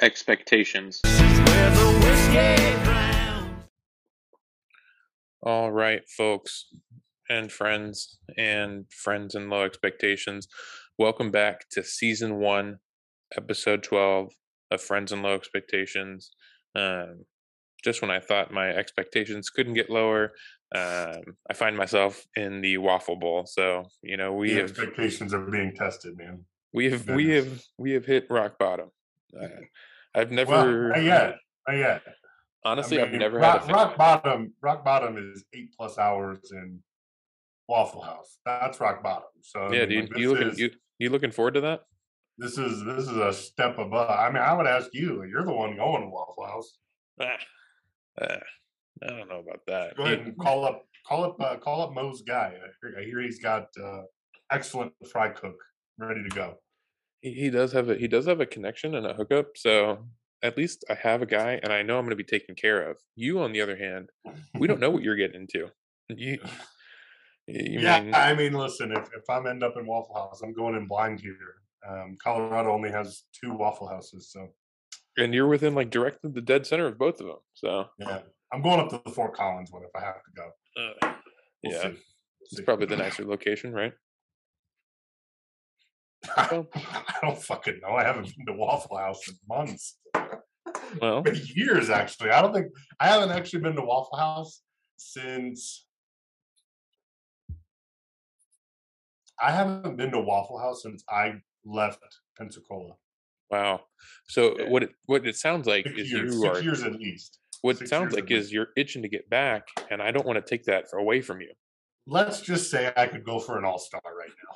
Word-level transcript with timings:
expectations. 0.00 1.00
All 5.42 5.72
right, 5.72 6.02
folks 6.08 6.66
and 7.30 7.50
friends 7.50 8.18
and 8.36 8.86
friends 8.92 9.34
and 9.34 9.50
low 9.50 9.64
expectations. 9.64 10.48
Welcome 10.98 11.30
back 11.30 11.68
to 11.70 11.84
season 11.84 12.36
one, 12.36 12.78
episode 13.36 13.82
12 13.82 14.32
of 14.70 14.80
Friends 14.80 15.12
and 15.12 15.22
Low 15.22 15.34
Expectations. 15.34 16.30
Um, 16.74 17.24
just 17.84 18.02
when 18.02 18.10
I 18.10 18.18
thought 18.18 18.52
my 18.52 18.70
expectations 18.70 19.50
couldn't 19.50 19.74
get 19.74 19.90
lower, 19.90 20.32
um, 20.74 21.22
I 21.48 21.54
find 21.54 21.76
myself 21.76 22.26
in 22.34 22.60
the 22.60 22.78
waffle 22.78 23.16
bowl. 23.16 23.46
So, 23.46 23.84
you 24.02 24.16
know, 24.16 24.32
we 24.32 24.50
the 24.50 24.60
have 24.60 24.70
expectations 24.70 25.32
are 25.32 25.48
being 25.48 25.74
tested, 25.74 26.16
man. 26.16 26.44
we 26.72 26.90
have 26.90 27.08
we 27.08 27.28
have 27.30 27.62
we 27.78 27.92
have 27.92 28.04
hit 28.04 28.26
rock 28.28 28.58
bottom. 28.58 28.90
Uh, 29.40 29.46
I've 30.14 30.30
never 30.30 30.50
Well, 30.52 30.66
not 30.90 31.02
yet. 31.02 31.36
Not 31.66 31.76
yet. 31.76 32.02
I 32.64 32.70
honestly 32.70 33.00
I've 33.00 33.10
mean, 33.10 33.20
never 33.20 33.38
rock, 33.38 33.62
had 33.62 33.70
a 33.70 33.74
rock 33.74 33.96
bottom. 33.96 34.52
Rock 34.60 34.84
bottom 34.84 35.16
is 35.16 35.44
eight 35.54 35.70
plus 35.76 35.98
hours 35.98 36.50
in 36.52 36.80
Waffle 37.68 38.02
House. 38.02 38.38
That's 38.44 38.80
rock 38.80 39.02
bottom. 39.02 39.28
So 39.42 39.60
I 39.60 39.72
yeah, 39.72 39.86
mean, 39.86 39.88
dude. 39.88 40.10
like, 40.10 40.18
You 40.18 40.30
looking 40.30 40.48
is- 40.48 40.58
you 40.58 40.70
you 40.98 41.10
looking 41.10 41.30
forward 41.30 41.54
to 41.54 41.60
that? 41.62 41.82
This 42.38 42.56
is 42.58 42.84
this 42.84 43.04
is 43.08 43.16
a 43.16 43.32
step 43.32 43.78
above. 43.78 44.10
I 44.10 44.28
mean, 44.30 44.42
I 44.42 44.52
would 44.54 44.66
ask 44.66 44.90
you. 44.92 45.24
You're 45.24 45.44
the 45.44 45.52
one 45.52 45.76
going 45.76 46.02
to 46.02 46.08
Waffle 46.08 46.46
House. 46.46 46.78
Ah, 47.20 47.36
ah, 48.20 48.38
I 49.02 49.06
don't 49.08 49.28
know 49.28 49.40
about 49.40 49.60
that. 49.66 49.96
Go 49.96 50.04
ahead 50.04 50.20
and 50.20 50.38
call 50.38 50.64
up 50.64 50.84
call 51.06 51.24
up 51.24 51.36
uh, 51.40 51.56
call 51.56 51.82
up 51.82 51.92
Mo's 51.94 52.22
guy. 52.22 52.52
I 52.54 52.68
hear, 52.80 52.94
I 53.00 53.02
hear 53.04 53.20
he's 53.22 53.40
got 53.40 53.66
uh, 53.82 54.02
excellent 54.52 54.92
fry 55.10 55.30
cook 55.30 55.56
ready 55.98 56.22
to 56.22 56.28
go. 56.34 56.54
He, 57.20 57.32
he 57.32 57.50
does 57.50 57.72
have 57.72 57.88
a 57.88 57.94
he 57.96 58.08
does 58.08 58.26
have 58.26 58.40
a 58.40 58.46
connection 58.46 58.94
and 58.94 59.06
a 59.06 59.14
hookup 59.14 59.48
so 59.56 60.06
at 60.42 60.56
least 60.56 60.84
i 60.90 60.94
have 60.94 61.20
a 61.22 61.26
guy 61.26 61.58
and 61.62 61.72
i 61.72 61.82
know 61.82 61.98
i'm 61.98 62.04
going 62.04 62.10
to 62.10 62.16
be 62.16 62.24
taken 62.24 62.54
care 62.54 62.88
of 62.90 62.96
you 63.16 63.40
on 63.40 63.52
the 63.52 63.60
other 63.60 63.76
hand 63.76 64.08
we 64.58 64.66
don't 64.66 64.80
know 64.80 64.90
what 64.90 65.02
you're 65.02 65.16
getting 65.16 65.40
into 65.42 65.68
you, 66.10 66.38
you 67.46 67.80
yeah, 67.80 68.00
mean 68.00 68.14
I 68.14 68.34
mean, 68.34 68.52
listen, 68.52 68.92
if, 68.92 69.08
if 69.16 69.28
I'm 69.30 69.46
end 69.46 69.62
up 69.62 69.74
in 69.78 69.86
Waffle 69.86 70.14
House, 70.14 70.42
I'm 70.42 70.52
going 70.52 70.74
in 70.74 70.86
blind 70.86 71.20
here. 71.20 71.34
Um, 71.88 72.16
Colorado 72.22 72.70
only 72.72 72.90
has 72.90 73.24
two 73.32 73.52
Waffle 73.54 73.88
Houses, 73.88 74.30
so 74.32 74.48
and 75.16 75.34
you're 75.34 75.48
within 75.48 75.74
like 75.74 75.90
direct 75.90 76.18
the 76.22 76.40
dead 76.40 76.66
center 76.66 76.86
of 76.86 76.98
both 76.98 77.20
of 77.20 77.26
them 77.26 77.36
so 77.54 77.86
yeah, 77.98 78.20
I'm 78.52 78.62
going 78.62 78.80
up 78.80 78.88
to 78.90 79.02
the 79.04 79.10
Fort 79.12 79.34
Collins 79.34 79.70
one 79.72 79.82
if 79.82 79.90
I 79.94 80.04
have 80.04 80.16
to 80.16 80.30
go. 80.36 81.08
uh, 81.08 81.12
We'll 81.64 81.72
yeah 81.72 81.82
see. 81.82 81.88
We'll 81.88 81.96
it's 82.42 82.56
see. 82.58 82.62
probably 82.62 82.86
the 82.86 82.96
nicer 82.96 83.24
location 83.24 83.72
right 83.72 83.92
I 86.36 87.14
don't 87.22 87.42
fucking 87.42 87.80
know. 87.82 87.94
I 87.94 88.04
haven't 88.04 88.34
been 88.36 88.46
to 88.46 88.52
Waffle 88.52 88.96
House 88.98 89.26
in 89.28 89.34
months, 89.48 89.98
well 91.00 91.24
years 91.54 91.90
actually. 91.90 92.30
I 92.30 92.42
don't 92.42 92.52
think 92.54 92.66
I 93.00 93.08
haven't 93.08 93.30
actually 93.30 93.60
been 93.60 93.76
to 93.76 93.82
Waffle 93.82 94.18
House 94.18 94.62
since. 94.96 95.84
I 99.40 99.52
haven't 99.52 99.96
been 99.96 100.10
to 100.12 100.20
Waffle 100.20 100.58
House 100.58 100.82
since 100.82 101.04
I 101.08 101.34
left 101.64 102.00
Pensacola. 102.36 102.94
wow 103.50 103.80
so 104.28 104.58
Yeah. 104.58 104.68
what 104.68 104.82
it 104.84 104.90
what 105.06 105.26
it 105.26 105.36
sounds 105.36 105.66
like 105.66 105.84
Six 105.86 105.98
is 106.00 106.10
years, 106.12 106.34
you 106.34 106.40
six 106.40 106.58
are 106.58 106.62
years 106.62 106.82
at 106.82 106.92
least. 106.94 107.38
what 107.62 107.80
it 107.80 107.88
sounds 107.88 108.14
like 108.14 108.30
is 108.30 108.44
least. 108.44 108.52
you're 108.52 108.68
itching 108.76 109.02
to 109.02 109.08
get 109.08 109.28
back 109.28 109.66
and 109.90 110.00
i 110.02 110.10
don't 110.10 110.24
want 110.26 110.36
to 110.42 110.48
take 110.48 110.64
that 110.64 110.84
away 110.92 111.20
from 111.20 111.40
you 111.40 111.52
Let's 112.10 112.40
just 112.40 112.70
say 112.70 112.90
I 112.96 113.06
could 113.06 113.22
go 113.22 113.38
for 113.38 113.58
an 113.58 113.66
All 113.66 113.78
Star 113.78 114.00
right 114.06 114.30
now. 114.46 114.54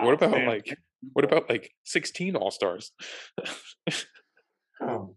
What 0.00 0.14
about 0.14 0.32
man. 0.32 0.46
like 0.46 0.78
what 1.12 1.24
about 1.24 1.48
like 1.48 1.70
16 1.84 2.36
all-stars 2.36 2.92
Um, 4.80 5.14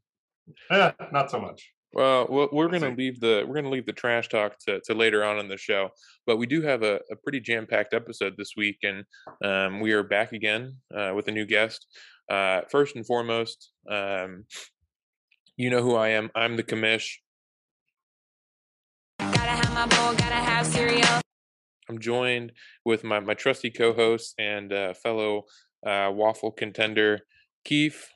eh, 0.70 0.92
not 1.12 1.32
so 1.32 1.40
much. 1.40 1.72
Well, 1.94 2.28
well 2.30 2.50
we're 2.52 2.68
We'll 2.68 2.80
gonna 2.80 2.96
leave 2.96 3.20
the 3.20 3.46
we're 3.48 3.56
gonna 3.56 3.70
leave 3.70 3.86
the 3.86 3.94
trash 3.94 4.30
talk 4.30 4.58
to, 4.66 4.80
to 4.82 4.94
later 4.94 5.24
on 5.24 5.40
in 5.40 5.48
the 5.48 5.58
show, 5.58 5.90
but 6.26 6.38
we 6.38 6.46
do 6.46 6.62
have 6.62 6.84
a, 6.84 7.00
a 7.12 7.16
pretty 7.24 7.40
jam 7.40 7.66
packed 7.66 7.94
episode 7.94 8.36
this 8.38 8.54
week, 8.58 8.78
and 8.84 9.04
um, 9.44 9.80
we 9.80 9.94
are 9.94 10.04
back 10.04 10.34
again 10.34 10.76
uh, 10.96 11.14
with 11.16 11.28
a 11.28 11.32
new 11.32 11.46
guest. 11.46 11.88
Uh, 12.30 12.62
first 12.70 12.96
and 12.96 13.06
foremost, 13.06 13.72
um, 13.90 14.44
you 15.56 15.70
know 15.70 15.82
who 15.82 15.96
I 15.96 16.10
am. 16.10 16.30
I'm 16.36 16.58
the 16.58 16.64
commish. 16.64 17.16
Gotta 19.20 19.38
have 19.38 19.74
my 19.74 19.86
bowl, 19.88 20.14
gotta 20.14 20.36
have 20.36 20.68
cereal. 20.68 21.22
I'm 21.90 22.00
joined 22.00 22.52
with 22.84 23.04
my 23.04 23.20
my 23.20 23.34
trusty 23.34 23.70
co-host 23.70 24.36
and 24.38 24.74
uh, 24.74 24.94
fellow 24.94 25.44
uh, 25.86 26.12
waffle 26.14 26.52
contender, 26.52 27.22
Kief. 27.66 28.10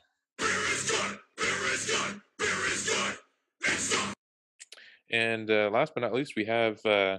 And 5.10 5.50
uh, 5.50 5.68
last 5.70 5.92
but 5.94 6.00
not 6.00 6.14
least, 6.14 6.34
we 6.36 6.46
have 6.46 6.84
uh, 6.86 7.18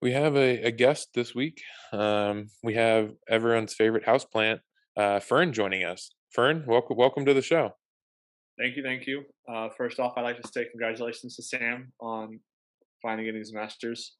we 0.00 0.12
have 0.12 0.36
a, 0.36 0.62
a 0.64 0.70
guest 0.70 1.08
this 1.14 1.34
week. 1.34 1.62
Um, 1.92 2.46
we 2.62 2.74
have 2.74 3.12
everyone's 3.28 3.74
favorite 3.74 4.06
houseplant, 4.06 4.60
uh, 4.96 5.20
Fern, 5.20 5.52
joining 5.52 5.84
us. 5.84 6.10
Fern, 6.30 6.64
welcome 6.66 6.96
welcome 6.96 7.24
to 7.24 7.34
the 7.34 7.42
show. 7.42 7.72
Thank 8.58 8.76
you, 8.76 8.82
thank 8.82 9.06
you. 9.06 9.22
Uh, 9.48 9.68
first 9.76 10.00
off, 10.00 10.14
I'd 10.16 10.22
like 10.22 10.40
to 10.42 10.48
say 10.48 10.66
congratulations 10.70 11.36
to 11.36 11.42
Sam 11.42 11.92
on 12.00 12.40
finally 13.02 13.24
getting 13.24 13.40
his 13.40 13.52
master's. 13.52 14.16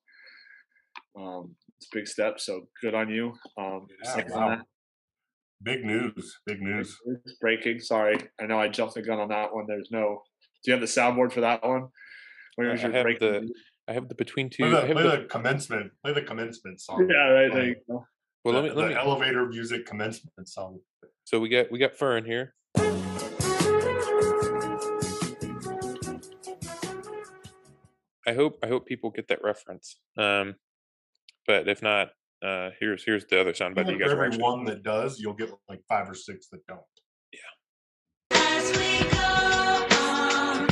Um, 1.19 1.55
it's 1.79 1.89
a 1.93 1.97
big 1.97 2.07
step, 2.07 2.39
so 2.41 2.63
good 2.83 2.95
on 2.95 3.09
you. 3.11 3.33
Um, 3.59 3.87
Yeah, 4.05 4.25
wow. 4.31 4.61
Big 5.63 5.85
news. 5.85 6.39
Big 6.47 6.61
news. 6.63 6.97
breaking. 7.41 7.81
Sorry, 7.81 8.17
I 8.41 8.47
know 8.47 8.61
I 8.61 8.69
jumped 8.69 8.95
the 8.95 9.03
gun 9.03 9.19
on 9.19 9.29
that 9.29 9.53
one. 9.53 9.65
There's 9.67 9.89
no. 9.91 10.23
Do 10.65 10.71
you 10.71 10.73
have 10.73 10.81
the 10.81 10.87
soundboard 10.87 11.33
for 11.33 11.41
that 11.41 11.65
one? 11.67 11.89
When 12.57 12.69
Uh, 12.69 12.73
was 12.73 12.81
I 12.81 12.85
your 12.85 12.93
have 12.93 13.03
breaking 13.05 13.33
the- 13.33 13.55
I 13.89 13.93
have 13.95 14.09
the 14.09 14.15
between 14.15 14.51
two. 14.51 14.65
Play, 14.65 14.69
I 14.69 14.81
the, 14.83 14.87
have 14.87 14.97
play 14.97 15.03
the, 15.03 15.17
the 15.23 15.25
commencement. 15.25 15.93
Play 16.05 16.13
the 16.13 16.23
commencement 16.23 16.81
song. 16.81 17.09
Yeah, 17.11 17.29
right 17.31 17.53
there 17.53 17.67
you 17.69 17.77
go. 17.89 18.05
well, 18.45 18.55
let 18.55 18.65
me 18.65 18.71
let 18.71 18.83
the 18.89 18.89
me. 18.91 18.95
elevator 18.95 19.47
music 19.47 19.87
commencement 19.87 20.47
song. 20.49 20.79
So 21.25 21.41
we 21.41 21.49
got 21.49 21.71
we 21.73 21.79
got 21.79 21.95
Fern 21.97 22.25
here. 22.25 22.55
I 28.27 28.35
hope 28.35 28.59
I 28.63 28.67
hope 28.69 28.87
people 28.87 29.11
get 29.11 29.29
that 29.29 29.43
reference. 29.43 29.97
Um, 30.17 30.57
but 31.49 31.67
if 31.69 31.83
not, 31.83 32.11
uh, 32.45 32.71
here's 32.79 33.03
here's 33.05 33.25
the 33.27 33.41
other 33.41 33.53
soundbite 33.53 33.87
that 33.87 33.89
you 33.93 33.99
guys 33.99 34.13
every 34.13 34.37
one 34.37 34.65
that 34.67 34.85
does, 34.85 35.19
you'll 35.19 35.33
get 35.35 35.51
like 35.69 35.81
five 35.89 36.09
or 36.09 36.15
six 36.15 36.47
that 36.53 36.65
don't. 36.69 36.81
Yeah. 37.33 37.41
As 38.39 38.71
we 38.77 39.01
go 39.11 39.19
on, 39.99 40.69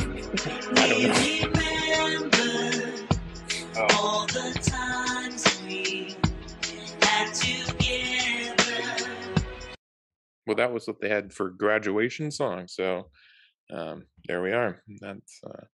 I 0.77 0.87
don't 0.87 1.03
know. 1.03 1.13
we 1.19 1.43
remember 1.43 3.05
Oh. 3.79 3.87
all 3.99 4.25
the 4.27 4.57
times 4.63 5.61
we 5.67 6.15
had 7.01 7.33
together. 7.33 9.09
Well, 10.47 10.55
that 10.55 10.71
was 10.71 10.87
what 10.87 10.99
they 11.01 11.09
had 11.09 11.33
for 11.33 11.49
graduation 11.49 12.31
song. 12.31 12.67
So 12.67 13.09
um, 13.71 14.05
there 14.27 14.41
we 14.41 14.51
are. 14.53 14.81
That's 15.01 15.39
uh, 15.45 15.65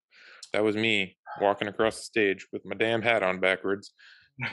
that 0.54 0.64
was 0.64 0.76
me 0.76 1.16
walking 1.40 1.68
across 1.68 1.98
the 1.98 2.04
stage 2.04 2.48
with 2.52 2.66
my 2.66 2.76
damn 2.76 3.02
hat 3.02 3.24
on 3.24 3.40
backwards, 3.40 3.94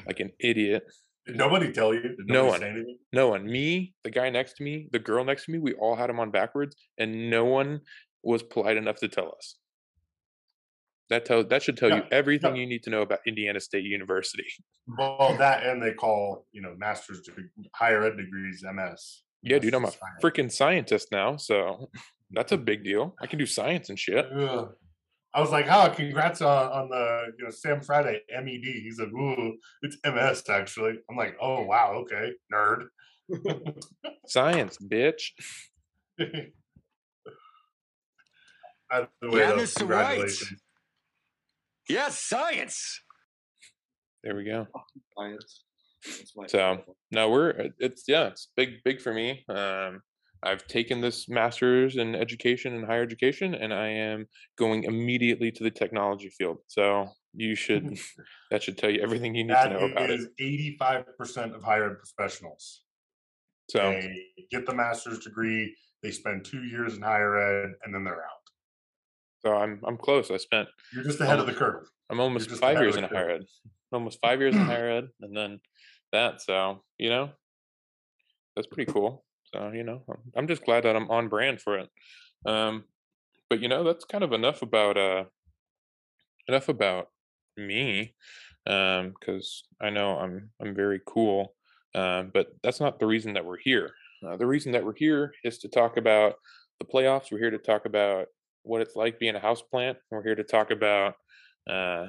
like 0.06 0.20
an 0.20 0.30
idiot. 0.40 0.84
Did 1.26 1.36
nobody 1.36 1.72
tell 1.72 1.94
you? 1.94 2.02
Did 2.02 2.16
No 2.26 2.46
one. 2.46 2.60
say 2.60 2.70
anything? 2.70 2.98
No 3.12 3.28
one, 3.28 3.44
me, 3.44 3.94
the 4.04 4.10
guy 4.10 4.30
next 4.30 4.54
to 4.54 4.64
me, 4.64 4.88
the 4.92 4.98
girl 4.98 5.24
next 5.24 5.44
to 5.46 5.52
me, 5.52 5.58
we 5.58 5.74
all 5.74 5.94
had 5.94 6.08
them 6.08 6.18
on 6.18 6.30
backwards, 6.30 6.76
and 6.98 7.30
no 7.30 7.44
one 7.44 7.80
was 8.22 8.42
polite 8.42 8.76
enough 8.76 8.96
to 8.96 9.08
tell 9.08 9.32
us. 9.36 9.56
That 11.10 11.24
tell 11.24 11.42
that 11.44 11.62
should 11.62 11.76
tell 11.76 11.90
you 11.90 12.02
everything 12.12 12.54
yeah. 12.54 12.62
you 12.62 12.68
need 12.68 12.84
to 12.84 12.90
know 12.90 13.02
about 13.02 13.18
Indiana 13.26 13.58
State 13.58 13.82
University. 13.82 14.44
Well, 14.96 15.34
that 15.38 15.66
and 15.66 15.82
they 15.82 15.92
call 15.92 16.46
you 16.52 16.62
know 16.62 16.74
master's 16.78 17.20
degree, 17.22 17.46
higher 17.74 18.04
ed 18.04 18.16
degrees 18.16 18.62
MS. 18.64 19.22
Yeah, 19.42 19.58
dude, 19.58 19.74
I'm 19.74 19.86
a 19.86 19.92
freaking 20.22 20.52
scientist 20.52 21.08
now, 21.10 21.36
so 21.36 21.90
that's 22.30 22.52
a 22.52 22.56
big 22.56 22.84
deal. 22.84 23.16
I 23.20 23.26
can 23.26 23.40
do 23.40 23.46
science 23.46 23.88
and 23.88 23.98
shit. 23.98 24.24
Ugh. 24.32 24.68
I 25.32 25.40
was 25.40 25.50
like, 25.50 25.66
"Oh, 25.68 25.92
congrats 25.94 26.42
on, 26.42 26.72
on 26.72 26.88
the 26.88 27.32
you 27.38 27.44
know 27.44 27.50
Sam 27.50 27.80
Friday 27.80 28.20
MED." 28.30 28.64
He's 28.64 28.98
like, 28.98 29.12
"Ooh, 29.12 29.56
it's 29.82 29.96
MS 30.04 30.42
actually." 30.48 30.98
I'm 31.08 31.16
like, 31.16 31.36
"Oh 31.40 31.62
wow, 31.62 32.02
okay, 32.02 32.32
nerd." 32.52 32.86
Science, 34.26 34.76
bitch. 34.78 35.30
By 38.90 39.06
way, 39.22 39.40
Yeah, 39.40 39.52
though, 39.52 39.58
Mr. 39.58 39.88
White. 39.88 40.32
Yes, 41.88 42.18
science. 42.20 43.00
There 44.24 44.34
we 44.34 44.44
go. 44.44 44.66
Science. 45.16 45.64
That's 46.04 46.36
my 46.36 46.46
So 46.46 46.82
no, 47.10 47.30
we're 47.30 47.70
it's 47.78 48.04
yeah, 48.08 48.28
it's 48.28 48.48
big 48.56 48.82
big 48.84 49.00
for 49.00 49.14
me. 49.14 49.44
Um, 49.48 50.02
I've 50.42 50.66
taken 50.66 51.00
this 51.00 51.28
master's 51.28 51.96
in 51.96 52.14
education 52.14 52.74
and 52.74 52.86
higher 52.86 53.02
education, 53.02 53.54
and 53.54 53.74
I 53.74 53.88
am 53.88 54.26
going 54.56 54.84
immediately 54.84 55.50
to 55.52 55.64
the 55.64 55.70
technology 55.70 56.30
field. 56.30 56.58
So 56.66 57.08
you 57.34 57.54
should 57.54 57.98
that 58.50 58.62
should 58.62 58.78
tell 58.78 58.90
you 58.90 59.00
everything 59.02 59.34
you 59.34 59.44
need 59.44 59.54
to 59.54 59.70
know 59.70 59.86
about 59.86 60.10
it. 60.10 60.20
is 60.20 60.28
85% 60.40 61.54
of 61.54 61.62
higher 61.62 61.90
ed 61.90 61.96
professionals. 61.98 62.82
So 63.70 63.78
They 63.78 64.26
get 64.50 64.66
the 64.66 64.74
master's 64.74 65.20
degree, 65.20 65.76
they 66.02 66.10
spend 66.10 66.44
two 66.44 66.64
years 66.64 66.96
in 66.96 67.02
higher 67.02 67.36
ed, 67.36 67.74
and 67.84 67.94
then 67.94 68.04
they're 68.04 68.24
out. 68.24 68.46
so 69.44 69.54
I'm 69.54 69.80
I'm 69.86 69.96
close. 69.96 70.30
I 70.30 70.38
spent 70.38 70.68
You're 70.92 71.04
just 71.04 71.20
ahead 71.20 71.38
of 71.38 71.46
the 71.46 71.54
curve. 71.54 71.86
I'm 72.10 72.20
almost 72.20 72.50
five 72.66 72.80
years 72.80 72.96
in 72.96 73.04
higher 73.04 73.30
ed. 73.30 73.42
Almost 73.92 74.20
five 74.22 74.40
years 74.40 74.54
in 74.54 74.62
higher 74.62 74.88
ed, 74.88 75.08
and 75.20 75.36
then 75.36 75.60
that. 76.12 76.40
So 76.40 76.82
you 76.98 77.10
know, 77.10 77.30
that's 78.56 78.66
pretty 78.66 78.90
cool. 78.90 79.24
So 79.54 79.72
you 79.72 79.82
know, 79.82 80.02
I'm, 80.36 80.46
just 80.46 80.64
glad 80.64 80.84
that 80.84 80.96
I'm 80.96 81.10
on 81.10 81.28
brand 81.28 81.60
for 81.60 81.78
it. 81.78 81.88
Um, 82.46 82.84
but 83.48 83.60
you 83.60 83.68
know, 83.68 83.84
that's 83.84 84.04
kind 84.04 84.22
of 84.22 84.32
enough 84.32 84.62
about 84.62 84.96
uh, 84.96 85.24
enough 86.48 86.68
about 86.68 87.08
me, 87.56 88.14
um, 88.66 89.14
because 89.18 89.64
I 89.80 89.90
know 89.90 90.18
I'm 90.18 90.50
I'm 90.60 90.74
very 90.74 91.00
cool. 91.06 91.54
Um, 91.94 92.30
but 92.32 92.54
that's 92.62 92.80
not 92.80 93.00
the 93.00 93.06
reason 93.06 93.34
that 93.34 93.44
we're 93.44 93.58
here. 93.58 93.90
Uh, 94.24 94.36
the 94.36 94.46
reason 94.46 94.70
that 94.72 94.84
we're 94.84 94.94
here 94.94 95.32
is 95.42 95.58
to 95.58 95.68
talk 95.68 95.96
about 95.96 96.34
the 96.78 96.84
playoffs. 96.84 97.32
We're 97.32 97.38
here 97.38 97.50
to 97.50 97.58
talk 97.58 97.84
about 97.86 98.26
what 98.62 98.80
it's 98.80 98.94
like 98.94 99.18
being 99.18 99.34
a 99.34 99.40
house 99.40 99.62
plant. 99.62 99.98
We're 100.10 100.22
here 100.22 100.36
to 100.36 100.44
talk 100.44 100.70
about 100.70 101.14
uh, 101.68 102.06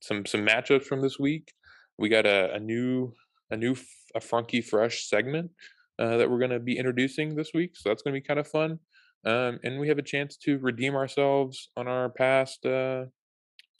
some 0.00 0.26
some 0.26 0.44
matchups 0.44 0.84
from 0.84 1.02
this 1.02 1.18
week. 1.18 1.52
We 1.98 2.08
got 2.08 2.26
a, 2.26 2.54
a 2.54 2.58
new 2.58 3.12
a 3.50 3.56
new 3.56 3.76
a 4.14 4.20
funky 4.20 4.60
fresh 4.60 5.06
segment 5.06 5.52
uh, 6.00 6.16
that 6.16 6.30
we're 6.30 6.38
going 6.38 6.50
to 6.50 6.58
be 6.58 6.78
introducing 6.78 7.36
this 7.36 7.50
week, 7.54 7.76
so 7.76 7.88
that's 7.90 8.02
going 8.02 8.14
to 8.14 8.20
be 8.20 8.26
kind 8.26 8.40
of 8.40 8.48
fun. 8.48 8.78
Um, 9.26 9.60
and 9.62 9.78
we 9.78 9.88
have 9.88 9.98
a 9.98 10.02
chance 10.02 10.38
to 10.44 10.58
redeem 10.58 10.94
ourselves 10.94 11.68
on 11.76 11.86
our 11.86 12.08
past 12.08 12.64
uh, 12.64 13.04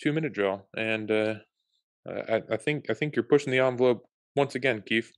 two 0.02 0.12
minute 0.12 0.34
drill. 0.34 0.68
And 0.76 1.10
uh, 1.10 1.34
I, 2.06 2.42
I 2.52 2.56
think 2.58 2.90
I 2.90 2.94
think 2.94 3.16
you're 3.16 3.22
pushing 3.22 3.50
the 3.50 3.60
envelope 3.60 4.04
once 4.36 4.54
again, 4.54 4.82
Kief. 4.88 5.10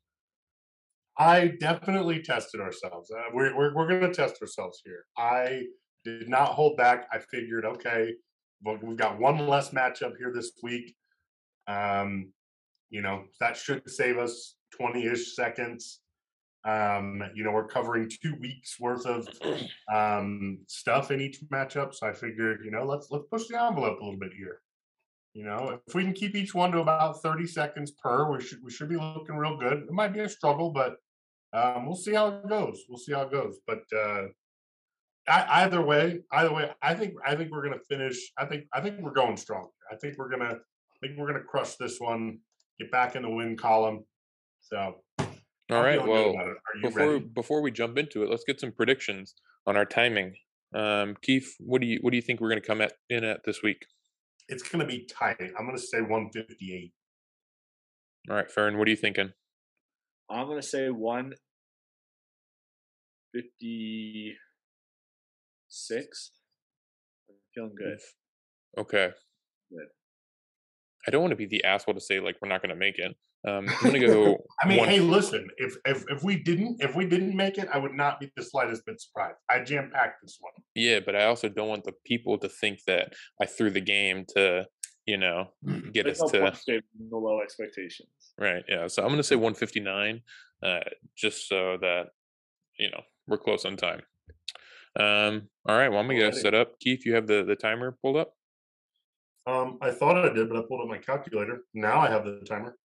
I 1.19 1.53
definitely 1.61 2.23
tested 2.23 2.61
ourselves. 2.61 3.11
Uh, 3.11 3.31
we're 3.35 3.57
we're, 3.57 3.75
we're 3.75 3.89
going 3.89 4.01
to 4.01 4.15
test 4.15 4.41
ourselves 4.41 4.81
here. 4.85 5.05
I 5.19 5.65
did 6.05 6.29
not 6.29 6.51
hold 6.51 6.77
back. 6.77 7.09
I 7.13 7.19
figured, 7.19 7.65
okay, 7.65 8.15
well, 8.63 8.79
we've 8.81 8.97
got 8.97 9.19
one 9.19 9.47
less 9.49 9.71
matchup 9.71 10.17
here 10.19 10.33
this 10.33 10.53
week. 10.63 10.95
Um, 11.67 12.33
you 12.91 13.03
know 13.03 13.25
that 13.41 13.57
should 13.57 13.91
save 13.91 14.19
us 14.19 14.57
twenty-ish 14.79 15.35
seconds. 15.35 16.02
Um, 16.65 17.23
you 17.35 17.43
know, 17.43 17.51
we're 17.51 17.67
covering 17.67 18.09
two 18.09 18.37
weeks 18.41 18.79
worth 18.79 19.05
of 19.07 19.29
um, 19.93 20.59
stuff 20.69 21.11
in 21.11 21.21
each 21.21 21.41
matchup, 21.53 21.95
so 21.95 22.07
I 22.07 22.13
figured, 22.13 22.61
you 22.65 22.71
know, 22.71 22.85
let's 22.85 23.09
let's 23.11 23.27
push 23.31 23.49
the 23.49 23.61
envelope 23.61 24.01
a 24.01 24.05
little 24.05 24.19
bit 24.19 24.33
here. 24.37 24.61
You 25.35 25.45
know, 25.45 25.81
if 25.87 25.95
we 25.95 26.05
can 26.05 26.13
keep 26.13 26.35
each 26.35 26.55
one 26.55 26.73
to 26.73 26.81
about 26.81 27.23
thirty 27.23 27.47
seconds 27.47 27.91
per, 27.93 28.31
we 28.31 28.41
should 28.41 28.63
we 28.63 28.71
should 28.71 28.89
be 28.89 28.97
looking 28.97 29.37
real 29.37 29.57
good. 29.57 29.79
It 29.79 29.93
might 29.93 30.13
be 30.13 30.21
a 30.21 30.29
struggle, 30.29 30.71
but 30.71 30.97
um, 31.53 31.87
we'll 31.87 31.97
see 31.97 32.15
how 32.15 32.29
it 32.29 32.49
goes. 32.49 32.85
We'll 32.89 32.99
see 32.99 33.13
how 33.13 33.23
it 33.23 33.33
goes. 33.33 33.59
But 33.67 33.83
uh, 33.97 34.27
I, 35.29 35.65
either 35.65 35.83
way, 35.83 36.21
either 36.33 36.53
way, 36.53 36.71
I 36.83 36.95
think 36.95 37.15
I 37.25 37.35
think 37.35 37.51
we're 37.51 37.63
gonna 37.63 37.81
finish. 37.89 38.33
I 38.39 38.45
think 38.47 38.65
I 38.73 38.81
think 38.81 39.01
we're 39.01 39.13
going 39.13 39.37
strong. 39.37 39.69
I 39.91 39.97
think 39.97 40.19
we're 40.19 40.31
gonna 40.31 40.55
I 40.55 41.07
think 41.07 41.19
we're 41.19 41.27
gonna 41.27 41.45
crush 41.45 41.77
this 41.77 41.99
one. 41.99 42.39
Get 42.79 42.91
back 42.91 43.17
in 43.17 43.23
the 43.23 43.31
win 43.31 43.57
column. 43.57 44.05
So 44.61 44.97
All 45.73 45.79
I'm 45.81 45.85
right. 45.85 46.01
feeling 46.01 46.07
good 46.07 46.13
Well, 46.13 46.31
about 46.35 46.47
it. 46.49 46.57
are 46.57 46.77
you 46.77 46.83
before 46.83 47.13
ready? 47.13 47.25
before 47.35 47.63
we 47.63 47.71
jump 47.71 47.99
into 47.99 48.23
it, 48.23 48.31
let's 48.31 48.45
get 48.45 48.61
some 48.61 48.73
predictions 48.73 49.35
on 49.67 49.77
our 49.77 49.85
timing. 49.85 50.35
Um, 50.75 51.17
Kief, 51.27 51.45
what 51.61 51.81
do 51.81 51.87
you 51.87 51.99
what 52.03 52.11
do 52.11 52.17
you 52.17 52.23
think 52.23 52.41
we're 52.41 52.49
going 52.49 52.61
to 52.61 52.67
come 52.67 52.81
at 52.81 52.95
in 53.11 53.25
at 53.25 53.41
this 53.45 53.63
week? 53.63 53.85
It's 54.49 54.69
gonna 54.69 54.87
be 54.87 55.07
tight. 55.07 55.37
I'm 55.59 55.67
gonna 55.67 55.79
say 55.79 56.01
158. 56.01 56.93
All 58.31 58.37
right, 58.37 58.51
Fern, 58.51 58.79
what 58.79 58.87
are 58.89 58.91
you 58.91 58.97
thinking? 58.97 59.33
I'm 60.31 60.47
gonna 60.47 60.63
say 60.63 60.89
one 60.89 61.35
fifty 63.33 64.35
six. 65.69 66.31
I'm 67.29 67.37
feeling 67.55 67.75
good. 67.77 67.99
Okay. 68.79 69.11
Good. 69.71 69.87
I 71.07 71.11
don't 71.11 71.23
want 71.23 71.33
to 71.33 71.37
be 71.37 71.47
the 71.47 71.65
asshole 71.65 71.95
to 71.95 72.01
say 72.01 72.21
like 72.21 72.37
we're 72.41 72.49
not 72.49 72.63
going 72.63 72.71
to 72.75 72.77
make 72.79 72.99
it. 72.99 73.17
Um, 73.47 73.69
I'm 73.69 73.91
going 73.91 74.01
to 74.01 74.07
go. 74.07 74.45
I 74.63 74.69
mean, 74.69 74.79
one- 74.79 74.89
hey, 74.89 75.01
listen. 75.01 75.49
If 75.57 75.77
if 75.85 76.05
if 76.09 76.23
we 76.23 76.37
didn't 76.37 76.81
if 76.83 76.95
we 76.95 77.05
didn't 77.07 77.35
make 77.37 77.59
it, 77.59 77.69
I 77.73 77.79
would 77.79 77.95
not 77.95 78.21
be 78.21 78.31
the 78.37 78.43
slightest 78.45 78.87
bit 78.87 79.01
surprised. 79.01 79.37
I 79.51 79.61
jam 79.65 79.91
packed 79.93 80.23
this 80.23 80.39
one. 80.41 80.53
Yeah, 80.75 81.01
but 81.01 81.17
I 81.17 81.25
also 81.25 81.49
don't 81.49 81.69
want 81.69 81.85
the 81.85 81.95
people 82.05 82.39
to 82.39 82.49
think 82.49 82.81
that 82.87 83.15
I 83.41 83.47
threw 83.47 83.71
the 83.71 83.81
game 83.81 84.25
to, 84.37 84.67
you 85.07 85.17
know, 85.17 85.49
get 85.93 86.05
There's 86.05 86.21
us 86.23 86.33
no 86.33 86.39
to 86.39 86.45
point 86.45 86.57
saving 86.57 86.83
the 87.11 87.17
low 87.17 87.41
expectations. 87.41 88.09
right. 88.39 88.63
Yeah, 88.69 88.87
so 88.87 89.03
I'm 89.03 89.09
going 89.09 89.19
to 89.19 89.25
say 89.25 89.35
159, 89.37 90.21
uh, 90.63 90.81
just 91.17 91.49
so 91.49 91.77
that 91.81 92.11
you 92.79 92.91
know 92.91 93.03
we're 93.27 93.39
close 93.39 93.65
on 93.65 93.77
time. 93.77 94.03
Um, 94.99 95.49
all 95.67 95.77
right, 95.77 95.89
well, 95.89 95.99
I'm 96.01 96.07
gonna 96.07 96.19
get 96.19 96.35
set 96.37 96.55
up. 96.55 96.79
Kief, 96.79 97.05
you 97.07 97.15
have 97.15 97.27
the 97.27 97.43
the 97.45 97.57
timer 97.57 97.97
pulled 98.03 98.17
up. 98.17 98.35
Um, 99.47 99.79
I 99.81 99.91
thought 99.91 100.17
I 100.17 100.33
did, 100.33 100.49
but 100.49 100.59
I 100.59 100.63
pulled 100.69 100.83
up 100.83 100.87
my 100.89 100.99
calculator. 100.99 101.63
Now 101.75 101.99
I 101.99 102.09
have 102.09 102.25
the 102.25 102.41
timer. 102.47 102.77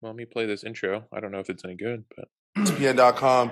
Well, 0.00 0.12
let 0.12 0.16
me 0.16 0.26
play 0.26 0.46
this 0.46 0.62
intro. 0.62 1.04
I 1.12 1.20
don't 1.20 1.32
know 1.32 1.38
if 1.38 1.48
it's 1.48 1.64
any 1.64 1.74
good, 1.74 2.04
but 2.14 2.28
ESPN.com 2.58 3.50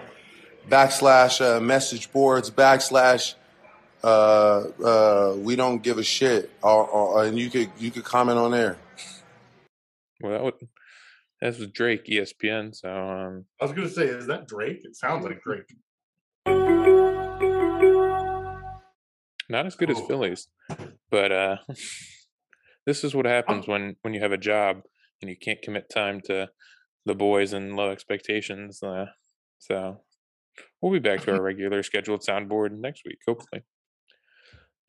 backslash 0.69 1.41
uh, 1.41 1.61
message 1.61 2.13
boards 2.13 2.51
backslash 2.51 3.35
uh, 4.03 4.65
uh, 4.85 5.35
we 5.39 5.57
don't 5.57 5.83
give 5.83 5.99
a 5.99 6.03
shit 6.03 6.51
or, 6.63 6.87
or 6.87 7.25
and 7.25 7.39
you 7.39 7.51
could 7.51 7.71
you 7.79 7.91
could 7.91 8.05
comment 8.05 8.39
on 8.39 8.51
there. 8.51 8.77
well, 10.21 10.33
that 10.33 10.43
would 10.45 10.55
this 11.41 11.59
was 11.59 11.69
Drake, 11.69 12.07
ESPN. 12.07 12.75
So 12.75 12.89
um, 12.89 13.45
I 13.61 13.65
was 13.65 13.73
gonna 13.73 13.89
say, 13.89 14.05
is 14.05 14.27
that 14.27 14.47
Drake? 14.47 14.81
It 14.83 14.97
sounds 14.97 15.25
like 15.25 15.43
Drake. 15.43 15.75
not 19.49 19.67
as 19.67 19.77
good 19.77 19.91
as 19.91 20.01
Phillies, 20.01 20.49
but 21.11 21.33
uh, 21.33 21.57
this 22.87 23.05
is 23.05 23.15
what 23.15 23.27
happens 23.27 23.67
when 23.67 23.97
when 24.03 24.15
you 24.15 24.21
have 24.21 24.33
a 24.33 24.39
job 24.39 24.83
and 25.25 25.31
you 25.31 25.37
can't 25.37 25.63
commit 25.63 25.89
time 25.89 26.21
to 26.21 26.51
the 27.07 27.15
boys 27.15 27.55
and 27.55 27.77
low 27.77 27.91
expectations. 27.91 28.83
Uh, 28.83 29.07
so 29.59 30.03
we'll 30.81 30.93
be 30.93 30.99
back 30.99 31.23
to 31.23 31.33
our 31.33 31.43
regular 31.43 31.83
scheduled 31.83 32.21
soundboard 32.21 32.73
next 32.73 33.03
week, 33.07 33.19
hopefully. 33.27 33.63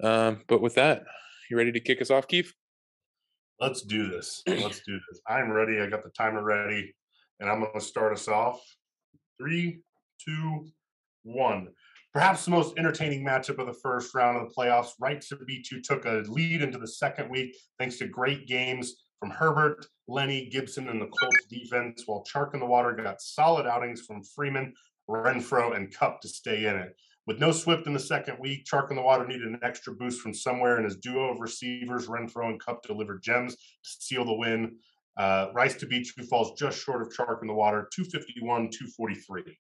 Um, 0.03 0.41
but 0.47 0.61
with 0.61 0.75
that, 0.75 1.03
you 1.49 1.57
ready 1.57 1.71
to 1.71 1.79
kick 1.79 2.01
us 2.01 2.11
off, 2.11 2.27
Kief? 2.27 2.51
Let's 3.61 3.81
do 3.81 4.09
this. 4.09 4.43
Let's 4.45 4.81
do 4.85 4.99
this. 5.09 5.21
I'm 5.25 5.49
ready. 5.49 5.79
I 5.79 5.87
got 5.87 6.03
the 6.03 6.09
timer 6.09 6.43
ready, 6.43 6.93
and 7.39 7.49
I'm 7.49 7.61
gonna 7.61 7.79
start 7.79 8.11
us 8.11 8.27
off. 8.27 8.61
Three, 9.39 9.79
two, 10.19 10.67
one. 11.23 11.69
Perhaps 12.13 12.44
the 12.44 12.51
most 12.51 12.77
entertaining 12.77 13.25
matchup 13.25 13.59
of 13.59 13.68
the 13.68 13.80
first 13.81 14.13
round 14.13 14.37
of 14.37 14.49
the 14.49 14.54
playoffs. 14.54 14.92
Right 14.99 15.21
to 15.21 15.37
B2 15.37 15.83
took 15.83 16.06
a 16.06 16.23
lead 16.27 16.61
into 16.61 16.77
the 16.77 16.87
second 16.87 17.30
week 17.30 17.56
thanks 17.80 17.97
to 17.99 18.07
great 18.07 18.47
games 18.47 19.05
from 19.19 19.31
Herbert, 19.31 19.86
Lenny, 20.07 20.50
Gibson, 20.50 20.90
and 20.90 21.02
the 21.02 21.07
Colts 21.07 21.45
defense, 21.50 22.04
while 22.06 22.24
Chark 22.24 22.54
in 22.54 22.60
the 22.60 22.66
Water 22.66 22.94
got 22.94 23.22
solid 23.22 23.66
outings 23.66 24.02
from 24.02 24.24
Freeman, 24.24 24.74
Renfrow, 25.10 25.76
and 25.76 25.94
Kupp 25.94 26.22
to 26.22 26.28
stay 26.28 26.66
in 26.66 26.76
it. 26.76 26.95
With 27.28 27.40
no 27.40 27.52
Swift 27.52 27.88
in 27.88 27.94
the 27.94 28.00
second 28.00 28.38
week, 28.40 28.66
Chark 28.66 28.92
in 28.92 28.95
the 28.95 29.02
Water 29.02 29.26
needed 29.26 29.48
an 29.48 29.60
extra 29.64 29.94
boost 29.94 30.22
from 30.22 30.34
somewhere, 30.34 30.76
and 30.76 30.86
his 30.86 30.98
duo 30.98 31.31
of 31.31 31.40
receivers, 31.40 32.07
Renfrow 32.07 32.50
and 32.50 32.60
Kupp, 32.60 32.84
delivered 32.84 33.24
gems 33.24 33.56
to 33.56 33.62
seal 33.84 34.26
the 34.26 34.36
win. 34.36 34.78
Uh, 35.18 35.48
Rice 35.54 35.76
to 35.76 35.88
Beach, 35.88 36.14
who 36.16 36.24
falls 36.24 36.60
just 36.60 36.84
short 36.84 37.02
of 37.02 37.10
Chark 37.10 37.42
in 37.42 37.48
the 37.48 37.54
Water, 37.54 37.90
251, 37.94 38.69
243. 38.69 39.57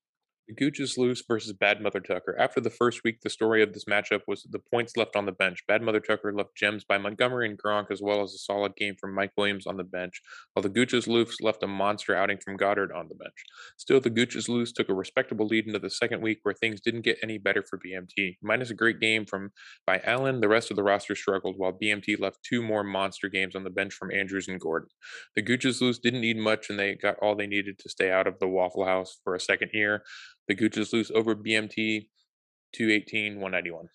The 0.47 0.53
Gooch 0.53 0.79
is 0.79 0.95
loose 0.95 1.23
versus 1.27 1.53
Bad 1.53 1.81
Mother 1.81 1.99
Tucker. 1.99 2.35
After 2.37 2.61
the 2.61 2.69
first 2.69 3.03
week, 3.03 3.21
the 3.21 3.31
story 3.31 3.63
of 3.63 3.73
this 3.73 3.85
matchup 3.85 4.21
was 4.27 4.43
the 4.43 4.59
points 4.59 4.95
left 4.95 5.15
on 5.15 5.25
the 5.25 5.31
bench. 5.31 5.63
Bad 5.67 5.81
Mother 5.81 5.99
Tucker 5.99 6.31
left 6.31 6.55
gems 6.55 6.83
by 6.83 6.99
Montgomery 6.99 7.49
and 7.49 7.57
Gronk, 7.57 7.89
as 7.89 7.99
well 7.99 8.21
as 8.21 8.31
a 8.31 8.37
solid 8.37 8.75
game 8.75 8.95
from 8.95 9.15
Mike 9.15 9.31
Williams 9.35 9.65
on 9.65 9.77
the 9.77 9.83
bench, 9.83 10.21
while 10.53 10.61
the 10.61 10.69
Gooch 10.69 10.93
is 10.93 11.07
loose 11.07 11.41
left 11.41 11.63
a 11.63 11.67
monster 11.67 12.15
outing 12.15 12.37
from 12.37 12.57
Goddard 12.57 12.91
on 12.91 13.07
the 13.07 13.15
bench. 13.15 13.33
Still, 13.77 13.99
the 13.99 14.11
Gooch 14.11 14.35
is 14.35 14.47
loose 14.47 14.71
took 14.71 14.87
a 14.87 14.93
respectable 14.93 15.47
lead 15.47 15.65
into 15.65 15.79
the 15.79 15.89
second 15.89 16.21
week, 16.21 16.41
where 16.43 16.53
things 16.53 16.79
didn't 16.79 17.01
get 17.01 17.17
any 17.23 17.39
better 17.39 17.63
for 17.67 17.79
BMT. 17.79 18.37
Minus 18.43 18.69
a 18.69 18.75
great 18.75 18.99
game 18.99 19.25
from 19.25 19.49
by 19.87 19.99
Allen, 20.05 20.41
the 20.41 20.47
rest 20.47 20.69
of 20.69 20.75
the 20.75 20.83
roster 20.83 21.15
struggled, 21.15 21.55
while 21.57 21.73
BMT 21.73 22.19
left 22.19 22.43
two 22.47 22.61
more 22.61 22.83
monster 22.83 23.29
games 23.29 23.55
on 23.55 23.63
the 23.63 23.71
bench 23.71 23.95
from 23.95 24.11
Andrews 24.11 24.47
and 24.47 24.59
Gordon. 24.59 24.89
The 25.35 25.41
Gooch 25.41 25.65
is 25.65 25.81
loose 25.81 25.97
didn't 25.97 26.21
need 26.21 26.37
much, 26.37 26.69
and 26.69 26.77
they 26.77 26.93
got 26.93 27.17
all 27.19 27.35
they 27.35 27.47
needed 27.47 27.79
to 27.79 27.89
stay 27.89 28.11
out 28.11 28.27
of 28.27 28.37
the 28.37 28.47
Waffle 28.47 28.85
House 28.85 29.17
for 29.23 29.33
a 29.33 29.39
second 29.39 29.71
year. 29.73 30.03
The 30.47 30.53
Gooch 30.53 30.77
is 30.77 30.93
loose 30.93 31.11
over 31.13 31.35
BMT 31.35 32.07
218 32.73 33.39
191. 33.39 33.89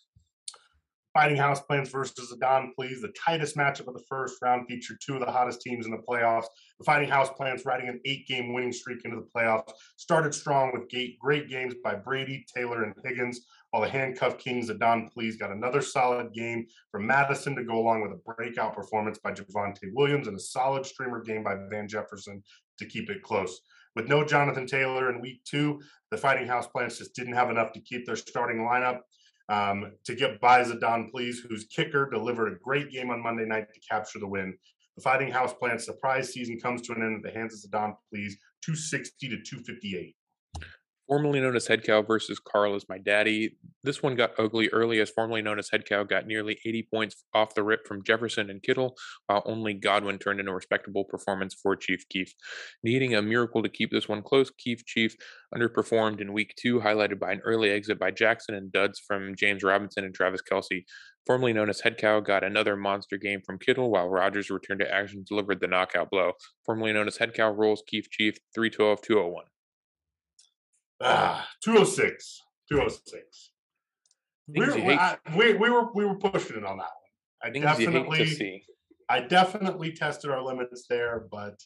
Fighting 1.12 1.37
House 1.37 1.61
Plants 1.61 1.90
versus 1.90 2.30
the 2.30 2.37
Don 2.37 2.73
Please, 2.76 3.02
the 3.02 3.12
tightest 3.25 3.57
matchup 3.57 3.88
of 3.88 3.95
the 3.95 4.04
first 4.09 4.37
round, 4.42 4.66
featured 4.69 4.99
two 5.04 5.14
of 5.14 5.21
the 5.21 5.30
hottest 5.30 5.61
teams 5.61 5.85
in 5.85 5.92
the 5.92 6.02
playoffs. 6.09 6.47
The 6.78 6.85
Fighting 6.85 7.09
House 7.09 7.30
Plants, 7.30 7.64
riding 7.66 7.88
an 7.88 8.00
eight 8.04 8.28
game 8.28 8.52
winning 8.52 8.73
streak 8.73 9.04
into 9.04 9.16
the 9.16 9.28
playoffs, 9.35 9.73
started 9.97 10.35
strong 10.35 10.71
with 10.73 10.88
great 11.21 11.49
games 11.49 11.75
by 11.83 11.97
Brady, 11.97 12.45
Taylor, 12.52 12.85
and 12.85 12.95
Higgins, 13.04 13.40
while 13.71 13.83
the 13.83 13.88
Handcuff 13.88 14.38
Kings, 14.38 14.69
the 14.69 14.75
Don 14.75 15.09
Please, 15.09 15.37
got 15.37 15.50
another 15.50 15.80
solid 15.83 16.33
game 16.33 16.66
from 16.92 17.07
Madison 17.07 17.57
to 17.57 17.64
go 17.64 17.78
along 17.78 18.02
with 18.02 18.12
a 18.12 18.35
breakout 18.35 18.75
performance 18.75 19.19
by 19.19 19.33
Javonte 19.33 19.92
Williams 19.92 20.28
and 20.28 20.37
a 20.37 20.40
solid 20.40 20.87
streamer 20.87 21.23
game 21.23 21.42
by 21.42 21.57
Van 21.71 21.88
Jefferson 21.88 22.42
to 22.78 22.87
keep 22.87 23.11
it 23.11 23.23
close. 23.23 23.61
With 23.97 24.09
no 24.09 24.25
Jonathan 24.25 24.66
Taylor 24.66 25.11
in 25.11 25.20
week 25.20 25.42
two, 25.44 25.80
the 26.11 26.16
Fighting 26.16 26.47
House 26.47 26.66
Plants 26.66 26.99
just 26.99 27.14
didn't 27.14 27.35
have 27.35 27.50
enough 27.50 27.73
to 27.73 27.80
keep 27.80 28.06
their 28.06 28.16
starting 28.16 28.59
lineup. 28.59 29.00
Um, 29.49 29.94
to 30.04 30.14
get 30.14 30.40
by 30.40 30.62
Zadon 30.62 31.11
Please, 31.11 31.40
whose 31.40 31.64
kicker 31.64 32.09
delivered 32.09 32.52
a 32.52 32.59
great 32.62 32.92
game 32.92 33.11
on 33.11 33.20
Monday 33.20 33.44
night 33.44 33.66
to 33.75 33.80
capture 33.80 34.20
the 34.20 34.28
win. 34.28 34.56
The 34.97 35.02
Fighting 35.02 35.32
House 35.32 35.52
Plants 35.52 35.87
surprise 35.87 36.32
season 36.32 36.61
comes 36.61 36.82
to 36.82 36.92
an 36.92 37.02
end 37.02 37.16
at 37.16 37.23
the 37.23 37.37
hands 37.37 37.64
of 37.64 37.68
Zadon 37.68 37.94
Please, 38.09 38.37
260 38.62 39.28
to 39.28 39.37
258. 39.42 40.14
Formerly 41.11 41.40
known 41.40 41.57
as 41.57 41.67
Head 41.67 41.83
Cow 41.83 42.02
versus 42.02 42.38
Carl 42.38 42.76
is 42.76 42.88
my 42.88 42.97
daddy. 42.97 43.57
This 43.83 44.00
one 44.00 44.14
got 44.14 44.31
ugly 44.38 44.69
early 44.69 45.00
as 45.00 45.11
formerly 45.11 45.43
known 45.43 45.59
as 45.59 45.69
Head 45.69 45.85
Cow 45.85 46.05
got 46.05 46.25
nearly 46.25 46.61
80 46.64 46.87
points 46.88 47.25
off 47.35 47.57
the 47.57 47.64
rip 47.64 47.85
from 47.85 48.05
Jefferson 48.05 48.49
and 48.49 48.62
Kittle, 48.62 48.95
while 49.26 49.43
only 49.45 49.75
Godwin 49.75 50.19
turned 50.19 50.38
in 50.38 50.47
a 50.47 50.55
respectable 50.55 51.02
performance 51.02 51.52
for 51.52 51.75
Chief 51.75 52.09
Keef. 52.11 52.33
Needing 52.85 53.17
a 53.17 53.23
miracle 53.23 53.61
to 53.61 53.69
keep 53.69 53.90
this 53.90 54.09
one 54.09 54.23
close, 54.23 54.52
Keef 54.57 54.87
Chief 54.87 55.17
underperformed 55.52 56.21
in 56.21 56.33
week 56.33 56.55
two, 56.57 56.79
highlighted 56.79 57.19
by 57.19 57.33
an 57.33 57.40
early 57.45 57.71
exit 57.71 57.99
by 57.99 58.12
Jackson 58.12 58.55
and 58.55 58.71
duds 58.71 59.02
from 59.05 59.35
James 59.37 59.64
Robinson 59.64 60.05
and 60.05 60.14
Travis 60.14 60.43
Kelce. 60.49 60.85
Formerly 61.26 61.52
known 61.52 61.71
as 61.71 61.81
Head 61.81 61.99
Cow 61.99 62.21
got 62.21 62.45
another 62.45 62.76
monster 62.76 63.17
game 63.17 63.40
from 63.45 63.59
Kittle, 63.59 63.90
while 63.90 64.09
Rodgers 64.09 64.49
returned 64.49 64.79
to 64.79 64.95
action 64.95 65.25
delivered 65.29 65.59
the 65.61 65.67
knockout 65.67 66.09
blow. 66.09 66.35
Formerly 66.64 66.93
known 66.93 67.09
as 67.09 67.17
Head 67.17 67.35
Cow 67.35 67.50
rolls 67.50 67.83
Keef 67.85 68.09
Chief 68.11 68.37
312 68.55 69.02
201. 69.02 69.50
Ah, 71.00 71.49
206. 71.62 72.42
206. 72.71 73.50
We're, 74.49 74.76
you 74.76 74.83
hate- 74.83 74.99
I- 74.99 75.19
we, 75.37 75.54
we 75.54 75.71
were 75.71 75.92
we 75.95 76.04
were 76.04 76.16
pushing 76.16 76.57
it 76.57 76.64
on 76.64 76.78
that 76.78 76.83
one. 76.83 77.42
I 77.42 77.50
Things 77.50 77.62
you 77.64 77.69
hate 77.71 77.78
to 77.78 77.85
definitely 77.92 78.26
see. 78.26 78.62
I 79.09 79.21
definitely 79.21 79.92
tested 79.92 80.30
our 80.30 80.42
limits 80.42 80.87
there, 80.88 81.26
but 81.30 81.61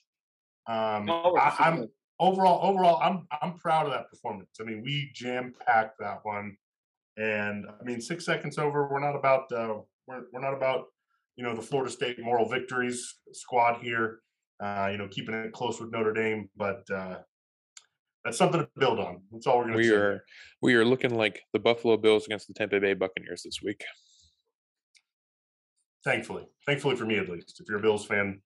um 0.66 1.06
No, 1.06 1.36
I, 1.36 1.54
I'm 1.58 1.88
overall 2.20 2.60
overall 2.68 3.00
I'm 3.02 3.26
I'm 3.42 3.54
proud 3.58 3.86
of 3.86 3.92
that 3.92 4.08
performance. 4.10 4.50
I 4.60 4.64
mean, 4.64 4.82
we 4.82 5.10
jam 5.14 5.54
packed 5.66 5.98
that 6.00 6.20
one, 6.24 6.56
and 7.16 7.66
I 7.80 7.84
mean 7.84 8.00
six 8.00 8.24
seconds 8.24 8.58
over. 8.58 8.88
We're 8.88 9.00
not 9.00 9.16
about 9.16 9.50
uh, 9.52 9.78
we're 10.06 10.24
we're 10.32 10.40
not 10.40 10.54
about 10.54 10.86
you 11.36 11.44
know 11.44 11.54
the 11.54 11.62
Florida 11.62 11.90
State 11.90 12.18
moral 12.22 12.48
victories 12.48 13.14
squad 13.32 13.80
here. 13.82 14.20
Uh, 14.60 14.88
you 14.92 14.98
know, 14.98 15.08
keeping 15.08 15.34
it 15.34 15.52
close 15.52 15.80
with 15.80 15.90
Notre 15.90 16.12
Dame, 16.12 16.48
but 16.56 16.84
uh, 16.94 17.16
that's 18.24 18.38
something 18.38 18.60
to 18.60 18.68
build 18.78 18.98
on. 18.98 19.22
That's 19.32 19.46
all 19.46 19.58
we're 19.58 19.64
gonna 19.66 19.76
We 19.76 19.84
say. 19.88 19.94
are 19.94 20.24
we 20.62 20.74
are 20.74 20.84
looking 20.84 21.14
like 21.16 21.42
the 21.52 21.58
Buffalo 21.58 21.96
Bills 21.96 22.26
against 22.26 22.48
the 22.48 22.54
Tampa 22.54 22.80
Bay 22.80 22.94
Buccaneers 22.94 23.42
this 23.44 23.60
week. 23.62 23.84
Thankfully, 26.04 26.44
thankfully 26.66 26.96
for 26.96 27.06
me 27.06 27.18
at 27.18 27.28
least. 27.28 27.60
If 27.60 27.66
you're 27.68 27.78
a 27.78 27.82
Bills 27.82 28.06
fan, 28.06 28.40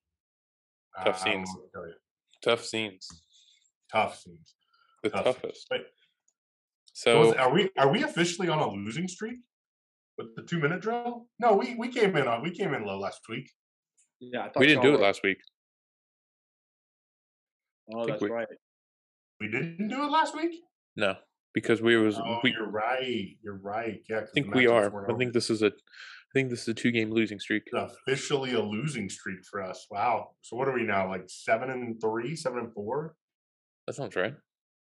Tough 1.05 1.21
I 1.27 1.31
scenes. 1.33 1.51
to. 1.75 1.93
Tough 2.43 2.65
scenes. 2.65 3.09
Tough 3.93 4.19
scenes. 4.19 4.55
The 5.03 5.11
Tough. 5.11 5.25
toughest. 5.25 5.67
Wait, 5.71 5.83
So 6.93 7.21
was- 7.21 7.35
are 7.35 7.53
we 7.53 7.71
are 7.79 7.91
we 7.93 8.03
officially 8.03 8.49
on 8.49 8.59
a 8.59 8.69
losing 8.71 9.07
streak 9.09 9.39
with 10.17 10.35
the 10.37 10.43
two 10.43 10.59
minute 10.59 10.81
drill? 10.81 11.29
No, 11.39 11.55
we 11.55 11.75
we 11.77 11.89
came 11.89 12.17
in 12.17 12.27
on 12.29 12.43
we 12.43 12.51
came 12.51 12.75
in 12.75 12.85
low 12.85 12.99
last 12.99 13.21
week. 13.29 13.51
Yeah, 14.21 14.41
I 14.41 14.45
thought 14.49 14.59
we 14.59 14.67
didn't 14.67 14.83
y'all 14.83 14.93
do 14.93 14.95
it 14.97 15.01
were- 15.01 15.05
last 15.07 15.23
week. 15.23 15.39
Oh, 17.95 18.07
that's 18.07 18.23
we- 18.23 18.29
right. 18.31 18.49
We 19.41 19.49
didn't 19.49 19.89
do 19.89 20.03
it 20.05 20.11
last 20.11 20.35
week. 20.37 20.53
No, 20.97 21.15
because 21.55 21.81
we 21.81 21.97
was 21.97 22.19
Oh, 22.19 22.41
we 22.43 22.53
you're 22.53 22.69
right. 22.71 23.37
You're 23.43 23.59
right. 23.59 24.01
Yeah, 24.09 24.21
I 24.21 24.25
think 24.35 24.55
we 24.55 24.67
are. 24.67 25.11
I 25.11 25.17
think 25.17 25.33
this 25.33 25.51
is 25.51 25.63
a 25.63 25.67
I 25.69 26.33
think 26.35 26.51
this 26.51 26.63
is 26.63 26.69
a 26.69 26.75
two 26.75 26.91
game 26.91 27.11
losing 27.11 27.39
streak. 27.39 27.63
officially 27.75 28.53
a 28.53 28.61
losing 28.61 29.09
streak 29.09 29.39
for 29.51 29.63
us. 29.63 29.87
Wow. 29.91 30.31
So 30.43 30.57
what 30.57 30.69
are 30.69 30.75
we 30.75 30.83
now? 30.83 31.09
Like 31.09 31.25
seven 31.29 31.71
and 31.71 32.01
three, 32.01 32.37
seven 32.37 32.59
and 32.59 32.73
four. 32.75 33.15
That 33.87 33.95
sounds 33.95 34.15
right. 34.17 34.35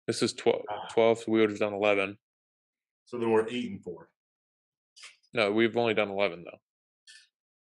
This 0.07 0.21
is 0.23 0.33
12, 0.33 0.61
Ah. 0.69 0.87
12 0.91 1.19
so 1.19 1.31
we 1.31 1.39
would 1.39 1.51
have 1.51 1.59
done 1.59 1.73
11. 1.73 2.17
So 3.05 3.17
then 3.17 3.29
we're 3.31 3.47
eight 3.47 3.69
and 3.71 3.81
four. 3.83 4.09
No, 5.33 5.51
we've 5.51 5.77
only 5.77 5.93
done 5.93 6.09
11 6.09 6.43
though. 6.43 6.57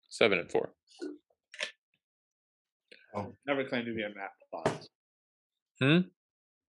7 0.09 0.39
and 0.39 0.49
4. 0.49 0.73
Oh. 3.15 3.35
Never 3.45 3.65
claimed 3.65 3.87
to 3.87 3.93
be 3.93 4.03
a 4.03 4.09
math 4.09 4.31
pod. 4.53 4.87
Hmm? 5.81 6.07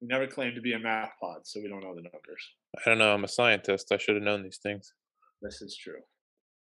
We 0.01 0.07
never 0.09 0.27
claimed 0.27 0.55
to 0.55 0.63
be 0.63 0.73
a 0.73 0.79
math 0.79 1.13
pod, 1.21 1.41
so 1.47 1.61
we 1.61 1.69
don't 1.69 1.81
know 1.81 1.95
the 1.95 2.03
numbers. 2.03 2.43
I 2.79 2.89
don't 2.89 2.99
know, 2.99 3.13
I'm 3.13 3.25
a 3.25 3.29
scientist. 3.29 3.93
I 3.93 3.99
should 3.99 4.15
have 4.15 4.25
known 4.25 4.43
these 4.43 4.59
things. 4.63 4.93
This 5.43 5.61
is 5.63 5.77
true. 5.77 6.01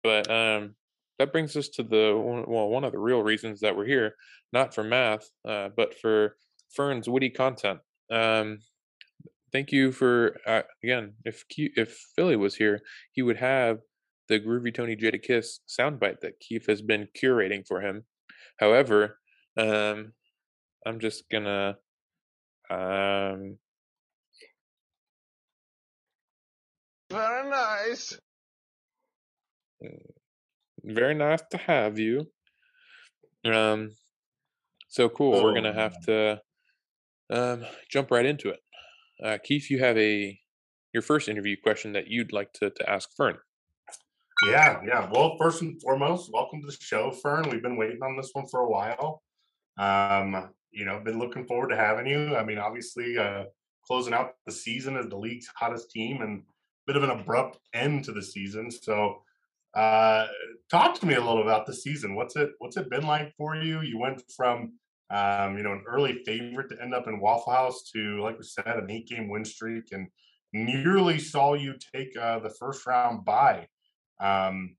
But 0.04 0.30
um 0.32 0.76
that 1.20 1.32
brings 1.34 1.56
us 1.58 1.68
to 1.70 1.84
the 1.84 2.14
well 2.48 2.70
one 2.70 2.84
of 2.84 2.92
the 2.92 3.00
real 3.00 3.22
reasons 3.22 3.60
that 3.60 3.76
we're 3.76 3.86
here, 3.86 4.16
not 4.54 4.74
for 4.74 4.84
math, 4.84 5.30
uh, 5.48 5.70
but 5.76 5.94
for 6.00 6.38
Fern's 6.76 7.10
witty 7.10 7.30
content. 7.30 7.80
Um 8.12 8.60
thank 9.52 9.72
you 9.72 9.92
for 9.92 10.38
uh, 10.48 10.64
again, 10.84 11.14
if 11.26 11.44
Ke- 11.50 11.76
if 11.76 11.98
Philly 12.16 12.36
was 12.36 12.56
here, 12.56 12.80
he 13.12 13.22
would 13.22 13.38
have 13.38 13.80
the 14.28 14.40
Groovy 14.40 14.74
Tony 14.74 14.96
Jadakiss 14.96 15.60
soundbite 15.68 16.22
that 16.22 16.40
Kief 16.40 16.68
has 16.68 16.82
been 16.82 17.08
curating 17.20 17.68
for 17.68 17.82
him. 17.82 18.06
However, 18.60 19.20
um 19.58 20.14
I'm 20.86 21.00
just 21.00 21.30
gonna 21.30 21.78
um 22.70 23.58
Very 27.12 27.50
nice. 27.50 28.20
very 30.84 31.16
nice 31.16 31.42
to 31.52 31.58
have 31.58 31.98
you. 31.98 32.28
Um, 33.46 33.92
so 34.90 35.10
cool. 35.10 35.44
We're 35.44 35.56
gonna 35.56 35.70
Oh, 35.70 35.74
have 35.74 36.00
to 36.06 36.42
um, 37.32 37.66
jump 37.90 38.12
right 38.12 38.26
into 38.26 38.50
it. 38.50 38.60
Uh, 39.24 39.38
Kief, 39.44 39.70
you 39.70 39.80
have 39.80 39.98
a 39.98 40.40
your 40.94 41.02
first 41.02 41.30
interview 41.30 41.56
question 41.62 41.94
that 41.94 42.08
you'd 42.08 42.32
like 42.34 42.54
to 42.54 42.70
to 42.70 42.90
ask 42.90 43.10
Fern. 43.16 43.38
Yeah, 44.46 44.80
yeah. 44.86 45.10
Well, 45.12 45.36
first 45.38 45.62
and 45.62 45.82
foremost, 45.82 46.32
welcome 46.32 46.62
to 46.62 46.68
the 46.68 46.78
show, 46.80 47.12
Fern. 47.12 47.50
We've 47.50 47.62
been 47.62 47.78
waiting 47.78 48.00
on 48.04 48.16
this 48.18 48.30
one 48.34 48.46
for 48.48 48.62
a 48.62 48.70
while. 48.70 49.22
Um, 49.78 50.54
you 50.72 50.86
know, 50.86 51.00
been 51.00 51.20
looking 51.20 51.46
forward 51.46 51.70
to 51.70 51.76
having 51.76 52.08
you. 52.08 52.36
I 52.36 52.44
mean, 52.44 52.58
obviously, 52.58 53.18
uh, 53.18 53.46
closing 53.86 54.14
out 54.14 54.34
the 54.46 54.52
season 54.52 54.96
as 54.98 55.08
the 55.08 55.18
league's 55.18 55.48
hottest 55.56 55.92
team 55.92 56.22
and 56.22 56.40
a 56.40 56.44
bit 56.88 56.96
of 56.96 57.04
an 57.04 57.10
abrupt 57.10 57.60
end 57.74 58.04
to 58.06 58.12
the 58.12 58.22
season. 58.22 58.70
So, 58.72 59.22
uh, 59.76 60.28
talk 60.72 61.00
to 61.00 61.06
me 61.06 61.16
a 61.16 61.24
little 61.24 61.42
about 61.42 61.66
the 61.66 61.74
season. 61.74 62.16
What's 62.16 62.36
it 62.36 62.52
What's 62.60 62.78
it 62.78 62.90
been 62.90 63.06
like 63.06 63.34
for 63.38 63.56
you? 63.56 63.82
You 63.82 64.00
went 64.00 64.22
from 64.36 64.74
um, 65.12 65.58
you 65.58 65.64
know 65.64 65.74
an 65.74 65.84
early 65.88 66.22
favorite 66.26 66.70
to 66.70 66.82
end 66.82 66.94
up 66.94 67.08
in 67.08 67.20
Waffle 67.20 67.54
House 67.54 67.90
to, 67.94 68.22
like 68.22 68.38
we 68.38 68.44
said, 68.44 68.66
an 68.68 68.90
eight 68.90 69.08
game 69.08 69.30
win 69.30 69.46
streak, 69.46 69.92
and 69.92 70.08
nearly 70.54 71.20
saw 71.20 71.54
you 71.54 71.76
take 71.94 72.18
uh, 72.18 72.40
the 72.40 72.50
first 72.50 72.86
round 72.86 73.26
bye. 73.26 73.68
Um, 74.20 74.76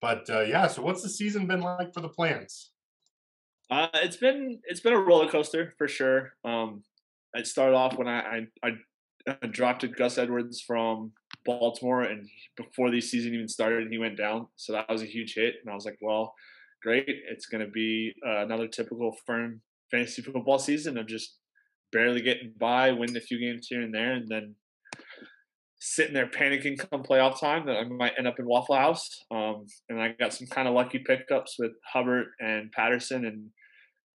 but 0.00 0.28
uh, 0.28 0.42
yeah, 0.42 0.66
so 0.66 0.82
what's 0.82 1.02
the 1.02 1.08
season 1.08 1.46
been 1.46 1.62
like 1.62 1.94
for 1.94 2.00
the 2.00 2.08
plants? 2.08 2.73
Uh, 3.70 3.88
it's 3.94 4.16
been 4.16 4.60
it's 4.64 4.80
been 4.80 4.92
a 4.92 5.00
roller 5.00 5.28
coaster 5.28 5.74
for 5.78 5.88
sure. 5.88 6.34
Um, 6.44 6.82
it 7.34 7.46
started 7.46 7.74
off 7.74 7.96
when 7.96 8.08
I 8.08 8.46
I, 8.62 8.70
I 9.28 9.46
drafted 9.46 9.96
Gus 9.96 10.18
Edwards 10.18 10.60
from 10.60 11.12
Baltimore, 11.44 12.02
and 12.02 12.28
before 12.56 12.90
the 12.90 13.00
season 13.00 13.34
even 13.34 13.48
started, 13.48 13.88
he 13.90 13.98
went 13.98 14.18
down. 14.18 14.48
So 14.56 14.72
that 14.72 14.88
was 14.88 15.02
a 15.02 15.06
huge 15.06 15.34
hit, 15.34 15.54
and 15.62 15.70
I 15.70 15.74
was 15.74 15.84
like, 15.84 15.98
well, 16.00 16.34
great. 16.82 17.08
It's 17.08 17.46
going 17.46 17.64
to 17.64 17.70
be 17.70 18.12
uh, 18.26 18.42
another 18.44 18.68
typical 18.68 19.16
firm 19.26 19.62
fantasy 19.90 20.22
football 20.22 20.58
season 20.58 20.98
of 20.98 21.06
just 21.06 21.38
barely 21.92 22.20
getting 22.20 22.52
by, 22.58 22.92
winning 22.92 23.16
a 23.16 23.20
few 23.20 23.38
games 23.38 23.66
here 23.68 23.80
and 23.80 23.94
there, 23.94 24.12
and 24.12 24.28
then 24.28 24.54
sitting 25.86 26.14
there 26.14 26.26
panicking 26.26 26.78
come 26.78 27.02
playoff 27.02 27.38
time 27.38 27.66
that 27.66 27.76
I 27.76 27.84
might 27.84 28.14
end 28.16 28.26
up 28.26 28.38
in 28.38 28.46
Waffle 28.46 28.74
House. 28.74 29.06
Um, 29.30 29.66
and 29.90 30.00
I 30.00 30.14
got 30.18 30.32
some 30.32 30.46
kind 30.46 30.66
of 30.66 30.72
lucky 30.72 30.98
pickups 30.98 31.56
with 31.58 31.72
Hubbard 31.92 32.28
and 32.40 32.72
Patterson 32.72 33.26
and 33.26 33.50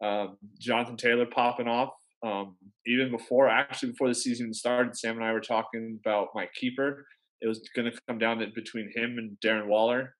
um, 0.03 0.38
Jonathan 0.59 0.97
Taylor 0.97 1.27
popping 1.27 1.67
off. 1.67 1.93
Um, 2.25 2.57
even 2.88 3.11
before, 3.11 3.47
actually, 3.47 3.91
before 3.91 4.07
the 4.07 4.15
season 4.15 4.51
started, 4.51 4.97
Sam 4.97 5.17
and 5.17 5.23
I 5.23 5.31
were 5.31 5.39
talking 5.39 5.99
about 6.03 6.29
my 6.33 6.47
keeper. 6.59 7.05
It 7.39 7.47
was 7.47 7.61
going 7.75 7.89
to 7.89 7.97
come 8.07 8.17
down 8.17 8.39
to 8.39 8.47
between 8.47 8.91
him 8.95 9.19
and 9.19 9.38
Darren 9.45 9.67
Waller. 9.67 10.15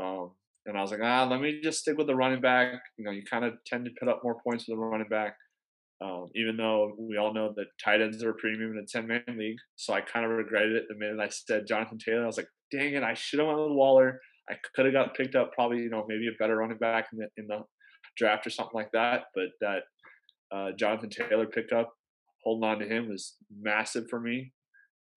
Um, 0.00 0.30
and 0.64 0.76
I 0.76 0.80
was 0.80 0.90
like, 0.90 1.00
ah, 1.02 1.28
let 1.30 1.40
me 1.40 1.60
just 1.62 1.80
stick 1.80 1.98
with 1.98 2.06
the 2.06 2.16
running 2.16 2.40
back. 2.40 2.80
You 2.96 3.04
know, 3.04 3.10
you 3.10 3.22
kind 3.30 3.44
of 3.44 3.54
tend 3.66 3.84
to 3.84 3.90
put 4.00 4.08
up 4.08 4.22
more 4.24 4.40
points 4.42 4.66
with 4.66 4.78
a 4.78 4.80
running 4.80 5.08
back. 5.08 5.36
Um, 6.00 6.28
even 6.36 6.56
though 6.56 6.94
we 6.96 7.16
all 7.16 7.34
know 7.34 7.52
that 7.56 7.66
tight 7.82 8.00
ends 8.00 8.22
are 8.22 8.30
a 8.30 8.34
premium 8.34 8.72
in 8.72 8.84
a 8.84 8.86
10 8.86 9.06
man 9.08 9.22
league. 9.36 9.58
So 9.74 9.92
I 9.92 10.00
kind 10.00 10.24
of 10.24 10.30
regretted 10.30 10.76
it 10.76 10.84
the 10.88 10.94
minute 10.94 11.18
I 11.20 11.28
said 11.28 11.66
Jonathan 11.66 11.98
Taylor. 11.98 12.22
I 12.22 12.26
was 12.26 12.36
like, 12.36 12.48
dang 12.70 12.94
it, 12.94 13.02
I 13.02 13.14
should 13.14 13.40
have 13.40 13.48
went 13.48 13.58
with 13.58 13.72
Waller. 13.72 14.20
I 14.48 14.54
could 14.74 14.86
have 14.86 14.94
got 14.94 15.16
picked 15.16 15.34
up 15.34 15.52
probably, 15.52 15.78
you 15.78 15.90
know, 15.90 16.06
maybe 16.08 16.28
a 16.28 16.38
better 16.38 16.56
running 16.56 16.78
back 16.78 17.08
in 17.12 17.18
the, 17.18 17.28
in 17.36 17.48
the 17.48 17.64
draft 18.16 18.46
or 18.46 18.50
something 18.50 18.74
like 18.74 18.92
that. 18.92 19.24
But 19.34 19.48
that 19.60 19.82
uh, 20.52 20.72
Jonathan 20.72 21.10
Taylor 21.10 21.46
pickup, 21.46 21.92
holding 22.44 22.68
on 22.68 22.78
to 22.78 22.86
him 22.86 23.08
was 23.08 23.36
massive 23.60 24.08
for 24.08 24.20
me. 24.20 24.52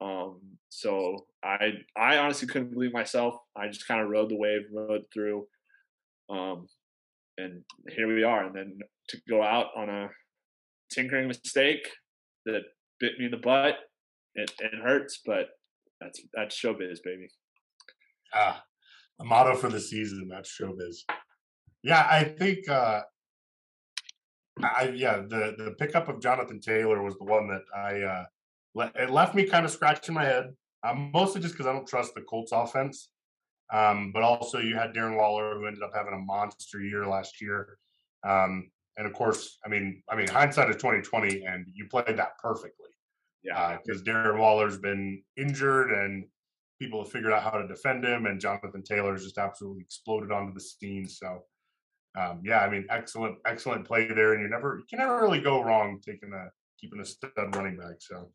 Um, 0.02 0.40
so 0.70 1.28
I 1.44 1.74
I 1.96 2.18
honestly 2.18 2.48
couldn't 2.48 2.74
believe 2.74 2.92
myself. 2.92 3.36
I 3.56 3.68
just 3.68 3.88
kind 3.88 4.02
of 4.02 4.10
rode 4.10 4.30
the 4.30 4.38
wave, 4.38 4.62
rode 4.74 5.04
through, 5.14 5.46
um, 6.30 6.68
and 7.38 7.64
here 7.90 8.14
we 8.14 8.24
are. 8.24 8.46
And 8.46 8.56
then 8.56 8.80
to 9.10 9.18
go 9.30 9.44
out 9.44 9.68
on 9.76 9.90
a 9.90 10.10
tinkering 10.92 11.28
mistake 11.28 11.88
that 12.46 12.62
bit 13.00 13.14
me 13.20 13.26
in 13.26 13.32
the 13.32 13.38
butt. 13.38 13.78
It, 14.36 14.52
it 14.60 14.74
hurts, 14.82 15.22
but 15.26 15.50
that's 16.00 16.22
that's 16.34 16.60
showbiz, 16.60 17.00
baby. 17.04 17.28
Ah, 18.34 18.64
a 19.20 19.26
motto 19.26 19.56
for 19.56 19.70
the 19.70 19.80
season. 19.80 20.28
That's 20.30 20.50
showbiz. 20.50 20.98
Yeah, 21.84 22.08
I 22.10 22.24
think. 22.24 22.70
uh 22.70 23.02
I 24.64 24.94
yeah, 24.96 25.18
the 25.18 25.56
the 25.58 25.76
pickup 25.80 26.08
of 26.10 26.22
Jonathan 26.22 26.60
Taylor 26.60 27.02
was 27.02 27.18
the 27.18 27.26
one 27.26 27.48
that 27.48 27.64
I 27.76 28.02
uh 28.02 28.26
le- 28.76 28.92
it 28.96 29.10
left 29.10 29.36
me 29.36 29.46
kind 29.46 29.66
of 29.66 29.72
scratching 29.72 30.16
my 30.16 30.26
head. 30.26 30.56
Um, 30.84 31.12
mostly 31.14 31.42
just 31.42 31.54
because 31.54 31.68
I 31.68 31.74
don't 31.74 31.88
trust 31.88 32.16
the 32.16 32.22
Colts 32.22 32.52
offense. 32.52 33.10
Um, 33.72 34.12
but 34.14 34.24
also 34.24 34.60
you 34.60 34.76
had 34.76 34.94
Darren 34.94 35.16
Waller 35.16 35.56
who 35.56 35.66
ended 35.66 35.84
up 35.84 35.92
having 35.96 36.14
a 36.14 36.18
monster 36.18 36.82
year 36.82 37.06
last 37.06 37.42
year. 37.42 37.78
Um, 38.28 38.70
and 38.98 39.08
of 39.08 39.14
course, 39.14 39.58
I 39.66 39.70
mean, 39.70 40.04
I 40.10 40.16
mean, 40.16 40.28
hindsight 40.28 40.70
is 40.70 40.76
twenty 40.78 41.02
twenty, 41.02 41.44
and 41.46 41.66
you 41.74 41.88
played 41.90 42.18
that 42.18 42.38
perfectly 42.42 42.90
Yeah, 43.44 43.78
because 43.84 44.04
Darren 44.04 44.38
Waller's 44.38 44.78
been 44.78 45.24
injured 45.38 45.92
and 45.92 46.26
people 46.80 47.04
have 47.04 47.12
figured 47.12 47.34
out 47.34 47.44
how 47.44 47.52
to 47.52 47.68
defend 47.68 48.04
him, 48.04 48.26
and 48.26 48.40
Jonathan 48.40 48.84
Taylor's 48.84 49.24
just 49.24 49.38
absolutely 49.38 49.82
exploded 49.82 50.32
onto 50.32 50.54
the 50.54 50.60
scene. 50.60 51.08
So, 51.08 51.44
um, 52.20 52.42
yeah, 52.44 52.60
I 52.60 52.70
mean, 52.70 52.86
excellent, 52.90 53.38
excellent 53.46 53.86
play 53.86 54.08
there, 54.08 54.34
and 54.34 54.42
you 54.42 54.50
never, 54.50 54.78
you 54.78 54.86
can 54.90 55.00
never 55.00 55.22
really 55.22 55.42
go 55.42 55.64
wrong 55.64 56.00
taking 56.06 56.34
a 56.34 56.50
keeping 56.80 57.00
a 57.00 57.06
stud 57.06 57.32
running 57.56 57.78
back. 57.78 57.96
So, 58.00 58.32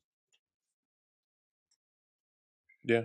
yeah, 2.85 3.03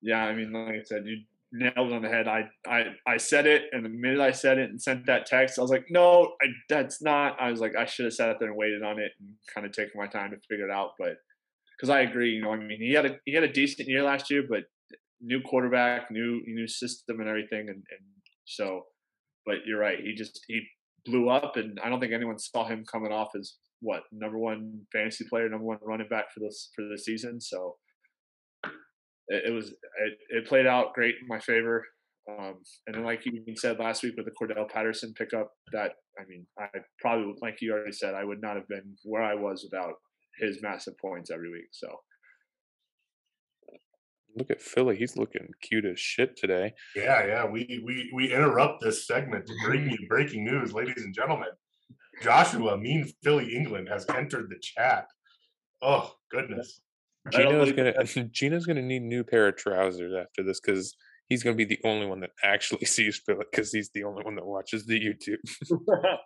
yeah. 0.00 0.24
I 0.24 0.34
mean, 0.34 0.52
like 0.52 0.74
I 0.76 0.82
said, 0.84 1.06
you 1.06 1.18
nailed 1.54 1.92
on 1.92 2.02
the 2.02 2.08
head. 2.08 2.26
I 2.26 2.50
I 2.66 2.86
I 3.06 3.16
said 3.16 3.46
it, 3.46 3.64
and 3.72 3.84
the 3.84 3.88
minute 3.88 4.20
I 4.20 4.32
said 4.32 4.58
it 4.58 4.70
and 4.70 4.82
sent 4.82 5.06
that 5.06 5.24
text, 5.26 5.58
I 5.58 5.62
was 5.62 5.70
like, 5.70 5.86
no, 5.88 6.32
I, 6.42 6.46
that's 6.68 7.00
not. 7.00 7.40
I 7.40 7.50
was 7.50 7.60
like, 7.60 7.76
I 7.76 7.86
should 7.86 8.04
have 8.06 8.14
sat 8.14 8.28
up 8.28 8.40
there 8.40 8.48
and 8.48 8.56
waited 8.56 8.82
on 8.82 8.98
it 8.98 9.12
and 9.20 9.30
kind 9.54 9.66
of 9.66 9.72
taken 9.72 9.92
my 9.94 10.08
time 10.08 10.30
to 10.32 10.36
figure 10.48 10.68
it 10.68 10.72
out. 10.72 10.90
But 10.98 11.16
because 11.76 11.90
I 11.90 12.00
agree, 12.00 12.30
you 12.30 12.42
know, 12.42 12.52
I 12.52 12.56
mean, 12.56 12.80
he 12.80 12.92
had 12.92 13.06
a 13.06 13.16
he 13.24 13.32
had 13.32 13.44
a 13.44 13.52
decent 13.52 13.88
year 13.88 14.02
last 14.02 14.30
year, 14.30 14.42
but 14.48 14.64
new 15.20 15.40
quarterback, 15.40 16.10
new 16.10 16.42
new 16.46 16.66
system, 16.66 17.20
and 17.20 17.28
everything, 17.28 17.68
and 17.68 17.68
and 17.68 18.06
so. 18.44 18.82
But 19.46 19.56
you're 19.66 19.78
right. 19.78 19.98
He 20.02 20.14
just 20.14 20.40
he 20.48 20.62
blew 21.06 21.28
up, 21.28 21.56
and 21.56 21.78
I 21.84 21.88
don't 21.88 22.00
think 22.00 22.12
anyone 22.12 22.38
saw 22.38 22.66
him 22.66 22.84
coming 22.90 23.12
off 23.12 23.28
as 23.38 23.54
what 23.80 24.02
number 24.10 24.38
one 24.38 24.80
fantasy 24.92 25.24
player, 25.28 25.48
number 25.48 25.66
one 25.66 25.78
running 25.82 26.08
back 26.08 26.32
for 26.32 26.40
this 26.40 26.70
for 26.74 26.84
the 26.90 26.98
season. 26.98 27.40
So 27.40 27.76
it, 29.28 29.44
it 29.48 29.50
was 29.52 29.70
it, 29.70 30.18
it 30.30 30.46
played 30.46 30.66
out 30.66 30.94
great 30.94 31.16
in 31.20 31.26
my 31.28 31.38
favor. 31.38 31.84
Um, 32.28 32.54
and 32.86 32.96
then, 32.96 33.04
like 33.04 33.26
you 33.26 33.32
even 33.32 33.56
said 33.56 33.78
last 33.78 34.02
week 34.02 34.14
with 34.16 34.24
the 34.24 34.32
Cordarrelle 34.32 34.70
Patterson 34.70 35.12
pickup, 35.16 35.50
that 35.72 35.92
I 36.18 36.24
mean, 36.26 36.46
I 36.58 36.68
probably, 37.00 37.34
like 37.42 37.60
you 37.60 37.72
already 37.72 37.92
said, 37.92 38.14
I 38.14 38.24
would 38.24 38.40
not 38.40 38.56
have 38.56 38.68
been 38.68 38.96
where 39.04 39.22
I 39.22 39.34
was 39.34 39.62
without 39.70 39.94
his 40.38 40.62
massive 40.62 40.96
points 40.98 41.30
every 41.30 41.50
week. 41.50 41.68
So 41.72 41.88
Look 44.36 44.50
at 44.50 44.60
Philly. 44.60 44.96
He's 44.96 45.16
looking 45.16 45.48
cute 45.62 45.84
as 45.84 46.00
shit 46.00 46.36
today. 46.36 46.74
yeah, 46.96 47.24
yeah, 47.26 47.46
we 47.46 47.80
we 47.84 48.10
we 48.12 48.32
interrupt 48.32 48.82
this 48.82 49.06
segment 49.06 49.46
to 49.46 49.54
bring 49.64 49.88
you 49.88 49.98
breaking 50.08 50.44
news, 50.44 50.72
ladies 50.72 51.04
and 51.04 51.14
gentlemen. 51.14 51.50
Joshua, 52.22 52.76
Mean 52.76 53.10
Philly 53.22 53.54
England, 53.54 53.88
has 53.88 54.06
entered 54.08 54.48
the 54.50 54.58
chat. 54.60 55.06
Oh 55.82 56.12
goodness. 56.30 56.80
I 57.26 57.30
Gino's 57.30 57.72
gonna 57.72 58.04
Gino's 58.32 58.66
gonna 58.66 58.82
need 58.82 59.02
a 59.02 59.06
new 59.06 59.24
pair 59.24 59.48
of 59.48 59.56
trousers 59.56 60.12
after 60.14 60.42
this 60.42 60.60
because 60.60 60.96
he's 61.28 61.42
gonna 61.42 61.56
be 61.56 61.64
the 61.64 61.80
only 61.84 62.06
one 62.06 62.20
that 62.20 62.30
actually 62.42 62.84
sees 62.86 63.20
Philip 63.24 63.50
because 63.50 63.72
he's 63.72 63.90
the 63.94 64.04
only 64.04 64.22
one 64.24 64.34
that 64.36 64.46
watches 64.46 64.86
the 64.86 65.00
YouTube. 65.00 65.38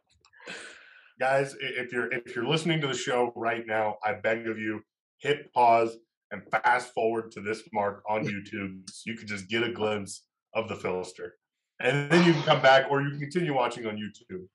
guys 1.21 1.57
if 1.61 1.93
you're 1.93 2.13
if 2.13 2.35
you're 2.35 2.47
listening 2.47 2.81
to 2.81 2.87
the 2.87 2.95
show 2.95 3.33
right 3.35 3.65
now 3.67 3.97
i 4.05 4.13
beg 4.13 4.47
of 4.47 4.57
you 4.57 4.81
hit 5.19 5.53
pause 5.53 5.97
and 6.31 6.43
fast 6.51 6.95
forward 6.95 7.33
to 7.33 7.41
this 7.41 7.63
mark 7.73 8.03
on 8.09 8.25
youtube. 8.25 8.89
So 8.89 9.03
you 9.11 9.17
can 9.17 9.27
just 9.27 9.49
get 9.49 9.65
a 9.65 9.73
glimpse 9.73 10.25
of 10.55 10.69
the 10.69 10.77
philister 10.77 11.35
and 11.81 12.11
then 12.11 12.25
you 12.25 12.33
can 12.35 12.43
come 12.43 12.63
back 12.63 12.87
or 12.89 13.03
you 13.03 13.11
can 13.11 13.19
continue 13.19 13.55
watching 13.55 13.85
on 13.87 13.97
youtube. 13.97 14.47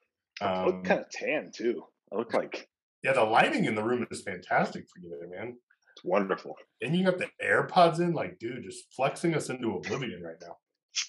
I 0.41 0.65
look 0.65 0.75
um, 0.75 0.83
kind 0.83 0.99
of 1.01 1.09
tan 1.09 1.51
too. 1.53 1.83
I 2.11 2.17
look 2.17 2.33
like 2.33 2.69
yeah 3.03 3.13
the 3.13 3.23
lighting 3.23 3.65
in 3.65 3.75
the 3.75 3.83
room 3.83 4.07
is 4.09 4.21
fantastic 4.21 4.85
for 4.87 5.01
you 5.01 5.09
there 5.09 5.29
man 5.29 5.57
it's 6.03 6.09
wonderful. 6.11 6.55
and 6.81 6.95
you 6.95 7.05
got 7.05 7.17
the 7.17 7.29
airpods 7.43 7.99
in 7.99 8.13
like 8.13 8.37
dude 8.39 8.63
just 8.63 8.85
flexing 8.95 9.33
us 9.35 9.49
into 9.49 9.75
oblivion 9.75 10.21
right 10.23 10.35
now 10.41 10.55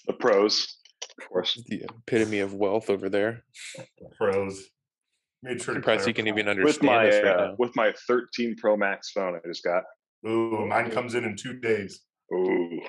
The 0.07 0.13
pros, 0.13 0.77
of 1.19 1.29
course. 1.29 1.61
the 1.67 1.83
epitome 1.83 2.39
of 2.39 2.53
wealth 2.53 2.89
over 2.89 3.09
there. 3.09 3.43
pros 4.17 4.65
made 5.43 5.61
sure 5.61 5.73
to 5.75 5.79
Surprised 5.81 6.07
he 6.07 6.13
can 6.13 6.27
even 6.27 6.47
understand 6.47 6.65
With 6.65 6.83
my 6.83 7.07
us 7.09 7.15
right 7.23 7.25
uh, 7.37 7.47
now. 7.47 7.55
with 7.59 7.75
my 7.75 7.93
13 8.07 8.55
Pro 8.57 8.75
Max 8.77 9.11
phone, 9.11 9.35
I 9.35 9.47
just 9.47 9.63
got. 9.63 9.83
ooh 10.27 10.65
mine 10.67 10.89
comes 10.91 11.13
in 11.15 11.23
in 11.23 11.35
two 11.35 11.59
days 11.59 12.01
Ooh, 12.33 12.81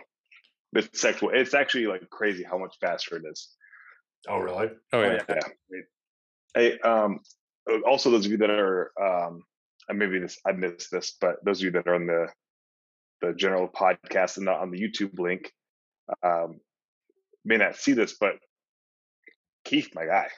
it's 0.75 1.05
actually 1.05 1.39
it's 1.39 1.53
actually 1.55 1.87
like 1.87 2.09
crazy 2.11 2.43
how 2.43 2.57
much 2.59 2.75
faster 2.81 3.17
it 3.17 3.23
is. 3.31 3.51
oh 4.29 4.39
really 4.39 4.69
Oh 4.93 5.03
yeah. 5.03 5.23
Yeah. 5.29 5.81
Hey, 6.55 6.79
um, 6.79 7.21
uh, 7.71 7.81
also 7.87 8.11
those 8.11 8.25
of 8.25 8.31
you 8.33 8.39
that 8.39 8.49
are, 8.49 8.91
um, 9.03 9.43
and 9.89 9.99
maybe 9.99 10.19
this 10.19 10.39
I 10.47 10.53
missed 10.53 10.91
this, 10.91 11.17
but 11.21 11.37
those 11.45 11.61
of 11.61 11.65
you 11.65 11.71
that 11.73 11.87
are 11.87 11.95
on 11.95 12.07
the 12.07 12.29
the 13.23 13.33
general 13.33 13.69
podcast 13.69 14.37
and 14.37 14.47
not 14.47 14.61
on 14.61 14.71
the 14.71 14.81
YouTube 14.81 15.19
link, 15.19 15.51
um, 16.23 16.61
may 17.45 17.57
not 17.57 17.77
see 17.77 17.93
this, 17.93 18.17
but 18.19 18.35
Kief, 19.67 19.89
my 19.95 20.07
guy, 20.07 20.29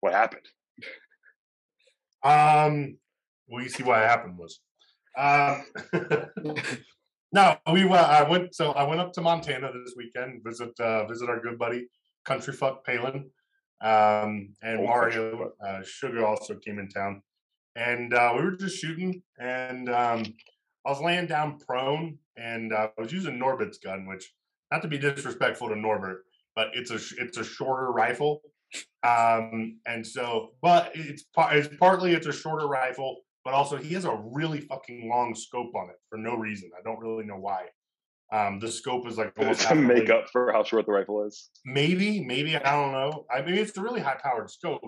what 0.00 0.12
happened? 0.12 0.46
Um, 2.22 2.98
well, 3.48 3.62
you 3.62 3.68
see 3.68 3.82
what 3.82 3.98
happened 3.98 4.38
was, 4.38 4.60
um, 5.16 5.64
no, 7.32 7.56
we 7.72 7.84
went. 7.84 8.06
I 8.06 8.28
went. 8.28 8.54
So 8.54 8.72
I 8.72 8.84
went 8.84 9.00
up 9.00 9.12
to 9.14 9.20
Montana 9.20 9.72
this 9.72 9.94
weekend. 9.96 10.42
Visit 10.44 10.78
uh, 10.78 11.06
visit 11.06 11.28
our 11.28 11.40
good 11.40 11.58
buddy 11.58 11.88
Country 12.24 12.52
Fuck 12.52 12.84
Palin, 12.84 13.30
um, 13.80 14.54
and 14.62 14.80
Oh, 14.80 14.84
Mario 14.84 15.52
uh, 15.64 15.82
Sugar 15.82 16.24
also 16.24 16.54
came 16.56 16.78
in 16.78 16.88
town, 16.88 17.22
and 17.78 18.12
uh, 18.12 18.32
we 18.36 18.42
were 18.42 18.56
just 18.56 18.78
shooting. 18.78 19.22
And 19.38 19.88
um, 19.88 20.24
I 20.84 20.90
was 20.90 21.00
laying 21.00 21.26
down 21.26 21.58
prone, 21.58 22.18
and 22.36 22.72
uh, 22.72 22.88
I 22.96 23.00
was 23.00 23.12
using 23.12 23.38
Norbert's 23.38 23.78
gun, 23.78 24.06
which 24.06 24.32
not 24.72 24.82
to 24.82 24.88
be 24.88 24.98
disrespectful 24.98 25.68
to 25.68 25.76
Norbert, 25.76 26.24
but 26.56 26.68
it's 26.74 26.90
a 26.90 26.98
it's 27.22 27.38
a 27.38 27.44
shorter 27.44 27.92
rifle. 27.92 28.42
Um, 29.02 29.78
and 29.86 30.06
so, 30.06 30.50
but 30.60 30.90
it's 30.94 31.24
it's 31.52 31.68
partly 31.76 32.12
it's 32.12 32.26
a 32.26 32.32
shorter 32.32 32.66
rifle, 32.66 33.18
but 33.44 33.54
also 33.54 33.76
he 33.76 33.94
has 33.94 34.04
a 34.04 34.20
really 34.32 34.60
fucking 34.60 35.08
long 35.08 35.34
scope 35.34 35.74
on 35.74 35.88
it 35.90 35.96
for 36.10 36.18
no 36.18 36.34
reason. 36.34 36.70
I 36.78 36.82
don't 36.82 37.00
really 37.00 37.24
know 37.24 37.38
why. 37.38 37.66
Um, 38.30 38.58
the 38.58 38.70
scope 38.70 39.06
is 39.06 39.16
like 39.16 39.32
almost 39.38 39.68
to 39.68 39.74
make 39.74 40.10
up 40.10 40.28
for 40.30 40.52
how 40.52 40.62
short 40.62 40.84
the 40.84 40.92
rifle 40.92 41.24
is. 41.24 41.48
Maybe, 41.64 42.22
maybe 42.22 42.56
I 42.56 42.72
don't 42.72 42.92
know. 42.92 43.24
I 43.34 43.40
mean, 43.40 43.54
it's 43.54 43.74
a 43.78 43.80
really 43.80 44.02
high 44.02 44.18
powered 44.22 44.50
scope. 44.50 44.82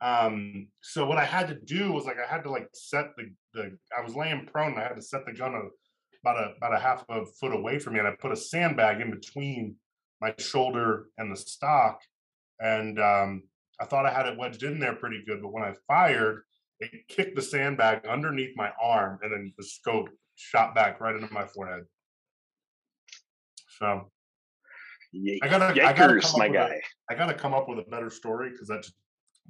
Um, 0.00 0.68
so 0.80 1.06
what 1.06 1.18
I 1.18 1.24
had 1.24 1.48
to 1.48 1.54
do 1.54 1.92
was 1.92 2.04
like 2.04 2.16
I 2.18 2.30
had 2.30 2.44
to 2.44 2.50
like 2.50 2.68
set 2.72 3.16
the 3.16 3.30
the. 3.54 3.76
I 3.96 4.02
was 4.02 4.14
laying 4.14 4.46
prone. 4.46 4.72
And 4.72 4.80
I 4.80 4.84
had 4.84 4.96
to 4.96 5.02
set 5.02 5.26
the 5.26 5.32
gun 5.32 5.54
a, 5.54 5.62
about 6.22 6.38
a 6.38 6.56
about 6.56 6.74
a 6.74 6.78
half 6.78 7.04
a 7.08 7.24
foot 7.40 7.52
away 7.54 7.78
from 7.78 7.94
me, 7.94 7.98
and 7.98 8.08
I 8.08 8.12
put 8.18 8.32
a 8.32 8.36
sandbag 8.36 9.00
in 9.00 9.10
between 9.10 9.76
my 10.20 10.34
shoulder 10.38 11.06
and 11.18 11.32
the 11.32 11.36
stock, 11.36 12.00
and 12.60 13.00
um, 13.00 13.42
I 13.80 13.84
thought 13.84 14.06
I 14.06 14.12
had 14.12 14.26
it 14.26 14.38
wedged 14.38 14.62
in 14.62 14.78
there 14.78 14.94
pretty 14.94 15.22
good. 15.26 15.42
But 15.42 15.52
when 15.52 15.64
I 15.64 15.74
fired, 15.86 16.42
it 16.80 17.08
kicked 17.08 17.36
the 17.36 17.42
sandbag 17.42 18.06
underneath 18.06 18.56
my 18.56 18.70
arm, 18.80 19.18
and 19.22 19.32
then 19.32 19.52
the 19.56 19.64
scope 19.64 20.08
shot 20.36 20.74
back 20.74 21.00
right 21.00 21.16
into 21.16 21.32
my 21.32 21.44
forehead. 21.46 21.84
So 23.78 24.10
I 25.42 25.48
gotta, 25.48 25.86
I 25.86 25.92
gotta 25.92 26.20
come 26.20 26.30
up 26.32 26.38
my 26.38 26.48
with 26.48 26.56
a- 26.56 26.58
guy. 26.58 26.80
I 27.10 27.14
gotta 27.14 27.34
come 27.34 27.54
up 27.54 27.68
with 27.68 27.78
a 27.78 27.90
better 27.90 28.10
story 28.10 28.50
because 28.50 28.68
that 28.68 28.82
just, 28.82 28.94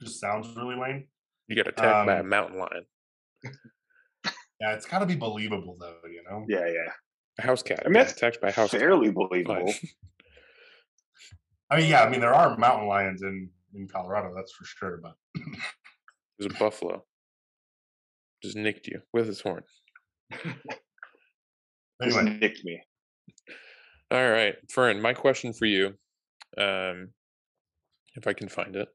just 0.01 0.21
sounds 0.21 0.55
really 0.57 0.77
lame. 0.77 1.09
You 1.49 1.57
got 1.57 1.67
attacked 1.69 2.07
by 2.07 2.17
a 2.17 2.21
Um, 2.21 2.29
mountain 2.29 2.59
lion, 2.59 2.85
Yeah, 4.61 4.75
it's 4.75 4.87
got 4.87 4.99
to 5.01 5.07
be 5.07 5.15
believable 5.17 5.77
though, 5.79 6.01
you 6.11 6.23
know. 6.29 6.45
Yeah, 6.49 6.67
yeah. 6.67 6.93
a 7.39 7.43
house 7.43 7.63
cat. 7.63 7.83
I 7.85 7.89
mean, 7.89 7.95
that's 7.95 8.13
attacked 8.13 8.41
by 8.41 8.49
a 8.49 8.53
house 8.53 8.73
cat. 8.73 8.81
Fairly 8.81 9.11
believable. 9.11 9.73
I 11.71 11.77
mean, 11.77 11.91
yeah, 11.91 12.03
I 12.03 12.09
mean 12.09 12.21
there 12.21 12.35
are 12.35 12.57
mountain 12.57 12.89
lions 12.89 13.23
in 13.23 13.51
in 13.75 13.87
Colorado, 13.89 14.33
that's 14.35 14.53
for 14.53 14.65
sure. 14.65 15.01
But 15.03 15.15
was 16.39 16.47
a 16.47 16.59
buffalo. 16.59 17.05
Just 18.43 18.57
nicked 18.57 18.87
you 18.87 19.01
with 19.13 19.27
his 19.27 19.41
horn. 19.41 19.63
Anyway, 22.01 22.39
nicked 22.41 22.65
me. 22.65 22.81
All 24.13 24.31
right, 24.31 24.55
Fern, 24.71 25.03
my 25.03 25.15
question 25.15 25.53
for 25.53 25.67
you, 25.67 25.89
um, 26.57 27.09
if 28.15 28.29
I 28.29 28.35
can 28.35 28.49
find 28.49 28.77
it. 28.77 28.87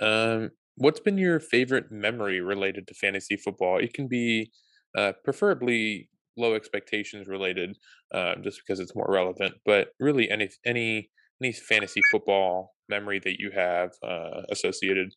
Um, 0.00 0.50
what's 0.76 1.00
been 1.00 1.18
your 1.18 1.40
favorite 1.40 1.90
memory 1.90 2.40
related 2.40 2.86
to 2.88 2.94
fantasy 2.94 3.36
football? 3.36 3.78
It 3.78 3.92
can 3.92 4.08
be 4.08 4.50
uh, 4.96 5.12
preferably 5.24 6.08
low 6.36 6.54
expectations 6.54 7.28
related, 7.28 7.76
uh, 8.14 8.36
just 8.42 8.60
because 8.60 8.80
it's 8.80 8.94
more 8.94 9.08
relevant. 9.08 9.54
But 9.64 9.88
really, 9.98 10.30
any 10.30 10.50
any 10.64 11.10
any 11.42 11.52
fantasy 11.52 12.00
football 12.10 12.74
memory 12.88 13.20
that 13.20 13.38
you 13.38 13.50
have 13.54 13.90
uh, 14.02 14.42
associated 14.50 15.12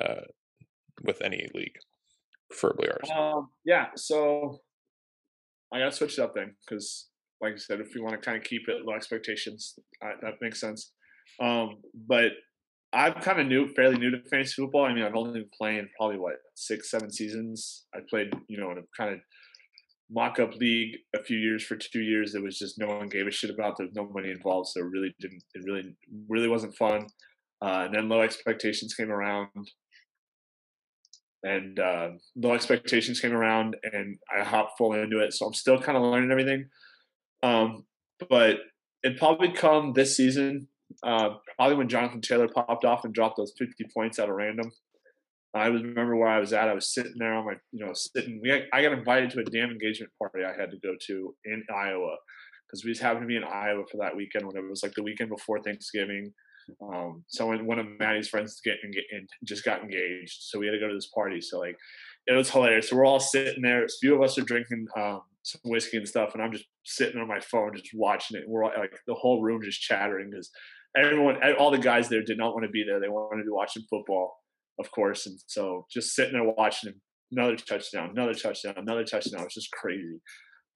uh, 0.00 0.22
with 1.02 1.20
any 1.22 1.48
league. 1.54 1.76
preferably 2.48 2.88
ours. 2.88 3.10
Um, 3.14 3.48
yeah, 3.64 3.86
so 3.96 4.60
I 5.72 5.78
gotta 5.78 5.92
switch 5.92 6.18
it 6.18 6.22
up 6.22 6.34
then, 6.34 6.54
because 6.64 7.08
like 7.40 7.54
I 7.54 7.56
said, 7.56 7.80
if 7.80 7.94
we 7.94 8.00
want 8.00 8.14
to 8.14 8.18
kind 8.24 8.36
of 8.36 8.44
keep 8.44 8.68
it 8.68 8.84
low 8.84 8.94
expectations, 8.94 9.78
that 10.00 10.34
makes 10.40 10.60
sense. 10.60 10.92
Um, 11.40 11.78
but 12.06 12.32
I'm 12.94 13.14
kind 13.14 13.40
of 13.40 13.46
new, 13.48 13.66
fairly 13.74 13.98
new 13.98 14.10
to 14.12 14.22
fantasy 14.30 14.62
football. 14.62 14.84
I 14.84 14.94
mean, 14.94 15.04
I've 15.04 15.16
only 15.16 15.40
been 15.40 15.50
playing 15.58 15.88
probably 15.96 16.18
what 16.18 16.34
six, 16.54 16.90
seven 16.90 17.10
seasons. 17.10 17.84
I 17.94 17.98
played, 18.08 18.32
you 18.48 18.58
know, 18.58 18.70
in 18.70 18.78
a 18.78 18.82
kind 18.96 19.14
of 19.14 19.20
mock-up 20.10 20.54
league 20.54 20.96
a 21.14 21.22
few 21.22 21.36
years 21.36 21.64
for 21.64 21.76
two 21.76 22.02
years. 22.02 22.34
It 22.34 22.42
was 22.42 22.58
just 22.58 22.78
no 22.78 22.86
one 22.86 23.08
gave 23.08 23.26
a 23.26 23.32
shit 23.32 23.50
about. 23.50 23.76
There 23.76 23.86
was 23.86 23.96
no 23.96 24.08
money 24.08 24.30
involved, 24.30 24.68
so 24.68 24.80
it 24.80 24.86
really 24.86 25.14
didn't. 25.18 25.42
It 25.54 25.64
really, 25.64 25.96
really 26.28 26.48
wasn't 26.48 26.76
fun. 26.76 27.06
Uh, 27.60 27.84
and 27.86 27.94
then 27.94 28.08
low 28.08 28.20
expectations 28.20 28.94
came 28.94 29.10
around, 29.10 29.48
and 31.42 31.78
uh, 31.80 32.10
low 32.36 32.54
expectations 32.54 33.20
came 33.20 33.32
around, 33.32 33.76
and 33.92 34.18
I 34.32 34.44
hopped 34.44 34.78
full 34.78 34.92
into 34.92 35.18
it. 35.18 35.32
So 35.32 35.46
I'm 35.46 35.54
still 35.54 35.80
kind 35.80 35.96
of 35.96 36.04
learning 36.04 36.30
everything. 36.30 36.68
Um, 37.42 37.86
but 38.30 38.58
it 39.02 39.18
probably 39.18 39.50
come 39.50 39.94
this 39.94 40.16
season, 40.16 40.68
uh, 41.02 41.30
probably 41.56 41.76
when 41.76 41.88
Jonathan 41.88 42.20
Taylor 42.20 42.48
popped 42.48 42.84
off 42.84 43.04
and 43.04 43.14
dropped 43.14 43.36
those 43.36 43.52
50 43.58 43.84
points 43.94 44.18
out 44.18 44.28
of 44.28 44.36
random. 44.36 44.70
I 45.54 45.70
was 45.70 45.82
remember 45.82 46.16
where 46.16 46.28
I 46.28 46.40
was 46.40 46.52
at. 46.52 46.68
I 46.68 46.74
was 46.74 46.92
sitting 46.92 47.14
there 47.16 47.34
on 47.34 47.46
my, 47.46 47.54
you 47.70 47.84
know, 47.84 47.92
sitting. 47.94 48.40
We 48.42 48.52
I 48.72 48.82
got 48.82 48.92
invited 48.92 49.30
to 49.30 49.40
a 49.40 49.44
damn 49.44 49.70
engagement 49.70 50.12
party 50.18 50.44
I 50.44 50.60
had 50.60 50.70
to 50.72 50.78
go 50.78 50.94
to 51.06 51.34
in 51.44 51.62
Iowa 51.72 52.16
because 52.66 52.84
we 52.84 52.90
just 52.90 53.02
happened 53.02 53.22
to 53.22 53.28
be 53.28 53.36
in 53.36 53.44
Iowa 53.44 53.84
for 53.90 53.98
that 53.98 54.16
weekend 54.16 54.46
when 54.46 54.56
it 54.56 54.68
was 54.68 54.82
like 54.82 54.94
the 54.94 55.02
weekend 55.02 55.30
before 55.30 55.62
Thanksgiving. 55.62 56.32
Um, 56.82 57.24
someone, 57.28 57.66
one 57.66 57.78
of 57.78 57.86
Maddie's 57.98 58.28
friends, 58.28 58.60
get 58.64 58.78
engaged, 58.82 59.30
just 59.44 59.64
got 59.64 59.82
engaged, 59.82 60.38
so 60.40 60.58
we 60.58 60.66
had 60.66 60.72
to 60.72 60.80
go 60.80 60.88
to 60.88 60.94
this 60.94 61.10
party. 61.14 61.40
So 61.40 61.58
like, 61.60 61.76
it 62.26 62.32
was 62.32 62.50
hilarious. 62.50 62.88
So 62.88 62.96
we're 62.96 63.06
all 63.06 63.20
sitting 63.20 63.62
there. 63.62 63.84
A 63.84 63.88
few 64.00 64.14
of 64.14 64.22
us 64.22 64.38
are 64.38 64.42
drinking 64.42 64.86
um, 64.96 65.20
some 65.42 65.60
whiskey 65.64 65.98
and 65.98 66.08
stuff, 66.08 66.34
and 66.34 66.42
I'm 66.42 66.52
just 66.52 66.64
sitting 66.84 67.20
on 67.20 67.28
my 67.28 67.40
phone, 67.40 67.76
just 67.76 67.90
watching 67.94 68.38
it. 68.38 68.44
We're 68.48 68.64
all, 68.64 68.72
like 68.76 68.98
the 69.06 69.14
whole 69.14 69.42
room 69.42 69.62
just 69.62 69.82
chattering 69.82 70.30
because 70.30 70.50
everyone, 70.96 71.36
all 71.58 71.70
the 71.70 71.78
guys 71.78 72.08
there 72.08 72.22
did 72.22 72.38
not 72.38 72.54
want 72.54 72.64
to 72.64 72.70
be 72.70 72.84
there. 72.86 73.00
They 73.00 73.08
wanted 73.08 73.42
to 73.42 73.46
be 73.46 73.50
watching 73.50 73.84
football, 73.90 74.34
of 74.78 74.90
course, 74.90 75.26
and 75.26 75.38
so 75.46 75.86
just 75.92 76.14
sitting 76.14 76.34
there 76.34 76.52
watching 76.56 76.90
it. 76.90 76.96
Another 77.32 77.56
touchdown, 77.56 78.10
another 78.10 78.34
touchdown, 78.34 78.74
another 78.76 79.04
touchdown. 79.04 79.40
It 79.40 79.44
was 79.44 79.54
just 79.54 79.72
crazy. 79.72 80.20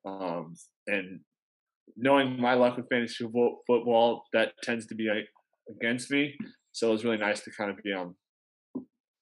Um, 0.05 0.55
and 0.87 1.21
knowing 1.97 2.41
my 2.41 2.55
luck 2.55 2.77
with 2.77 2.89
fantasy 2.89 3.25
football, 3.25 3.61
football, 3.67 4.23
that 4.33 4.53
tends 4.63 4.87
to 4.87 4.95
be 4.95 5.09
against 5.71 6.11
me. 6.11 6.35
So 6.73 6.89
it 6.89 6.93
was 6.93 7.05
really 7.05 7.19
nice 7.19 7.41
to 7.43 7.51
kind 7.57 7.71
of 7.71 7.77
be 7.85 7.93
on 7.93 8.15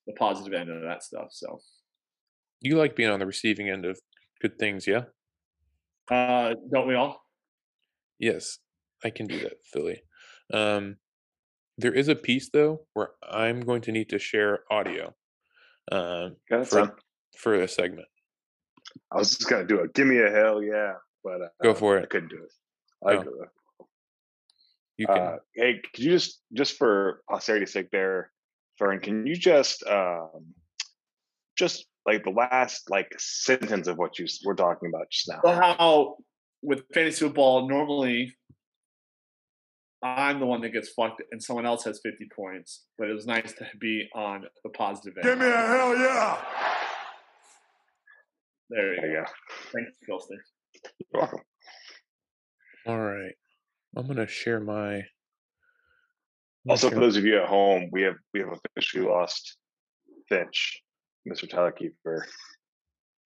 the 0.07 0.13
positive 0.19 0.53
end 0.55 0.71
of 0.71 0.83
that 0.83 1.03
stuff. 1.03 1.27
So 1.31 1.59
You 2.61 2.77
like 2.77 2.97
being 2.97 3.11
on 3.11 3.19
the 3.21 3.27
receiving 3.27 3.69
end 3.69 3.85
of 3.85 3.99
good 4.41 4.59
things, 4.59 4.87
yeah? 4.87 5.03
uh, 6.11 6.55
don't 6.73 6.87
we 6.87 6.95
all? 6.95 7.21
Yes, 8.19 8.59
I 9.05 9.11
can 9.11 9.27
do 9.27 9.41
that, 9.41 9.55
Philly. 9.73 10.03
Um, 10.53 10.97
there 11.79 11.93
is 11.93 12.09
a 12.09 12.15
piece 12.15 12.49
though 12.51 12.87
where 12.95 13.11
I'm 13.29 13.61
going 13.61 13.83
to 13.83 13.93
need 13.93 14.09
to 14.11 14.19
share 14.19 14.61
audio 14.71 15.15
um, 15.93 16.37
Yeah, 16.51 16.65
for 16.65 16.87
fine. 16.87 16.93
for 17.39 17.55
a 17.55 17.69
segment. 17.69 18.09
I 19.13 19.19
was 19.19 19.37
just 19.37 19.49
gonna 19.49 19.67
do 19.67 19.81
it. 19.81 19.93
Give 19.95 20.07
me 20.07 20.19
a 20.21 20.31
hell 20.31 20.63
yeah, 20.63 20.95
but 21.23 21.43
uh, 21.43 21.49
Go 21.63 21.75
for 21.75 21.99
it. 21.99 22.05
I 22.05 22.07
couldn't 22.07 22.31
do 22.31 22.43
it. 22.43 22.53
I 23.07 23.15
Oh, 23.17 23.25
You 24.97 25.07
can. 25.07 25.17
uh, 25.19 25.37
hey, 25.55 25.81
could 25.95 26.03
you 26.05 26.11
just 26.13 26.41
just 26.55 26.77
for 26.79 27.21
posterity's 27.29 27.73
sake, 27.73 27.91
there, 27.93 28.31
Fern? 28.79 29.01
Can 29.01 29.27
you 29.27 29.37
just 29.37 29.83
um, 29.87 30.55
just 31.59 31.87
like 32.07 32.25
the 32.25 32.31
last 32.31 32.89
like 32.91 33.09
sentence 33.19 33.87
of 33.89 33.99
what 33.99 34.19
you 34.19 34.25
s- 34.25 34.41
were 34.45 34.55
talking 34.55 34.89
about 34.89 35.11
just 35.11 35.29
now? 35.29 35.41
Well, 35.45 35.57
how 35.57 36.17
with 36.63 36.85
fantasy 36.95 37.27
football, 37.27 37.69
normally 37.69 38.35
I'm 40.07 40.41
the 40.41 40.47
one 40.47 40.61
that 40.63 40.71
gets 40.71 40.91
fucked 40.91 41.23
and 41.33 41.43
someone 41.43 41.67
else 41.67 41.85
has 41.85 42.01
50 42.03 42.29
points. 42.35 42.85
But 42.99 43.09
it 43.09 43.13
was 43.15 43.27
nice 43.27 43.53
to 43.55 43.67
be 43.81 44.09
on 44.15 44.45
the 44.65 44.71
positive 44.71 45.15
end. 45.17 45.25
Give 45.25 45.39
me 45.39 45.47
a 45.47 45.57
hell 45.57 45.97
yeah. 45.97 46.39
There 48.71 48.95
you 48.95 49.01
There 49.01 49.11
you 49.11 49.17
go. 49.17 49.23
go. 49.25 49.31
Thanks, 49.73 49.93
Gilster. 50.09 50.39
You're 51.13 51.21
welcome. 51.23 51.41
All 52.87 52.99
right. 52.99 53.33
I'm 53.97 54.07
gonna 54.07 54.27
share 54.27 54.61
my. 54.61 54.97
I'm 54.97 55.03
Also, 56.71 56.89
share- 56.89 56.97
for 56.97 57.01
those 57.01 57.17
of 57.17 57.25
you 57.25 57.41
at 57.41 57.49
home, 57.49 57.89
we 57.93 58.03
have 58.03 58.17
we 58.35 58.41
have 58.41 58.59
officially 58.77 59.07
lost 59.07 59.57
Finch, 60.29 60.83
Mr. 61.29 61.49
Tyler 61.49 61.73
Kiefer, 61.73 62.23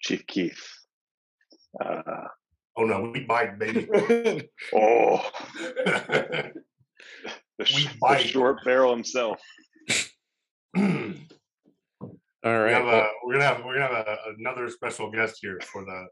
Chief 0.01 0.27
Keef. 0.27 0.73
Uh, 1.85 2.03
Oh 2.77 2.85
no, 2.85 3.11
we 3.13 3.21
bite, 3.25 3.59
baby. 3.59 3.89
oh, 4.75 5.31
the, 7.59 7.65
sh- 7.65 7.89
the 8.01 8.19
short 8.19 8.59
barrel 8.65 8.95
himself. 8.95 9.41
All 12.43 12.59
right. 12.59 12.67
we 12.67 12.73
have 12.73 12.85
well. 12.87 13.01
a, 13.03 13.09
we're 13.25 13.33
gonna 13.35 13.45
have 13.45 13.65
we're 13.65 13.75
gonna 13.79 13.95
have 13.95 14.07
a, 14.07 14.17
another 14.39 14.69
special 14.71 15.11
guest 15.11 15.39
here 15.43 15.59
for 15.73 15.85
the. 15.85 16.07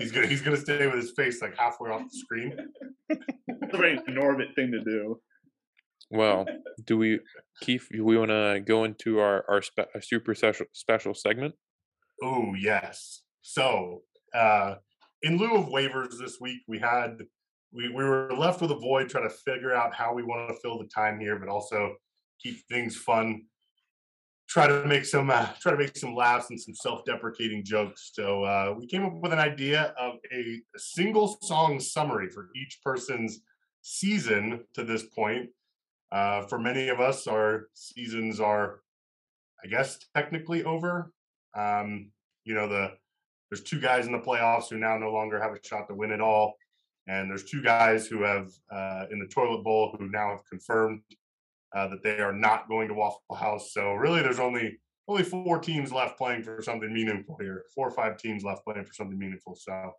He's 0.00 0.12
gonna 0.12 0.26
he's 0.26 0.40
gonna 0.40 0.56
stay 0.56 0.86
with 0.86 0.96
his 0.96 1.12
face 1.14 1.42
like 1.42 1.56
halfway 1.58 1.90
off 1.90 2.02
the 2.10 2.18
screen. 2.18 2.56
It's 3.46 3.74
a 3.74 3.76
very 3.76 3.98
Norbit 4.08 4.54
thing 4.54 4.72
to 4.72 4.82
do. 4.82 5.20
well, 6.10 6.46
do 6.84 6.96
we, 6.96 7.20
Kief? 7.62 7.88
Do 7.90 8.04
we 8.04 8.16
want 8.16 8.30
to 8.30 8.62
go 8.64 8.84
into 8.84 9.18
our 9.18 9.44
our, 9.48 9.62
spe- 9.62 9.90
our 9.94 10.00
super 10.00 10.34
special 10.34 10.66
special 10.72 11.14
segment? 11.14 11.54
Oh 12.22 12.54
yes. 12.58 13.22
So 13.42 14.02
uh, 14.34 14.76
in 15.22 15.36
lieu 15.38 15.54
of 15.56 15.66
waivers 15.66 16.18
this 16.18 16.38
week, 16.40 16.62
we 16.66 16.78
had 16.78 17.18
we, 17.74 17.88
we 17.88 18.04
were 18.04 18.30
left 18.36 18.60
with 18.60 18.70
a 18.70 18.76
void 18.76 19.08
trying 19.08 19.28
to 19.28 19.34
figure 19.34 19.74
out 19.74 19.94
how 19.94 20.14
we 20.14 20.22
want 20.22 20.48
to 20.48 20.54
fill 20.62 20.78
the 20.78 20.86
time 20.86 21.18
here, 21.18 21.38
but 21.38 21.48
also 21.48 21.96
keep 22.40 22.64
things 22.68 22.96
fun. 22.96 23.42
Try 24.48 24.68
to 24.68 24.84
make 24.84 25.04
some 25.04 25.30
uh, 25.30 25.48
try 25.60 25.72
to 25.72 25.78
make 25.78 25.96
some 25.96 26.14
laughs 26.14 26.50
and 26.50 26.60
some 26.60 26.74
self-deprecating 26.74 27.64
jokes. 27.64 28.10
So 28.12 28.44
uh, 28.44 28.74
we 28.78 28.86
came 28.86 29.04
up 29.04 29.14
with 29.14 29.32
an 29.32 29.38
idea 29.38 29.94
of 29.98 30.14
a, 30.32 30.60
single 30.76 31.38
song 31.42 31.80
summary 31.80 32.28
for 32.28 32.50
each 32.54 32.78
person's 32.84 33.40
season 33.82 34.64
to 34.74 34.84
this 34.84 35.04
point. 35.14 35.48
Uh, 36.12 36.42
for 36.42 36.58
many 36.58 36.88
of 36.88 37.00
us, 37.00 37.26
our 37.26 37.68
seasons 37.74 38.38
are, 38.38 38.80
I 39.64 39.68
guess, 39.68 39.98
technically 40.14 40.62
over. 40.62 41.10
Um, 41.56 42.10
you 42.44 42.54
know, 42.54 42.68
the 42.68 42.92
there's 43.50 43.62
two 43.62 43.80
guys 43.80 44.06
in 44.06 44.12
the 44.12 44.18
playoffs 44.18 44.68
who 44.68 44.78
now 44.78 44.96
no 44.98 45.10
longer 45.10 45.40
have 45.40 45.52
a 45.52 45.58
shot 45.66 45.88
to 45.88 45.94
win 45.94 46.10
it 46.10 46.20
all, 46.20 46.54
and 47.06 47.30
there's 47.30 47.44
two 47.44 47.62
guys 47.62 48.06
who 48.06 48.22
have 48.22 48.50
uh, 48.70 49.06
in 49.10 49.18
the 49.18 49.26
toilet 49.26 49.62
bowl 49.62 49.94
who 49.98 50.08
now 50.08 50.30
have 50.30 50.44
confirmed 50.48 51.00
uh, 51.74 51.88
that 51.88 52.02
they 52.02 52.18
are 52.20 52.32
not 52.32 52.68
going 52.68 52.88
to 52.88 52.94
Waffle 52.94 53.36
House. 53.36 53.72
So 53.72 53.92
really, 53.94 54.22
there's 54.22 54.38
only 54.38 54.78
only 55.06 55.22
four 55.22 55.58
teams 55.58 55.92
left 55.92 56.16
playing 56.16 56.42
for 56.42 56.62
something 56.62 56.92
meaningful 56.92 57.36
here. 57.38 57.64
Four 57.74 57.88
or 57.88 57.90
five 57.90 58.16
teams 58.16 58.42
left 58.42 58.64
playing 58.64 58.84
for 58.84 58.94
something 58.94 59.18
meaningful. 59.18 59.54
So 59.54 59.92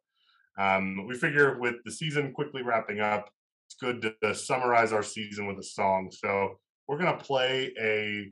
um, 0.58 1.06
we 1.08 1.16
figure 1.16 1.60
with 1.60 1.76
the 1.86 1.92
season 1.92 2.34
quickly 2.34 2.64
wrapping 2.64 3.02
up, 3.02 3.30
it's 3.68 3.76
good 3.76 4.02
to, 4.02 4.14
to 4.24 4.34
summarize 4.34 4.94
our 4.94 5.04
season 5.04 5.48
with 5.48 5.60
a 5.60 5.64
song. 5.64 6.10
So 6.12 6.60
we're 6.88 6.98
gonna 6.98 7.18
play 7.18 7.74
a. 7.80 8.32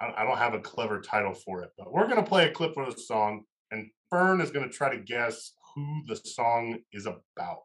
I 0.00 0.24
don't 0.24 0.38
have 0.38 0.54
a 0.54 0.60
clever 0.60 1.00
title 1.00 1.34
for 1.34 1.62
it, 1.62 1.70
but 1.78 1.92
we're 1.92 2.08
gonna 2.08 2.24
play 2.24 2.46
a 2.48 2.52
clip 2.52 2.76
of 2.76 2.94
the 2.94 3.00
song, 3.00 3.44
and 3.70 3.88
Fern 4.10 4.40
is 4.40 4.50
gonna 4.50 4.68
try 4.68 4.94
to 4.94 5.02
guess 5.02 5.52
who 5.74 6.02
the 6.06 6.16
song 6.16 6.78
is 6.92 7.06
about. 7.06 7.62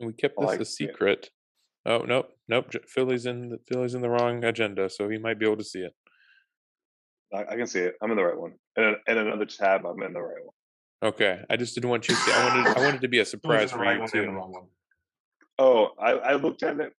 We 0.00 0.12
kept 0.12 0.36
this 0.38 0.46
like 0.46 0.60
a 0.60 0.64
secret. 0.64 1.30
Oh 1.86 1.98
nope, 1.98 2.30
nope. 2.48 2.70
Philly's 2.88 3.26
in 3.26 3.48
the 3.48 3.58
Philly's 3.68 3.94
in 3.94 4.02
the 4.02 4.10
wrong 4.10 4.44
agenda, 4.44 4.90
so 4.90 5.08
he 5.08 5.18
might 5.18 5.38
be 5.38 5.46
able 5.46 5.56
to 5.56 5.64
see 5.64 5.80
it. 5.80 5.94
I, 7.32 7.42
I 7.52 7.56
can 7.56 7.66
see 7.66 7.80
it. 7.80 7.94
I'm 8.02 8.10
in 8.10 8.16
the 8.16 8.24
right 8.24 8.38
one. 8.38 8.54
And, 8.76 8.96
and 9.06 9.18
another 9.18 9.46
tab, 9.46 9.84
I'm 9.84 10.00
in 10.02 10.12
the 10.12 10.20
right 10.20 10.44
one. 10.44 10.54
Okay, 11.10 11.40
I 11.50 11.56
just 11.56 11.74
didn't 11.74 11.90
want 11.90 12.08
you 12.08 12.14
to 12.14 12.20
see. 12.20 12.32
I 12.32 12.48
wanted 12.48 12.76
I 12.76 12.80
wanted 12.80 13.00
to 13.02 13.08
be 13.08 13.18
a 13.20 13.24
surprise 13.24 13.72
for 13.72 13.78
right 13.78 14.00
you 14.00 14.08
too. 14.08 14.68
Oh, 15.58 15.90
I, 15.98 16.12
I 16.12 16.34
looked 16.34 16.62
at 16.62 16.78
it, 16.80 16.92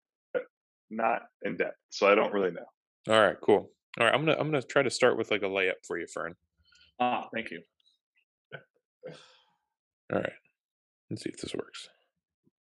not 0.90 1.22
in 1.42 1.56
depth, 1.56 1.76
so 1.90 2.06
I 2.06 2.14
don't 2.14 2.32
really 2.32 2.50
know. 2.50 2.66
All 3.09 3.20
right, 3.20 3.37
cool. 3.42 3.70
All 3.98 4.06
right, 4.06 4.14
I'm 4.14 4.24
gonna 4.24 4.37
I'm 4.38 4.50
gonna 4.50 4.62
try 4.62 4.82
to 4.82 4.90
start 4.90 5.16
with 5.16 5.30
like 5.30 5.42
a 5.42 5.46
layup 5.46 5.85
for 5.87 5.98
you, 5.98 6.06
Fern. 6.06 6.35
Ah, 7.00 7.28
thank 7.35 7.50
you. 7.50 7.62
All 10.12 10.20
right, 10.20 10.32
let's 11.11 11.22
see 11.22 11.30
if 11.30 11.38
this 11.40 11.54
works. 11.54 11.88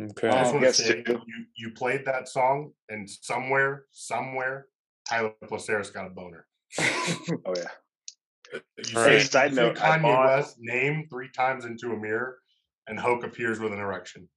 Okay. 0.00 0.28
I 0.28 0.42
just 0.42 0.54
Um, 0.54 0.60
want 0.60 0.60
to 0.60 0.66
yes, 0.66 0.76
say 0.78 1.04
you, 1.06 1.20
you 1.56 1.70
played 1.72 2.04
that 2.06 2.28
song, 2.28 2.72
and 2.88 3.08
somewhere, 3.08 3.84
somewhere, 3.92 4.66
Tyler 5.08 5.32
Placeris 5.44 5.92
got 5.92 6.06
a 6.06 6.10
boner. 6.10 6.46
Oh 7.46 7.54
yeah. 7.56 7.68
You 8.52 8.60
All 8.98 9.02
right. 9.06 9.20
say, 9.20 9.26
Side 9.26 9.50
you 9.50 9.56
note, 9.56 9.76
Kanye 9.76 10.02
bought- 10.02 10.26
West 10.36 10.56
name 10.60 11.06
three 11.10 11.28
times 11.30 11.64
into 11.64 11.92
a 11.92 11.96
mirror, 11.96 12.38
and 12.86 12.98
Hoke 12.98 13.24
appears 13.24 13.58
with 13.60 13.72
an 13.72 13.78
erection. 13.80 14.28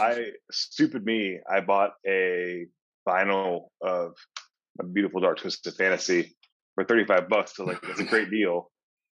I 0.00 0.32
stupid 0.50 1.04
me. 1.04 1.38
I 1.50 1.60
bought 1.60 1.92
a 2.06 2.66
vinyl 3.08 3.68
of 3.82 4.14
a 4.80 4.84
beautiful 4.84 5.20
dark 5.20 5.38
twisted 5.38 5.74
fantasy 5.74 6.34
for 6.74 6.84
thirty 6.84 7.04
five 7.04 7.28
bucks. 7.28 7.54
So 7.56 7.64
like 7.64 7.78
it's 7.84 8.00
a 8.00 8.04
great 8.04 8.30
deal, 8.38 8.70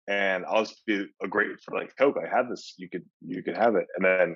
and 0.08 0.46
I'll 0.46 0.64
just 0.66 0.86
be 0.86 1.06
a 1.22 1.28
great 1.28 1.60
for 1.64 1.76
like 1.78 1.94
Coke. 1.98 2.18
I 2.22 2.28
have 2.36 2.50
this. 2.50 2.74
You 2.78 2.90
could 2.90 3.04
you 3.26 3.44
could 3.44 3.56
have 3.58 3.76
it, 3.76 3.86
and 3.96 4.04
then 4.06 4.36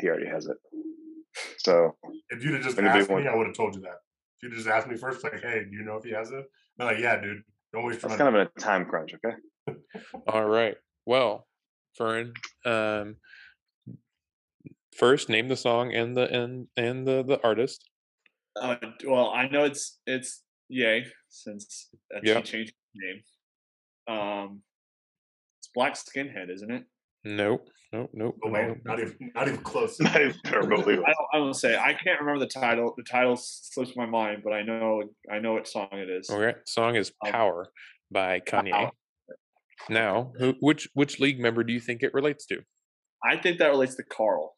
he 0.00 0.08
already 0.08 0.26
has 0.26 0.46
it. 0.46 0.56
So 1.58 1.96
If 2.30 2.42
you'd 2.42 2.54
have 2.54 2.62
just 2.62 2.78
Anybody 2.78 3.00
asked 3.00 3.08
me, 3.10 3.14
want- 3.16 3.28
I 3.28 3.34
would 3.36 3.46
have 3.46 3.56
told 3.56 3.74
you 3.74 3.80
that. 3.82 3.98
If 4.40 4.50
you 4.50 4.54
just 4.56 4.68
asked 4.68 4.86
me 4.88 4.96
first, 4.96 5.24
like, 5.24 5.40
"Hey, 5.40 5.64
do 5.64 5.70
you 5.76 5.82
know 5.84 5.96
if 5.96 6.04
he 6.04 6.10
has 6.12 6.30
it?" 6.30 6.44
I'm 6.78 6.86
like, 6.86 6.98
"Yeah, 6.98 7.20
dude. 7.20 7.42
Don't 7.72 7.84
waste 7.84 8.00
that's 8.02 8.16
kind 8.16 8.34
of 8.34 8.48
a 8.56 8.60
time 8.60 8.86
crunch. 8.86 9.12
Okay. 9.14 9.36
All 10.28 10.44
right. 10.46 10.76
Well, 11.06 11.46
Fern, 11.96 12.32
um, 12.64 13.16
first 14.96 15.28
name 15.28 15.48
the 15.48 15.56
song 15.56 15.92
and 15.94 16.16
the 16.16 16.32
and 16.32 16.68
and 16.76 17.06
the 17.06 17.22
the 17.24 17.40
artist. 17.42 17.84
Uh, 18.60 18.76
well, 19.06 19.30
I 19.30 19.48
know 19.48 19.64
it's 19.64 19.98
it's 20.06 20.42
Yay 20.68 21.04
since 21.28 21.88
uh, 22.14 22.20
Yeah. 22.22 22.40
changed 22.40 22.72
her 22.94 23.00
name. 23.06 23.22
Um, 24.18 24.62
it's 25.58 25.68
Black 25.74 25.94
Skinhead, 25.94 26.48
isn't 26.50 26.70
it? 26.70 26.84
Nope. 27.24 27.68
Nope. 27.92 28.10
Nope. 28.12 28.36
Oh, 28.44 28.48
nope, 28.48 28.52
wait, 28.52 28.84
not 28.84 29.00
even, 29.00 29.32
not 29.34 29.48
even 29.48 29.60
close. 29.60 29.98
Not 30.00 30.20
even 30.20 30.34
remotely. 30.52 30.94
I 30.94 30.96
don't, 30.96 31.28
I 31.32 31.38
don't 31.38 31.54
say 31.54 31.76
I 31.76 31.94
can't 31.94 32.20
remember 32.20 32.40
the 32.40 32.50
title. 32.50 32.92
The 32.96 33.02
title 33.02 33.34
slips 33.36 33.96
my 33.96 34.04
mind, 34.04 34.42
but 34.44 34.52
I 34.52 34.62
know 34.62 35.02
I 35.32 35.38
know 35.38 35.54
what 35.54 35.66
song 35.66 35.88
it 35.92 36.10
is. 36.10 36.28
Okay. 36.28 36.58
Song 36.66 36.96
is 36.96 37.12
Um, 37.24 37.32
"Power" 37.32 37.68
by 38.10 38.40
Kanye. 38.40 38.72
Power. 38.72 38.90
Now, 39.88 40.32
who, 40.38 40.54
which 40.60 40.88
which 40.92 41.18
league 41.18 41.40
member 41.40 41.64
do 41.64 41.72
you 41.72 41.80
think 41.80 42.02
it 42.02 42.12
relates 42.12 42.44
to? 42.46 42.58
I 43.24 43.36
think 43.36 43.58
that 43.58 43.68
relates 43.68 43.94
to 43.96 44.02
Carl. 44.02 44.54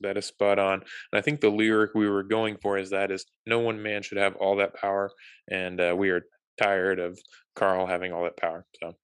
That 0.00 0.16
is 0.16 0.24
spot 0.24 0.58
on. 0.58 0.74
And 0.74 1.18
I 1.18 1.20
think 1.20 1.42
the 1.42 1.50
lyric 1.50 1.90
we 1.94 2.08
were 2.08 2.22
going 2.22 2.56
for 2.62 2.78
is 2.78 2.90
that 2.90 3.10
is 3.10 3.26
no 3.46 3.58
one 3.58 3.82
man 3.82 4.02
should 4.02 4.16
have 4.16 4.36
all 4.36 4.56
that 4.56 4.74
power, 4.74 5.10
and 5.50 5.78
uh, 5.78 5.94
we 5.96 6.08
are 6.08 6.22
tired 6.60 6.98
of 6.98 7.18
Carl 7.54 7.86
having 7.86 8.12
all 8.12 8.24
that 8.24 8.38
power. 8.38 8.64
So 8.82 8.94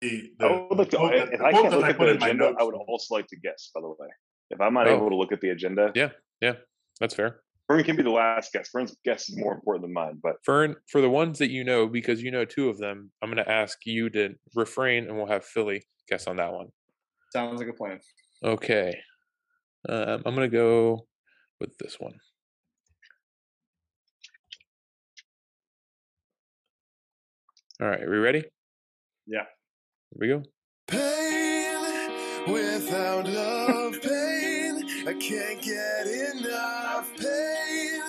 The, 0.00 0.30
I 0.40 0.66
would 0.68 0.78
like 0.78 0.90
to, 0.90 0.96
quote 0.96 1.14
if 1.14 1.30
the 1.38 1.44
I 1.44 1.52
can't 1.52 1.72
look 1.74 1.84
I 1.84 1.90
at 1.90 1.96
put 1.96 2.06
the 2.06 2.12
in 2.12 2.18
my 2.18 2.26
agenda, 2.28 2.54
I 2.58 2.62
would 2.64 2.74
also 2.74 3.14
like 3.14 3.26
to 3.28 3.36
guess. 3.36 3.70
By 3.74 3.80
the 3.80 3.88
way, 3.88 4.08
if 4.50 4.60
I'm 4.60 4.74
not 4.74 4.86
Oh. 4.88 4.96
able 4.96 5.10
to 5.10 5.16
look 5.16 5.32
at 5.32 5.40
the 5.40 5.50
agenda, 5.50 5.92
yeah, 5.94 6.10
yeah, 6.40 6.54
that's 7.00 7.14
fair. 7.14 7.42
Fern 7.68 7.84
can 7.84 7.94
be 7.96 8.02
the 8.02 8.10
last 8.10 8.52
guess. 8.52 8.68
Fern's 8.68 8.96
guess 9.04 9.28
is 9.28 9.36
more 9.38 9.54
important 9.54 9.84
than 9.84 9.92
mine. 9.92 10.18
But 10.20 10.36
Fern, 10.44 10.74
for 10.88 11.00
the 11.00 11.08
ones 11.08 11.38
that 11.38 11.50
you 11.50 11.62
know, 11.62 11.86
because 11.86 12.20
you 12.20 12.32
know 12.32 12.44
two 12.44 12.68
of 12.68 12.78
them, 12.78 13.12
I'm 13.22 13.30
going 13.32 13.44
to 13.44 13.48
ask 13.50 13.78
you 13.86 14.10
to 14.10 14.34
refrain, 14.56 15.04
and 15.06 15.16
we'll 15.16 15.26
have 15.28 15.44
Philly 15.44 15.84
guess 16.08 16.26
on 16.26 16.36
that 16.38 16.52
one. 16.52 16.68
Sounds 17.32 17.60
like 17.60 17.68
a 17.68 17.72
plan. 17.72 18.00
Okay, 18.42 18.98
um, 19.88 20.22
I'm 20.26 20.34
going 20.34 20.50
to 20.50 20.56
go 20.56 21.06
with 21.60 21.78
this 21.78 21.96
one. 22.00 22.14
All 27.80 27.88
right, 27.88 28.02
are 28.02 28.10
we 28.10 28.18
ready? 28.18 28.44
Yeah. 29.26 29.44
Here 30.12 30.18
we 30.18 30.28
go. 30.28 30.42
Pain 30.88 32.52
without 32.52 33.26
love, 33.26 33.94
pain. 34.02 34.84
I 35.06 35.12
can't 35.14 35.62
get 35.62 36.06
enough 36.06 37.08
pain. 37.16 38.02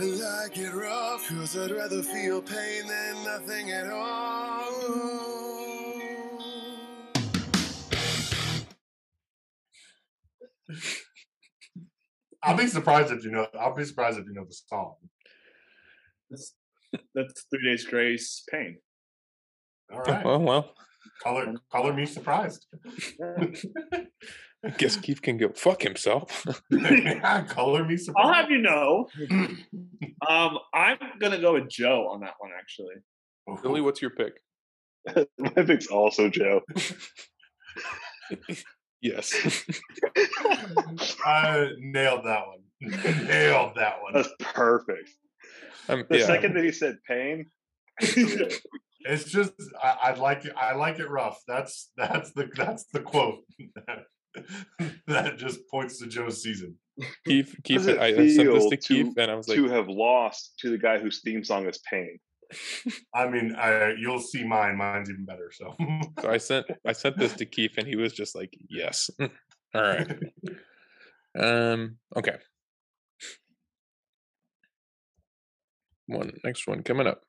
I 0.00 0.04
like 0.04 0.56
it 0.56 0.74
rough, 0.74 1.28
cause 1.28 1.56
I'd 1.58 1.70
rather 1.70 2.02
feel 2.02 2.40
pain 2.40 2.86
than 2.86 3.24
nothing 3.24 3.70
at 3.70 3.90
all. 3.90 5.12
I'll 12.42 12.56
be 12.56 12.66
surprised 12.66 13.12
if 13.12 13.24
you 13.24 13.30
know. 13.30 13.46
I'll 13.58 13.74
be 13.74 13.84
surprised 13.84 14.18
if 14.18 14.26
you 14.26 14.32
know 14.32 14.44
the 14.44 14.54
song. 14.54 14.94
That's, 16.30 16.54
that's 17.14 17.44
Three 17.50 17.70
Days 17.70 17.84
Grace 17.84 18.42
Pain. 18.50 18.78
All 19.92 20.00
oh, 20.06 20.12
right, 20.12 20.26
Oh 20.26 20.38
well, 20.38 20.74
color 21.22 21.54
color 21.70 21.92
me 21.92 22.06
surprised. 22.06 22.66
I 24.64 24.70
guess 24.78 24.96
Kief 24.96 25.20
can 25.20 25.38
go 25.38 25.48
fuck 25.54 25.82
himself. 25.82 26.44
color 27.48 27.84
me 27.84 27.96
surprised. 27.96 28.26
I'll 28.26 28.32
have 28.32 28.50
you 28.50 28.58
know. 28.58 29.08
Um, 30.28 30.58
I'm 30.72 30.98
gonna 31.20 31.40
go 31.40 31.54
with 31.54 31.68
Joe 31.68 32.06
on 32.08 32.20
that 32.20 32.34
one. 32.38 32.52
Actually, 32.56 32.94
Philly, 33.60 33.80
what's 33.80 34.00
your 34.00 34.12
pick? 34.12 34.34
my 35.36 35.64
pick's 35.64 35.88
also 35.88 36.28
Joe. 36.28 36.60
Yes. 39.00 39.34
I 41.26 41.70
nailed 41.78 42.24
that 42.24 42.42
one. 42.46 43.26
nailed 43.26 43.72
that 43.74 44.00
one. 44.00 44.12
That's 44.14 44.28
perfect. 44.38 45.10
Um, 45.88 46.04
The 46.08 46.18
yeah. 46.20 46.26
second 46.26 46.54
that 46.54 46.62
he 46.62 46.70
said 46.70 46.98
pain, 47.08 47.50
It's 49.04 49.24
just 49.24 49.52
I, 49.82 49.96
I 50.02 50.14
like 50.14 50.44
it. 50.44 50.52
I 50.56 50.74
like 50.74 50.98
it 50.98 51.08
rough. 51.08 51.40
That's 51.46 51.90
that's 51.96 52.32
the 52.32 52.48
that's 52.54 52.84
the 52.92 53.00
quote 53.00 53.40
that, 53.86 54.04
that 55.06 55.38
just 55.38 55.60
points 55.70 55.98
to 55.98 56.06
Joe's 56.06 56.42
season. 56.42 56.76
Kief, 57.26 57.54
Kief, 57.64 57.78
does 57.78 57.86
it 57.88 57.98
I, 57.98 58.06
I 58.06 58.28
sent 58.28 58.52
this 58.52 58.68
to 58.68 58.76
to- 58.76 58.94
Kief, 58.94 59.14
and 59.16 59.30
I 59.30 59.34
was 59.34 59.48
like, 59.48 59.56
to 59.56 59.68
have 59.68 59.88
lost 59.88 60.54
to 60.60 60.70
the 60.70 60.78
guy 60.78 60.98
whose 60.98 61.20
theme 61.22 61.44
song 61.44 61.66
is 61.66 61.80
pain. 61.90 62.18
I 63.14 63.28
mean, 63.28 63.54
I, 63.56 63.94
you'll 63.98 64.20
see 64.20 64.44
mine. 64.44 64.76
Mine's 64.76 65.08
even 65.08 65.24
better. 65.24 65.50
So 65.52 65.74
so 66.20 66.30
I 66.30 66.36
sent, 66.36 66.66
I 66.86 66.92
sent 66.92 67.16
this 67.16 67.32
to 67.34 67.46
Kief, 67.46 67.78
and 67.78 67.86
he 67.86 67.96
was 67.96 68.12
just 68.12 68.34
like, 68.34 68.52
yes. 68.68 69.08
All 69.74 69.82
right. 69.82 70.18
Um. 71.38 71.96
Okay. 72.14 72.36
One 76.06 76.32
next 76.44 76.66
one 76.66 76.82
coming 76.82 77.06
up. 77.06 77.22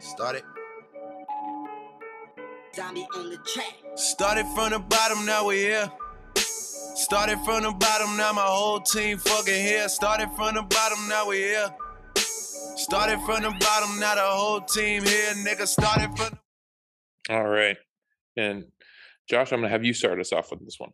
Started. 0.00 0.42
Zombie 2.74 3.06
on 3.16 3.30
the 3.30 3.36
track. 3.38 3.74
Started 3.94 4.46
from 4.54 4.70
the 4.70 4.78
bottom, 4.78 5.24
now 5.24 5.46
we're 5.46 5.68
here. 5.68 5.92
Started 6.36 7.38
from 7.44 7.62
the 7.62 7.72
bottom, 7.72 8.16
now 8.16 8.32
my 8.32 8.42
whole 8.42 8.80
team 8.80 9.18
fucking 9.18 9.54
here. 9.54 9.88
Started 9.88 10.28
from 10.36 10.54
the 10.54 10.62
bottom, 10.62 11.08
now 11.08 11.28
we're 11.28 11.48
here. 11.48 11.74
Started 12.16 13.20
from 13.20 13.42
the 13.42 13.50
bottom, 13.60 13.98
now 14.00 14.14
the 14.14 14.22
whole 14.22 14.60
team 14.60 15.04
here. 15.04 15.32
Nigga, 15.34 15.66
started 15.66 16.16
from 16.16 16.38
the 17.28 17.34
All 17.34 17.46
right. 17.48 17.76
And 18.36 18.64
Josh, 19.28 19.52
I'm 19.52 19.60
gonna 19.60 19.70
have 19.70 19.84
you 19.84 19.94
start 19.94 20.20
us 20.20 20.32
off 20.32 20.50
with 20.50 20.64
this 20.64 20.78
one. 20.78 20.90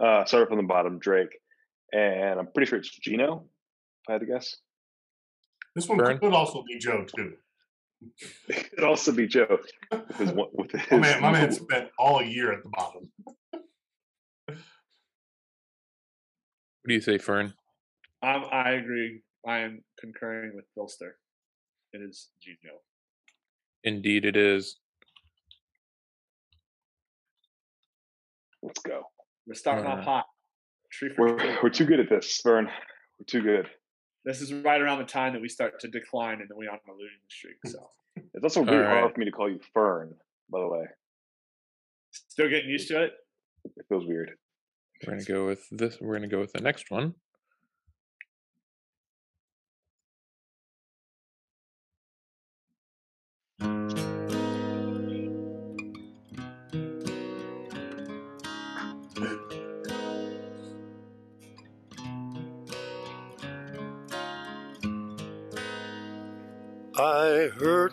Uh, 0.00 0.24
started 0.24 0.48
from 0.48 0.58
the 0.58 0.64
bottom, 0.64 0.98
Drake, 0.98 1.36
and 1.92 2.38
I'm 2.38 2.48
pretty 2.54 2.68
sure 2.68 2.78
it's 2.78 2.96
Gino. 2.98 3.44
If 4.02 4.10
I 4.10 4.12
had 4.12 4.20
to 4.20 4.26
guess, 4.26 4.56
this 5.74 5.88
one 5.88 5.98
Vern? 5.98 6.18
could 6.18 6.32
also 6.32 6.62
be 6.66 6.78
Joe 6.78 7.04
too. 7.04 7.34
it 8.48 8.70
could 8.70 8.84
also 8.84 9.12
be 9.12 9.26
Joe 9.26 9.58
with 9.90 10.16
his 10.18 10.32
one- 10.32 10.48
with 10.52 10.70
his. 10.72 10.90
My 10.90 10.98
man, 10.98 11.20
my 11.22 11.32
man 11.32 11.52
spent 11.52 11.88
all 11.98 12.22
year 12.22 12.52
at 12.52 12.62
the 12.62 12.68
bottom. 12.68 13.10
What 14.46 14.58
do 16.88 16.94
you 16.94 17.00
say, 17.00 17.18
Fern? 17.18 17.54
um, 18.22 18.44
I 18.52 18.72
agree. 18.72 19.22
I 19.46 19.58
am 19.60 19.82
concurring 19.98 20.52
with 20.54 20.64
Philster. 20.76 21.12
It 21.92 22.00
is 22.02 22.28
Gino. 22.42 22.74
Indeed, 23.84 24.24
it 24.24 24.36
is. 24.36 24.78
Let's 28.62 28.80
go. 28.80 29.02
We're 29.46 29.54
starting 29.54 29.86
Uh, 29.86 29.90
off 29.96 30.04
hot. 30.04 30.26
Tree 30.92 31.10
for 31.14 31.26
We're 31.32 31.38
tree. 31.38 31.56
we're 31.62 31.68
too 31.70 31.84
good 31.84 32.00
at 32.00 32.08
this, 32.08 32.38
Fern. 32.42 32.66
We're 33.18 33.24
too 33.26 33.42
good. 33.42 33.68
This 34.24 34.40
is 34.40 34.52
right 34.52 34.80
around 34.80 34.98
the 34.98 35.04
time 35.04 35.32
that 35.34 35.42
we 35.42 35.48
start 35.48 35.80
to 35.80 35.88
decline 35.88 36.40
and 36.40 36.48
then 36.48 36.56
we 36.56 36.66
on 36.66 36.78
a 36.88 36.92
losing 36.92 37.18
streak. 37.28 37.56
So 37.66 37.90
It's 38.34 38.44
also 38.44 38.62
really 38.64 38.76
All 38.78 38.82
right. 38.82 39.00
hard 39.00 39.14
for 39.14 39.20
me 39.20 39.26
to 39.26 39.32
call 39.32 39.50
you 39.50 39.60
Fern. 39.72 40.14
By 40.50 40.60
the 40.60 40.68
way, 40.68 40.84
still 42.10 42.48
getting 42.48 42.70
used 42.70 42.88
to 42.88 43.02
it. 43.02 43.12
it 43.64 43.86
feels 43.88 44.06
weird. 44.06 44.30
We're 45.06 45.14
gonna 45.14 45.24
go 45.24 45.46
with 45.46 45.66
this. 45.70 46.00
We're 46.00 46.14
gonna 46.14 46.28
go 46.28 46.40
with 46.40 46.52
the 46.52 46.60
next 46.60 46.90
one. 46.90 47.14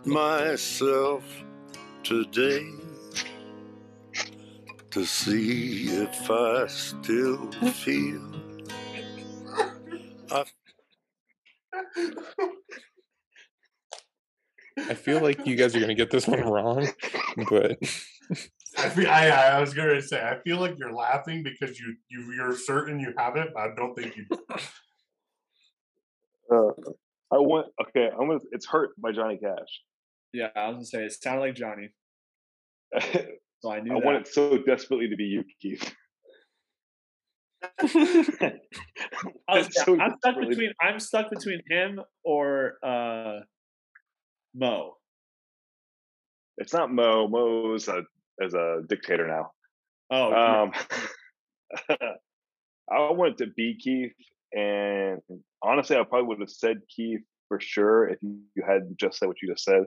Hurt 0.04 0.08
myself 0.08 1.24
today 2.04 2.66
to 4.90 5.06
see 5.06 5.88
if 5.90 6.30
I 6.30 6.68
still 6.68 7.52
feel. 7.52 8.22
I 10.32 10.46
I 14.78 14.94
feel 14.94 15.22
like 15.22 15.46
you 15.46 15.56
guys 15.56 15.76
are 15.76 15.80
gonna 15.80 15.94
get 15.94 16.10
this 16.10 16.28
one 16.28 16.42
wrong, 16.42 16.88
but 17.50 17.78
I 18.78 18.90
feel 18.90 19.08
I, 19.08 19.28
I 19.28 19.60
was 19.60 19.74
gonna 19.74 20.02
say 20.02 20.22
I 20.22 20.40
feel 20.40 20.58
like 20.60 20.78
you're 20.78 20.94
laughing 20.94 21.44
because 21.44 21.80
you 21.80 21.96
you 22.10 22.34
you're 22.34 22.56
certain 22.56 23.00
you 23.00 23.14
have 23.18 23.36
it, 23.36 23.50
but 23.54 23.62
I 23.62 23.76
don't 23.76 23.96
think 23.96 24.18
you. 24.18 24.26
Uh, 26.52 26.74
I 27.32 27.38
want 27.38 27.68
okay. 27.82 28.10
I'm 28.12 28.28
gonna. 28.28 28.40
It's 28.52 28.66
"Hurt" 28.66 28.90
by 29.00 29.14
Johnny 29.14 29.38
Cash. 29.38 29.82
Yeah, 30.34 30.48
I 30.56 30.68
was 30.70 30.76
gonna 30.76 30.86
say 30.86 31.06
it 31.06 31.14
sounded 31.14 31.42
like 31.42 31.56
Johnny, 31.56 31.90
so 33.60 33.72
I 33.72 33.82
knew 33.82 33.94
want 33.94 34.24
that. 34.24 34.28
it 34.28 34.34
so 34.34 34.58
desperately 34.58 35.10
to 35.10 35.16
be 35.16 35.26
you, 35.26 35.44
Keith. 35.62 35.94
I 37.80 38.60
was, 39.50 39.70
so 39.72 40.00
I'm 40.00 40.16
stuck 40.18 40.40
between 40.40 40.72
I'm 40.82 41.00
stuck 41.00 41.30
between 41.30 41.62
him 41.70 42.02
or 42.24 42.74
uh 42.84 43.42
Mo. 44.56 44.98
It's 46.58 46.74
not 46.74 46.92
Mo. 46.92 47.28
Mo's 47.28 47.88
a 47.88 48.04
as 48.42 48.54
a 48.54 48.82
dictator 48.88 49.28
now. 49.28 49.52
Oh, 50.10 50.34
Um, 50.34 50.72
I 52.92 53.10
wanted 53.12 53.38
to 53.40 53.48
be 53.48 53.78
Keith, 53.78 54.14
and 54.54 55.22
honestly, 55.62 55.96
I 55.98 56.04
probably 56.04 56.28
would 56.28 56.40
have 56.40 56.50
said 56.50 56.82
Keith 56.94 57.22
for 57.48 57.60
sure 57.60 58.10
if 58.10 58.18
you 58.22 58.42
had 58.66 58.98
just 58.98 59.20
said 59.20 59.28
what 59.28 59.42
you 59.42 59.50
just 59.50 59.64
said. 59.64 59.84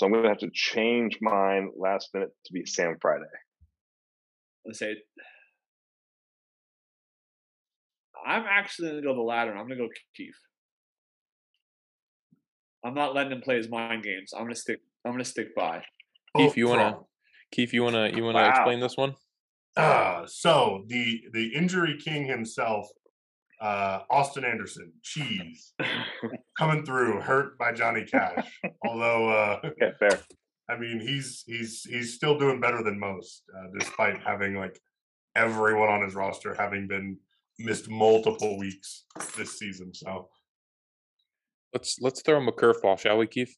So 0.00 0.06
I'm 0.06 0.12
going 0.12 0.22
to 0.22 0.30
have 0.30 0.38
to 0.38 0.50
change 0.50 1.18
mine 1.20 1.72
last 1.76 2.08
minute 2.14 2.30
to 2.46 2.52
be 2.54 2.64
Sam 2.64 2.96
Friday. 3.02 3.24
let's 4.64 4.78
say 4.78 4.96
I'm 8.26 8.44
actually 8.48 8.88
gonna 8.88 9.02
go 9.02 9.14
the 9.14 9.20
latter. 9.20 9.50
I'm 9.50 9.68
gonna 9.68 9.76
go 9.76 9.88
Keith. 10.16 10.34
I'm 12.82 12.94
not 12.94 13.14
letting 13.14 13.32
him 13.32 13.42
play 13.42 13.56
his 13.56 13.68
mind 13.68 14.02
games. 14.02 14.32
I'm 14.34 14.44
gonna 14.44 14.54
stick. 14.54 14.80
I'm 15.04 15.12
gonna 15.12 15.24
stick 15.24 15.54
by. 15.54 15.82
Keith, 16.34 16.56
you 16.56 16.68
wanna 16.68 16.98
Keith, 17.52 17.74
you 17.74 17.82
wanna 17.82 18.08
you 18.08 18.24
wanna 18.24 18.38
Wow. 18.40 18.48
explain 18.48 18.80
this 18.80 18.96
one? 18.96 19.14
Uh, 19.76 20.24
so 20.26 20.84
the 20.86 21.20
the 21.32 21.54
injury 21.54 21.98
king 21.98 22.24
himself, 22.24 22.86
uh, 23.60 24.00
Austin 24.10 24.44
Anderson, 24.44 24.92
cheese 25.02 25.74
coming 26.58 26.84
through, 26.84 27.20
hurt 27.20 27.58
by 27.58 27.72
Johnny 27.72 28.04
Cash. 28.04 28.46
Although, 28.86 29.28
uh, 29.28 29.60
Okay, 29.64 29.92
fair. 29.98 30.20
I 30.68 30.78
mean, 30.78 31.00
he's 31.00 31.42
he's 31.46 31.82
he's 31.82 32.14
still 32.14 32.38
doing 32.38 32.60
better 32.60 32.82
than 32.82 32.98
most, 32.98 33.42
uh, 33.56 33.66
despite 33.78 34.20
having 34.22 34.54
like 34.54 34.78
everyone 35.36 35.88
on 35.88 36.02
his 36.04 36.14
roster 36.14 36.54
having 36.54 36.86
been 36.86 37.18
missed 37.58 37.88
multiple 37.90 38.58
weeks 38.58 39.04
this 39.36 39.58
season. 39.58 39.92
So 39.94 40.28
Let's 41.74 41.98
let's 42.00 42.22
throw 42.22 42.38
him 42.38 42.48
a 42.48 42.52
curveball, 42.52 42.98
shall 42.98 43.18
we, 43.18 43.26
Keith? 43.26 43.54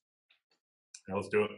yeah, 1.08 1.14
let's 1.14 1.28
do 1.28 1.44
it. 1.44 1.50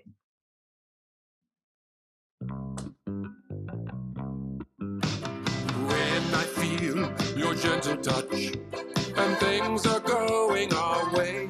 Gentle 7.56 7.96
touch 7.96 8.52
and 9.16 9.36
things 9.38 9.86
are 9.86 10.00
going 10.00 10.72
our 10.74 11.12
way. 11.14 11.48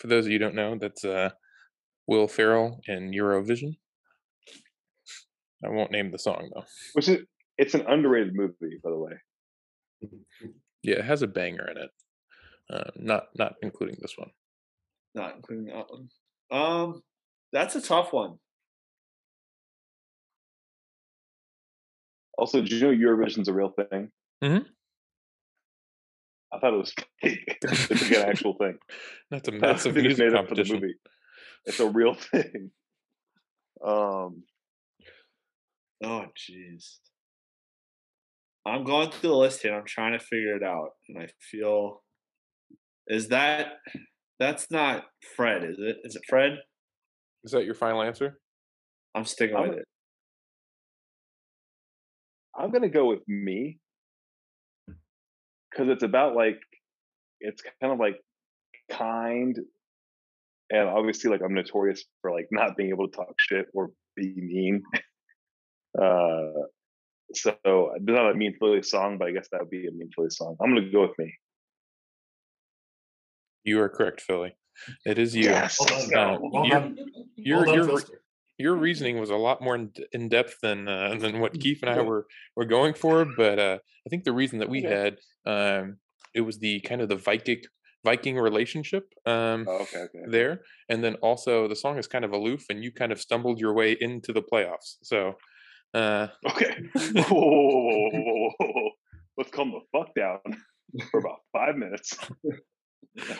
For 0.00 0.06
those 0.06 0.24
of 0.24 0.32
you 0.32 0.38
who 0.38 0.44
don't 0.44 0.54
know, 0.54 0.78
that's 0.78 1.04
uh, 1.04 1.30
Will 2.06 2.26
Ferrell 2.26 2.80
in 2.88 3.12
Eurovision. 3.12 3.76
I 5.62 5.68
won't 5.68 5.92
name 5.92 6.10
the 6.10 6.18
song 6.18 6.50
though. 6.54 6.64
Which 6.94 7.08
is 7.08 7.18
it's 7.58 7.74
an 7.74 7.84
underrated 7.86 8.34
movie, 8.34 8.80
by 8.82 8.90
the 8.90 8.98
way. 8.98 9.12
Yeah, 10.82 10.96
it 10.96 11.04
has 11.04 11.20
a 11.20 11.26
banger 11.26 11.68
in 11.70 11.76
it. 11.76 11.90
Uh, 12.70 12.90
not 12.96 13.26
not 13.36 13.54
including 13.62 13.96
this 14.00 14.14
one. 14.16 14.30
Not 15.14 15.36
including 15.36 15.66
that 15.66 15.86
one. 15.90 16.08
Um, 16.50 17.02
that's 17.52 17.76
a 17.76 17.82
tough 17.82 18.14
one. 18.14 18.38
Also, 22.38 22.62
did 22.62 22.72
you 22.72 22.80
know 22.80 23.08
Eurovision's 23.08 23.48
a 23.48 23.52
real 23.52 23.74
thing? 23.90 24.10
Mhm. 24.42 24.64
I 26.52 26.58
thought 26.58 26.74
it 26.74 26.78
was 26.78 26.94
fake. 27.22 27.58
it's 27.62 27.90
like 27.90 28.10
an 28.22 28.28
actual 28.28 28.54
thing. 28.54 28.76
That's 29.30 29.48
a 29.48 29.52
massive 29.66 29.94
music 29.94 30.18
made 30.18 30.34
up 30.34 30.48
for 30.48 30.54
the 30.54 30.64
movie. 30.64 30.94
It's 31.66 31.80
a 31.80 31.88
real 31.88 32.14
thing. 32.14 32.70
Um, 33.84 34.44
Oh, 36.02 36.24
jeez. 36.34 36.96
I'm 38.66 38.84
going 38.84 39.10
through 39.10 39.30
the 39.30 39.36
list 39.36 39.60
here. 39.62 39.74
I'm 39.74 39.84
trying 39.86 40.12
to 40.18 40.24
figure 40.24 40.56
it 40.56 40.62
out, 40.62 40.90
and 41.08 41.18
I 41.18 41.28
feel 41.50 42.02
is 43.06 43.28
that 43.28 43.72
that's 44.38 44.70
not 44.70 45.04
Fred, 45.36 45.62
is 45.64 45.76
it? 45.78 45.96
Is 46.04 46.16
it 46.16 46.22
Fred? 46.28 46.58
Is 47.44 47.52
that 47.52 47.64
your 47.66 47.74
final 47.74 48.02
answer? 48.02 48.38
I'm 49.14 49.24
sticking 49.26 49.56
I'm- 49.56 49.68
with 49.70 49.78
it. 49.80 49.84
I'm 52.58 52.70
gonna 52.70 52.88
go 52.88 53.06
with 53.06 53.26
me 53.28 53.78
because 55.70 55.88
it's 55.88 56.02
about 56.02 56.34
like 56.34 56.60
it's 57.40 57.62
kind 57.80 57.92
of 57.92 57.98
like 57.98 58.20
kind, 58.90 59.56
and 60.70 60.88
obviously 60.88 61.30
like 61.30 61.42
I'm 61.42 61.54
notorious 61.54 62.04
for 62.20 62.30
like 62.32 62.48
not 62.50 62.76
being 62.76 62.90
able 62.90 63.08
to 63.08 63.16
talk 63.16 63.34
shit 63.38 63.66
or 63.74 63.90
be 64.16 64.34
mean. 64.36 64.82
Uh, 66.00 66.52
so 67.34 67.52
it's 67.64 68.04
not 68.06 68.30
a 68.30 68.34
mean 68.34 68.54
Philly 68.60 68.80
song, 68.80 69.18
but 69.18 69.26
I 69.26 69.32
guess 69.32 69.48
that 69.50 69.60
would 69.60 69.70
be 69.70 69.88
a 69.88 69.90
mean 69.90 70.08
Philly 70.14 70.30
song. 70.30 70.56
I'm 70.62 70.72
gonna 70.72 70.88
go 70.88 71.02
with 71.02 71.18
me. 71.18 71.34
You 73.64 73.80
are 73.80 73.88
correct, 73.88 74.20
Philly. 74.20 74.54
It 75.04 75.18
is 75.18 75.34
you. 75.34 75.44
Yes. 75.44 75.78
Well 75.80 76.08
done. 76.08 76.34
Uh, 76.34 76.38
Well 76.40 76.66
your, 76.66 76.80
done. 76.80 76.98
your, 77.36 77.64
Well 77.66 77.86
done, 77.86 78.04
your, 78.60 78.74
re- 78.74 78.76
Philster. 78.76 78.76
your 78.76 78.76
reasoning 78.76 79.20
was 79.20 79.30
a 79.30 79.36
lot 79.36 79.62
more 79.62 79.74
in, 79.74 79.92
in 80.12 80.28
depth 80.28 80.56
than 80.62 80.88
uh, 80.88 81.14
than 81.20 81.40
what 81.40 81.58
Keith 81.58 81.78
and 81.82 81.90
I 81.90 82.00
were 82.02 82.26
were 82.56 82.64
going 82.66 82.94
for. 82.94 83.24
But 83.36 83.58
uh, 83.58 83.78
I 84.06 84.08
think 84.10 84.24
the 84.24 84.32
reason 84.32 84.58
that 84.60 84.68
we 84.68 84.84
Okay. 84.86 84.88
had 84.88 85.16
um, 85.46 85.96
it 86.34 86.42
was 86.42 86.58
the 86.58 86.80
kind 86.80 87.00
of 87.00 87.08
the 87.08 87.16
Viking 87.16 87.62
Viking 88.04 88.36
relationship 88.38 89.12
um, 89.26 89.66
Oh, 89.68 89.82
okay, 89.82 89.98
okay. 90.04 90.24
there, 90.28 90.62
and 90.88 91.04
then 91.04 91.16
also 91.16 91.68
the 91.68 91.76
song 91.76 91.98
is 91.98 92.06
kind 92.06 92.24
of 92.24 92.32
aloof, 92.32 92.64
and 92.70 92.82
you 92.82 92.90
kind 92.92 93.12
of 93.12 93.20
stumbled 93.20 93.58
your 93.60 93.74
way 93.74 93.96
into 94.00 94.32
the 94.32 94.42
playoffs. 94.42 94.96
So 95.02 95.34
uh, 95.92 96.28
Okay. 96.50 96.76
Whoa, 96.94 97.40
whoa, 97.40 97.50
whoa, 97.50 98.10
whoa, 98.10 98.10
whoa, 98.10 98.32
whoa, 98.32 98.52
whoa, 98.58 98.72
whoa. 98.72 98.90
Let's 99.36 99.50
calm 99.50 99.72
the 99.72 99.80
fuck 99.98 100.14
down 100.14 100.38
for 101.10 101.20
about 101.20 101.40
five 101.52 101.76
minutes. 101.76 102.16
All 102.22 102.32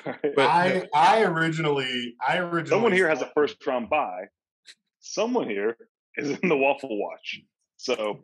right. 0.06 0.34
But- 0.36 0.46
I 0.48 0.88
I 0.94 1.22
originally 1.22 2.14
I 2.26 2.38
originally 2.38 2.68
Someone 2.68 2.92
here 2.92 3.08
has 3.08 3.22
a 3.22 3.30
first 3.34 3.64
round 3.66 3.88
bye. 3.88 4.24
Someone 5.10 5.48
here 5.48 5.76
is 6.16 6.38
in 6.38 6.48
the 6.48 6.56
Waffle 6.56 6.96
Watch. 6.96 7.40
So 7.78 8.20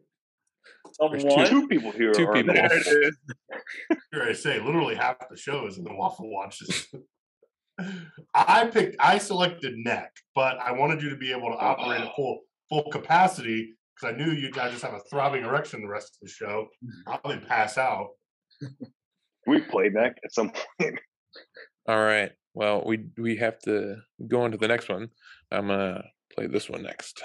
There's 1.11 1.23
Someone. 1.23 1.47
two 1.49 1.67
people 1.67 1.91
here 1.91 2.13
Two 2.13 2.29
are 2.29 2.35
people. 2.35 2.55
There. 2.55 2.81
Here 4.13 4.23
I 4.29 4.33
say, 4.33 4.61
literally 4.61 4.95
half 4.95 5.17
the 5.29 5.37
show 5.37 5.67
is 5.67 5.79
in 5.79 5.85
the 5.85 5.93
Waffle 5.93 6.31
Watches. 6.31 6.87
I 8.35 8.67
picked, 8.67 8.97
I 9.01 9.19
selected 9.19 9.75
neck, 9.77 10.13
but 10.35 10.59
I 10.59 10.73
wanted 10.73 11.03
you 11.03 11.11
to 11.11 11.17
be 11.17 11.33
able 11.33 11.51
to 11.51 11.57
operate 11.59 12.03
at 12.03 12.15
full 12.15 12.41
full 12.69 12.89
capacity 12.91 13.75
because 13.95 14.15
I 14.15 14.17
knew 14.17 14.31
you 14.33 14.51
guys 14.53 14.71
just 14.71 14.85
have 14.85 14.95
a 14.95 15.01
throbbing 15.11 15.43
erection 15.43 15.83
the 15.83 15.89
rest 15.89 16.17
of 16.17 16.27
the 16.29 16.33
show. 16.33 16.69
Mm-hmm. 16.85 17.03
Probably 17.05 17.47
pass 17.47 17.79
out. 17.79 18.11
We 19.49 19.61
play 19.61 19.91
neck 19.91 20.17
at 20.25 20.33
some 20.33 20.51
point. 20.81 20.99
all 21.87 22.03
right, 22.03 22.33
Well, 22.55 22.83
we 22.85 23.07
we 23.17 23.37
have 23.37 23.61
to 23.61 23.97
go 24.27 24.43
on 24.43 24.51
to 24.51 24.57
the 24.57 24.67
next 24.67 24.89
one. 24.89 25.09
I'm 25.53 25.69
gonna 25.69 26.03
play 26.37 26.47
this 26.49 26.71
one 26.71 26.83
next. 26.83 27.23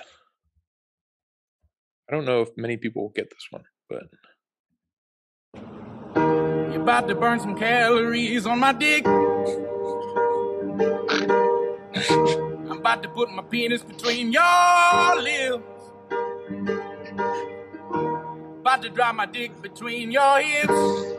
I 2.09 2.15
don't 2.15 2.25
know 2.25 2.41
if 2.41 2.49
many 2.57 2.77
people 2.77 3.03
will 3.03 3.13
get 3.15 3.29
this 3.29 3.47
one, 3.51 3.63
but 3.89 4.03
You're 6.73 6.81
about 6.83 7.07
to 7.09 7.15
burn 7.15 7.39
some 7.39 7.55
calories 7.57 8.45
on 8.45 8.59
my 8.59 8.73
dick. 8.73 9.05
I'm 9.07 9.25
about 12.71 13.03
to 13.03 13.09
put 13.09 13.31
my 13.31 13.43
penis 13.43 13.83
between 13.83 14.31
your 14.31 15.21
lips. 15.21 15.63
About 18.61 18.81
to 18.83 18.89
drop 18.89 19.15
my 19.15 19.25
dick 19.27 19.61
between 19.61 20.11
your 20.11 20.39
hips. 20.39 21.15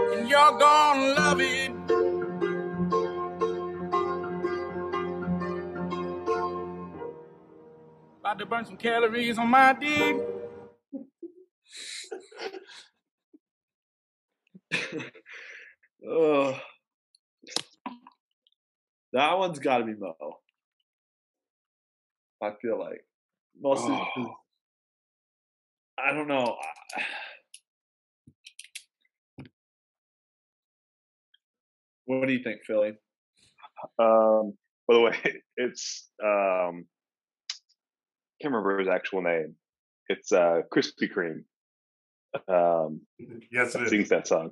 And 0.00 0.28
you're 0.28 0.58
gonna 0.58 1.14
love 1.14 1.40
it. 1.40 1.72
About 8.24 8.38
to 8.38 8.46
burn 8.46 8.64
some 8.64 8.78
calories 8.78 9.36
on 9.36 9.48
my 9.48 9.74
dick. 9.74 10.16
Oh, 16.06 16.54
that 19.14 19.38
one's 19.38 19.58
got 19.58 19.78
to 19.78 19.84
be 19.84 19.94
Mo. 19.94 20.12
I 22.42 22.50
feel 22.60 22.78
like 22.78 23.00
mostly. 23.60 23.98
Oh. 24.18 24.34
I 25.98 26.12
don't 26.12 26.28
know. 26.28 26.56
What 32.06 32.26
do 32.26 32.34
you 32.34 32.42
think, 32.44 32.60
Philly? 32.66 32.92
Um, 33.98 34.52
by 34.86 34.94
the 34.94 35.00
way, 35.00 35.16
it's 35.56 36.10
um, 36.22 36.84
can't 38.44 38.54
remember 38.54 38.78
his 38.78 38.88
actual 38.88 39.22
name. 39.22 39.54
It's 40.08 40.32
uh, 40.32 40.60
Krispy 40.72 41.08
Kreme. 41.10 41.44
Um, 42.48 43.00
Yes, 43.50 43.74
it 43.74 43.82
is. 43.82 43.90
sings 43.90 44.08
that 44.10 44.26
song. 44.28 44.50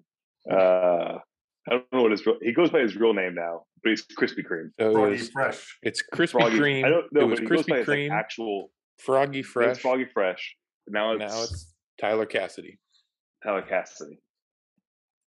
Uh, 0.51 1.19
I 1.69 1.71
don't 1.71 1.85
know 1.93 2.03
what 2.03 2.11
his 2.11 2.25
real, 2.25 2.37
he 2.41 2.53
goes 2.55 2.71
by 2.71 2.81
his 2.81 2.97
real 2.97 3.13
name 3.13 3.35
now, 3.35 3.65
but 3.83 3.91
he's 3.91 4.05
Krispy 4.19 4.45
Kreme. 4.51 4.71
so 4.81 5.05
it 5.05 5.11
was, 5.11 5.29
Fresh. 5.29 5.79
it's 5.83 6.03
Krispy 6.13 6.31
Froggy- 6.31 6.59
Kreme. 6.59 6.85
I 6.85 6.89
don't 6.89 7.13
know, 7.13 7.21
it 7.21 7.25
was 7.27 7.41
but 7.41 7.49
he 7.51 7.55
goes 7.57 7.67
by 7.67 7.75
Krispy 7.75 7.79
his 7.81 7.89
like, 7.89 7.99
Kreme, 7.99 8.11
actual 8.13 8.71
Froggy 8.99 9.41
It's 9.41 9.49
Fresh. 9.49 9.79
Froggy 9.81 10.07
Fresh. 10.13 10.57
Now 10.89 11.13
it's, 11.13 11.21
now 11.21 11.43
it's 11.43 11.75
Tyler 12.01 12.27
Cassidy. 12.27 12.79
Tyler 13.45 13.63
Cassidy. 13.63 14.19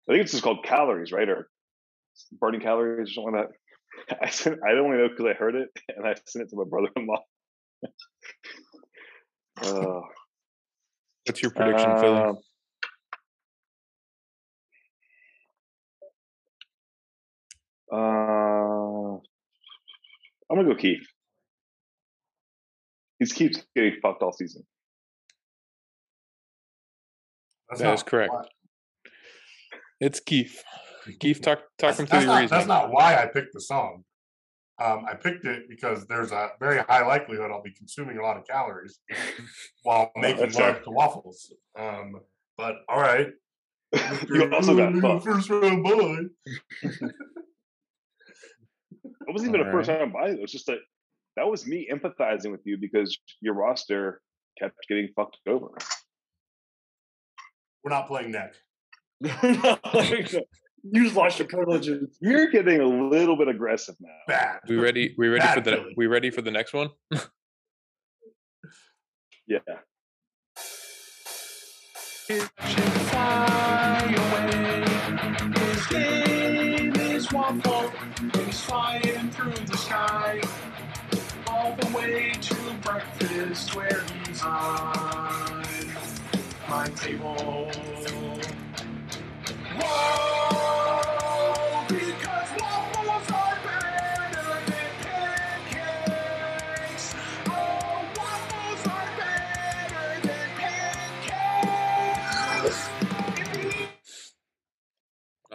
I 0.09 0.13
think 0.13 0.23
it's 0.23 0.33
just 0.33 0.43
called 0.43 0.65
calories, 0.65 1.13
right? 1.13 1.29
Or 1.29 1.49
burning 2.41 2.61
calories 2.61 3.11
or 3.11 3.13
something 3.13 3.35
like 3.35 3.49
that. 4.09 4.19
I 4.23 4.31
sent, 4.31 4.59
I 4.67 4.71
don't 4.73 4.87
only 4.87 4.99
know 4.99 5.09
because 5.09 5.27
I 5.27 5.35
heard 5.35 5.55
it 5.55 5.69
and 5.97 6.07
I 6.07 6.15
sent 6.27 6.45
it 6.47 6.51
to 6.51 6.57
my 6.57 6.65
brother-in-law. 6.69 7.23
uh, 9.63 10.01
What's 11.27 11.43
your 11.43 11.51
prediction, 11.51 11.97
Philly? 11.99 12.21
um, 12.21 12.39
Uh, 17.91 17.97
I'm 20.51 20.57
gonna 20.57 20.65
go 20.65 20.75
Keith. 20.77 21.07
He 23.19 23.27
keeps 23.27 23.63
getting 23.75 23.95
fucked 24.03 24.23
all 24.23 24.33
season. 24.33 24.63
That's 27.69 27.81
That 27.81 27.95
is 27.95 28.01
not 28.01 28.07
correct. 28.07 28.33
why- 28.33 28.45
It's 30.01 30.21
Keith. 30.21 30.63
Keith, 31.19 31.41
talk 31.41 31.61
talk 31.79 31.97
That's, 31.97 32.01
him 32.01 32.07
through 32.07 32.19
that's 32.19 32.25
your 32.27 32.35
not, 32.35 32.41
reasoning. 32.43 32.59
that's 32.59 32.69
not 32.69 32.91
why 32.91 33.17
I 33.17 33.27
picked 33.27 33.55
the 33.55 33.61
song. 33.61 34.05
Um, 34.81 35.05
I 35.11 35.15
picked 35.15 35.45
it 35.45 35.69
because 35.69 36.07
there's 36.07 36.31
a 36.31 36.51
very 36.61 36.79
high 36.79 37.05
likelihood 37.05 37.51
I'll 37.51 37.63
be 37.63 37.73
consuming 37.73 38.19
a 38.19 38.23
lot 38.23 38.37
of 38.37 38.47
calories 38.47 39.01
while 39.83 40.13
making 40.17 40.41
that's 40.41 40.57
love 40.57 40.83
to 40.85 40.91
waffles. 40.91 41.53
Um, 41.77 42.21
but 42.57 42.77
all 42.89 43.01
right. 43.01 43.29
you 44.29 44.53
also 44.53 44.77
got 44.77 44.95
Ooh, 44.95 45.01
fucked. 45.01 45.25
First 45.25 45.51
round 45.51 45.83
boy. 45.83 46.19
It 49.29 49.33
wasn't 49.33 49.55
even 49.55 49.67
a 49.67 49.71
first 49.71 49.91
time 49.91 50.11
buy. 50.11 50.31
It 50.31 50.41
was 50.41 50.51
just 50.51 50.67
that 50.67 50.79
that 51.37 51.47
was 51.47 51.67
me 51.67 51.87
empathizing 51.93 52.51
with 52.51 52.63
you 52.65 52.79
because 52.79 53.17
your 53.43 53.53
roster 53.53 54.23
kept 54.59 54.77
getting 54.89 55.09
fucked 55.15 55.37
over. 55.47 55.69
We're 57.85 57.91
not 57.91 58.07
playing 58.07 58.33
neck. 58.33 58.55
You 60.93 61.05
just 61.05 61.17
lost 61.17 61.39
your 61.39 61.49
privileges. 61.49 62.17
You're 62.21 62.51
getting 62.51 62.81
a 62.81 62.87
little 62.87 63.37
bit 63.37 63.49
aggressive 63.49 63.97
now. 64.01 64.11
Bad. 64.27 64.61
We 64.69 64.77
ready? 64.77 65.15
We 65.19 65.29
ready 65.29 65.47
for 65.55 65.61
the? 65.61 65.73
Philly. 65.73 65.95
We 65.97 66.07
ready 66.07 66.31
for 66.31 66.43
the 66.43 66.51
next 66.51 66.73
one? 66.73 66.91
Yeah. 69.49 69.61
His 72.29 72.47
name 75.91 76.93
is 76.97 77.29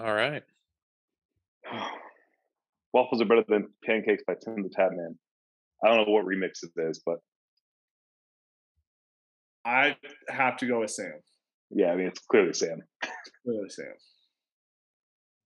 All 0.03 0.13
right. 0.13 0.43
Waffles 2.93 3.21
are 3.21 3.25
better 3.25 3.45
than 3.47 3.69
pancakes 3.85 4.23
by 4.27 4.33
Tim 4.43 4.61
the 4.61 4.69
Tatman. 4.69 5.15
I 5.83 5.87
don't 5.87 6.05
know 6.05 6.13
what 6.13 6.25
remix 6.25 6.63
it 6.63 6.71
is, 6.89 7.01
but 7.05 7.17
I 9.65 9.95
have 10.29 10.57
to 10.57 10.67
go 10.67 10.81
with 10.81 10.91
Sam. 10.91 11.13
yeah, 11.71 11.91
I 11.91 11.95
mean 11.95 12.07
it's 12.07 12.19
clearly 12.19 12.53
Sam. 12.53 12.81
Clearly 13.45 13.69
Sam. 13.69 13.93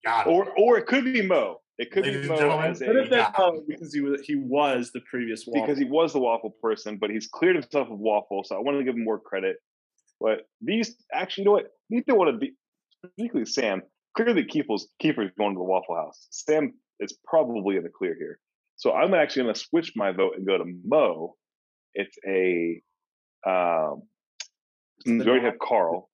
Got 0.03 0.27
it. 0.27 0.29
Or 0.31 0.47
or 0.57 0.77
it 0.79 0.87
could 0.87 1.05
be 1.05 1.21
Mo. 1.21 1.61
It 1.77 1.91
could 1.91 2.05
Ladies 2.05 2.21
be 2.21 2.21
and 2.21 2.29
Mo 2.29 2.37
gentlemen, 2.37 2.71
as 2.71 2.79
Could 2.79 3.13
a 3.13 3.33
Mo 3.37 3.63
because 3.67 3.93
he 3.93 4.01
was 4.01 4.21
he 4.21 4.35
was 4.35 4.91
the 4.91 5.01
previous 5.09 5.43
one. 5.45 5.61
because 5.61 5.77
he 5.77 5.85
was 5.85 6.13
the 6.13 6.19
waffle 6.19 6.55
person, 6.61 6.97
but 6.99 7.11
he's 7.11 7.27
cleared 7.27 7.55
himself 7.55 7.89
of 7.89 7.99
waffle, 7.99 8.43
so 8.43 8.55
I 8.55 8.59
wanted 8.59 8.79
to 8.79 8.83
give 8.83 8.95
him 8.95 9.03
more 9.03 9.19
credit. 9.19 9.57
But 10.19 10.47
these 10.61 10.95
actually, 11.13 11.43
you 11.43 11.45
know 11.45 11.51
what? 11.53 11.67
Neither 11.91 12.15
one 12.15 12.27
of 12.27 12.39
the, 12.39 12.51
particularly 13.03 13.45
Sam. 13.45 13.83
Clearly, 14.18 14.45
Kiefer's 14.45 14.88
Kiefer's 15.01 15.32
going 15.38 15.53
to 15.53 15.59
the 15.59 15.63
Waffle 15.63 15.95
House. 15.95 16.28
Sam 16.32 16.74
is 16.99 17.15
probably 17.24 17.78
in 17.78 17.84
the 17.84 17.89
clear 17.89 18.15
here, 18.18 18.39
so 18.76 18.91
I'm 18.91 19.13
actually 19.13 19.43
going 19.43 19.53
to 19.53 19.59
switch 19.59 19.93
my 19.95 20.11
vote 20.11 20.34
and 20.36 20.45
go 20.45 20.57
to 20.57 20.65
Mo. 20.84 21.36
It's 21.93 22.18
a 22.28 22.82
um, 23.47 24.01
we 25.05 25.22
already 25.22 25.45
have 25.45 25.59
Carl. 25.59 26.09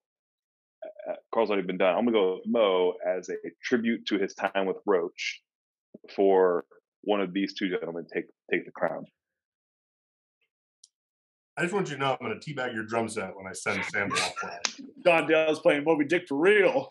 Uh, 1.08 1.14
Carl's 1.32 1.48
already 1.48 1.66
been 1.66 1.78
done. 1.78 1.96
I'm 1.96 2.04
gonna 2.04 2.12
go 2.12 2.34
with 2.34 2.46
Mo 2.46 2.92
as 3.08 3.30
a 3.30 3.34
tribute 3.62 4.04
to 4.06 4.18
his 4.18 4.34
time 4.34 4.66
with 4.66 4.76
Roach 4.84 5.40
for 6.14 6.66
one 7.00 7.22
of 7.22 7.32
these 7.32 7.54
two 7.54 7.70
gentlemen 7.70 8.04
take 8.12 8.26
take 8.50 8.66
the 8.66 8.70
crown. 8.70 9.06
I 11.56 11.62
just 11.62 11.72
want 11.72 11.88
you 11.88 11.94
to 11.94 12.00
know 12.00 12.16
I'm 12.20 12.26
going 12.26 12.38
to 12.38 12.54
teabag 12.54 12.74
your 12.74 12.82
drum 12.82 13.08
set 13.08 13.36
when 13.36 13.46
I 13.46 13.52
send 13.52 13.84
Sam 13.84 14.10
to 14.10 14.16
Waffle 14.16 14.48
House. 14.48 14.80
Don 15.04 15.26
Dale's 15.28 15.60
playing 15.60 15.84
Moby 15.84 16.04
Dick 16.04 16.26
for 16.28 16.36
real. 16.36 16.90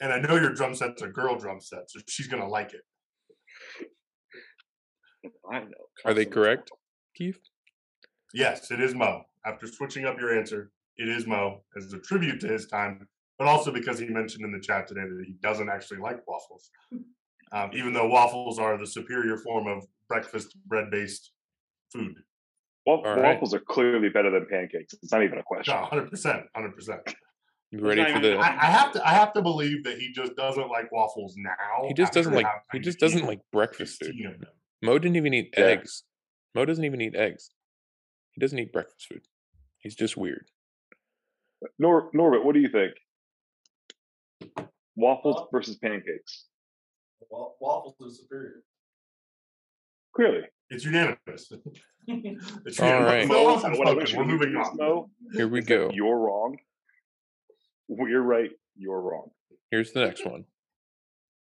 And 0.00 0.12
I 0.12 0.18
know 0.20 0.36
your 0.36 0.52
drum 0.52 0.74
set's 0.74 1.02
a 1.02 1.08
girl 1.08 1.36
drum 1.38 1.60
set, 1.60 1.90
so 1.90 2.00
she's 2.08 2.28
going 2.28 2.42
to 2.42 2.48
like 2.48 2.72
it. 2.74 2.82
I 5.50 5.60
know. 5.60 5.70
Are 6.04 6.14
they 6.14 6.26
correct, 6.26 6.70
Keith? 7.16 7.38
Yes, 8.34 8.70
it 8.70 8.80
is 8.80 8.94
Mo. 8.94 9.22
After 9.46 9.66
switching 9.66 10.04
up 10.04 10.18
your 10.20 10.36
answer, 10.36 10.70
it 10.98 11.08
is 11.08 11.26
Mo 11.26 11.62
as 11.76 11.92
a 11.92 11.98
tribute 11.98 12.40
to 12.40 12.48
his 12.48 12.66
time, 12.66 13.08
but 13.38 13.48
also 13.48 13.72
because 13.72 13.98
he 13.98 14.06
mentioned 14.08 14.44
in 14.44 14.52
the 14.52 14.60
chat 14.60 14.86
today 14.86 15.02
that 15.02 15.24
he 15.26 15.34
doesn't 15.42 15.68
actually 15.70 15.98
like 15.98 16.26
waffles. 16.28 16.70
Um, 17.52 17.70
even 17.74 17.92
though 17.92 18.08
waffles 18.08 18.58
are 18.58 18.76
the 18.76 18.86
superior 18.86 19.38
form 19.38 19.66
of 19.66 19.86
breakfast 20.08 20.56
bread 20.66 20.90
based 20.90 21.32
food. 21.92 22.14
Wa- 22.84 22.96
All 22.96 23.02
right. 23.04 23.34
Waffles 23.34 23.54
are 23.54 23.60
clearly 23.60 24.08
better 24.08 24.30
than 24.30 24.46
pancakes. 24.50 24.94
It's 24.94 25.12
not 25.12 25.22
even 25.22 25.38
a 25.38 25.42
question. 25.42 25.74
No, 25.74 25.84
hundred 25.84 26.10
percent, 26.10 26.42
hundred 26.54 26.74
percent. 26.74 27.00
You 27.72 27.80
ready 27.80 28.04
for 28.12 28.20
the? 28.20 28.36
I, 28.36 28.46
I 28.48 28.66
have 28.70 28.92
to 28.92 29.06
I 29.06 29.10
have 29.10 29.32
to 29.34 29.42
believe 29.42 29.84
that 29.84 29.98
he 29.98 30.12
just 30.12 30.36
doesn't 30.36 30.68
like 30.68 30.90
waffles 30.92 31.34
now. 31.36 31.88
He 31.88 31.94
just 31.94 32.12
doesn't 32.12 32.32
like. 32.32 32.46
He 32.72 32.78
just 32.78 32.98
doesn't 33.00 33.26
like 33.26 33.40
breakfast 33.52 33.98
food. 34.00 34.08
16. 34.14 34.36
Mo 34.82 34.98
didn't 34.98 35.16
even 35.16 35.34
eat 35.34 35.52
Yeah. 35.56 35.64
eggs. 35.64 36.04
Mo 36.54 36.64
doesn't 36.64 36.84
even 36.84 37.00
eat 37.00 37.14
eggs. 37.16 37.50
He 38.32 38.40
doesn't 38.40 38.58
eat 38.58 38.72
breakfast 38.72 39.06
food. 39.08 39.22
He's 39.78 39.94
just 39.96 40.16
weird. 40.16 40.46
Nor 41.78 42.10
Norbert, 42.12 42.44
what 42.44 42.54
do 42.54 42.60
you 42.60 42.68
think? 42.68 42.92
Waffles 44.94 45.48
versus 45.52 45.76
pancakes. 45.76 46.46
Wa- 47.30 47.50
Waffles 47.60 47.96
are 48.00 48.10
superior. 48.14 48.62
Clearly. 50.14 50.42
It's 50.70 50.84
unanimous. 50.84 51.18
it's 52.06 52.80
All 52.80 52.88
unanimous. 52.88 53.10
right. 53.12 53.28
No 53.28 53.44
Mo, 53.48 53.54
offense 53.56 53.78
what 53.78 53.88
I 53.88 53.92
wish 53.94 54.14
We're 54.14 54.24
moving 54.24 54.54
on. 54.56 54.76
Mo, 54.76 55.10
Here 55.32 55.48
we 55.48 55.60
go. 55.62 55.90
You're 55.92 56.16
wrong. 56.18 56.56
We're 57.88 58.20
right. 58.20 58.50
You're 58.76 59.00
wrong. 59.00 59.30
Here's 59.70 59.92
the 59.92 60.00
next 60.00 60.26
one. 60.26 60.44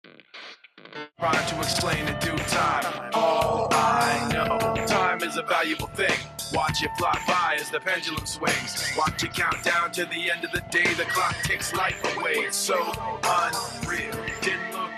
Trying 1.20 1.48
to 1.48 1.58
explain 1.60 2.08
in 2.08 2.20
due 2.20 2.38
time. 2.46 3.12
All 3.14 3.68
I 3.72 4.30
know, 4.34 4.86
time 4.86 5.22
is 5.22 5.38
a 5.38 5.44
valuable 5.44 5.88
thing. 5.88 6.18
Watch 6.54 6.84
it 6.84 6.89
fly 6.98 7.18
by 7.28 7.58
as 7.60 7.70
the 7.70 7.80
pendulum 7.80 8.26
swings. 8.26 8.92
Watch 8.98 9.24
it 9.24 9.34
count 9.34 9.64
down 9.64 9.92
to 9.94 10.06
the 10.06 10.32
end 10.32 10.44
of 10.44 10.52
the 10.52 10.64
day. 10.72 10.94
The 10.96 11.06
clock 11.06 11.36
takes 11.44 11.74
life 11.74 12.02
away. 12.18 12.34
It's 12.34 12.58
so 12.58 12.76
unreal. 13.24 14.12
Didn't 14.42 14.70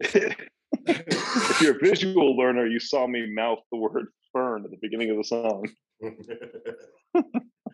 If 0.00 1.60
you're 1.60 1.76
a 1.76 1.78
visual 1.78 2.36
learner, 2.36 2.66
you 2.66 2.80
saw 2.80 3.06
me 3.06 3.26
mouth 3.32 3.58
the 3.70 3.78
word 3.78 4.06
fern 4.32 4.64
at 4.64 4.70
the 4.70 4.78
beginning 4.80 5.10
of 5.10 5.16
the 5.16 5.24
song. 5.24 5.68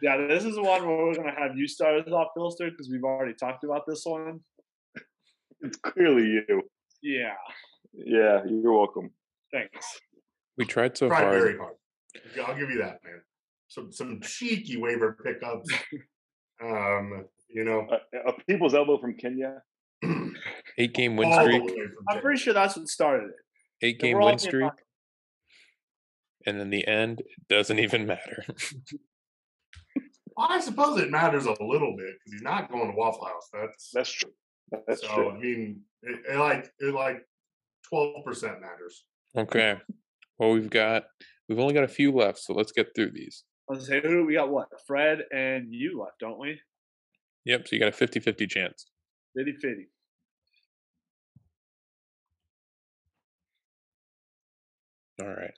Yeah, 0.03 0.19
this 0.27 0.45
is 0.45 0.57
one 0.59 0.87
where 0.87 0.97
we're 1.07 1.15
gonna 1.15 1.33
have 1.35 1.57
you 1.57 1.67
start 1.67 2.07
us 2.07 2.13
off, 2.13 2.29
Philster, 2.37 2.71
because 2.71 2.91
we've 2.91 3.03
already 3.03 3.33
talked 3.33 3.65
about 3.65 3.87
this 3.87 4.03
one. 4.05 4.41
It's 5.63 5.79
clearly 5.79 6.25
you. 6.27 6.63
Yeah, 7.03 7.33
Yeah, 7.95 8.43
you're 8.47 8.75
welcome. 8.75 9.11
thanks. 9.51 9.99
We 10.59 10.67
tried 10.67 10.99
so 10.99 11.09
Tried 11.09 11.23
hard. 11.23 11.39
very 11.41 11.57
hard. 11.57 11.77
I'll 12.47 12.55
give 12.59 12.69
you 12.71 12.77
that, 12.79 13.01
man. 13.05 13.23
Some 13.69 13.91
some 13.91 14.21
cheeky 14.21 14.77
waiver 14.77 15.17
pickups. 15.25 15.71
um, 16.63 17.25
you 17.49 17.65
know, 17.65 17.89
A, 17.91 18.29
a 18.29 18.33
people's 18.47 18.75
elbow 18.75 18.99
from 18.99 19.15
Kenya. 19.17 19.63
Eight 20.79 20.95
game 20.95 21.17
win 21.17 21.33
streak. 21.33 21.63
I'm 22.09 22.21
pretty 22.21 22.41
sure 22.41 22.53
that's 22.53 22.77
what 22.77 22.89
started 22.89 23.31
it. 23.31 23.87
Eight 23.87 23.99
game 23.99 24.19
win 24.19 24.39
streak. 24.39 24.73
And 26.47 26.61
then 26.61 26.71
the 26.71 26.87
end 26.87 27.23
doesn't 27.49 27.79
even 27.79 28.07
matter. 28.07 28.45
I 30.39 30.61
suppose 30.61 31.01
it 31.01 31.11
matters 31.11 31.47
a 31.47 31.57
little 31.61 31.97
bit 31.97 32.15
because 32.19 32.33
he's 32.33 32.43
not 32.43 32.71
going 32.71 32.91
to 32.91 32.97
Waffle 32.97 33.25
House. 33.25 33.49
That's 33.53 33.91
that's 33.93 34.13
true. 34.13 34.31
That's 34.87 35.01
so, 35.01 35.15
true. 35.15 35.31
I 35.31 35.39
mean, 35.39 35.81
it, 36.03 36.21
it 36.31 36.37
like 36.37 36.71
it 36.79 36.95
like 36.95 37.23
twelve 37.89 38.25
percent 38.25 38.61
matters. 38.61 39.05
Okay. 39.37 39.79
Well, 40.39 40.53
we've 40.53 40.69
got 40.69 41.05
we've 41.49 41.59
only 41.59 41.73
got 41.73 41.85
a 41.85 41.89
few 41.89 42.13
left, 42.13 42.39
so 42.39 42.53
let's 42.53 42.73
get 42.73 42.89
through 42.95 43.13
these. 43.13 43.45
Let's 43.69 43.87
say 43.87 44.01
who 44.01 44.27
we 44.27 44.35
got. 44.35 44.51
What 44.51 44.69
Fred 44.87 45.21
and 45.35 45.73
you 45.73 46.01
left, 46.01 46.21
don't 46.21 46.39
we? 46.39 46.61
Yep. 47.47 47.67
So 47.67 47.77
you 47.77 47.81
got 47.81 47.89
a 47.89 48.07
50-50 48.07 48.49
chance. 48.49 48.87
50-50. 49.39 49.87
All 55.21 55.27
right. 55.29 55.55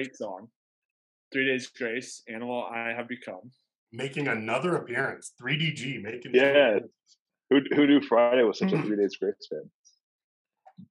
Great 0.00 0.16
song. 0.16 0.48
Three 1.30 1.44
Days 1.46 1.66
Grace, 1.68 2.22
Animal 2.26 2.64
I 2.74 2.94
Have 2.96 3.06
Become. 3.06 3.50
Making 3.92 4.28
another 4.28 4.76
appearance. 4.76 5.32
3DG 5.42 6.00
making. 6.02 6.30
Yeah. 6.34 6.78
Who, 7.50 7.60
who 7.76 7.86
knew 7.86 8.00
Friday 8.00 8.42
was 8.42 8.58
such 8.60 8.72
a 8.72 8.80
three 8.80 8.96
days 8.96 9.16
grace 9.20 9.34
fan? 9.50 9.70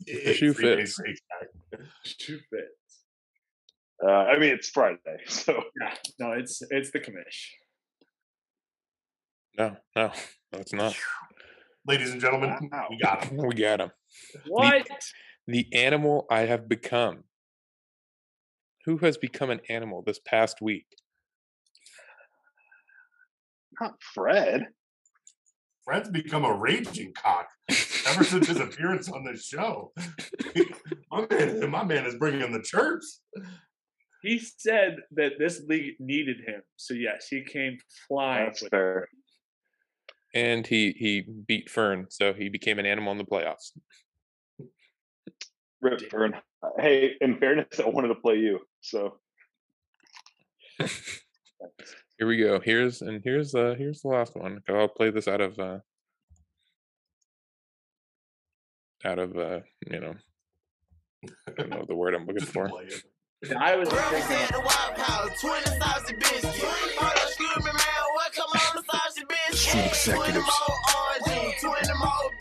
The 0.06 0.34
shoe 0.36 0.54
Three 0.54 0.76
Days 0.76 0.96
fits. 0.96 0.98
Grace 1.00 1.22
guy. 1.72 1.80
Shoe 2.06 2.38
fits. 2.52 3.02
Uh, 4.06 4.12
I 4.12 4.38
mean, 4.38 4.52
it's 4.54 4.70
Friday, 4.70 5.00
so 5.28 5.64
Yeah, 5.82 5.94
no, 6.20 6.34
it's 6.34 6.62
it's 6.70 6.92
the 6.92 7.00
commish. 7.00 7.48
No, 9.58 9.76
no, 9.96 10.12
no, 10.54 10.60
it's 10.60 10.74
not. 10.74 10.96
Ladies 11.88 12.12
and 12.12 12.22
gentlemen, 12.22 12.70
Wow. 12.72 12.88
we 12.92 12.98
got 13.00 13.24
him. 13.24 13.38
We 13.48 13.56
got 13.56 13.82
him. 13.82 13.92
What? 14.48 14.88
The 15.48 15.66
animal 15.74 16.28
I 16.30 16.42
have 16.42 16.70
become. 16.70 17.24
Who 18.86 18.98
has 18.98 19.18
become 19.18 19.50
an 19.50 19.62
animal 19.70 20.02
this 20.02 20.20
past 20.20 20.62
week? 20.62 20.86
not 23.80 23.96
Fred. 24.02 24.68
Fred's 25.84 26.10
become 26.10 26.46
a 26.46 26.54
raging 26.54 27.14
cock 27.14 27.48
ever 28.08 28.24
since 28.24 28.48
his 28.48 28.60
appearance 28.60 29.10
on 29.10 29.24
this 29.24 29.46
show. 29.46 29.92
my 31.12 31.26
man, 31.30 31.70
my 31.70 31.84
man 31.84 32.06
is 32.06 32.16
bringing 32.16 32.52
the 32.52 32.62
chirps. 32.62 33.22
He 34.22 34.40
said 34.40 34.98
that 35.12 35.34
this 35.40 35.62
league 35.68 35.96
needed 36.00 36.38
him, 36.46 36.62
so 36.76 36.94
yes, 36.94 37.28
he 37.30 37.44
came 37.44 37.78
flying. 38.08 38.48
That's 38.48 38.62
with 38.62 38.72
fair. 38.72 39.08
And 40.34 40.68
he 40.68 40.92
he 40.92 41.22
beat 41.22 41.70
Fern, 41.70 42.08
so 42.10 42.34
he 42.34 42.50
became 42.50 42.78
an 42.78 42.86
animal 42.86 43.12
in 43.14 43.18
the 43.18 43.24
playoffs. 43.24 43.72
Rip 45.82 46.02
Fern. 46.12 46.36
Hey, 46.78 47.14
in 47.22 47.40
fairness, 47.40 47.80
I 47.80 47.88
wanted 47.88 48.10
to 48.10 48.16
play 48.16 48.36
you, 48.36 48.60
so 48.82 49.18
Here 52.20 52.28
we 52.28 52.38
go. 52.38 52.60
Here's 52.60 53.02
and 53.02 53.22
here's 53.24 53.56
uh 53.56 53.76
here's 53.78 54.02
the 54.02 54.10
last 54.10 54.36
one. 54.36 54.62
I'll 54.68 54.90
play 54.90 55.10
this 55.10 55.28
out 55.28 55.40
of 55.40 55.58
uh 55.58 55.80
out 59.06 59.20
of 59.20 59.38
uh 59.38 59.60
you 59.90 60.00
know 60.02 60.16
I 61.48 61.52
don't 61.58 61.70
know 61.70 61.86
the 61.88 61.96
word 61.96 62.14
I'm 62.16 62.26
looking 62.26 62.46
for. 62.46 62.68
I 63.58 63.76
was 63.78 63.88
thinking, 63.88 64.06
Represent 64.12 64.52
the 64.52 64.60
Wild 64.60 64.96
Power, 64.96 65.30
20 65.40 65.80
biscuits. 66.20 66.62
Hold 66.62 67.10
on, 67.10 67.16
excuse 67.16 67.64
man, 67.64 67.74
what 68.16 68.34
come 68.34 68.50
on 68.52 68.76
the 68.76 68.84
sausage 68.92 69.26
biscuits? 69.30 70.08
Executives. 70.08 70.34
20 70.34 70.40
more 70.40 70.76
oranges, 71.40 71.62
20 71.62 72.00
more 72.00 72.39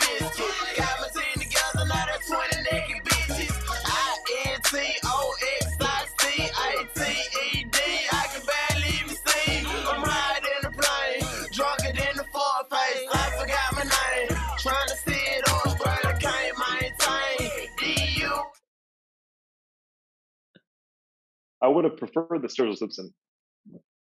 I 21.69 21.71
would 21.71 21.85
have 21.85 21.99
preferred 21.99 22.41
the 22.41 22.49
Sturgill 22.49 22.79
Simpson, 22.79 23.13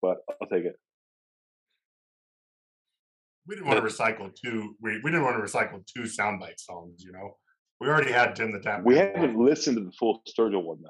but 0.00 0.16
I'll 0.40 0.48
take 0.48 0.64
it. 0.64 0.76
We 3.46 3.54
didn't 3.54 3.68
want 3.68 3.86
to 3.86 3.86
recycle 3.86 4.34
two. 4.34 4.76
We, 4.80 4.98
we 5.04 5.10
didn't 5.10 5.24
want 5.24 5.36
to 5.36 5.42
recycle 5.42 5.84
two 5.86 6.04
soundbite 6.04 6.58
songs. 6.58 7.04
You 7.04 7.12
know, 7.12 7.36
we 7.80 7.88
already 7.88 8.12
had 8.12 8.34
Tim 8.34 8.50
the 8.50 8.60
Tap. 8.60 8.80
We 8.82 8.96
haven't 8.96 9.36
one. 9.36 9.46
listened 9.46 9.76
to 9.76 9.84
the 9.84 9.92
full 9.92 10.22
Sturgill 10.26 10.64
one 10.64 10.78
though. 10.82 10.88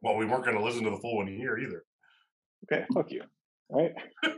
Well, 0.00 0.16
we 0.16 0.24
weren't 0.24 0.46
going 0.46 0.56
to 0.56 0.64
listen 0.64 0.82
to 0.84 0.90
the 0.90 0.96
full 0.96 1.18
one 1.18 1.26
here 1.26 1.58
either. 1.58 1.84
Okay, 2.64 2.86
fuck 2.94 3.10
you. 3.10 3.22
Right. 3.70 3.92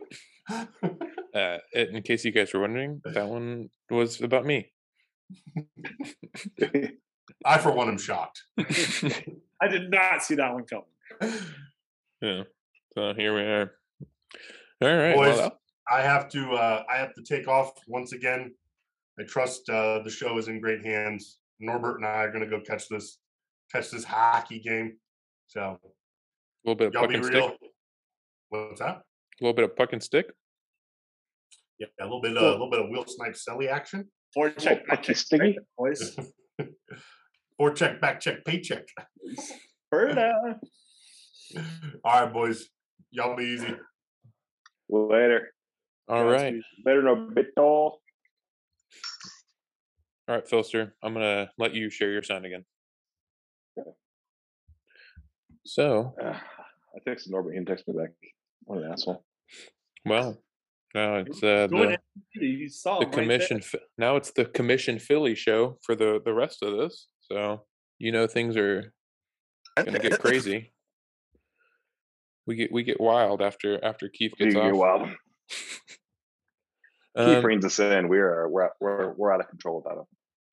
Uh, 1.35 1.59
in 1.75 2.01
case 2.03 2.25
you 2.25 2.31
guys 2.31 2.55
were 2.55 2.61
wondering, 2.61 3.03
that 3.05 3.29
one 3.29 3.69
was 3.91 4.23
about 4.23 4.47
me. 4.47 4.73
I, 7.45 7.59
for 7.59 7.73
one, 7.73 7.89
am 7.89 7.99
shocked. 7.99 8.43
I 9.61 9.69
did 9.69 9.91
not 9.91 10.23
see 10.23 10.37
that 10.37 10.55
one 10.55 10.65
coming. 10.65 10.87
Yeah. 12.23 12.45
So 12.95 13.13
here 13.15 13.35
we 13.35 13.43
are. 13.43 13.73
All 14.83 14.97
right. 14.97 15.15
Boys, 15.15 15.37
well, 15.37 15.59
I 15.91 16.01
have 16.01 16.31
to. 16.31 16.53
Uh, 16.53 16.83
I 16.91 16.97
have 16.97 17.13
to 17.15 17.23
take 17.23 17.47
off 17.47 17.73
once 17.87 18.13
again. 18.15 18.55
I 19.21 19.25
trust 19.25 19.69
uh, 19.69 20.01
the 20.03 20.11
show 20.11 20.39
is 20.39 20.49
in 20.49 20.61
great 20.61 20.85
hands. 20.85 21.39
Norbert 21.61 21.99
and 21.99 22.07
I 22.07 22.25
are 22.25 22.33
going 22.33 22.43
to 22.43 22.51
go 22.51 22.61
catch 22.61 22.89
this, 22.89 23.19
catch 23.71 23.91
this 23.91 24.03
hockey 24.03 24.61
game. 24.61 24.97
So 25.47 25.61
a 25.61 25.79
little 26.65 26.75
bit 26.77 26.89
of 26.89 26.95
y'all 26.95 27.03
puck 27.03 27.11
be 27.11 27.17
and 27.17 27.25
real. 27.25 27.49
stick. 27.49 27.71
What's 28.49 28.81
that? 28.81 28.97
A 28.97 29.03
little 29.41 29.55
bit 29.55 29.65
of 29.65 29.77
puck 29.77 29.93
and 29.93 30.03
stick. 30.03 30.27
Yeah, 31.79 31.87
a 32.01 32.05
little 32.05 32.23
bit. 32.23 32.37
Uh, 32.37 32.41
a 32.41 32.51
little 32.53 32.71
bit 32.71 32.81
of 32.81 32.87
Will 32.89 33.05
Snipes 33.07 33.45
Selly 33.47 33.69
action. 33.71 34.07
Four 34.35 34.51
check, 34.51 34.87
back 34.87 35.03
check, 35.03 35.17
Stiggy. 35.17 35.57
boys. 35.77 36.17
Or 37.59 37.73
check, 37.73 38.01
back 38.01 38.21
check, 38.21 38.45
paycheck. 38.45 38.87
Berta. 39.91 40.57
All 42.05 42.23
right, 42.23 42.33
boys. 42.33 42.69
Y'all 43.11 43.37
be 43.37 43.45
easy. 43.45 43.75
Later. 44.89 45.53
All 46.09 46.25
right. 46.25 46.55
Later, 46.85 47.03
no 47.03 47.17
bit 47.35 47.49
all. 47.57 48.01
All 50.29 50.35
right, 50.37 50.47
Philster. 50.49 50.93
I'm 51.03 51.15
gonna 51.15 51.51
let 51.59 51.75
you 51.75 51.91
share 51.91 52.11
your 52.11 52.23
sound 52.23 52.45
again. 52.47 52.65
So, 55.65 56.15
Uh, 56.23 56.39
I 56.95 57.11
texted 57.11 57.31
Norbert. 57.31 57.53
He 57.53 57.59
didn't 57.59 57.69
text 57.69 57.89
me 57.89 57.95
back. 57.95 58.11
What 58.65 58.83
an 58.83 58.93
asshole. 58.93 59.25
well, 60.05 60.41
now 60.95 61.17
it's 61.17 61.43
uh, 61.43 61.67
the 61.67 61.99
saw 62.69 63.01
the 63.01 63.07
him 63.07 63.11
right 63.11 63.13
commission. 63.13 63.63
Now 63.99 64.17
it's 64.17 64.31
the 64.31 64.45
commission 64.45 64.99
Philly 64.99 65.35
show 65.35 65.79
for 65.83 65.95
the 65.97 66.21
the 66.25 66.33
rest 66.33 66.63
of 66.63 66.77
this. 66.77 67.09
So 67.21 67.65
you 67.99 68.13
know 68.13 68.27
things 68.27 68.57
are 68.57 68.93
gonna 69.77 69.99
get 69.99 70.21
crazy. 70.21 70.73
We 72.47 72.55
get 72.57 72.73
we 72.73 72.83
get 72.83 73.01
wild 73.01 73.43
after 73.43 73.83
after 73.85 74.09
Keith 74.09 74.33
You 74.39 74.47
gets 74.47 74.55
get 74.55 74.65
off. 74.73 74.77
wild. 74.77 75.09
Keith 75.51 75.99
Um, 77.39 77.45
reins 77.45 77.65
us 77.65 77.79
in. 77.79 78.09
We 78.09 78.19
are 78.19 78.49
we're 78.49 78.71
we're 78.81 79.13
we're 79.15 79.33
out 79.33 79.41
of 79.41 79.49
control 79.49 79.77
without 79.83 79.99
him. 79.99 80.05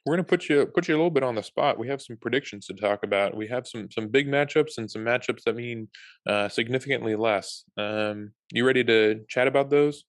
we're 0.06 0.14
gonna 0.16 0.24
put 0.24 0.48
you 0.50 0.66
put 0.66 0.88
you 0.88 0.96
a 0.96 0.98
little 0.98 1.12
bit 1.12 1.24
on 1.24 1.36
the 1.36 1.44
spot. 1.44 1.78
We 1.78 1.88
have 1.90 2.02
some 2.02 2.18
predictions 2.18 2.66
to 2.68 2.74
talk 2.74 3.04
about. 3.04 3.36
We 3.36 3.48
have 3.48 3.68
some 3.68 3.90
some 3.92 4.08
big 4.08 4.28
matchups 4.28 4.78
and 4.78 4.90
some 4.90 5.04
matchups 5.04 5.44
that 5.46 5.56
mean 5.56 5.90
uh, 6.28 6.48
significantly 6.50 7.16
less. 7.16 7.64
Um, 7.78 8.32
you 8.52 8.66
ready 8.66 8.84
to 8.86 9.22
chat 9.30 9.48
about 9.48 9.70
those? 9.70 10.06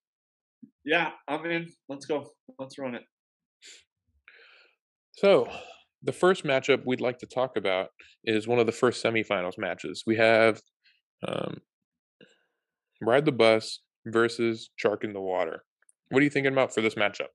Yeah, 0.84 1.10
I'm 1.28 1.44
in. 1.46 1.68
Let's 1.88 2.06
go. 2.06 2.30
Let's 2.58 2.78
run 2.78 2.94
it. 2.94 3.02
So, 5.16 5.48
the 6.02 6.12
first 6.12 6.44
matchup 6.44 6.84
we'd 6.86 7.00
like 7.00 7.18
to 7.18 7.26
talk 7.26 7.56
about 7.56 7.88
is 8.24 8.46
one 8.48 8.58
of 8.58 8.66
the 8.66 8.72
first 8.72 9.02
semifinals 9.04 9.58
matches. 9.58 10.02
We 10.06 10.16
have 10.16 10.60
um, 11.26 11.58
Ride 13.06 13.24
the 13.24 13.32
Bus 13.32 13.80
versus 14.06 14.70
Shark 14.76 15.04
in 15.04 15.12
the 15.12 15.20
Water. 15.20 15.64
What 16.10 16.20
are 16.20 16.24
you 16.24 16.30
thinking 16.30 16.52
about 16.52 16.74
for 16.74 16.80
this 16.80 16.94
matchup? 16.94 17.28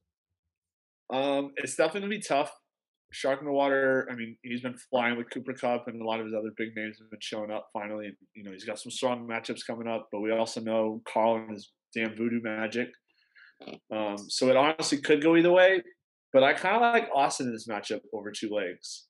Um, 1.11 1.51
it's 1.57 1.76
definitely 1.76 2.01
gonna 2.01 2.09
be 2.09 2.22
tough. 2.22 2.51
Shark 3.11 3.39
in 3.39 3.47
the 3.47 3.51
water. 3.51 4.07
I 4.11 4.15
mean, 4.15 4.38
he's 4.43 4.61
been 4.61 4.78
flying 4.89 5.17
with 5.17 5.32
Cooper 5.32 5.53
Kupp, 5.53 5.88
and 5.88 5.99
a 6.01 6.05
lot 6.05 6.20
of 6.20 6.28
his 6.28 6.36
other 6.36 6.51
big 6.57 6.76
names 6.76 6.97
have 6.99 7.09
been 7.09 7.20
showing 7.22 7.51
up. 7.51 7.67
Finally, 7.74 8.11
you 8.36 8.43
know, 8.43 8.51
he's 8.51 8.65
got 8.65 8.80
some 8.80 8.91
strong 8.91 9.28
matchups 9.28 9.65
coming 9.65 9.88
up. 9.88 10.09
But 10.11 10.22
we 10.22 10.32
also 10.32 10.61
know 10.61 11.01
Carl 11.11 11.38
and 11.38 11.51
his 11.51 11.72
damn 11.95 12.15
voodoo 12.15 12.41
magic. 12.43 12.89
Um, 13.91 14.17
so 14.17 14.47
it 14.49 14.55
honestly 14.55 14.99
could 14.99 15.24
go 15.24 15.36
either 15.36 15.51
way. 15.51 15.82
But 16.32 16.43
I 16.43 16.53
kind 16.53 16.76
of 16.76 16.82
like 16.82 17.09
Austin 17.13 17.47
in 17.47 17.53
this 17.53 17.67
matchup 17.67 18.01
over 18.13 18.32
two 18.32 18.49
legs. 18.49 19.07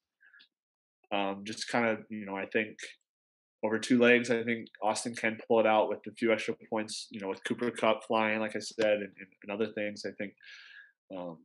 Um, 1.12 1.42
just 1.44 1.68
kind 1.68 1.86
of, 1.86 2.00
you 2.10 2.26
know, 2.26 2.38
I 2.38 2.46
think 2.46 2.78
over 3.64 3.78
two 3.78 4.00
legs, 4.00 4.32
I 4.32 4.44
think 4.44 4.68
Austin 4.82 5.16
can 5.16 5.38
pull 5.48 5.60
it 5.60 5.66
out 5.66 5.90
with 5.90 6.00
a 6.08 6.12
few 6.12 6.32
extra 6.32 6.56
points. 6.70 7.08
You 7.12 7.20
know, 7.20 7.28
with 7.28 7.44
Cooper 7.44 7.72
Kupp 7.72 8.04
flying, 8.08 8.40
like 8.40 8.56
I 8.56 8.60
said, 8.60 8.94
and, 8.94 9.12
and, 9.20 9.28
and 9.44 9.52
other 9.52 9.72
things. 9.74 10.04
I 10.06 10.12
think 10.18 10.34
um, 11.16 11.40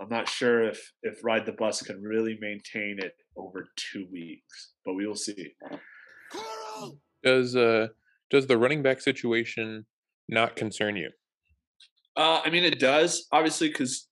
I'm 0.00 0.08
not 0.08 0.28
sure 0.28 0.62
if 0.62 0.92
if 1.02 1.22
Ride 1.22 1.46
the 1.46 1.52
Bus 1.52 1.82
can 1.82 2.02
really 2.02 2.38
maintain 2.40 2.98
it 2.98 3.14
over 3.36 3.68
two 3.76 4.06
weeks, 4.12 4.72
but 4.84 4.94
we 4.94 5.06
will 5.06 5.14
see. 5.14 5.54
Does 7.22 7.54
uh 7.54 7.88
does 8.30 8.46
the 8.46 8.58
running 8.58 8.82
back 8.82 9.00
situation 9.00 9.86
not 10.28 10.56
concern 10.56 10.96
you? 10.96 11.10
Uh, 12.16 12.40
I 12.44 12.50
mean, 12.50 12.64
it 12.64 12.78
does 12.78 13.26
obviously 13.32 13.68
because 13.68 14.08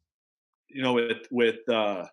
you 0.69 0.83
know 0.83 0.93
with 0.93 1.27
with 1.31 1.69
uh, 1.69 2.05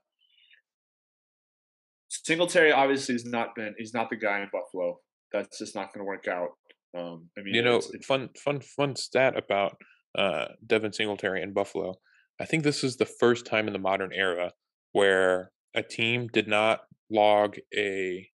Singletary 2.10 2.72
obviously 2.72 3.14
has 3.14 3.26
not 3.26 3.56
been 3.56 3.76
he's 3.78 3.94
not 3.94 4.10
the 4.10 4.16
guy 4.16 4.40
in 4.40 4.50
Buffalo. 4.52 5.00
That's 5.32 5.58
just 5.60 5.76
not 5.76 5.94
going 5.94 6.00
to 6.00 6.06
work 6.06 6.28
out. 6.28 6.50
Um, 6.98 7.30
I 7.38 7.42
mean, 7.42 7.54
you 7.56 7.62
know, 7.62 7.78
it's- 7.78 7.90
it's- 7.90 8.06
fun 8.06 8.30
fun 8.44 8.62
fun 8.62 8.96
stat 8.96 9.38
about 9.38 9.78
uh 10.18 10.48
Devin 10.66 10.92
Singletary 10.94 11.42
in 11.42 11.54
Buffalo. 11.54 11.96
I 12.40 12.46
think 12.46 12.64
this 12.64 12.84
is 12.84 12.98
the 12.98 13.06
first 13.06 13.46
time 13.46 13.68
in 13.68 13.74
the 13.74 13.80
modern 13.80 14.12
era 14.14 14.54
where 14.94 15.52
a 15.76 15.84
team 15.84 16.28
did 16.28 16.48
not 16.48 16.82
log 17.12 17.58
a 17.76 18.28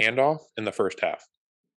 handoff 0.00 0.40
in 0.56 0.64
the 0.64 0.72
first 0.72 1.00
half. 1.00 1.24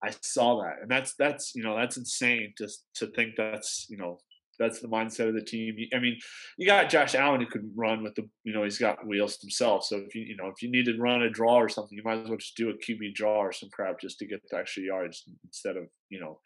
I 0.05 0.11
saw 0.23 0.63
that, 0.63 0.83
and 0.83 0.91
that's 0.91 1.15
that's 1.19 1.53
you 1.55 1.63
know 1.63 1.77
that's 1.77 1.97
insane 1.97 2.53
to 2.59 2.69
to 2.97 3.07
think 3.09 3.35
that's 3.37 3.87
you 3.89 3.97
know 3.97 4.19
that's 4.59 4.81
the 4.81 4.89
mindset 4.89 5.29
of 5.29 5.35
the 5.35 5.43
team. 5.43 5.77
I 5.95 5.99
mean, 5.99 6.19
you 6.57 6.67
got 6.67 6.89
Josh 6.89 7.15
Allen 7.15 7.41
who 7.41 7.47
could 7.47 7.71
run 7.77 8.03
with 8.03 8.15
the 8.15 8.29
you 8.45 8.53
know 8.53 8.65
he's 8.65 8.79
got 8.79 9.07
wheels 9.07 9.39
himself. 9.41 9.85
So 9.85 9.99
if 9.99 10.15
you 10.15 10.23
you 10.23 10.37
know 10.37 10.49
if 10.49 10.63
you 10.63 10.71
need 10.71 10.87
to 10.87 10.99
run 10.99 11.23
a 11.23 11.31
draw 11.31 11.57
or 11.57 11.69
something, 11.69 11.97
you 11.97 12.03
might 12.05 12.23
as 12.23 12.29
well 12.29 12.39
just 12.39 12.57
do 12.57 12.71
a 12.71 12.75
QB 12.75 13.15
draw 13.15 13.39
or 13.39 13.53
some 13.53 13.71
crap 13.71 14.01
just 14.01 14.19
to 14.19 14.27
get 14.27 14.41
the 14.51 14.59
extra 14.59 14.83
yards 14.83 15.25
instead 15.45 15.77
of 15.77 15.85
you 16.09 16.21
know 16.21 16.41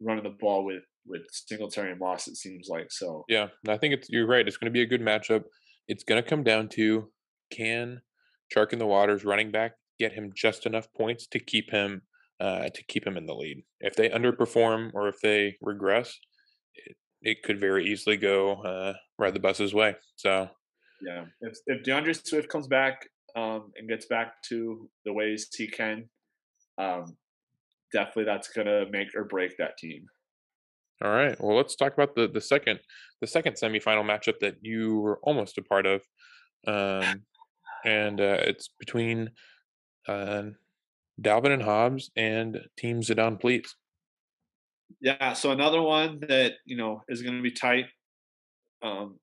running 0.00 0.24
the 0.24 0.36
ball 0.40 0.64
with 0.64 0.82
with 1.06 1.22
Singletary 1.30 1.90
and 1.90 2.00
Moss. 2.00 2.28
It 2.28 2.36
seems 2.36 2.68
like 2.68 2.90
so. 2.90 3.24
Yeah, 3.28 3.48
I 3.68 3.76
think 3.76 3.94
it's 3.94 4.08
you're 4.10 4.26
right. 4.26 4.46
It's 4.46 4.56
going 4.56 4.70
to 4.70 4.76
be 4.76 4.82
a 4.82 4.86
good 4.86 5.02
matchup. 5.02 5.44
It's 5.88 6.04
going 6.04 6.22
to 6.22 6.28
come 6.28 6.44
down 6.44 6.68
to 6.70 7.10
can 7.50 8.00
Shark 8.52 8.72
in 8.72 8.78
the 8.78 8.86
Waters 8.86 9.24
running 9.24 9.50
back 9.50 9.72
get 9.98 10.12
him 10.12 10.32
just 10.34 10.66
enough 10.66 10.92
points 10.92 11.26
to 11.28 11.38
keep 11.38 11.70
him 11.70 12.02
uh, 12.40 12.68
to 12.74 12.84
keep 12.88 13.06
him 13.06 13.16
in 13.16 13.26
the 13.26 13.34
lead. 13.34 13.62
If 13.80 13.94
they 13.94 14.08
underperform 14.08 14.90
or 14.92 15.08
if 15.08 15.20
they 15.20 15.56
regress, 15.60 16.18
it 17.24 17.42
could 17.42 17.58
very 17.58 17.86
easily 17.86 18.16
go 18.16 18.62
uh, 18.62 18.92
ride 19.18 19.34
the 19.34 19.40
bus's 19.40 19.74
way. 19.74 19.96
So 20.16 20.48
Yeah, 21.02 21.24
if 21.40 21.58
if 21.66 21.82
DeAndre 21.82 22.26
Swift 22.26 22.48
comes 22.48 22.68
back 22.68 23.08
um, 23.34 23.72
and 23.76 23.88
gets 23.88 24.06
back 24.06 24.42
to 24.50 24.88
the 25.04 25.12
ways 25.12 25.48
he 25.52 25.66
can, 25.66 26.08
um, 26.78 27.16
definitely 27.92 28.24
that's 28.24 28.48
gonna 28.48 28.84
make 28.90 29.08
or 29.16 29.24
break 29.24 29.56
that 29.56 29.78
team. 29.78 30.06
All 31.02 31.10
right. 31.10 31.36
Well, 31.40 31.56
let's 31.56 31.74
talk 31.74 31.94
about 31.94 32.14
the 32.14 32.28
the 32.28 32.40
second 32.40 32.78
the 33.20 33.26
second 33.26 33.54
semifinal 33.54 34.04
matchup 34.04 34.38
that 34.40 34.56
you 34.60 35.00
were 35.00 35.18
almost 35.22 35.58
a 35.58 35.62
part 35.62 35.86
of, 35.86 36.02
um, 36.66 37.22
and 37.84 38.20
uh, 38.20 38.38
it's 38.42 38.68
between 38.78 39.30
uh, 40.06 40.44
Dalvin 41.20 41.52
and 41.52 41.62
Hobbs 41.62 42.10
and 42.16 42.60
Team 42.76 43.00
Zidane 43.00 43.40
Please. 43.40 43.74
Yeah, 45.00 45.32
so 45.32 45.50
another 45.50 45.82
one 45.82 46.20
that 46.28 46.54
you 46.64 46.76
know 46.76 47.02
is 47.08 47.22
going 47.22 47.36
to 47.36 47.42
be 47.42 47.50
tight. 47.50 47.86
Um, 48.82 49.18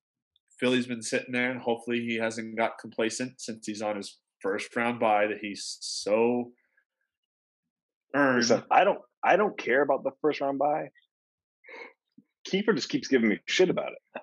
Philly's 0.59 0.88
been 0.88 1.01
sitting 1.01 1.32
there, 1.32 1.51
and 1.51 1.59
hopefully 1.59 2.01
he 2.01 2.15
hasn't 2.15 2.57
got 2.57 2.78
complacent 2.80 3.41
since 3.41 3.65
he's 3.65 3.82
on 3.82 3.97
his 3.97 4.19
first 4.41 4.76
round 4.76 4.99
bye 4.99 5.28
that 5.28 5.38
he's 5.41 5.78
so 5.82 6.51
earned. 8.15 8.38
Listen, 8.38 8.63
I 8.69 8.84
don't 8.84 8.99
I 9.24 9.36
don't 9.36 9.57
care 9.57 9.82
about 9.82 10.03
the 10.03 10.11
first 10.22 10.41
round 10.41 10.59
buy. 10.59 10.89
Kiefer 12.47 12.76
just 12.76 12.89
keeps 12.89 13.07
giving 13.07 13.30
me 13.30 13.39
shit 13.45 13.69
about 13.69 13.91
it. 13.91 14.22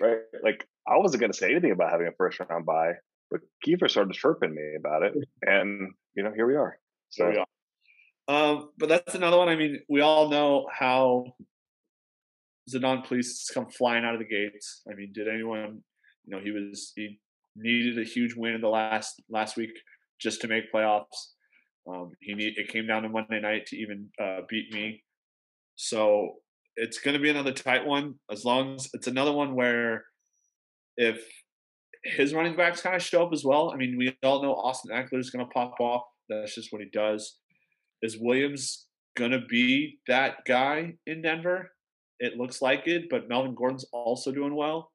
Right? 0.00 0.18
Like 0.42 0.66
I 0.86 0.98
wasn't 0.98 1.20
gonna 1.20 1.32
say 1.32 1.50
anything 1.50 1.72
about 1.72 1.90
having 1.90 2.06
a 2.06 2.12
first 2.16 2.40
round 2.40 2.66
buy, 2.66 2.92
but 3.30 3.40
Kiefer 3.66 3.90
started 3.90 4.14
chirping 4.14 4.54
me 4.54 4.74
about 4.78 5.02
it. 5.02 5.14
And 5.42 5.92
you 6.14 6.22
know, 6.22 6.32
here 6.34 6.46
we 6.46 6.56
are. 6.56 6.78
So 7.10 7.28
we 7.28 7.36
are. 7.36 7.46
Um, 8.28 8.70
but 8.78 8.88
that's 8.88 9.14
another 9.14 9.38
one. 9.38 9.48
I 9.48 9.56
mean, 9.56 9.80
we 9.88 10.02
all 10.02 10.28
know 10.28 10.66
how 10.72 11.24
Zidane 12.70 13.04
Police 13.06 13.48
come 13.52 13.68
flying 13.70 14.04
out 14.04 14.14
of 14.14 14.20
the 14.20 14.26
gates. 14.26 14.82
I 14.90 14.94
mean, 14.94 15.12
did 15.14 15.28
anyone, 15.28 15.82
you 16.24 16.36
know, 16.36 16.42
he 16.42 16.50
was 16.50 16.92
he 16.94 17.18
needed 17.56 17.98
a 17.98 18.04
huge 18.04 18.34
win 18.34 18.54
in 18.54 18.60
the 18.60 18.68
last 18.68 19.22
last 19.30 19.56
week 19.56 19.70
just 20.20 20.42
to 20.42 20.48
make 20.48 20.72
playoffs. 20.72 21.32
Um, 21.90 22.10
he 22.20 22.34
need 22.34 22.58
it 22.58 22.68
came 22.68 22.86
down 22.86 23.02
to 23.02 23.08
Monday 23.08 23.40
night 23.40 23.66
to 23.66 23.76
even 23.78 24.08
uh, 24.22 24.40
beat 24.48 24.72
me. 24.74 25.02
So 25.76 26.34
it's 26.76 26.98
going 26.98 27.14
to 27.14 27.22
be 27.22 27.30
another 27.30 27.52
tight 27.52 27.86
one. 27.86 28.16
As 28.30 28.44
long 28.44 28.74
as 28.74 28.90
it's 28.92 29.06
another 29.06 29.32
one 29.32 29.54
where 29.54 30.04
if 30.98 31.24
his 32.04 32.34
running 32.34 32.56
backs 32.56 32.80
kind 32.80 32.94
of 32.94 33.02
show 33.02 33.24
up 33.24 33.32
as 33.32 33.44
well. 33.44 33.70
I 33.72 33.76
mean, 33.76 33.96
we 33.96 34.16
all 34.22 34.42
know 34.42 34.54
Austin 34.54 34.94
Ekeler 34.94 35.18
is 35.18 35.30
going 35.30 35.44
to 35.44 35.50
pop 35.50 35.74
off. 35.80 36.02
That's 36.28 36.54
just 36.54 36.72
what 36.72 36.82
he 36.82 36.88
does. 36.92 37.38
Is 38.02 38.18
Williams 38.20 38.86
gonna 39.16 39.44
be 39.48 39.98
that 40.06 40.44
guy 40.46 40.94
in 41.06 41.22
Denver. 41.22 41.72
It 42.20 42.36
looks 42.36 42.60
like 42.62 42.86
it, 42.86 43.04
but 43.10 43.28
Melvin 43.28 43.54
Gordon's 43.54 43.86
also 43.92 44.32
doing 44.32 44.54
well. 44.54 44.90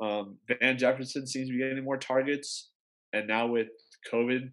Um, 0.00 0.38
Van 0.48 0.76
Jefferson 0.78 1.26
seems 1.26 1.48
to 1.48 1.52
be 1.52 1.58
getting 1.58 1.84
more 1.84 1.96
targets, 1.96 2.70
and 3.12 3.26
now 3.26 3.46
with 3.46 3.68
COVID 4.12 4.50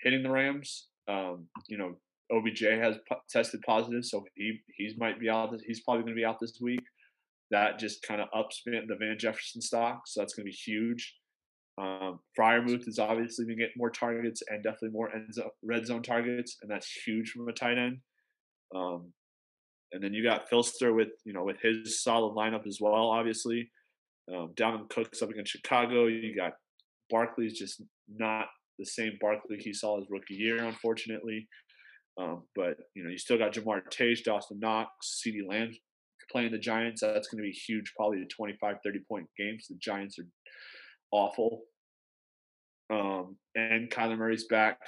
hitting 0.00 0.22
the 0.22 0.30
Rams, 0.30 0.88
um, 1.08 1.48
you 1.68 1.78
know, 1.78 1.96
OBJ 2.32 2.60
has 2.60 2.96
p- 3.08 3.16
tested 3.28 3.60
positive, 3.66 4.04
so 4.04 4.24
he 4.34 4.60
he 4.76 4.94
might 4.98 5.20
be 5.20 5.28
out. 5.28 5.52
This, 5.52 5.62
he's 5.66 5.82
probably 5.82 6.04
going 6.04 6.14
to 6.14 6.20
be 6.20 6.24
out 6.24 6.38
this 6.40 6.58
week. 6.60 6.82
That 7.50 7.78
just 7.78 8.02
kind 8.02 8.20
of 8.20 8.28
ups 8.34 8.62
the 8.64 8.96
Van 8.98 9.16
Jefferson 9.18 9.60
stock, 9.60 10.02
so 10.06 10.20
that's 10.20 10.34
going 10.34 10.46
to 10.46 10.50
be 10.50 10.56
huge. 10.56 11.14
Um, 11.76 12.20
Freiermuth 12.38 12.84
has 12.84 12.98
obviously 12.98 13.46
been 13.46 13.58
getting 13.58 13.74
more 13.76 13.90
targets 13.90 14.42
and 14.48 14.62
definitely 14.62 14.90
more 14.90 15.14
end 15.14 15.34
zo- 15.34 15.50
red 15.62 15.86
zone 15.86 16.02
targets, 16.02 16.56
and 16.62 16.70
that's 16.70 16.90
huge 17.04 17.30
from 17.30 17.48
a 17.48 17.52
tight 17.52 17.78
end. 17.78 17.98
Um, 18.74 19.12
and 19.92 20.02
then 20.02 20.14
you 20.14 20.22
got 20.22 20.48
Philster 20.50 20.94
with 20.94 21.08
you 21.24 21.32
know 21.32 21.44
with 21.44 21.60
his 21.60 22.02
solid 22.02 22.34
lineup 22.34 22.66
as 22.66 22.78
well. 22.80 23.10
Obviously, 23.10 23.70
um, 24.32 24.52
Dalvin 24.54 24.88
Cook's 24.88 25.22
up 25.22 25.30
against 25.30 25.52
Chicago. 25.52 26.06
You 26.06 26.36
got 26.36 26.52
Barkley's 27.10 27.58
just 27.58 27.82
not 28.08 28.46
the 28.78 28.86
same 28.86 29.18
Barkley 29.20 29.58
he 29.58 29.72
saw 29.72 29.98
his 29.98 30.06
rookie 30.10 30.34
year, 30.34 30.64
unfortunately. 30.64 31.48
Um, 32.20 32.44
but 32.54 32.76
you 32.94 33.02
know, 33.02 33.10
you 33.10 33.18
still 33.18 33.38
got 33.38 33.52
Ja'Marr 33.52 33.90
Chase, 33.90 34.22
Dawson 34.22 34.60
Knox, 34.60 35.22
CeeDee 35.26 35.48
Lamb 35.48 35.72
playing 36.30 36.52
the 36.52 36.58
Giants. 36.58 37.00
That's 37.00 37.28
going 37.28 37.42
to 37.42 37.48
be 37.48 37.52
huge, 37.52 37.92
probably 37.96 38.22
a 38.22 38.26
25, 38.26 38.76
30 38.84 38.98
point 39.08 39.26
games. 39.38 39.66
The 39.68 39.76
Giants 39.76 40.18
are 40.18 40.26
awful. 41.10 41.62
Um, 42.92 43.36
and 43.54 43.90
Kyler 43.90 44.18
Murray's 44.18 44.46
back. 44.46 44.78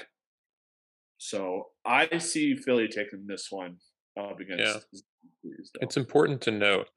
So 1.18 1.68
I 1.84 2.18
see 2.18 2.56
Philly 2.56 2.88
taking 2.88 3.26
this 3.26 3.48
one 3.50 3.76
up 4.18 4.38
against. 4.40 4.62
Yeah. 4.62 5.00
though. 5.42 5.80
It's 5.80 5.96
important 5.96 6.40
to 6.42 6.50
note 6.50 6.88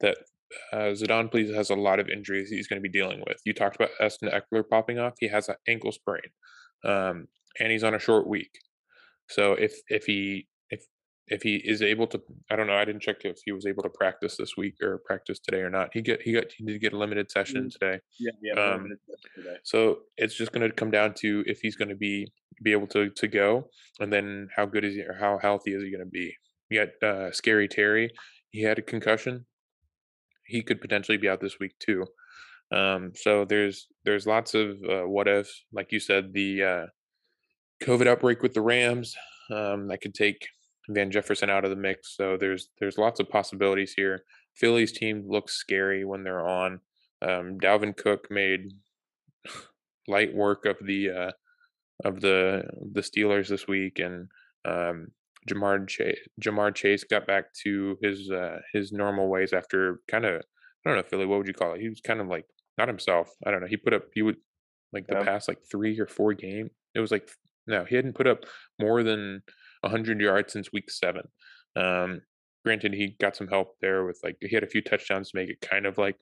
that 0.00 0.16
uh, 0.72 0.92
Zidane 0.92 1.30
Please 1.30 1.54
has 1.54 1.70
a 1.70 1.74
lot 1.74 2.00
of 2.00 2.08
injuries 2.08 2.48
he's 2.48 2.68
going 2.68 2.80
to 2.80 2.88
be 2.88 2.90
dealing 2.90 3.22
with. 3.26 3.38
You 3.44 3.52
talked 3.52 3.76
about 3.76 3.90
Austin 4.00 4.30
Ekeler 4.30 4.64
popping 4.68 4.98
off. 4.98 5.14
He 5.18 5.28
has 5.28 5.48
an 5.48 5.56
ankle 5.68 5.92
sprain, 5.92 6.22
um, 6.84 7.26
and 7.58 7.70
he's 7.70 7.84
on 7.84 7.94
a 7.94 7.98
short 7.98 8.26
week. 8.26 8.50
So 9.28 9.52
if 9.52 9.74
if 9.88 10.04
he 10.04 10.46
if 11.28 11.42
he 11.42 11.56
is 11.56 11.82
able 11.82 12.06
to, 12.08 12.22
I 12.50 12.56
don't 12.56 12.68
know. 12.68 12.76
I 12.76 12.84
didn't 12.84 13.02
check 13.02 13.24
if 13.24 13.40
he 13.44 13.52
was 13.52 13.66
able 13.66 13.82
to 13.82 13.88
practice 13.88 14.36
this 14.36 14.56
week 14.56 14.74
or 14.82 15.02
practice 15.04 15.40
today 15.40 15.58
or 15.58 15.70
not. 15.70 15.90
He 15.92 16.00
get 16.00 16.22
he 16.22 16.32
got 16.32 16.44
he 16.56 16.64
did 16.64 16.80
get 16.80 16.92
a 16.92 16.98
limited 16.98 17.30
session 17.30 17.68
today. 17.68 18.00
Yeah, 18.18 18.30
yeah. 18.42 18.60
Um, 18.60 18.88
today. 19.34 19.56
So 19.64 19.98
it's 20.16 20.34
just 20.34 20.52
going 20.52 20.68
to 20.68 20.74
come 20.74 20.90
down 20.90 21.14
to 21.18 21.42
if 21.46 21.60
he's 21.60 21.76
going 21.76 21.88
to 21.88 21.96
be 21.96 22.28
be 22.62 22.72
able 22.72 22.86
to 22.88 23.10
to 23.10 23.26
go, 23.26 23.68
and 23.98 24.12
then 24.12 24.48
how 24.54 24.66
good 24.66 24.84
is 24.84 24.94
he 24.94 25.02
or 25.02 25.16
how 25.18 25.38
healthy 25.38 25.72
is 25.72 25.82
he 25.82 25.90
going 25.90 26.04
to 26.04 26.10
be? 26.10 26.32
You 26.70 26.86
got 26.86 27.08
uh, 27.08 27.32
Scary 27.32 27.68
Terry. 27.68 28.10
He 28.50 28.62
had 28.62 28.78
a 28.78 28.82
concussion. 28.82 29.46
He 30.46 30.62
could 30.62 30.80
potentially 30.80 31.18
be 31.18 31.28
out 31.28 31.40
this 31.40 31.58
week 31.58 31.72
too. 31.80 32.06
Um, 32.70 33.12
so 33.14 33.44
there's 33.44 33.88
there's 34.04 34.26
lots 34.26 34.54
of 34.54 34.76
uh, 34.88 35.02
what 35.02 35.26
ifs, 35.26 35.64
like 35.72 35.90
you 35.90 35.98
said, 35.98 36.32
the 36.32 36.62
uh, 36.62 36.86
COVID 37.82 38.06
outbreak 38.06 38.42
with 38.42 38.54
the 38.54 38.62
Rams 38.62 39.14
um, 39.50 39.88
that 39.88 40.00
could 40.00 40.14
take 40.14 40.46
Van 40.88 41.10
Jefferson 41.10 41.50
out 41.50 41.64
of 41.64 41.70
the 41.70 41.76
mix. 41.76 42.14
So 42.16 42.36
there's 42.38 42.68
there's 42.80 42.98
lots 42.98 43.20
of 43.20 43.28
possibilities 43.28 43.94
here. 43.96 44.24
Philly's 44.54 44.92
team 44.92 45.24
looks 45.26 45.54
scary 45.54 46.04
when 46.04 46.24
they're 46.24 46.46
on. 46.46 46.80
Um, 47.22 47.58
Dalvin 47.60 47.96
Cook 47.96 48.28
made 48.30 48.72
light 50.08 50.34
work 50.34 50.64
of 50.66 50.76
the 50.84 51.10
uh, 51.10 51.30
of 52.04 52.20
the 52.20 52.64
the 52.92 53.00
Steelers 53.00 53.48
this 53.48 53.66
week, 53.66 53.98
and 53.98 54.28
um, 54.64 55.08
Ja'Marr 55.50 55.86
Chase, 55.88 56.18
Ja'Marr 56.40 56.74
Chase 56.74 57.04
got 57.04 57.26
back 57.26 57.52
to 57.64 57.96
his 58.02 58.30
uh, 58.30 58.58
his 58.72 58.92
normal 58.92 59.28
ways 59.28 59.52
after 59.52 60.00
kind 60.08 60.24
of 60.24 60.42
I 60.84 60.88
don't 60.90 60.96
know 60.96 61.02
Philly. 61.08 61.26
What 61.26 61.38
would 61.38 61.48
you 61.48 61.54
call 61.54 61.74
it? 61.74 61.80
He 61.80 61.88
was 61.88 62.00
kind 62.00 62.20
of 62.20 62.28
like 62.28 62.46
not 62.78 62.88
himself. 62.88 63.30
I 63.46 63.50
don't 63.50 63.60
know. 63.60 63.66
He 63.68 63.76
put 63.76 63.94
up 63.94 64.04
he 64.14 64.22
would 64.22 64.36
like 64.92 65.06
the 65.06 65.16
Yeah. 65.16 65.24
past 65.24 65.48
like 65.48 65.58
three 65.70 65.98
or 65.98 66.06
four 66.06 66.32
game. 66.34 66.70
It 66.94 67.00
was 67.00 67.10
like 67.10 67.28
no, 67.66 67.84
he 67.84 67.96
hadn't 67.96 68.14
put 68.14 68.28
up 68.28 68.44
more 68.80 69.02
than 69.02 69.42
hundred 69.88 70.20
yards 70.20 70.52
since 70.52 70.72
week 70.72 70.90
seven. 70.90 71.22
Um, 71.76 72.22
granted, 72.64 72.94
he 72.94 73.16
got 73.20 73.36
some 73.36 73.48
help 73.48 73.76
there 73.80 74.04
with 74.04 74.18
like 74.22 74.36
he 74.40 74.54
had 74.54 74.64
a 74.64 74.68
few 74.68 74.82
touchdowns 74.82 75.30
to 75.30 75.38
make 75.38 75.50
it 75.50 75.60
kind 75.60 75.86
of 75.86 75.98
like 75.98 76.16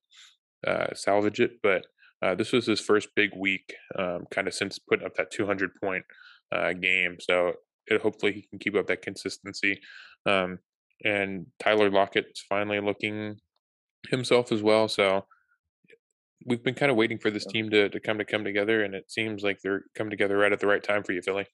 uh, 0.66 0.94
salvage 0.94 1.40
it, 1.40 1.52
but 1.62 1.86
uh, 2.22 2.34
this 2.34 2.52
was 2.52 2.66
his 2.66 2.80
first 2.80 3.08
big 3.14 3.30
week, 3.36 3.74
um, 3.98 4.24
kind 4.30 4.48
of 4.48 4.54
since 4.54 4.78
putting 4.78 5.06
up 5.06 5.14
that 5.14 5.30
200 5.30 5.70
point 5.82 6.04
uh, 6.52 6.72
game. 6.72 7.16
So 7.20 7.52
it, 7.86 8.00
hopefully 8.00 8.32
he 8.32 8.42
can 8.42 8.58
keep 8.58 8.74
up 8.74 8.86
that 8.86 9.02
consistency. 9.02 9.80
Um, 10.26 10.58
and 11.04 11.46
Tyler 11.60 11.90
Lockett's 11.90 12.44
finally 12.48 12.80
looking 12.80 13.36
himself 14.08 14.52
as 14.52 14.62
well. 14.62 14.88
So 14.88 15.26
we've 16.46 16.62
been 16.62 16.74
kind 16.74 16.90
of 16.90 16.96
waiting 16.96 17.18
for 17.18 17.30
this 17.30 17.46
team 17.46 17.70
to, 17.70 17.88
to 17.88 18.00
come 18.00 18.18
to 18.18 18.24
come 18.24 18.44
together, 18.44 18.82
and 18.84 18.94
it 18.94 19.10
seems 19.10 19.42
like 19.42 19.58
they're 19.62 19.84
coming 19.94 20.10
together 20.10 20.36
right 20.36 20.52
at 20.52 20.60
the 20.60 20.66
right 20.66 20.82
time 20.82 21.02
for 21.02 21.12
you, 21.12 21.22
Philly. 21.22 21.46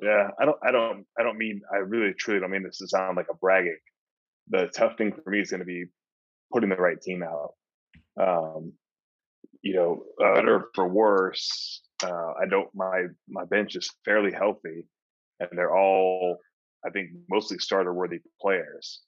Yeah, 0.00 0.28
I 0.40 0.44
don't, 0.44 0.58
I 0.62 0.70
don't, 0.70 1.04
I 1.18 1.22
don't 1.22 1.38
mean, 1.38 1.60
I 1.72 1.78
really, 1.78 2.14
truly 2.14 2.40
don't 2.40 2.50
mean 2.50 2.62
this 2.62 2.78
to 2.78 2.88
sound 2.88 3.16
like 3.16 3.26
a 3.30 3.36
bragging. 3.36 3.78
The 4.48 4.68
tough 4.74 4.96
thing 4.96 5.12
for 5.12 5.30
me 5.30 5.40
is 5.40 5.50
going 5.50 5.60
to 5.60 5.66
be 5.66 5.86
putting 6.52 6.70
the 6.70 6.76
right 6.76 7.00
team 7.00 7.22
out. 7.22 7.54
Um, 8.20 8.72
you 9.62 9.74
know, 9.74 10.04
uh, 10.24 10.34
better 10.34 10.66
for 10.74 10.88
worse. 10.88 11.82
Uh, 12.02 12.32
I 12.40 12.46
don't, 12.48 12.68
my 12.74 13.06
my 13.28 13.44
bench 13.44 13.74
is 13.74 13.90
fairly 14.04 14.32
healthy, 14.32 14.86
and 15.40 15.50
they're 15.52 15.76
all, 15.76 16.38
I 16.86 16.90
think, 16.90 17.10
mostly 17.28 17.58
starter 17.58 17.92
worthy 17.92 18.20
players. 18.40 19.00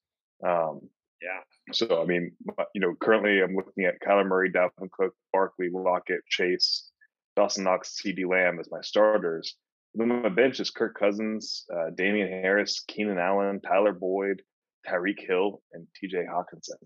Um, 0.45 0.81
yeah. 1.23 1.41
So 1.73 2.03
I 2.03 2.05
mean, 2.05 2.33
you 2.75 2.81
know, 2.81 2.95
currently 3.01 3.41
I'm 3.41 3.55
looking 3.55 3.85
at 3.85 4.01
Kyler 4.01 4.27
Murray, 4.27 4.51
Dalvin 4.51 4.91
Cook, 4.91 5.15
Barkley, 5.33 5.69
Lockett, 5.73 6.27
Chase, 6.29 6.91
Dawson 7.37 7.65
Knox, 7.65 8.01
CeeDee 8.05 8.29
Lamb 8.29 8.59
as 8.59 8.69
my 8.71 8.81
starters. 8.81 9.55
Then 9.95 10.09
my 10.09 10.29
bench 10.29 10.61
is 10.61 10.71
Kirk 10.71 10.97
Cousins, 10.99 11.65
uh, 11.75 11.91
Damien 11.95 12.29
Harris, 12.29 12.85
Keenan 12.87 13.19
Allen, 13.19 13.61
Tyler 13.61 13.93
Boyd, 13.93 14.43
Tyreek 14.89 15.27
Hill, 15.27 15.63
and 15.73 15.87
T.J. 15.97 16.27
Hockenson. 16.27 16.79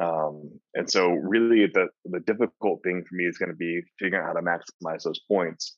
Um, 0.00 0.58
and 0.74 0.90
so, 0.90 1.10
really, 1.10 1.66
the 1.66 1.88
the 2.06 2.20
difficult 2.20 2.82
thing 2.82 3.04
for 3.06 3.14
me 3.14 3.24
is 3.24 3.38
going 3.38 3.50
to 3.50 3.56
be 3.56 3.82
figuring 3.98 4.24
out 4.24 4.28
how 4.28 4.32
to 4.32 4.42
maximize 4.42 5.02
those 5.02 5.20
points, 5.28 5.76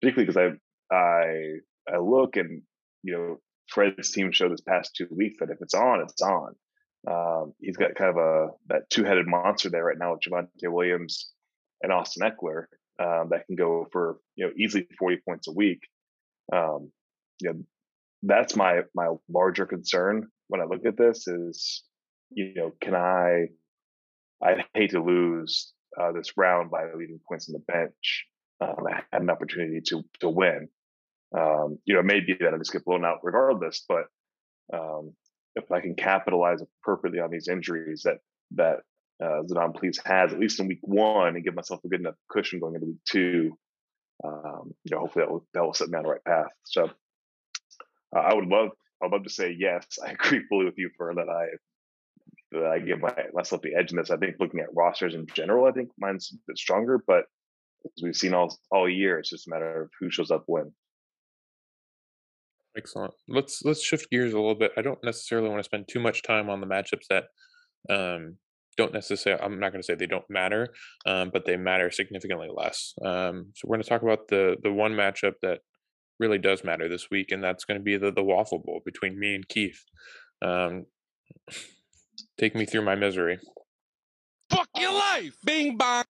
particularly 0.00 0.26
because 0.26 0.58
I 0.92 0.94
I 0.94 1.94
I 1.94 1.98
look 1.98 2.36
and 2.36 2.62
you 3.02 3.14
know 3.14 3.40
Fred's 3.68 4.10
team 4.10 4.32
showed 4.32 4.52
this 4.52 4.60
past 4.60 4.94
two 4.94 5.08
weeks 5.10 5.38
that 5.40 5.50
if 5.50 5.58
it's 5.62 5.74
on, 5.74 6.02
it's 6.02 6.20
on. 6.22 6.54
Um, 7.06 7.52
he's 7.60 7.76
got 7.76 7.94
kind 7.94 8.10
of 8.10 8.16
a 8.16 8.48
that 8.68 8.90
two 8.90 9.04
headed 9.04 9.26
monster 9.26 9.70
there 9.70 9.84
right 9.84 9.98
now 9.98 10.12
with 10.12 10.20
Javonte 10.20 10.72
Williams 10.72 11.30
and 11.82 11.92
Austin 11.92 12.28
Ekeler 12.28 12.64
um, 12.98 13.28
that 13.30 13.46
can 13.46 13.56
go 13.56 13.86
for 13.92 14.18
you 14.36 14.46
know 14.46 14.52
easily 14.58 14.86
forty 14.98 15.18
points 15.26 15.48
a 15.48 15.52
week. 15.52 15.80
Um, 16.52 16.90
you 17.40 17.52
know, 17.52 17.64
that's 18.22 18.56
my 18.56 18.82
my 18.94 19.08
larger 19.28 19.66
concern 19.66 20.28
when 20.48 20.60
I 20.60 20.64
look 20.64 20.86
at 20.86 20.96
this 20.96 21.26
is 21.26 21.82
you 22.30 22.54
know 22.54 22.72
can 22.80 22.94
I 22.94 23.48
I'd 24.42 24.64
hate 24.74 24.90
to 24.90 25.02
lose 25.02 25.72
uh, 26.00 26.12
this 26.12 26.36
round 26.36 26.70
by 26.70 26.84
leaving 26.96 27.20
points 27.26 27.48
on 27.48 27.54
the 27.54 27.72
bench. 27.72 28.26
Um, 28.60 28.86
I 28.88 29.02
had 29.12 29.22
an 29.22 29.30
opportunity 29.30 29.80
to 29.88 30.04
to 30.20 30.28
win. 30.28 30.68
Um, 31.36 31.78
you 31.84 31.94
know, 31.94 32.00
it 32.00 32.06
may 32.06 32.20
be 32.20 32.36
that 32.40 32.54
I 32.54 32.58
just 32.58 32.72
get 32.72 32.84
blown 32.84 33.04
out 33.04 33.18
regardless, 33.22 33.84
but 33.88 34.04
um, 34.72 35.12
if 35.56 35.70
I 35.72 35.80
can 35.80 35.94
capitalize 35.94 36.62
appropriately 36.62 37.20
on 37.20 37.30
these 37.30 37.48
injuries 37.48 38.02
that 38.04 38.18
that 38.52 38.80
uh, 39.22 39.42
Zidane 39.42 39.74
Please 39.74 40.00
has, 40.04 40.32
at 40.32 40.40
least 40.40 40.60
in 40.60 40.68
week 40.68 40.80
one, 40.82 41.34
and 41.34 41.44
give 41.44 41.54
myself 41.54 41.80
a 41.84 41.88
good 41.88 42.00
enough 42.00 42.14
cushion 42.28 42.60
going 42.60 42.74
into 42.74 42.86
week 42.86 43.04
two, 43.08 43.58
um, 44.22 44.74
you 44.84 44.94
know, 44.94 45.00
hopefully 45.00 45.24
that 45.24 45.30
will 45.30 45.46
that 45.54 45.64
will 45.64 45.74
set 45.74 45.88
me 45.88 45.98
on 45.98 46.04
the 46.04 46.10
right 46.10 46.24
path. 46.24 46.52
So 46.64 46.90
uh, 48.14 48.18
I 48.18 48.34
would 48.34 48.46
love 48.46 48.70
I'd 49.02 49.10
love 49.10 49.24
to 49.24 49.30
say 49.30 49.54
yes. 49.58 49.86
I 50.06 50.12
agree 50.12 50.44
fully 50.48 50.66
with 50.66 50.78
you 50.78 50.90
for 50.96 51.14
that. 51.14 51.28
I 51.28 51.46
that 52.52 52.66
I 52.66 52.78
give 52.78 53.00
my, 53.00 53.12
myself 53.32 53.62
the 53.62 53.74
edge 53.74 53.90
in 53.90 53.96
this. 53.96 54.10
I 54.10 54.16
think 54.16 54.36
looking 54.38 54.60
at 54.60 54.74
rosters 54.74 55.14
in 55.14 55.26
general, 55.34 55.66
I 55.66 55.72
think 55.72 55.90
mine's 55.98 56.32
a 56.32 56.36
bit 56.46 56.56
stronger, 56.56 57.02
but 57.04 57.24
as 57.84 58.02
we've 58.02 58.16
seen 58.16 58.34
all 58.34 58.56
all 58.70 58.88
year, 58.88 59.18
it's 59.18 59.30
just 59.30 59.46
a 59.46 59.50
matter 59.50 59.82
of 59.82 59.90
who 59.98 60.10
shows 60.10 60.30
up 60.30 60.44
when. 60.46 60.72
Excellent. 62.76 63.14
Let's 63.28 63.62
let's 63.64 63.82
shift 63.82 64.10
gears 64.10 64.32
a 64.32 64.36
little 64.36 64.54
bit. 64.54 64.72
I 64.76 64.82
don't 64.82 65.02
necessarily 65.04 65.48
want 65.48 65.60
to 65.60 65.64
spend 65.64 65.86
too 65.88 66.00
much 66.00 66.22
time 66.22 66.48
on 66.48 66.60
the 66.60 66.66
matchups 66.66 67.06
that 67.10 67.24
um, 67.88 68.36
don't 68.76 68.92
necessarily. 68.92 69.42
I'm 69.42 69.60
not 69.60 69.72
going 69.72 69.82
to 69.82 69.86
say 69.86 69.94
they 69.94 70.06
don't 70.06 70.28
matter, 70.28 70.68
um, 71.06 71.30
but 71.32 71.44
they 71.44 71.56
matter 71.56 71.90
significantly 71.90 72.48
less. 72.54 72.94
Um, 73.04 73.52
so 73.54 73.66
we're 73.66 73.76
going 73.76 73.82
to 73.82 73.88
talk 73.88 74.02
about 74.02 74.28
the 74.28 74.56
the 74.62 74.72
one 74.72 74.92
matchup 74.92 75.34
that 75.42 75.60
really 76.18 76.38
does 76.38 76.64
matter 76.64 76.88
this 76.88 77.08
week, 77.10 77.30
and 77.30 77.42
that's 77.42 77.64
going 77.64 77.78
to 77.78 77.84
be 77.84 77.96
the 77.96 78.12
the 78.12 78.22
Waffle 78.22 78.60
Bowl 78.64 78.80
between 78.84 79.18
me 79.18 79.34
and 79.34 79.48
Keith. 79.48 79.84
Um, 80.42 80.86
take 82.38 82.54
me 82.54 82.64
through 82.64 82.82
my 82.82 82.94
misery. 82.94 83.38
Fuck 84.50 84.68
your 84.76 84.92
life! 84.92 85.36
Bing 85.44 85.76
bong! 85.76 86.04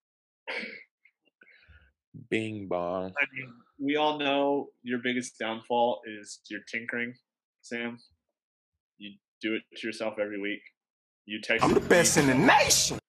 Bing 2.30 2.66
bong. 2.68 3.12
I 3.20 3.24
mean, 3.34 3.52
we 3.78 3.96
all 3.96 4.18
know 4.18 4.68
your 4.82 5.00
biggest 5.02 5.38
downfall 5.38 6.00
is 6.06 6.40
your 6.48 6.60
tinkering, 6.70 7.14
Sam. 7.62 7.98
You 8.98 9.12
do 9.40 9.54
it 9.54 9.62
to 9.76 9.86
yourself 9.86 10.14
every 10.20 10.40
week. 10.40 10.62
You 11.26 11.40
text. 11.40 11.64
I'm 11.64 11.74
the 11.74 11.80
best 11.80 12.16
in 12.16 12.26
the 12.26 12.34
nation. 12.34 12.98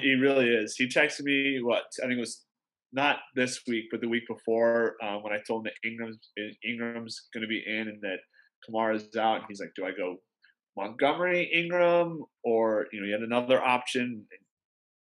He 0.00 0.14
really 0.14 0.48
is. 0.48 0.76
He 0.76 0.86
texted 0.86 1.22
me 1.22 1.58
what 1.62 1.82
I 2.00 2.06
think 2.06 2.18
it 2.18 2.20
was 2.20 2.44
not 2.92 3.18
this 3.34 3.62
week, 3.66 3.86
but 3.90 4.00
the 4.00 4.08
week 4.08 4.24
before 4.28 4.94
uh, 5.02 5.16
when 5.16 5.32
I 5.32 5.38
told 5.46 5.66
him 5.66 5.72
that 5.72 5.88
Ingram's 5.88 6.18
Ingram's 6.64 7.28
going 7.34 7.42
to 7.42 7.48
be 7.48 7.62
in 7.66 7.88
and 7.88 8.00
that 8.02 8.18
Kamara's 8.64 9.16
out. 9.16 9.36
And 9.38 9.44
he's 9.48 9.60
like, 9.60 9.72
"Do 9.74 9.84
I 9.84 9.90
go 9.90 10.18
Montgomery, 10.76 11.50
Ingram, 11.52 12.22
or 12.44 12.86
you 12.92 13.00
know, 13.00 13.06
yet 13.06 13.20
another 13.20 13.60
option?" 13.60 14.26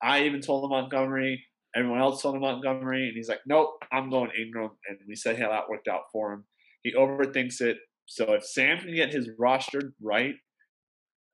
I 0.04 0.24
even 0.26 0.42
told 0.42 0.66
him 0.66 0.70
Montgomery. 0.70 1.44
Everyone 1.76 2.00
else 2.00 2.22
told 2.22 2.36
him 2.36 2.42
Montgomery, 2.42 3.08
and 3.08 3.16
he's 3.16 3.30
like, 3.30 3.42
"Nope, 3.48 3.72
I'm 3.92 4.10
going 4.10 4.32
Ingram." 4.40 4.72
And 4.88 5.00
we 5.08 5.16
said 5.16 5.40
how 5.40 5.50
that 5.50 5.70
worked 5.70 5.88
out 5.88 6.04
for 6.12 6.34
him. 6.34 6.46
He 6.84 6.94
overthinks 6.94 7.62
it. 7.62 7.78
So 8.06 8.34
if 8.34 8.46
Sam 8.46 8.80
can 8.80 8.94
get 8.94 9.12
his 9.12 9.30
roster 9.40 9.94
right 10.02 10.36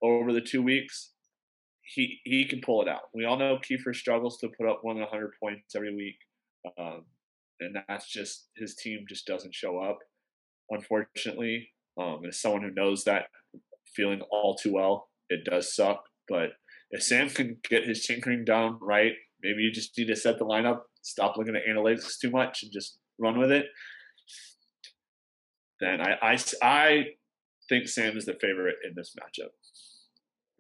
over 0.04 0.34
the 0.34 0.42
two 0.42 0.62
weeks, 0.62 1.12
he 1.96 2.20
he 2.24 2.46
can 2.46 2.62
pull 2.62 2.82
it 2.82 2.88
out. 2.88 3.04
We 3.14 3.26
all 3.26 3.38
know 3.38 3.58
Kiefer 3.58 3.96
struggles 3.96 4.38
to 4.40 4.50
put 4.50 4.70
up 4.70 4.80
one 4.84 4.98
hundred 5.10 5.32
points 5.42 5.76
every 5.76 5.96
week, 5.96 6.18
um, 6.78 7.06
and 7.60 7.78
that's 7.88 8.10
just 8.10 8.50
his 8.56 8.76
team 8.76 9.06
just 9.08 9.26
doesn't 9.26 9.56
show 9.56 9.80
up. 9.80 10.00
Unfortunately, 10.70 11.70
um, 12.00 12.22
as 12.28 12.42
someone 12.42 12.64
who 12.64 12.72
knows 12.72 13.04
that 13.04 13.26
feeling 13.96 14.22
all 14.32 14.56
too 14.56 14.74
well, 14.74 15.10
it 15.30 15.46
does 15.46 15.76
suck. 15.76 16.04
But 16.28 16.50
if 16.92 17.04
Sam 17.04 17.30
can 17.30 17.58
get 17.70 17.86
his 17.86 18.06
tinkering 18.06 18.46
down 18.46 18.78
right, 18.82 19.14
maybe 19.42 19.62
you 19.62 19.72
just 19.72 19.98
need 19.98 20.08
to 20.08 20.16
set 20.16 20.40
the 20.40 20.46
lineup, 20.46 20.82
stop 21.02 21.38
looking 21.38 21.56
at 21.56 21.64
analytics 21.70 22.20
too 22.20 22.32
much, 22.32 22.64
and 22.64 22.72
just 22.72 22.98
run 23.20 23.38
with 23.38 23.52
it. 23.52 23.66
Then 25.80 26.00
I 26.02 26.18
I, 26.22 26.38
I 26.62 27.04
think 27.68 27.88
Sam 27.88 28.18
is 28.18 28.26
the 28.26 28.38
favorite 28.40 28.76
in 28.88 28.94
this 28.96 29.16
matchup. 29.20 29.50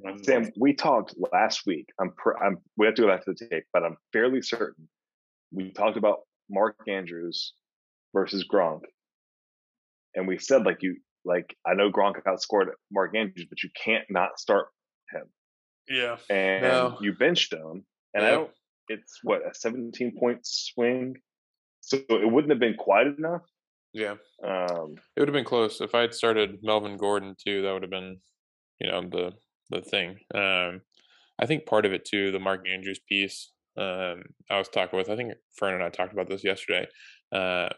And 0.04 0.16
I'm 0.16 0.24
Sam, 0.24 0.51
we 0.58 0.74
talked 0.74 1.16
last 1.32 1.66
week. 1.66 1.88
I'm, 1.99 2.12
pr- 2.12 2.38
I'm 2.38 2.58
we 2.78 2.86
have 2.86 2.95
to 2.95 3.04
go 3.04 3.08
back 3.08 3.24
to 3.26 3.34
the 3.34 3.47
tape, 3.47 3.66
but 3.74 3.84
I'm 3.84 3.97
fairly 4.12 4.41
certain 4.41 4.89
we 5.51 5.72
talked 5.72 5.97
about 5.97 6.22
Mark 6.49 6.76
Andrews 6.88 7.54
versus 8.14 8.45
Gronk, 8.51 8.82
and 10.16 10.28
we 10.28 10.38
said 10.39 10.66
like 10.66 10.78
you 10.82 10.97
like 11.26 11.56
I 11.66 11.74
know 11.74 11.91
Gronk 11.91 12.22
outscored 12.24 12.68
Mark 12.91 13.16
Andrews, 13.16 13.45
but 13.49 13.64
you 13.64 13.70
can't 13.82 14.06
not 14.10 14.39
start 14.39 14.68
him. 15.12 15.24
Yeah. 15.88 16.18
And 16.30 16.64
No. 16.64 16.97
you 17.01 17.14
benched 17.14 17.54
him, 17.54 17.86
and 18.14 18.26
I 18.26 18.32
don't. 18.32 18.51
It's 18.89 19.20
what 19.24 19.41
a 19.49 19.54
17 19.54 20.18
point 20.20 20.39
swing, 20.45 21.16
so 21.80 21.97
it 22.10 22.30
wouldn't 22.30 22.51
have 22.51 22.60
been 22.60 22.76
quite 22.76 23.08
enough. 23.08 23.43
Yeah. 23.93 24.16
Um, 24.43 24.95
It 25.16 25.20
would 25.20 25.30
have 25.30 25.34
been 25.34 25.45
close 25.45 25.80
if 25.80 25.95
I 25.95 26.01
had 26.01 26.14
started 26.14 26.60
Melvin 26.64 26.97
Gordon 26.97 27.36
too. 27.41 27.62
That 27.62 27.72
would 27.74 27.84
have 27.84 27.91
been, 27.91 28.18
you 28.82 28.89
know, 28.91 29.01
the 29.01 29.32
the 29.74 29.82
thing. 29.82 30.17
Um, 30.34 30.82
I 31.39 31.45
think 31.45 31.65
part 31.65 31.86
of 31.86 31.93
it 31.93 32.05
too, 32.05 32.32
the 32.32 32.39
Mark 32.39 32.65
Andrews 32.67 32.99
piece. 33.07 33.51
Um, 33.78 34.24
I 34.49 34.57
was 34.57 34.69
talking 34.69 34.97
with. 34.97 35.09
I 35.09 35.15
think 35.15 35.34
Fern 35.57 35.74
and 35.74 35.84
I 35.84 35.89
talked 35.89 36.13
about 36.13 36.30
this 36.30 36.43
yesterday. 36.43 36.88
Uh, 37.32 37.69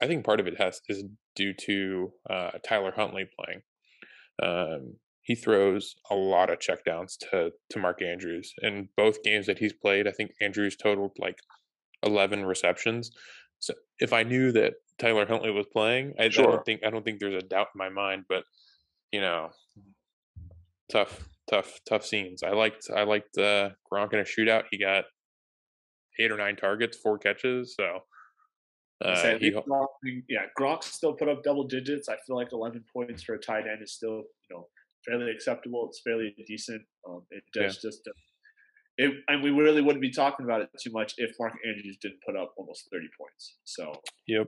I 0.00 0.06
think 0.06 0.24
part 0.24 0.40
of 0.40 0.46
it 0.46 0.58
has 0.58 0.80
is 0.88 1.04
due 1.36 1.52
to 1.66 2.12
uh, 2.28 2.50
Tyler 2.66 2.92
Huntley 2.94 3.28
playing. 3.38 3.62
Um, 4.42 4.94
he 5.22 5.34
throws 5.34 5.94
a 6.10 6.14
lot 6.14 6.50
of 6.50 6.58
checkdowns 6.58 7.16
to 7.30 7.50
to 7.70 7.78
Mark 7.78 8.02
Andrews 8.02 8.52
in 8.62 8.88
both 8.96 9.22
games 9.22 9.46
that 9.46 9.58
he's 9.58 9.72
played. 9.72 10.08
I 10.08 10.12
think 10.12 10.32
Andrews 10.40 10.76
totaled 10.76 11.12
like 11.18 11.36
eleven 12.02 12.44
receptions. 12.44 13.10
So 13.58 13.74
if 14.00 14.12
I 14.12 14.24
knew 14.24 14.50
that 14.52 14.74
Tyler 14.98 15.26
Huntley 15.26 15.52
was 15.52 15.66
playing, 15.72 16.14
I, 16.18 16.24
I 16.24 16.28
don't 16.28 16.64
think 16.64 16.80
I 16.84 16.90
don't 16.90 17.04
think 17.04 17.20
there's 17.20 17.40
a 17.40 17.46
doubt 17.46 17.68
in 17.74 17.78
my 17.78 17.88
mind. 17.88 18.24
But 18.28 18.44
you 19.12 19.20
know, 19.20 19.50
tough, 20.90 21.28
tough, 21.48 21.80
tough 21.88 22.04
scenes. 22.04 22.42
I 22.42 22.50
liked 22.50 22.88
I 22.94 23.04
liked 23.04 23.38
uh, 23.38 23.70
Gronk 23.90 24.12
in 24.12 24.20
a 24.20 24.24
shootout. 24.24 24.64
He 24.70 24.78
got 24.78 25.04
eight 26.20 26.30
or 26.30 26.36
nine 26.36 26.56
targets, 26.56 26.96
four 26.96 27.18
catches. 27.18 27.74
So 27.76 28.00
uh, 29.04 29.38
he, 29.38 29.50
Gronk, 29.50 29.86
yeah, 30.28 30.46
Gronk 30.58 30.84
still 30.84 31.12
put 31.12 31.28
up 31.28 31.42
double 31.42 31.64
digits. 31.64 32.08
I 32.08 32.16
feel 32.26 32.36
like 32.36 32.52
11 32.52 32.84
points 32.92 33.22
for 33.22 33.34
a 33.34 33.38
tight 33.38 33.64
end 33.66 33.82
is 33.82 33.92
still, 33.92 34.16
you 34.16 34.24
know, 34.50 34.68
fairly 35.06 35.30
acceptable. 35.30 35.86
It's 35.88 36.00
fairly 36.04 36.34
decent. 36.46 36.82
Um, 37.08 37.22
it 37.30 37.42
does 37.52 37.78
just, 37.82 38.06
uh, 38.06 38.12
it, 38.98 39.12
and 39.28 39.42
we 39.42 39.50
really 39.50 39.82
wouldn't 39.82 40.02
be 40.02 40.10
talking 40.10 40.44
about 40.44 40.60
it 40.60 40.68
too 40.80 40.92
much 40.92 41.14
if 41.16 41.32
Mark 41.40 41.54
Andrews 41.66 41.96
didn't 42.00 42.20
put 42.24 42.36
up 42.36 42.54
almost 42.56 42.88
30 42.92 43.06
points. 43.18 43.56
So 43.64 43.92
Yep. 44.28 44.46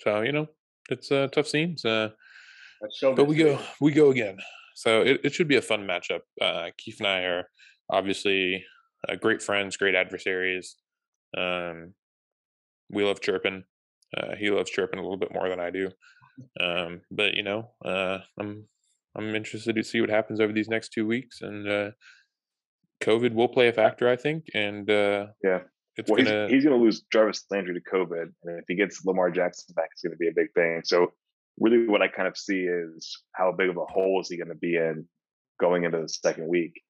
So 0.00 0.20
you 0.20 0.32
know, 0.32 0.46
it's 0.90 1.10
uh, 1.10 1.28
tough 1.32 1.48
scenes. 1.48 1.84
Uh, 1.84 2.10
but 3.02 3.24
we 3.26 3.36
go, 3.36 3.58
we 3.80 3.90
go 3.90 4.10
again. 4.10 4.36
So 4.76 5.00
it, 5.00 5.20
it 5.24 5.32
should 5.32 5.48
be 5.48 5.56
a 5.56 5.62
fun 5.62 5.86
matchup. 5.86 6.20
Uh, 6.40 6.68
Keith 6.76 6.98
and 6.98 7.08
I 7.08 7.20
are 7.20 7.48
obviously 7.90 8.62
uh, 9.08 9.14
great 9.16 9.42
friends, 9.42 9.78
great 9.78 9.94
adversaries. 9.94 10.76
Um, 11.36 11.94
we 12.90 13.02
love 13.02 13.22
chirping. 13.22 13.64
Uh, 14.16 14.36
he 14.36 14.50
loves 14.50 14.70
chirping 14.70 14.98
a 14.98 15.02
little 15.02 15.16
bit 15.16 15.32
more 15.32 15.48
than 15.48 15.60
I 15.60 15.70
do. 15.70 15.90
Um, 16.60 17.00
but 17.10 17.32
you 17.34 17.42
know, 17.42 17.70
uh, 17.84 18.18
I'm 18.38 18.66
I'm 19.16 19.34
interested 19.34 19.76
to 19.76 19.82
see 19.82 20.02
what 20.02 20.10
happens 20.10 20.40
over 20.40 20.52
these 20.52 20.68
next 20.68 20.90
two 20.90 21.06
weeks, 21.06 21.40
and 21.40 21.66
uh, 21.66 21.90
COVID 23.02 23.32
will 23.32 23.48
play 23.48 23.68
a 23.68 23.72
factor, 23.72 24.10
I 24.10 24.16
think. 24.16 24.44
And 24.52 24.90
uh, 24.90 25.28
yeah, 25.42 25.60
it's 25.96 26.10
well, 26.10 26.22
gonna 26.22 26.44
he's, 26.44 26.56
he's 26.56 26.64
going 26.64 26.78
to 26.78 26.84
lose 26.84 27.02
Jarvis 27.10 27.46
Landry 27.50 27.72
to 27.72 27.90
COVID, 27.90 28.26
and 28.44 28.58
if 28.58 28.64
he 28.68 28.74
gets 28.74 29.06
Lamar 29.06 29.30
Jackson 29.30 29.74
back, 29.74 29.88
it's 29.92 30.02
going 30.02 30.12
to 30.12 30.18
be 30.18 30.28
a 30.28 30.34
big 30.36 30.52
thing. 30.54 30.82
So, 30.84 31.12
really, 31.58 31.86
what 31.86 32.02
I 32.02 32.08
kind 32.08 32.28
of 32.28 32.36
see 32.36 32.62
is 32.62 33.18
how 33.32 33.52
big 33.52 33.70
of 33.70 33.76
a 33.76 33.84
hole 33.84 34.20
is 34.20 34.28
he 34.28 34.36
going 34.36 34.48
to 34.48 34.54
be 34.54 34.76
in 34.76 35.06
going 35.60 35.84
into 35.84 35.98
the 35.98 36.08
second 36.08 36.48
week, 36.48 36.80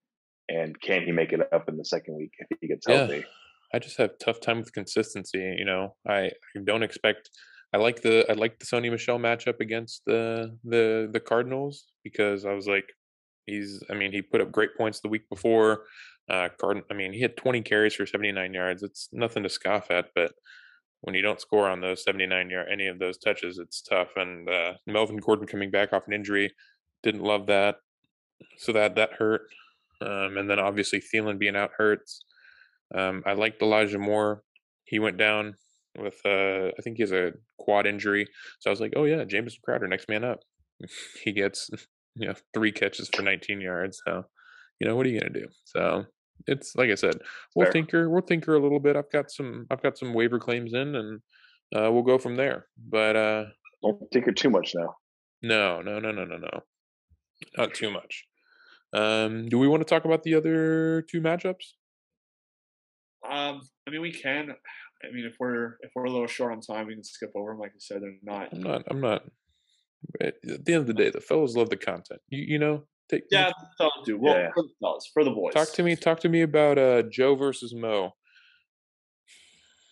and 0.49 0.79
can 0.81 1.03
he 1.03 1.13
make 1.13 1.33
it 1.33 1.53
up 1.53 1.69
in 1.69 1.77
the 1.77 1.85
second 1.85 2.17
week 2.17 2.33
if 2.51 2.59
he 2.61 2.69
gets 2.69 2.87
healthy? 2.87 3.25
I 3.73 3.79
just 3.79 3.99
have 3.99 4.19
tough 4.19 4.41
time 4.41 4.59
with 4.59 4.73
consistency. 4.73 5.57
You 5.59 5.65
know, 5.65 5.95
I, 6.09 6.31
I 6.57 6.61
don't 6.65 6.83
expect. 6.83 7.31
I 7.73 7.79
like 7.79 8.01
the 8.03 8.25
I 8.31 8.35
like 8.35 8.59
the 8.59 8.67
Sony 8.67 8.91
Michel 8.91 9.19
matchup 9.19 9.61
against 9.61 10.03
the 10.07 10.57
the 10.65 11.09
the 11.13 11.21
Cardinals 11.21 11.85
because 12.05 12.45
I 12.45 12.53
was 12.53 12.67
like, 12.67 12.89
he's. 13.47 13.83
I 13.91 13.95
mean, 13.95 14.13
he 14.13 14.23
put 14.23 14.41
up 14.41 14.53
great 14.53 14.77
points 14.77 15.01
the 15.01 15.09
week 15.09 15.29
before. 15.29 15.85
Uh, 16.29 16.49
Card. 16.61 16.83
I 16.91 16.95
mean, 16.95 17.13
he 17.13 17.21
had 17.21 17.37
20 17.37 17.63
carries 17.63 17.95
for 17.95 18.07
79 18.07 18.53
yards. 18.53 18.83
It's 18.83 19.09
nothing 19.13 19.43
to 19.43 19.49
scoff 19.49 19.91
at, 19.91 20.07
but 20.15 20.33
when 21.07 21.15
you 21.15 21.23
don't 21.23 21.41
score 21.41 21.71
on 21.71 21.81
those 21.81 22.03
79 22.03 22.51
yard 22.51 22.67
any 22.71 22.89
of 22.89 22.99
those 22.99 23.17
touches, 23.17 23.59
it's 23.59 23.81
tough. 23.81 24.09
And 24.17 24.51
uh, 24.51 24.73
Melvin 24.89 25.19
Gordon 25.19 25.47
coming 25.47 25.71
back 25.71 25.93
off 25.93 26.09
an 26.09 26.13
injury, 26.13 26.51
didn't 27.05 27.23
love 27.23 27.47
that. 27.47 27.77
So 28.59 28.73
that 28.73 28.97
that 28.97 29.13
hurt. 29.13 29.43
Um, 30.03 30.37
and 30.37 30.51
then 30.51 30.59
obviously 30.59 31.01
Thielen 31.01 31.39
being 31.39 31.55
out 31.57 31.71
hurts. 31.79 32.25
Um, 32.95 33.23
I 33.25 33.35
liked 33.35 33.63
Elijah 33.63 34.01
Moore. 34.01 34.43
He 34.85 34.99
went 34.99 35.17
down 35.17 35.55
with 35.97 36.21
uh, 36.25 36.73
I 36.77 36.83
think 36.83 36.97
he 36.97 37.03
has 37.03 37.13
a 37.13 37.33
quad 37.59 37.87
injury. 37.87 38.27
So 38.59 38.69
I 38.69 38.73
was 38.73 38.81
like, 38.81 38.93
oh 38.97 39.05
yeah, 39.05 39.25
Jamison 39.25 39.61
Crowder, 39.65 39.87
next 39.87 40.09
man 40.09 40.25
up. 40.25 40.41
he 41.25 41.33
gets 41.33 41.71
you 42.17 42.27
know 42.27 42.35
three 42.53 42.73
catches 42.73 43.09
for 43.15 43.23
19 43.23 43.61
yards. 43.61 44.01
So 44.05 44.25
you 44.81 44.89
know 44.89 44.97
what 44.97 45.07
are 45.07 45.11
you 45.11 45.21
gonna 45.21 45.33
do? 45.33 45.47
So 45.65 46.05
it's 46.47 46.75
like 46.77 46.91
I 46.91 46.95
said, 46.95 47.17
we'll 47.55 47.67
Fair. 47.67 47.73
tinker, 47.73 48.11
we'll 48.11 48.23
tinker 48.23 48.55
a 48.55 48.61
little 48.61 48.81
bit. 48.81 48.97
I've 48.97 49.11
got 49.11 49.31
some, 49.31 49.67
I've 49.71 49.83
got 49.83 49.99
some 49.99 50.15
waiver 50.15 50.39
claims 50.39 50.75
in, 50.75 50.95
and 50.95 51.21
uh, 51.75 51.91
we'll 51.93 52.03
go 52.03 52.19
from 52.19 52.37
there. 52.37 52.67
But 52.89 53.17
uh, 53.17 53.45
Don't 53.83 54.11
tinker 54.13 54.33
too 54.33 54.51
much 54.51 54.73
now. 54.75 54.95
no, 55.43 55.83
no, 55.83 55.99
no, 55.99 56.11
no, 56.13 56.25
no, 56.25 56.37
no, 56.37 56.61
not 57.57 57.75
too 57.75 57.91
much. 57.91 58.25
Um, 58.93 59.49
do 59.49 59.59
we 59.59 59.69
want 59.69 59.81
to 59.81 59.89
talk 59.89 60.05
about 60.05 60.23
the 60.23 60.35
other 60.35 61.03
two 61.11 61.21
matchups? 61.21 61.73
Um, 63.29 63.61
I 63.87 63.91
mean, 63.91 64.01
we 64.01 64.13
can. 64.13 64.51
I 65.05 65.13
mean, 65.13 65.27
if 65.27 65.37
we're 65.39 65.77
if 65.81 65.91
we're 65.95 66.05
a 66.05 66.11
little 66.11 66.27
short 66.27 66.53
on 66.53 66.61
time, 66.61 66.87
we 66.87 66.95
can 66.95 67.05
skip 67.05 67.31
over 67.35 67.51
them. 67.51 67.59
Like 67.59 67.73
I 67.73 67.79
said, 67.79 68.03
they're 68.03 68.15
not. 68.23 68.49
I'm 68.53 68.63
not. 68.63 68.83
I'm 68.91 69.01
not. 69.01 69.23
At 70.21 70.35
at 70.49 70.65
the 70.65 70.73
end 70.75 70.83
of 70.83 70.87
the 70.87 70.95
day, 70.95 71.11
the 71.11 71.21
fellows 71.21 71.57
love 71.57 71.69
the 71.69 71.77
content. 71.77 72.21
You, 72.29 72.45
you 72.47 72.59
know, 72.59 72.85
take 73.09 73.23
Yeah, 73.31 73.51
fellas 73.79 73.93
do. 74.05 74.19
Well, 74.19 74.35
Yeah. 74.35 74.51
for 74.55 74.63
the 74.63 74.69
fellas, 74.81 75.11
for 75.13 75.25
the 75.25 75.31
boys. 75.31 75.55
talk 75.55 75.73
to 75.75 75.83
me. 75.83 75.97
Talk 75.97 76.21
to 76.21 76.29
me 76.29 76.43
about 76.43 76.79
uh, 76.79 77.03
Joe 77.03 77.35
versus 77.37 77.75
Mo. 77.75 78.13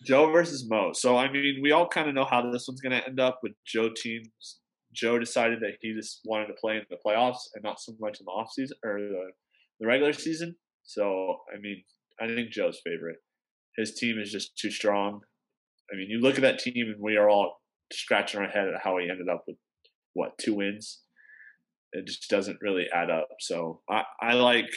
Joe 0.05 0.31
versus 0.31 0.67
Mo. 0.69 0.91
So 0.93 1.17
I 1.17 1.31
mean, 1.31 1.59
we 1.61 1.71
all 1.71 1.87
kind 1.87 2.07
of 2.09 2.15
know 2.15 2.25
how 2.25 2.49
this 2.51 2.67
one's 2.67 2.81
going 2.81 2.99
to 2.99 3.05
end 3.07 3.19
up 3.19 3.39
with 3.41 3.53
Joe 3.65 3.89
teams. 3.95 4.59
Joe 4.93 5.19
decided 5.19 5.59
that 5.61 5.73
he 5.81 5.93
just 5.93 6.21
wanted 6.25 6.47
to 6.47 6.53
play 6.53 6.75
in 6.77 6.83
the 6.89 6.97
playoffs 7.05 7.39
and 7.53 7.63
not 7.63 7.79
so 7.81 7.93
much 7.99 8.19
in 8.19 8.25
the 8.25 8.31
off 8.31 8.51
season 8.53 8.77
or 8.83 8.99
the, 8.99 9.31
the 9.79 9.87
regular 9.87 10.13
season. 10.13 10.55
So 10.83 11.37
I 11.53 11.59
mean, 11.59 11.83
I 12.19 12.27
think 12.27 12.51
Joe's 12.51 12.79
favorite. 12.85 13.17
His 13.77 13.95
team 13.95 14.19
is 14.19 14.31
just 14.31 14.57
too 14.57 14.71
strong. 14.71 15.21
I 15.91 15.97
mean, 15.97 16.09
you 16.09 16.19
look 16.19 16.35
at 16.35 16.41
that 16.41 16.59
team, 16.59 16.87
and 16.87 17.01
we 17.01 17.17
are 17.17 17.29
all 17.29 17.61
scratching 17.91 18.39
our 18.39 18.47
head 18.47 18.67
at 18.67 18.81
how 18.83 18.97
he 18.97 19.09
ended 19.09 19.27
up 19.29 19.43
with 19.47 19.57
what 20.13 20.37
two 20.37 20.55
wins. 20.55 21.01
It 21.95 22.05
just 22.05 22.29
doesn't 22.29 22.61
really 22.61 22.87
add 22.93 23.09
up. 23.09 23.29
So 23.39 23.81
I, 23.89 24.03
I 24.21 24.33
like 24.33 24.69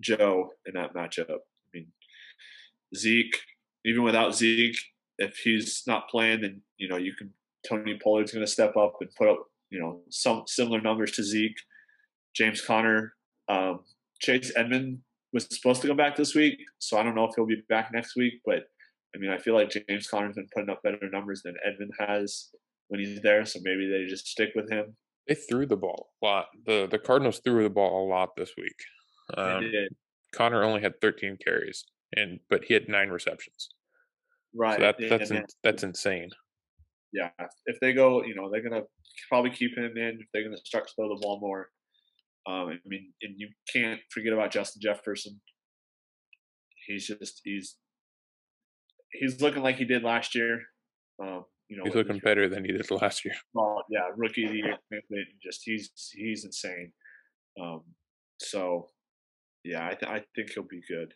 Joe 0.00 0.50
in 0.66 0.74
that 0.74 0.94
matchup. 0.94 1.30
I 1.30 1.38
mean, 1.72 1.86
Zeke, 2.96 3.36
even 3.84 4.02
without 4.02 4.34
Zeke, 4.34 4.76
if 5.18 5.36
he's 5.38 5.84
not 5.86 6.08
playing, 6.08 6.40
then 6.42 6.62
you 6.76 6.88
know 6.88 6.96
you 6.96 7.14
can. 7.14 7.32
Tony 7.66 7.98
Pollard's 8.02 8.32
going 8.32 8.46
to 8.46 8.50
step 8.50 8.76
up 8.76 8.94
and 9.00 9.10
put 9.16 9.28
up 9.28 9.44
you 9.70 9.80
know 9.80 10.00
some 10.10 10.42
similar 10.46 10.80
numbers 10.80 11.12
to 11.12 11.22
Zeke. 11.22 11.56
James 12.34 12.60
Conner, 12.60 13.14
um, 13.48 13.80
Chase 14.20 14.52
Edmond 14.56 14.98
was 15.32 15.46
supposed 15.50 15.82
to 15.82 15.88
come 15.88 15.96
back 15.96 16.16
this 16.16 16.34
week, 16.34 16.58
so 16.78 16.98
I 16.98 17.02
don't 17.02 17.14
know 17.14 17.24
if 17.24 17.34
he'll 17.34 17.46
be 17.46 17.62
back 17.68 17.90
next 17.92 18.16
week. 18.16 18.34
But 18.44 18.64
I 19.14 19.18
mean, 19.18 19.30
I 19.30 19.38
feel 19.38 19.54
like 19.54 19.70
James 19.70 20.08
Conner's 20.08 20.34
been 20.34 20.48
putting 20.54 20.70
up 20.70 20.82
better 20.82 20.98
numbers 21.12 21.42
than 21.44 21.54
Edmond 21.64 21.92
has 21.98 22.50
when 22.88 23.00
he's 23.00 23.22
there, 23.22 23.44
so 23.44 23.60
maybe 23.62 23.88
they 23.88 24.08
just 24.08 24.26
stick 24.26 24.50
with 24.54 24.70
him. 24.70 24.96
They 25.28 25.34
threw 25.34 25.66
the 25.66 25.76
ball 25.76 26.10
a 26.22 26.26
lot. 26.26 26.46
the 26.66 26.86
The 26.90 26.98
Cardinals 26.98 27.40
threw 27.44 27.62
the 27.62 27.70
ball 27.70 28.06
a 28.06 28.08
lot 28.08 28.30
this 28.36 28.52
week. 28.56 28.76
Um, 29.36 29.62
they 29.64 29.70
did. 29.70 29.96
Conner 30.34 30.62
only 30.62 30.82
had 30.82 31.00
13 31.00 31.38
carries, 31.44 31.84
and 32.14 32.40
but 32.50 32.64
he 32.64 32.74
had 32.74 32.88
nine 32.88 33.08
receptions. 33.08 33.70
Right. 34.54 34.76
So 34.78 34.82
that 34.82 34.96
that's 35.08 35.30
in, 35.30 35.44
that's 35.62 35.82
insane. 35.82 36.30
yeah, 37.12 37.30
if 37.66 37.78
they 37.80 37.92
go, 37.92 38.22
you 38.22 38.34
know, 38.34 38.50
they're 38.50 38.62
gonna 38.62 38.84
probably 39.28 39.50
keep 39.50 39.76
him 39.76 39.96
in. 39.96 40.18
If 40.20 40.26
they're 40.32 40.44
gonna 40.44 40.56
start 40.64 40.86
to 40.88 40.92
throw 40.94 41.08
the 41.08 41.20
ball 41.20 41.40
more, 41.40 41.68
um, 42.46 42.68
I 42.68 42.76
mean, 42.86 43.12
and 43.22 43.34
you 43.36 43.48
can't 43.72 44.00
forget 44.10 44.32
about 44.32 44.50
Justin 44.52 44.80
Jefferson. 44.82 45.40
He's 46.86 47.06
just 47.06 47.40
he's 47.44 47.76
he's 49.12 49.40
looking 49.40 49.62
like 49.62 49.76
he 49.76 49.84
did 49.84 50.02
last 50.02 50.34
year. 50.34 50.60
Um, 51.22 51.44
you 51.68 51.76
know, 51.76 51.84
He's 51.84 51.94
looking 51.94 52.18
better 52.20 52.48
than 52.48 52.64
he 52.64 52.72
did 52.72 52.90
last 53.02 53.24
year. 53.24 53.34
well, 53.54 53.84
yeah, 53.90 54.08
rookie 54.16 54.44
of 54.44 54.52
the 54.52 54.58
year, 54.58 54.78
just 55.42 55.62
he's 55.64 55.90
he's 56.14 56.44
insane. 56.44 56.92
Um, 57.60 57.82
so 58.40 58.90
yeah, 59.64 59.84
I 59.86 59.94
th- 59.94 60.10
I 60.10 60.24
think 60.34 60.50
he'll 60.52 60.62
be 60.62 60.82
good. 60.88 61.12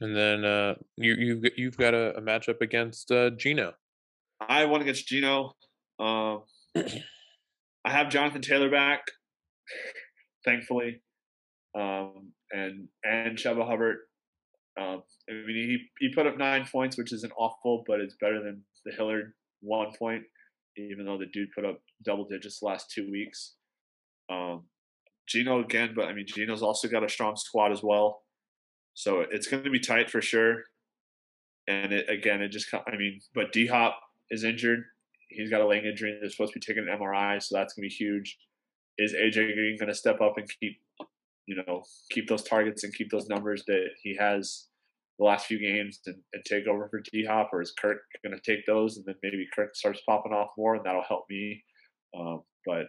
And 0.00 0.14
then 0.14 0.44
uh, 0.44 0.74
you 0.96 1.14
you've 1.14 1.42
got- 1.42 1.58
you've 1.58 1.76
got 1.76 1.94
a, 1.94 2.16
a 2.18 2.20
matchup 2.22 2.60
against 2.60 3.10
uh, 3.10 3.30
Gino. 3.30 3.72
I 4.40 4.66
won 4.66 4.82
against 4.82 5.08
Gino. 5.08 5.52
Um, 5.98 6.42
I 6.76 7.90
have 7.90 8.10
Jonathan 8.10 8.42
Taylor 8.42 8.70
back, 8.70 9.00
thankfully, 10.44 11.02
um, 11.74 12.32
and 12.52 12.88
and 13.04 13.38
Chuba 13.38 13.66
Hubbard. 13.66 13.98
Um, 14.78 15.02
I 15.28 15.32
mean, 15.32 15.56
he 15.56 15.78
he 16.00 16.14
put 16.14 16.26
up 16.26 16.36
nine 16.36 16.66
points, 16.70 16.98
which 16.98 17.12
isn't 17.12 17.32
awful, 17.36 17.84
but 17.86 18.00
it's 18.00 18.16
better 18.20 18.42
than 18.42 18.62
the 18.84 18.92
Hilliard 18.92 19.32
one 19.60 19.92
point, 19.98 20.22
even 20.76 21.06
though 21.06 21.18
the 21.18 21.26
dude 21.26 21.52
put 21.54 21.64
up 21.64 21.80
double 22.04 22.26
digits 22.26 22.60
the 22.60 22.66
last 22.66 22.90
two 22.90 23.10
weeks. 23.10 23.54
Um, 24.30 24.64
Gino 25.26 25.60
again, 25.60 25.92
but 25.94 26.06
I 26.06 26.12
mean, 26.12 26.26
Gino's 26.26 26.62
also 26.62 26.88
got 26.88 27.04
a 27.04 27.08
strong 27.08 27.36
squad 27.36 27.72
as 27.72 27.82
well, 27.82 28.22
so 28.94 29.24
it's 29.30 29.46
going 29.46 29.64
to 29.64 29.70
be 29.70 29.80
tight 29.80 30.10
for 30.10 30.22
sure. 30.22 30.64
And 31.68 31.92
it, 31.92 32.08
again, 32.08 32.42
it 32.42 32.48
just, 32.48 32.72
I 32.72 32.96
mean, 32.96 33.20
but 33.34 33.52
D 33.52 33.66
Hop 33.66 33.98
is 34.30 34.44
injured. 34.44 34.84
He's 35.28 35.50
got 35.50 35.60
a 35.60 35.66
leg 35.66 35.84
injury. 35.84 36.16
They're 36.20 36.30
supposed 36.30 36.52
to 36.52 36.60
be 36.60 36.64
taking 36.64 36.88
an 36.88 36.98
MRI, 36.98 37.42
so 37.42 37.56
that's 37.56 37.74
going 37.74 37.88
to 37.88 37.88
be 37.88 37.94
huge. 37.94 38.38
Is 38.98 39.12
AJ 39.12 39.54
Green 39.54 39.76
going 39.78 39.88
to 39.88 39.94
step 39.94 40.20
up 40.20 40.38
and 40.38 40.48
keep, 40.60 40.80
you 41.46 41.56
know, 41.66 41.82
keep 42.10 42.28
those 42.28 42.42
targets 42.42 42.84
and 42.84 42.94
keep 42.94 43.10
those 43.10 43.28
numbers 43.28 43.64
that 43.66 43.88
he 44.02 44.16
has 44.18 44.66
the 45.18 45.24
last 45.24 45.46
few 45.46 45.58
games 45.58 46.00
and, 46.06 46.16
and 46.34 46.44
take 46.44 46.66
over 46.66 46.88
for 46.90 47.00
D 47.12 47.24
Hop, 47.24 47.50
or 47.52 47.62
is 47.62 47.72
Kirk 47.80 47.98
going 48.24 48.36
to 48.38 48.52
take 48.52 48.66
those 48.66 48.96
and 48.96 49.06
then 49.06 49.14
maybe 49.22 49.46
Kirk 49.54 49.74
starts 49.74 50.02
popping 50.06 50.32
off 50.32 50.50
more 50.58 50.74
and 50.74 50.84
that'll 50.84 51.02
help 51.08 51.24
me? 51.30 51.62
Um, 52.18 52.42
but 52.66 52.86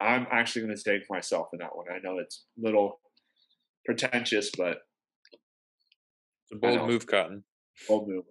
I'm 0.00 0.26
actually 0.32 0.62
going 0.62 0.76
to 0.76 0.82
take 0.82 1.02
myself 1.10 1.48
in 1.52 1.60
that 1.60 1.76
one. 1.76 1.86
I 1.90 1.98
know 2.02 2.18
it's 2.18 2.44
a 2.58 2.64
little 2.66 3.00
pretentious, 3.84 4.50
but 4.56 4.78
It's 5.30 6.52
a 6.52 6.56
bold 6.56 6.88
move, 6.88 7.06
Cotton. 7.06 7.44
bold 7.88 8.08
move. 8.08 8.24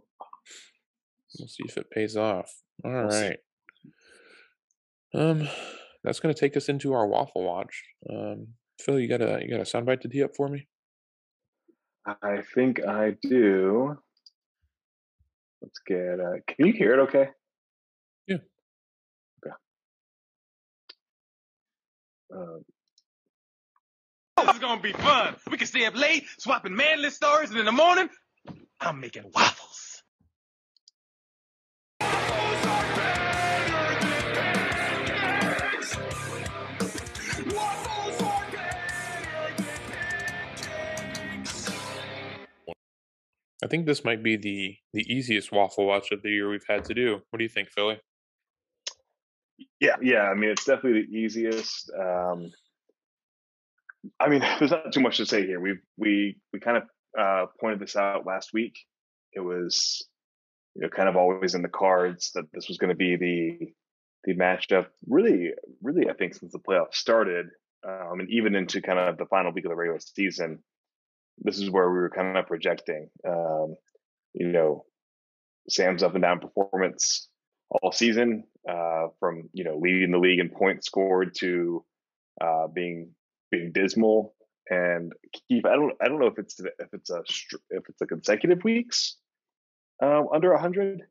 We'll 1.40 1.48
see 1.48 1.64
if 1.66 1.78
it 1.78 1.90
pays 1.92 2.18
off. 2.18 2.52
All 2.84 2.92
We'll 2.92 3.08
right. 3.08 3.38
Um, 5.14 5.48
that's 6.04 6.20
gonna 6.20 6.34
take 6.34 6.58
us 6.58 6.68
into 6.68 6.94
our 6.94 7.08
waffle 7.08 7.44
watch. 7.44 7.84
Um, 8.10 8.48
Phil, 8.82 9.00
you 9.00 9.08
got 9.08 9.22
a 9.22 9.40
you 9.42 9.50
got 9.50 9.60
a 9.60 9.64
soundbite 9.64 10.02
to 10.02 10.08
tee 10.10 10.24
up 10.24 10.36
for 10.36 10.48
me? 10.48 10.68
I 12.06 12.42
think 12.56 12.86
I 12.86 13.16
do. 13.22 13.98
Let's 15.62 15.80
get. 15.88 16.20
Uh, 16.20 16.38
can 16.48 16.66
you 16.68 16.74
hear 16.74 16.94
it? 16.94 17.00
Okay. 17.04 17.30
Yeah. 18.28 18.38
Okay. 19.46 19.56
Um, 22.34 22.64
This 24.38 24.56
is 24.56 24.60
gonna 24.60 24.82
be 24.82 24.94
fun. 24.94 25.36
We 25.52 25.58
can 25.58 25.68
stay 25.68 25.86
up 25.86 25.96
late, 25.96 26.26
swapping 26.40 26.76
manly 26.76 27.12
stories, 27.12 27.52
and 27.52 27.60
in 27.60 27.66
the 27.66 27.72
morning, 27.72 28.10
I'm 28.80 29.00
making 29.00 29.30
waffles. 29.34 29.91
I 43.64 43.68
think 43.68 43.86
this 43.86 44.04
might 44.04 44.24
be 44.24 44.38
the 44.38 44.76
the 44.94 45.04
easiest 45.12 45.52
waffle 45.52 45.86
watch 45.86 46.12
of 46.12 46.22
the 46.22 46.30
year 46.30 46.50
we've 46.50 46.66
had 46.68 46.86
to 46.86 46.94
do. 46.94 47.22
What 47.30 47.38
do 47.38 47.44
you 47.44 47.50
think, 47.50 47.70
Philly? 47.70 48.00
yeah, 49.80 49.96
yeah. 50.02 50.24
I 50.24 50.34
mean, 50.34 50.50
it's 50.50 50.66
definitely 50.66 51.04
the 51.04 51.18
easiest. 51.18 51.92
Um, 51.92 52.52
I 54.20 54.30
mean, 54.30 54.42
there's 54.60 54.72
not 54.72 54.94
too 54.94 55.02
much 55.02 55.18
to 55.18 55.26
say 55.26 55.46
here. 55.46 55.60
We 55.60 55.78
we 55.98 56.38
we 56.54 56.60
kind 56.60 56.78
of 56.78 56.84
uh, 57.18 57.46
pointed 57.60 57.80
this 57.80 57.96
out 57.96 58.26
last 58.26 58.54
week. 58.54 58.78
It 59.34 59.40
was, 59.40 60.08
you 60.76 60.82
know, 60.82 60.90
kind 60.90 61.10
of 61.10 61.16
always 61.16 61.56
in 61.56 61.62
the 61.62 61.70
cards 61.70 62.32
that 62.36 62.46
this 62.54 62.68
was 62.68 62.78
going 62.78 62.90
to 62.90 62.96
be 62.96 63.16
the 63.16 63.74
the 64.24 64.40
matchup. 64.40 64.88
Really, 65.08 65.52
really, 65.82 66.10
I 66.10 66.14
think 66.14 66.36
since 66.36 66.52
the 66.52 66.60
playoffs 66.60 66.96
started, 66.96 67.48
um, 67.88 68.20
and 68.20 68.30
even 68.30 68.56
into 68.56 68.82
kind 68.82 69.00
of 69.00 69.18
the 69.18 69.26
final 69.26 69.52
week 69.52 69.66
of 69.66 69.70
the 69.70 69.76
regular 69.76 70.00
season, 70.00 70.64
this 71.40 71.60
is 71.60 71.70
where 71.70 71.90
we 71.90 72.00
were 72.00 72.10
kind 72.10 72.38
of 72.38 72.48
projecting. 72.48 73.10
Um, 73.28 73.76
you 74.34 74.48
know, 74.48 74.86
Sam's 75.70 76.04
up 76.04 76.14
and 76.16 76.22
down 76.22 76.40
performance 76.40 77.28
all 77.70 77.92
season, 77.92 78.44
uh, 78.70 79.08
from 79.20 79.50
you 79.54 79.64
know 79.64 79.78
leading 79.78 80.12
the 80.12 80.18
league 80.20 80.40
in 80.40 80.50
points 80.50 80.88
scored 80.88 81.36
to 81.40 81.84
uh, 82.40 82.68
being 82.68 83.12
being 83.52 83.72
dismal. 83.72 84.36
And 84.70 85.12
Keith, 85.34 85.66
I 85.66 85.76
don't 85.76 85.94
I 86.02 86.08
don't 86.08 86.20
know 86.20 86.28
if 86.28 86.38
it's 86.38 86.60
if 86.60 86.94
it's 86.94 87.10
a 87.10 87.24
if 87.70 87.84
it's 87.90 88.02
a 88.02 88.06
consecutive 88.06 88.64
weeks 88.64 89.18
uh, 90.02 90.24
under 90.34 90.56
hundred. 90.58 91.02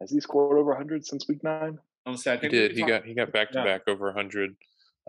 Has 0.00 0.12
he 0.12 0.20
scored 0.20 0.58
over 0.58 0.74
hundred 0.76 1.04
since 1.04 1.26
week 1.28 1.42
nine? 1.42 1.78
I'm 2.06 2.12
gonna 2.12 2.18
say 2.18 2.32
I 2.34 2.36
He 2.36 2.48
did. 2.48 2.72
He 2.72 2.78
talked- 2.80 2.88
got 2.90 3.04
he 3.04 3.14
got 3.14 3.32
back 3.32 3.50
to 3.52 3.64
back 3.64 3.82
over 3.88 4.12
hundred. 4.12 4.54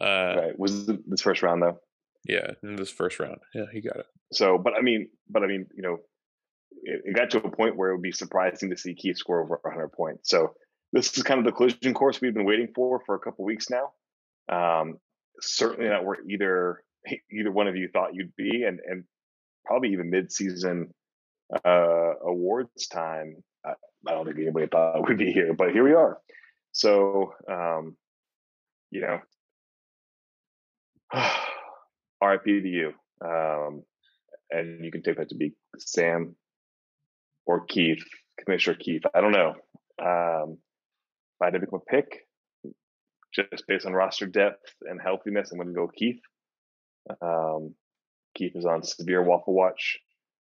Uh, 0.01 0.35
right, 0.37 0.59
was 0.59 0.85
this 0.87 1.21
first 1.21 1.43
round 1.43 1.61
though? 1.61 1.79
Yeah, 2.25 2.51
in 2.63 2.75
this 2.75 2.91
first 2.91 3.19
round. 3.19 3.39
Yeah, 3.53 3.65
he 3.71 3.81
got 3.81 3.97
it. 3.97 4.05
So, 4.31 4.57
but 4.57 4.73
I 4.73 4.81
mean, 4.81 5.09
but 5.29 5.43
I 5.43 5.47
mean, 5.47 5.67
you 5.75 5.81
know, 5.81 5.97
it, 6.83 7.01
it 7.05 7.15
got 7.15 7.31
to 7.31 7.37
a 7.37 7.51
point 7.51 7.77
where 7.77 7.89
it 7.89 7.95
would 7.95 8.01
be 8.01 8.11
surprising 8.11 8.69
to 8.69 8.77
see 8.77 8.95
Keith 8.95 9.17
score 9.17 9.41
over 9.41 9.59
100 9.61 9.89
points. 9.89 10.29
So 10.29 10.53
this 10.91 11.15
is 11.17 11.23
kind 11.23 11.39
of 11.39 11.45
the 11.45 11.51
collision 11.51 11.93
course 11.93 12.21
we've 12.21 12.33
been 12.33 12.45
waiting 12.45 12.69
for 12.75 13.01
for 13.05 13.15
a 13.15 13.19
couple 13.19 13.45
weeks 13.45 13.67
now. 13.69 13.91
Um, 14.51 14.97
certainly 15.41 15.89
not 15.89 16.05
where 16.05 16.17
either 16.29 16.83
either 17.31 17.51
one 17.51 17.67
of 17.67 17.75
you 17.75 17.89
thought 17.91 18.13
you'd 18.13 18.35
be, 18.35 18.63
and 18.63 18.79
and 18.85 19.03
probably 19.65 19.89
even 19.89 20.09
mid-season 20.09 20.93
uh, 21.65 22.13
awards 22.25 22.87
time. 22.87 23.35
I, 23.65 23.73
I 24.07 24.11
don't 24.11 24.25
think 24.25 24.37
anybody 24.37 24.67
thought 24.67 25.07
we'd 25.07 25.17
be 25.17 25.31
here, 25.31 25.53
but 25.53 25.71
here 25.71 25.83
we 25.83 25.93
are. 25.93 26.17
So, 26.71 27.33
um, 27.51 27.95
you 28.91 29.01
know, 29.01 29.19
RIP 32.21 32.43
to 32.45 32.67
you. 32.67 32.93
Um, 33.23 33.83
and 34.51 34.83
you 34.83 34.91
can 34.91 35.01
take 35.01 35.17
that 35.17 35.29
to 35.29 35.35
be 35.35 35.53
Sam 35.77 36.35
or 37.45 37.65
Keith, 37.65 38.03
Commissioner 38.43 38.77
Keith. 38.79 39.03
I 39.13 39.21
don't 39.21 39.31
know. 39.31 39.55
Um, 40.01 40.57
if 41.35 41.41
I 41.41 41.45
had 41.45 41.53
to 41.53 41.59
pick 41.59 41.71
a 41.73 41.79
pick, 41.79 42.27
just 43.33 43.67
based 43.67 43.85
on 43.85 43.93
roster 43.93 44.25
depth 44.25 44.73
and 44.81 44.99
healthiness, 45.01 45.51
I'm 45.51 45.57
going 45.57 45.69
to 45.69 45.73
go 45.73 45.87
Keith. 45.87 46.21
Um, 47.21 47.75
Keith 48.35 48.55
is 48.55 48.65
on 48.65 48.83
severe 48.83 49.23
waffle 49.23 49.53
watch. 49.53 49.97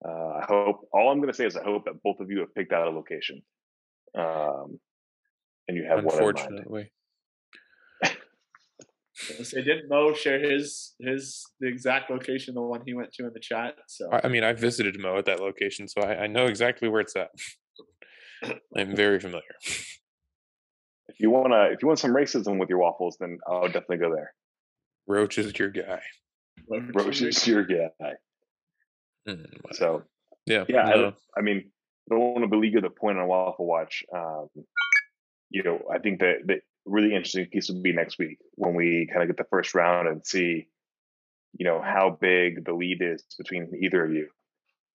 Uh, 0.04 0.40
I 0.42 0.46
hope. 0.48 0.88
All 0.94 1.10
I'm 1.10 1.18
going 1.18 1.32
to 1.32 1.34
say 1.34 1.46
is 1.46 1.56
I 1.56 1.64
hope 1.64 1.86
that 1.86 2.04
both 2.04 2.20
of 2.20 2.30
you 2.30 2.40
have 2.40 2.54
picked 2.54 2.72
out 2.72 2.88
a 2.88 2.92
location, 2.92 3.42
um, 4.16 4.80
and 5.68 5.76
you 5.76 5.84
have 5.84 6.04
one 6.04 6.16
in 6.18 6.24
mind. 6.24 6.38
Unfortunately, 6.38 6.92
Let's 9.38 9.52
didn't 9.52 9.90
Mo 9.90 10.14
share 10.14 10.40
his 10.40 10.94
his 11.00 11.44
the 11.60 11.68
exact 11.68 12.10
location, 12.12 12.54
the 12.54 12.62
one 12.62 12.82
he 12.86 12.94
went 12.94 13.12
to 13.14 13.26
in 13.26 13.34
the 13.34 13.40
chat. 13.40 13.76
So 13.88 14.10
I, 14.12 14.22
I 14.26 14.28
mean, 14.28 14.44
I 14.44 14.54
visited 14.54 15.00
Mo 15.00 15.18
at 15.18 15.26
that 15.26 15.40
location, 15.40 15.88
so 15.88 16.02
I, 16.02 16.24
I 16.24 16.28
know 16.28 16.46
exactly 16.46 16.88
where 16.88 17.02
it's 17.02 17.16
at. 17.16 17.30
I'm 18.78 18.96
very 18.96 19.20
familiar. 19.20 19.56
If 21.08 21.20
you 21.20 21.32
want 21.32 21.52
to, 21.54 21.72
if 21.72 21.82
you 21.82 21.88
want 21.88 22.00
some 22.00 22.14
racism 22.14 22.60
with 22.60 22.70
your 22.70 22.80
waffles, 22.80 23.18
then 23.20 23.40
I'll 23.48 23.66
definitely 23.66 23.98
go 23.98 24.14
there. 24.14 24.34
Roach 25.08 25.38
is 25.38 25.58
your 25.58 25.70
guy. 25.70 26.02
Roach 26.70 27.22
is 27.22 27.48
your 27.48 27.64
guy. 27.64 28.14
Mm, 29.28 29.46
So 29.74 30.04
yeah, 30.46 30.66
yeah. 30.70 30.84
no. 30.84 31.14
I, 31.36 31.40
I 31.40 31.42
mean, 31.42 31.72
I 32.10 32.16
don't 32.16 32.20
want 32.20 32.44
to 32.44 32.48
beleaguer 32.48 32.82
the 32.82 32.90
point 32.90 33.18
on 33.18 33.28
Waffle 33.28 33.66
Watch. 33.66 34.04
Um, 34.16 34.48
you 35.50 35.64
know, 35.64 35.82
I 35.94 36.00
think 36.00 36.20
that, 36.20 36.40
that 36.46 36.60
really 36.88 37.14
interesting 37.14 37.46
piece 37.48 37.70
will 37.70 37.82
be 37.82 37.94
next 37.94 38.18
week 38.18 38.38
when 38.56 38.74
we 38.74 39.08
kind 39.12 39.22
of 39.22 39.28
get 39.28 39.38
the 39.38 39.50
first 39.50 39.76
round 39.76 40.08
and 40.08 40.26
see, 40.26 40.68
you 41.54 41.66
know, 41.66 41.82
how 41.82 42.18
big 42.20 42.66
the 42.66 42.74
lead 42.74 43.02
is 43.02 43.24
between 43.38 43.72
either 43.82 44.06
of 44.06 44.12
you, 44.14 44.28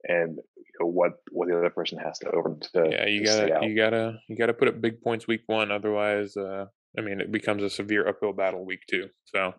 and 0.08 0.36
you 0.56 0.72
know, 0.80 0.86
what 0.86 1.12
what 1.30 1.48
the 1.48 1.56
other 1.56 1.70
person 1.70 1.98
has 1.98 2.18
to 2.20 2.30
over 2.30 2.56
to. 2.72 2.88
Yeah, 2.90 3.06
you 3.06 3.20
to 3.20 3.24
gotta 3.24 3.66
you 3.66 3.76
gotta 3.76 4.18
you 4.28 4.36
gotta 4.36 4.54
put 4.54 4.68
up 4.68 4.80
big 4.80 5.00
points 5.02 5.26
week 5.26 5.42
one, 5.46 5.70
otherwise, 5.70 6.36
uh, 6.36 6.66
I 6.96 7.00
mean, 7.00 7.20
it 7.20 7.30
becomes 7.30 7.62
a 7.62 7.70
severe 7.70 8.06
uphill 8.08 8.32
battle 8.32 8.64
week 8.64 8.80
two. 8.88 9.08
So, 9.24 9.54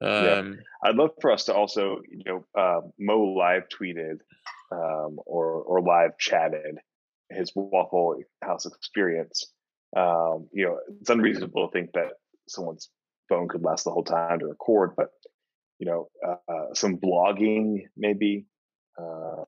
Yeah. 0.00 0.38
um, 0.38 0.58
I'd 0.84 0.96
love 0.96 1.10
for 1.20 1.30
us 1.30 1.44
to 1.44 1.54
also, 1.54 2.00
you 2.08 2.24
know, 2.24 2.44
uh, 2.60 2.80
Mo 2.98 3.34
live 3.34 3.64
tweeted 3.68 4.18
um, 4.70 5.18
or 5.26 5.62
or 5.62 5.80
live 5.80 6.18
chatted 6.18 6.78
his 7.30 7.52
Waffle 7.54 8.16
House 8.42 8.66
experience. 8.66 9.52
Um, 9.96 10.48
you 10.52 10.64
know, 10.64 10.78
it's 11.00 11.10
unreasonable 11.10 11.68
to 11.68 11.72
think 11.72 11.92
that 11.92 12.12
someone's 12.48 12.90
phone 13.28 13.48
could 13.48 13.62
last 13.62 13.84
the 13.84 13.90
whole 13.90 14.04
time 14.04 14.38
to 14.40 14.46
record, 14.46 14.92
but 14.96 15.08
you 15.78 15.86
know, 15.86 16.08
uh, 16.26 16.74
some 16.74 16.96
blogging 16.98 17.82
maybe. 17.96 18.46
Uh, 18.98 19.44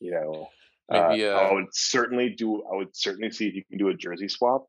you 0.00 0.12
know, 0.12 0.48
Maybe, 0.90 1.26
uh, 1.26 1.36
uh, 1.36 1.40
I 1.40 1.52
would 1.52 1.66
certainly 1.72 2.30
do. 2.30 2.62
I 2.72 2.76
would 2.76 2.96
certainly 2.96 3.30
see 3.30 3.46
if 3.46 3.54
you 3.54 3.62
can 3.68 3.78
do 3.78 3.88
a 3.88 3.94
jersey 3.94 4.26
swap 4.28 4.66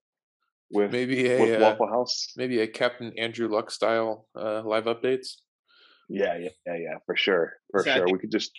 with 0.69 0.91
maybe 0.91 1.29
a 1.31 1.39
with 1.39 1.61
uh, 1.61 1.63
Waffle 1.63 1.87
House. 1.87 2.33
maybe 2.35 2.59
a 2.59 2.67
Captain 2.67 3.13
Andrew 3.17 3.47
Luck 3.47 3.71
style 3.71 4.27
uh, 4.37 4.61
live 4.65 4.83
updates. 4.85 5.35
Yeah, 6.09 6.37
yeah, 6.37 6.49
yeah, 6.65 6.75
yeah, 6.75 6.97
for 7.05 7.15
sure, 7.15 7.53
for 7.71 7.85
Yeah, 7.85 7.93
I 7.93 7.95
sure. 7.97 8.05
think- 8.07 8.17
We 8.17 8.19
could 8.21 8.31
just 8.31 8.51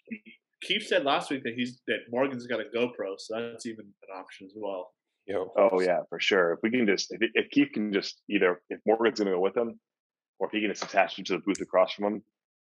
Keith 0.62 0.86
said 0.86 1.04
last 1.04 1.30
week 1.30 1.42
that 1.44 1.52
he's 1.54 1.80
that 1.86 1.98
Morgan's 2.10 2.46
got 2.46 2.60
a 2.60 2.64
GoPro, 2.74 3.14
so 3.18 3.38
that's 3.38 3.66
even 3.66 3.84
an 3.86 4.18
option 4.18 4.46
as 4.46 4.52
well. 4.56 4.92
Yo, 5.30 5.52
Oh 5.56 5.80
yeah, 5.80 6.00
for 6.08 6.18
sure. 6.18 6.54
If 6.54 6.58
we 6.62 6.70
can 6.70 6.86
just, 6.86 7.12
if, 7.12 7.20
if 7.34 7.50
Keith 7.50 7.68
can 7.72 7.92
just 7.92 8.20
either, 8.28 8.60
if 8.68 8.80
Morgan's 8.84 9.20
going 9.20 9.26
to 9.30 9.36
go 9.36 9.40
with 9.40 9.56
him, 9.56 9.78
or 10.40 10.48
if 10.48 10.52
he 10.52 10.60
can 10.60 10.70
just 10.70 10.82
attach 10.82 11.16
him 11.16 11.24
to 11.26 11.34
the 11.34 11.38
booth 11.38 11.60
across 11.60 11.92
from 11.92 12.06
him 12.06 12.22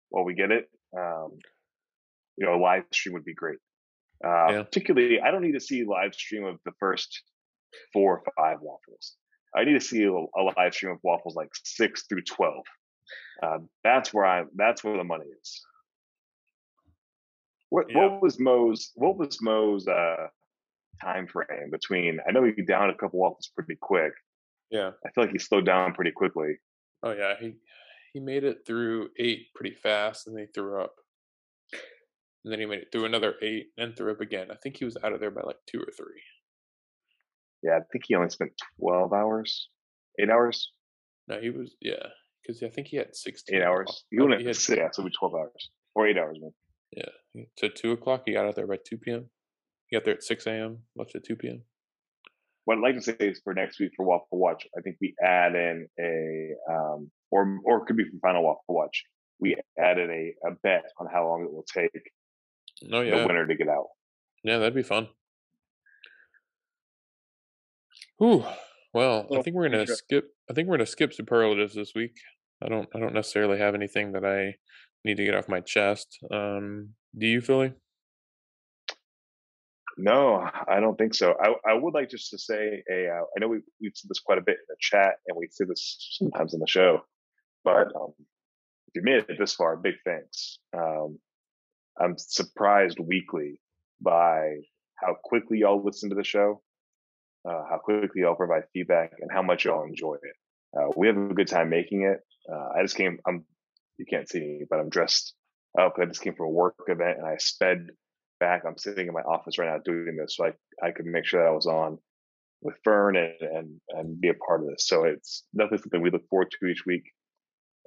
while 0.09 0.23
we 0.23 0.33
get 0.33 0.51
it, 0.51 0.67
um, 0.97 1.33
you 2.37 2.45
know, 2.45 2.55
a 2.55 2.61
live 2.61 2.83
stream 2.91 3.13
would 3.13 3.25
be 3.25 3.35
great. 3.35 3.59
Uh, 4.25 4.47
Yeah. 4.49 4.63
Particularly, 4.63 5.21
I 5.21 5.29
don't 5.29 5.43
need 5.43 5.53
to 5.53 5.59
see 5.59 5.81
a 5.83 5.87
live 5.87 6.15
stream 6.15 6.43
of 6.43 6.57
the 6.65 6.71
first 6.79 7.21
four 7.93 8.17
or 8.17 8.23
five 8.35 8.57
waffles. 8.61 9.15
I 9.55 9.63
need 9.63 9.73
to 9.73 9.85
see 9.85 10.03
a, 10.03 10.11
a 10.11 10.41
live 10.57 10.73
stream 10.73 10.93
of 10.93 10.99
waffles 11.03 11.35
like 11.35 11.49
six 11.63 12.05
through 12.09 12.23
twelve. 12.23 12.65
Uh, 13.43 13.59
that's 13.83 14.11
where 14.11 14.25
I. 14.25 14.43
That's 14.55 14.83
where 14.83 14.97
the 14.97 15.03
money 15.03 15.25
is. 15.39 15.61
What 17.69 17.85
Yeah. 17.89 18.07
What 18.07 18.23
was 18.23 18.39
Mo's? 18.39 18.91
What 18.95 19.17
was 19.17 19.37
Mo's 19.41 19.87
uh, 19.87 20.27
time 21.01 21.27
frame 21.27 21.69
between? 21.71 22.19
I 22.27 22.31
know 22.31 22.43
he 22.43 22.61
downed 22.63 22.91
a 22.91 22.95
couple 22.95 23.19
waffles 23.19 23.49
pretty 23.55 23.77
quick. 23.81 24.13
yeah. 24.71 24.91
I 25.05 25.09
feel 25.11 25.23
like 25.25 25.31
he 25.33 25.39
slowed 25.39 25.65
down 25.65 25.93
pretty 25.93 26.11
quickly. 26.11 26.55
Oh 27.03 27.11
yeah, 27.11 27.33
he 27.39 27.55
he 28.13 28.19
made 28.19 28.43
it 28.43 28.59
through 28.65 29.09
eight 29.19 29.47
pretty 29.55 29.75
fast, 29.75 30.27
and 30.27 30.35
then 30.35 30.45
he 30.45 30.51
threw 30.53 30.81
up. 30.81 30.93
And 32.43 32.51
then 32.51 32.59
he 32.59 32.65
made 32.67 32.79
it 32.79 32.87
through 32.91 33.05
another 33.05 33.35
eight, 33.41 33.67
and 33.77 33.95
threw 33.95 34.11
up 34.11 34.21
again. 34.21 34.47
I 34.51 34.55
think 34.61 34.77
he 34.77 34.85
was 34.85 34.97
out 35.03 35.13
of 35.13 35.19
there 35.19 35.31
by 35.31 35.41
like 35.41 35.57
two 35.67 35.79
or 35.79 35.91
three. 35.97 36.21
Yeah, 37.63 37.77
I 37.77 37.79
think 37.91 38.05
he 38.07 38.15
only 38.15 38.29
spent 38.29 38.51
twelve 38.79 39.13
hours, 39.13 39.69
eight 40.19 40.29
hours, 40.29 40.71
No, 41.27 41.39
he 41.41 41.49
was 41.49 41.75
yeah, 41.81 42.05
because 42.41 42.61
I 42.61 42.69
think 42.69 42.87
he 42.87 42.97
had 42.97 43.15
sixteen. 43.15 43.57
eight 43.57 43.61
off. 43.63 43.67
hours. 43.69 44.03
He 44.11 44.19
Oh, 44.19 44.23
only 44.25 44.37
he 44.37 44.45
had 44.45 44.55
yeah, 44.69 44.89
so 44.91 45.01
it'd 45.01 45.05
be 45.11 45.15
twelve 45.19 45.33
hours 45.33 45.71
or 45.95 46.07
eight 46.07 46.17
hours. 46.17 46.37
Man. 46.39 46.51
yeah. 46.95 47.43
So 47.59 47.67
two 47.69 47.91
o'clock, 47.93 48.23
he 48.25 48.33
got 48.33 48.45
out 48.45 48.55
there 48.55 48.67
by 48.67 48.77
two 48.87 48.97
p.m. 48.97 49.29
He 49.87 49.95
got 49.95 50.05
there 50.05 50.15
at 50.15 50.23
six 50.23 50.45
a.m. 50.47 50.79
Left 50.95 51.15
at 51.15 51.23
two 51.23 51.35
p.m. 51.35 51.61
What 52.65 52.77
I'd 52.77 52.81
like 52.81 52.95
to 52.95 53.01
say 53.01 53.15
is 53.19 53.39
for 53.43 53.53
next 53.53 53.79
week 53.79 53.91
for 53.95 54.05
Waffle 54.05 54.39
Watch, 54.39 54.65
I 54.75 54.81
think 54.81 54.97
we 54.99 55.13
add 55.23 55.53
in 55.55 55.87
a 55.99 56.73
um, 56.73 57.11
or 57.31 57.59
or 57.63 57.77
it 57.83 57.85
could 57.85 57.97
be 57.97 58.05
for 58.05 58.17
Final 58.21 58.43
Waffle 58.43 58.63
Watch. 58.75 59.03
We 59.39 59.55
added 59.77 60.09
a, 60.09 60.33
a 60.47 60.51
bet 60.63 60.85
on 60.99 61.07
how 61.11 61.27
long 61.27 61.43
it 61.43 61.51
will 61.53 61.65
take 61.71 61.91
Oh 62.91 63.01
the 63.03 63.07
yeah, 63.09 63.25
winner 63.25 63.45
to 63.45 63.55
get 63.55 63.67
out. 63.67 63.87
yeah, 64.43 64.57
that'd 64.57 64.73
be 64.73 64.81
fun. 64.83 65.07
Whew. 68.17 68.45
Well, 68.93 69.27
I 69.33 69.41
think 69.41 69.55
we're 69.55 69.69
gonna 69.69 69.85
skip. 69.87 70.29
I 70.49 70.53
think 70.53 70.67
we're 70.67 70.77
gonna 70.77 70.85
skip 70.85 71.13
superlatives 71.13 71.75
this 71.75 71.91
week. 71.93 72.13
I 72.63 72.69
don't. 72.69 72.87
I 72.95 72.99
don't 72.99 73.13
necessarily 73.13 73.59
have 73.59 73.75
anything 73.75 74.13
that 74.13 74.25
I 74.25 74.55
need 75.03 75.17
to 75.17 75.25
get 75.25 75.35
off 75.35 75.49
my 75.49 75.59
chest. 75.59 76.17
Um, 76.31 76.91
do 77.17 77.27
you, 77.27 77.41
Philly? 77.41 77.73
No, 79.97 80.49
I 80.67 80.79
don't 80.81 80.97
think 80.97 81.13
so. 81.13 81.35
I, 81.41 81.71
I 81.71 81.73
would 81.73 81.93
like 81.93 82.09
just 82.09 82.29
to 82.31 82.37
say 82.37 82.83
a. 82.91 83.07
Uh, 83.07 83.21
I 83.35 83.39
know 83.39 83.47
we 83.47 83.59
we've 83.79 83.93
said 83.95 84.09
this 84.09 84.19
quite 84.19 84.37
a 84.37 84.41
bit 84.41 84.57
in 84.57 84.65
the 84.67 84.75
chat, 84.79 85.15
and 85.27 85.37
we 85.37 85.47
see 85.49 85.63
this 85.63 86.17
sometimes 86.19 86.53
in 86.53 86.59
the 86.59 86.67
show, 86.67 87.05
but 87.63 87.87
um, 87.95 88.13
if 88.17 88.95
you 88.95 89.01
made 89.03 89.23
it 89.29 89.39
this 89.39 89.53
far, 89.53 89.77
big 89.77 89.95
thanks. 90.05 90.59
Um, 90.77 91.19
I'm 91.99 92.17
surprised 92.17 92.99
weekly 92.99 93.61
by 94.01 94.57
how 94.95 95.15
quickly 95.23 95.59
y'all 95.59 95.81
listen 95.81 96.09
to 96.09 96.15
the 96.15 96.25
show, 96.25 96.61
uh, 97.49 97.63
how 97.69 97.79
quickly 97.81 98.21
y'all 98.21 98.35
provide 98.35 98.63
feedback, 98.73 99.13
and 99.21 99.31
how 99.31 99.41
much 99.41 99.63
y'all 99.63 99.85
enjoy 99.85 100.15
it. 100.15 100.77
Uh, 100.77 100.91
we 100.97 101.07
have 101.07 101.15
a 101.15 101.33
good 101.33 101.47
time 101.47 101.69
making 101.69 102.03
it. 102.03 102.19
Uh, 102.51 102.69
I 102.77 102.81
just 102.81 102.97
came. 102.97 103.19
I'm. 103.25 103.45
You 103.97 104.05
can't 104.05 104.27
see 104.27 104.41
me, 104.41 104.65
but 104.69 104.81
I'm 104.81 104.89
dressed 104.89 105.33
up. 105.79 105.95
I 106.01 106.05
just 106.05 106.21
came 106.21 106.35
from 106.35 106.47
a 106.47 106.49
work 106.49 106.75
event, 106.89 107.17
and 107.17 107.25
I 107.25 107.37
sped 107.37 107.87
back. 108.39 108.63
I'm 108.65 108.77
sitting 108.77 109.07
in 109.07 109.13
my 109.13 109.21
office 109.21 109.57
right 109.57 109.69
now 109.69 109.79
doing 109.83 110.15
this, 110.17 110.35
so 110.35 110.45
I 110.45 110.53
I 110.85 110.91
could 110.91 111.05
make 111.05 111.25
sure 111.25 111.41
that 111.41 111.49
I 111.49 111.51
was 111.51 111.67
on 111.67 111.97
with 112.61 112.75
Fern 112.83 113.15
and 113.15 113.33
and 113.41 113.81
and 113.89 114.21
be 114.21 114.29
a 114.29 114.33
part 114.33 114.61
of 114.61 114.67
this. 114.67 114.87
So 114.87 115.03
it's 115.03 115.43
definitely 115.55 115.79
something 115.79 116.01
we 116.01 116.09
look 116.11 116.27
forward 116.29 116.51
to 116.51 116.67
each 116.67 116.83
week, 116.85 117.03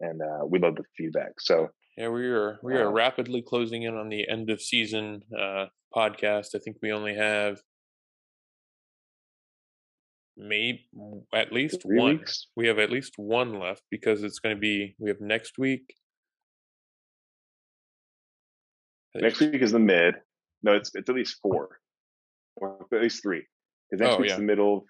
and 0.00 0.20
uh, 0.22 0.46
we 0.46 0.58
love 0.58 0.76
the 0.76 0.84
feedback. 0.96 1.32
So 1.40 1.68
Yeah, 1.96 2.08
we 2.10 2.26
are 2.28 2.58
we 2.62 2.74
are 2.74 2.88
Uh, 2.88 2.92
rapidly 2.92 3.42
closing 3.42 3.82
in 3.82 3.94
on 3.96 4.08
the 4.08 4.28
end 4.28 4.50
of 4.50 4.60
season 4.60 5.22
uh, 5.36 5.66
podcast. 5.94 6.54
I 6.54 6.58
think 6.58 6.76
we 6.82 6.92
only 6.92 7.14
have 7.14 7.60
maybe 10.36 10.86
at 11.34 11.52
least 11.52 11.80
one. 11.84 12.18
weeks. 12.18 12.46
We 12.54 12.68
have 12.68 12.78
at 12.78 12.90
least 12.90 13.14
one 13.16 13.58
left 13.58 13.82
because 13.90 14.22
it's 14.22 14.38
going 14.38 14.54
to 14.54 14.60
be 14.60 14.94
we 14.98 15.10
have 15.10 15.20
next 15.20 15.58
week. 15.58 15.94
Next 19.14 19.40
week 19.40 19.62
is 19.62 19.72
the 19.72 19.80
mid. 19.80 20.14
No, 20.62 20.74
it's 20.74 20.90
it's 20.94 21.08
at 21.08 21.14
least 21.14 21.38
four, 21.42 21.78
or 22.56 22.86
at 22.92 23.02
least 23.02 23.22
three. 23.22 23.44
Because 23.90 24.02
next 24.02 24.14
Oh, 24.16 24.18
week's 24.18 24.30
yeah. 24.32 24.36
the 24.36 24.42
middle 24.42 24.84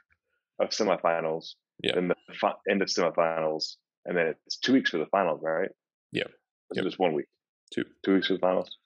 of 0.59 0.71
semifinals. 0.71 1.55
Yeah. 1.83 1.95
Then 1.95 2.09
the 2.09 2.17
fi- 2.35 2.55
end 2.69 2.83
of 2.83 2.89
semifinals, 2.89 3.77
and 4.05 4.17
then 4.17 4.35
it's 4.47 4.59
two 4.59 4.73
weeks 4.73 4.91
for 4.91 4.99
the 4.99 5.07
finals, 5.07 5.41
right? 5.43 5.71
Yeah. 6.13 6.25
Is 6.71 6.77
Yep. 6.77 6.85
just 6.85 6.99
one 6.99 7.13
week? 7.15 7.27
Two. 7.73 7.85
Two 8.05 8.15
weeks 8.15 8.27
for 8.29 8.35
the 8.35 8.41
finals. 8.41 8.77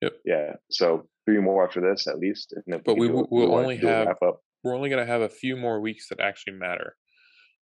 Yep. 0.00 0.12
Yeah. 0.24 0.52
So 0.70 1.08
three 1.26 1.38
more 1.40 1.64
after 1.66 1.80
this, 1.80 2.06
at 2.06 2.18
least. 2.18 2.54
And 2.66 2.82
But 2.84 2.96
we, 2.96 3.08
we 3.08 3.22
will 3.30 3.54
only 3.54 3.76
have. 3.78 4.16
We're 4.64 4.74
only 4.76 4.88
going 4.90 5.04
to 5.04 5.10
have 5.12 5.22
a 5.22 5.28
few 5.28 5.56
more 5.56 5.80
weeks 5.80 6.08
that 6.08 6.20
actually 6.20 6.54
matter. 6.54 6.96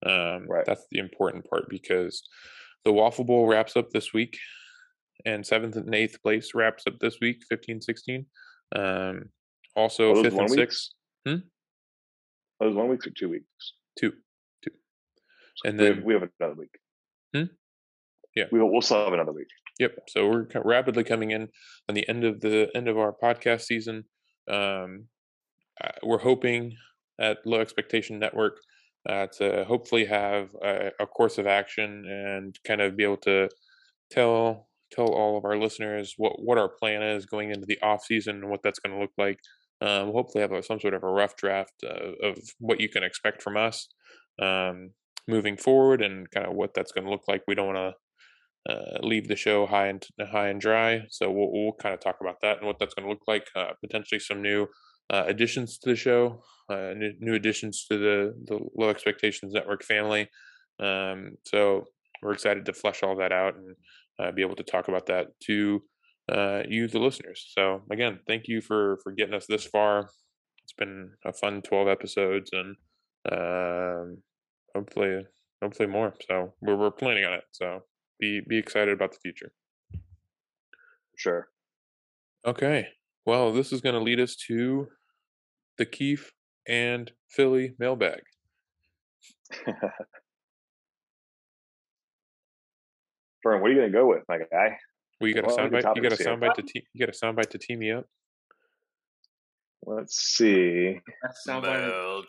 Um, 0.05 0.45
Right. 0.47 0.65
That's 0.65 0.85
the 0.91 0.99
important 0.99 1.47
part 1.49 1.69
because 1.69 2.27
the 2.83 2.91
Waffle 2.91 3.23
Bowl 3.25 3.47
wraps 3.47 3.75
up 3.77 3.91
this 3.91 4.13
week, 4.13 4.37
and 5.25 5.45
seventh 5.45 5.75
and 5.75 5.93
eighth 5.95 6.21
place 6.21 6.53
wraps 6.53 6.83
up 6.87 6.99
this 6.99 7.17
week, 7.21 7.43
15, 7.49 7.81
16. 7.81 8.25
Um, 8.75 9.29
also, 9.75 10.15
those 10.15 10.25
fifth 10.25 10.37
and 10.39 10.49
sixth, 10.49 10.89
Those 11.25 12.75
one 12.75 12.89
weeks 12.89 13.05
or 13.05 13.11
two 13.11 13.29
weeks. 13.29 13.73
two, 13.99 14.13
two, 14.63 14.71
and 15.65 15.77
we 15.77 15.85
have, 15.85 15.95
then 15.95 16.05
we 16.05 16.13
have 16.13 16.29
another 16.39 16.55
week. 16.55 16.75
Hmm? 17.35 17.43
Yeah. 18.35 18.45
We 18.51 18.59
will, 18.59 18.71
we'll 18.71 18.81
still 18.81 19.03
have 19.03 19.13
another 19.13 19.31
week. 19.33 19.47
Yep. 19.79 19.97
So 20.09 20.27
we're 20.27 20.47
rapidly 20.63 21.03
coming 21.03 21.31
in 21.31 21.49
on 21.87 21.95
the 21.95 22.07
end 22.09 22.23
of 22.23 22.41
the 22.41 22.69
end 22.75 22.87
of 22.87 22.97
our 22.97 23.13
podcast 23.13 23.61
season. 23.61 24.05
Um, 24.49 25.05
uh, 25.83 25.91
we're 26.03 26.17
hoping 26.19 26.75
at 27.19 27.45
Low 27.45 27.59
Expectation 27.59 28.19
Network 28.19 28.57
uh, 29.07 29.27
to 29.37 29.65
hopefully 29.65 30.05
have 30.05 30.49
a, 30.63 30.91
a 30.99 31.05
course 31.05 31.37
of 31.37 31.47
action 31.47 32.05
and 32.07 32.57
kind 32.65 32.81
of 32.81 32.97
be 32.97 33.03
able 33.03 33.17
to 33.17 33.49
tell 34.11 34.66
tell 34.91 35.07
all 35.07 35.37
of 35.37 35.45
our 35.45 35.57
listeners 35.57 36.13
what 36.17 36.41
what 36.41 36.57
our 36.57 36.69
plan 36.69 37.01
is 37.01 37.25
going 37.25 37.51
into 37.51 37.65
the 37.65 37.79
off 37.81 38.03
season 38.05 38.37
and 38.37 38.49
what 38.49 38.61
that's 38.63 38.79
going 38.79 38.95
to 38.95 39.01
look 39.01 39.13
like. 39.17 39.39
Um, 39.79 40.11
hopefully 40.11 40.41
have 40.41 40.51
a, 40.51 40.63
some 40.63 40.79
sort 40.79 40.95
of 40.95 41.03
a 41.03 41.07
rough 41.07 41.35
draft 41.35 41.83
uh, 41.83 42.27
of 42.27 42.37
what 42.59 42.81
you 42.81 42.89
can 42.89 43.03
expect 43.03 43.43
from 43.43 43.57
us 43.57 43.87
um, 44.41 44.91
moving 45.27 45.55
forward 45.55 46.01
and 46.01 46.29
kind 46.31 46.47
of 46.47 46.53
what 46.53 46.73
that's 46.73 46.91
going 46.91 47.05
to 47.05 47.11
look 47.11 47.27
like. 47.27 47.43
We 47.47 47.53
don't 47.53 47.73
want 47.73 47.93
to 47.93 48.73
uh, 48.73 48.97
leave 49.01 49.27
the 49.27 49.35
show 49.35 49.65
high 49.65 49.87
and 49.87 50.05
high 50.31 50.47
and 50.49 50.59
dry. 50.59 51.03
So 51.09 51.29
we'll, 51.29 51.51
we'll 51.51 51.73
kind 51.73 51.93
of 51.93 51.99
talk 51.99 52.17
about 52.21 52.41
that 52.41 52.57
and 52.57 52.67
what 52.67 52.79
that's 52.79 52.93
going 52.93 53.05
to 53.05 53.09
look 53.09 53.27
like. 53.27 53.47
Uh, 53.55 53.73
potentially 53.81 54.19
some 54.19 54.41
new 54.41 54.67
uh, 55.09 55.23
additions 55.27 55.77
to 55.79 55.91
the 55.91 55.95
show, 55.95 56.43
uh, 56.69 56.93
new, 56.95 57.13
new 57.19 57.33
additions 57.33 57.85
to 57.89 57.97
the 57.97 58.33
the 58.45 58.59
Low 58.75 58.89
Expectations 58.89 59.53
Network 59.53 59.83
family. 59.83 60.27
Um, 60.79 61.37
so 61.45 61.85
we're 62.21 62.33
excited 62.33 62.65
to 62.65 62.73
flesh 62.73 63.03
all 63.03 63.15
that 63.17 63.31
out 63.31 63.55
and 63.55 63.75
uh, 64.19 64.31
be 64.31 64.41
able 64.41 64.55
to 64.55 64.63
talk 64.63 64.87
about 64.87 65.05
that 65.07 65.27
to 65.43 65.81
uh, 66.31 66.63
you, 66.67 66.87
the 66.87 66.99
listeners. 66.99 67.45
So 67.57 67.81
again, 67.91 68.19
thank 68.27 68.47
you 68.47 68.61
for 68.61 68.97
for 69.03 69.11
getting 69.11 69.33
us 69.33 69.45
this 69.47 69.65
far. 69.65 70.09
It's 70.63 70.73
been 70.77 71.11
a 71.25 71.33
fun 71.33 71.61
twelve 71.61 71.87
episodes, 71.87 72.51
and 72.53 72.75
um, 73.31 74.17
hopefully, 74.75 75.25
hopefully 75.61 75.87
more. 75.87 76.13
So 76.27 76.53
we're 76.61 76.75
we're 76.75 76.91
planning 76.91 77.25
on 77.25 77.33
it. 77.33 77.43
So 77.51 77.81
be 78.19 78.41
be 78.47 78.57
excited 78.57 78.93
about 78.93 79.11
the 79.11 79.19
future. 79.21 79.51
Sure. 81.15 81.47
Okay. 82.45 82.87
Well, 83.25 83.51
this 83.51 83.73
is 83.73 83.81
going 83.81 83.95
to 83.95 84.01
lead 84.01 84.19
us 84.19 84.35
to 84.47 84.87
the 85.77 85.85
Kief 85.85 86.31
and 86.67 87.11
Philly 87.29 87.75
mailbag. 87.79 88.21
Fern, 93.47 93.61
what 93.61 93.71
are 93.71 93.73
you 93.73 93.79
gonna 93.79 93.91
go 93.91 94.07
with, 94.07 94.23
my 94.27 94.39
guy? 94.39 94.77
Well, 95.21 95.29
you 95.29 95.33
got 95.33 95.45
a 95.45 95.47
Well, 95.47 95.55
we 95.55 95.63
soundbite. 95.63 95.95
You 95.95 96.01
got 96.01 96.11
a 96.11 96.17
topics 96.17 96.25
soundbite 96.25 96.53
to 96.55 96.61
te- 96.63 96.87
you 96.93 97.05
got 97.05 97.15
a 97.15 97.17
soundbite 97.17 97.49
to 97.51 97.57
team 97.57 97.79
me 97.79 97.91
up. 97.91 98.05
Let's 99.85 100.17
see. 100.17 100.99
That 101.23 101.37
sound 101.37 101.63
like 101.63 101.79
Mail 101.79 102.23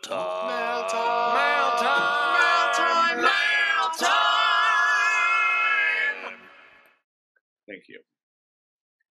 Thank 7.67 7.83
you. 7.89 7.99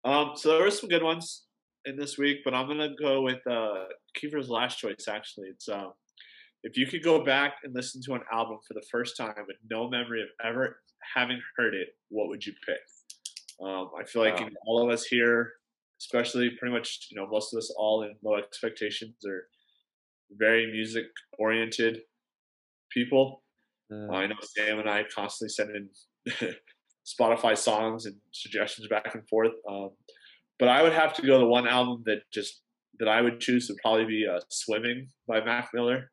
Um, 0.05 0.33
so 0.35 0.49
there 0.49 0.63
were 0.63 0.71
some 0.71 0.89
good 0.89 1.03
ones 1.03 1.45
in 1.85 1.97
this 1.97 2.17
week, 2.17 2.39
but 2.43 2.55
I'm 2.55 2.67
gonna 2.69 2.95
go 2.99 3.21
with 3.21 3.47
uh 3.47 3.85
Kiefer's 4.17 4.49
last 4.49 4.79
choice. 4.79 5.09
Actually, 5.09 5.49
it's 5.49 5.69
um, 5.69 5.93
if 6.63 6.77
you 6.77 6.87
could 6.87 7.03
go 7.03 7.25
back 7.25 7.55
and 7.65 7.75
listen 7.75 8.01
to 8.03 8.15
an 8.15 8.23
album 8.33 8.59
for 8.67 8.75
the 8.75 8.85
first 8.91 9.17
time 9.17 9.35
with 9.47 9.57
no 9.71 9.89
memory 9.89 10.23
of 10.23 10.29
ever 10.45 10.81
having 11.15 11.41
heard 11.57 11.75
it, 11.75 11.89
what 12.09 12.29
would 12.29 12.45
you 12.45 12.53
pick? 12.67 12.81
Um, 13.61 13.91
I 13.99 14.05
feel 14.05 14.23
like 14.23 14.41
Wow. 14.41 14.49
all 14.67 14.83
of 14.85 14.91
us 14.91 15.05
here, 15.05 15.55
especially 16.01 16.51
pretty 16.51 16.73
much 16.75 17.09
you 17.11 17.17
know 17.17 17.27
most 17.29 17.53
of 17.53 17.59
us 17.59 17.73
all 17.77 18.03
in 18.03 18.15
low 18.23 18.37
expectations 18.37 19.17
are 19.27 19.49
very 20.31 20.71
music 20.71 21.07
oriented 21.39 22.03
people. 22.91 23.43
Mm. 23.93 24.13
I 24.15 24.27
know 24.27 24.37
Sam 24.43 24.79
and 24.79 24.89
I 24.89 25.05
constantly 25.05 25.49
send 25.51 25.71
in 25.75 25.89
Spotify 27.07 27.57
songs 27.57 28.05
and 28.07 28.17
suggestions 28.33 28.87
back 28.89 29.15
and 29.15 29.27
forth. 29.29 29.53
Um, 29.69 29.91
but 30.59 30.69
I 30.69 30.83
would 30.83 30.93
have 30.93 31.15
to 31.15 31.23
go 31.27 31.39
the 31.39 31.47
one 31.47 31.67
album 31.67 32.03
that 32.07 32.23
just 32.33 32.63
that 32.99 33.09
I 33.09 33.23
would 33.23 33.41
choose 33.41 33.69
would 33.69 33.79
probably 33.79 34.05
be 34.05 34.27
uh, 34.27 34.41
"Swimming" 34.51 35.09
by 35.27 35.43
Mac 35.45 35.71
Miller. 35.73 36.11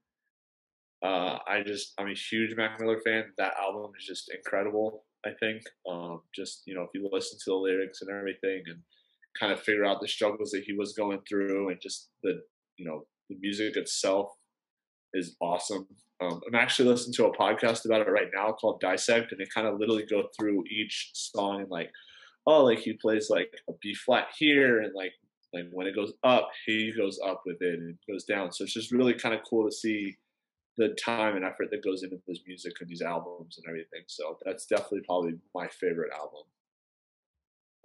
Uh, 1.05 1.37
I 1.47 1.61
just 1.61 1.93
I'm 1.99 2.07
a 2.07 2.15
huge 2.15 2.55
Mac 2.55 2.79
Miller 2.79 2.99
fan. 3.05 3.25
That 3.37 3.53
album 3.61 3.91
is 3.99 4.05
just 4.05 4.31
incredible. 4.33 5.03
I 5.25 5.31
think 5.39 5.61
um, 5.89 6.21
just 6.33 6.63
you 6.65 6.73
know 6.73 6.81
if 6.81 6.89
you 6.95 7.07
listen 7.11 7.37
to 7.43 7.51
the 7.51 7.55
lyrics 7.55 8.01
and 8.01 8.09
everything 8.09 8.63
and 8.65 8.79
kind 9.39 9.51
of 9.53 9.59
figure 9.59 9.85
out 9.85 10.01
the 10.01 10.07
struggles 10.07 10.51
that 10.51 10.63
he 10.65 10.73
was 10.73 10.93
going 10.93 11.19
through 11.27 11.69
and 11.69 11.77
just 11.81 12.09
the 12.23 12.41
you 12.77 12.87
know 12.87 13.05
the 13.29 13.35
music 13.39 13.75
itself 13.75 14.29
is 15.13 15.35
awesome. 15.41 15.87
Um, 16.21 16.41
I'm 16.47 16.55
actually 16.55 16.89
listening 16.89 17.13
to 17.15 17.25
a 17.25 17.37
podcast 17.37 17.85
about 17.85 18.01
it 18.01 18.09
right 18.09 18.29
now 18.33 18.53
called 18.53 18.79
Dissect, 18.79 19.31
and 19.31 19.39
they 19.39 19.45
kind 19.53 19.67
of 19.67 19.79
literally 19.79 20.05
go 20.09 20.29
through 20.37 20.63
each 20.71 21.11
song 21.13 21.61
and 21.61 21.69
like, 21.69 21.91
oh, 22.47 22.63
like 22.63 22.79
he 22.79 22.93
plays 22.93 23.29
like 23.29 23.51
a 23.69 23.73
B 23.81 23.93
flat 23.93 24.27
here, 24.39 24.81
and 24.81 24.93
like 24.95 25.11
like 25.53 25.65
when 25.71 25.85
it 25.85 25.95
goes 25.95 26.13
up, 26.23 26.49
he 26.65 26.91
goes 26.97 27.19
up 27.23 27.43
with 27.45 27.57
it, 27.59 27.75
and 27.75 27.91
it 27.91 28.11
goes 28.11 28.23
down. 28.23 28.51
So 28.51 28.63
it's 28.63 28.73
just 28.73 28.91
really 28.91 29.13
kind 29.13 29.35
of 29.35 29.41
cool 29.47 29.69
to 29.69 29.75
see 29.75 30.15
the 30.77 30.89
time 31.03 31.35
and 31.35 31.45
effort 31.45 31.69
that 31.71 31.83
goes 31.83 32.03
into 32.03 32.17
this 32.27 32.39
music 32.47 32.73
and 32.81 32.89
these 32.89 33.01
albums 33.01 33.57
and 33.57 33.65
everything. 33.69 34.03
So 34.07 34.37
that's 34.45 34.65
definitely 34.65 35.01
probably 35.05 35.33
my 35.53 35.67
favorite 35.67 36.11
album. 36.13 36.43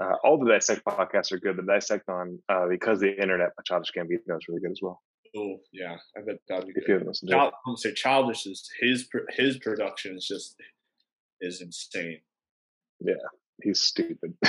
Uh, 0.03 0.15
all 0.25 0.39
the 0.39 0.51
dissect 0.51 0.83
podcasts 0.85 1.31
are 1.31 1.39
good. 1.39 1.57
The 1.57 1.63
dissect 1.63 2.09
on 2.09 2.39
uh, 2.49 2.67
because 2.69 3.01
the 3.01 3.13
internet 3.21 3.51
by 3.57 3.63
Childish 3.67 3.93
Gambino 3.97 4.37
is 4.39 4.49
really 4.49 4.61
good 4.63 4.71
as 4.73 4.81
well. 4.83 5.03
Oh 5.37 5.59
yeah, 5.73 5.97
I 6.17 6.23
bet 6.27 6.37
that'd 6.49 6.65
be 6.65 6.71
If 6.71 6.75
good. 6.77 6.89
you 6.89 6.93
haven't 6.95 7.09
listened 7.09 7.31
to 7.31 7.37
it, 7.47 7.53
I'm 7.67 7.77
say 7.77 7.93
Childish 7.95 8.47
is 8.47 8.69
his 8.81 9.09
his 9.31 9.59
production 9.59 10.17
is 10.17 10.27
just 10.27 10.57
is 11.41 11.61
insane. 11.61 12.21
yeah, 13.01 13.15
he's 13.63 13.81
stupid. 13.81 14.35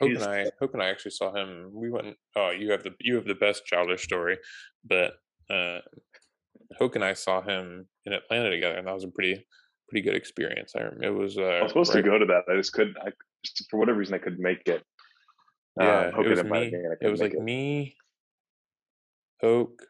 Hope 0.00 0.10
He's- 0.10 0.22
and 0.22 0.30
I, 0.32 0.50
Hope 0.60 0.74
and 0.74 0.82
I 0.82 0.88
actually 0.88 1.12
saw 1.12 1.34
him. 1.34 1.70
We 1.72 1.90
went. 1.90 2.16
Oh, 2.34 2.50
you 2.50 2.70
have 2.72 2.82
the 2.82 2.90
you 3.00 3.14
have 3.16 3.24
the 3.26 3.34
best 3.34 3.64
childish 3.66 4.02
story, 4.02 4.38
but 4.84 5.12
uh, 5.50 5.80
Hoke 6.78 6.96
and 6.96 7.04
I 7.04 7.14
saw 7.14 7.42
him 7.42 7.86
in 8.04 8.12
Atlanta 8.12 8.50
together, 8.50 8.76
and 8.76 8.86
that 8.86 8.94
was 8.94 9.04
a 9.04 9.08
pretty 9.08 9.46
pretty 9.88 10.02
good 10.02 10.16
experience. 10.16 10.74
I 10.76 10.88
it 11.02 11.14
was. 11.14 11.38
Uh, 11.38 11.42
I 11.42 11.62
was 11.62 11.70
supposed 11.70 11.94
right- 11.94 12.02
to 12.02 12.10
go 12.10 12.18
to 12.18 12.26
that. 12.26 12.44
I 12.50 12.56
just 12.56 12.72
couldn't. 12.72 12.96
I 12.98 13.10
for 13.70 13.78
whatever 13.78 13.98
reason 13.98 14.14
I 14.14 14.18
couldn't 14.18 14.42
make 14.42 14.66
it. 14.66 14.82
Yeah, 15.80 16.10
um, 16.14 16.24
it 16.24 16.28
was 16.28 16.44
me. 16.44 16.50
me 16.50 16.66
and 16.74 16.92
I 16.92 17.06
It 17.06 17.10
was 17.10 17.20
like 17.20 17.34
me, 17.34 17.96
Hoke, 19.42 19.82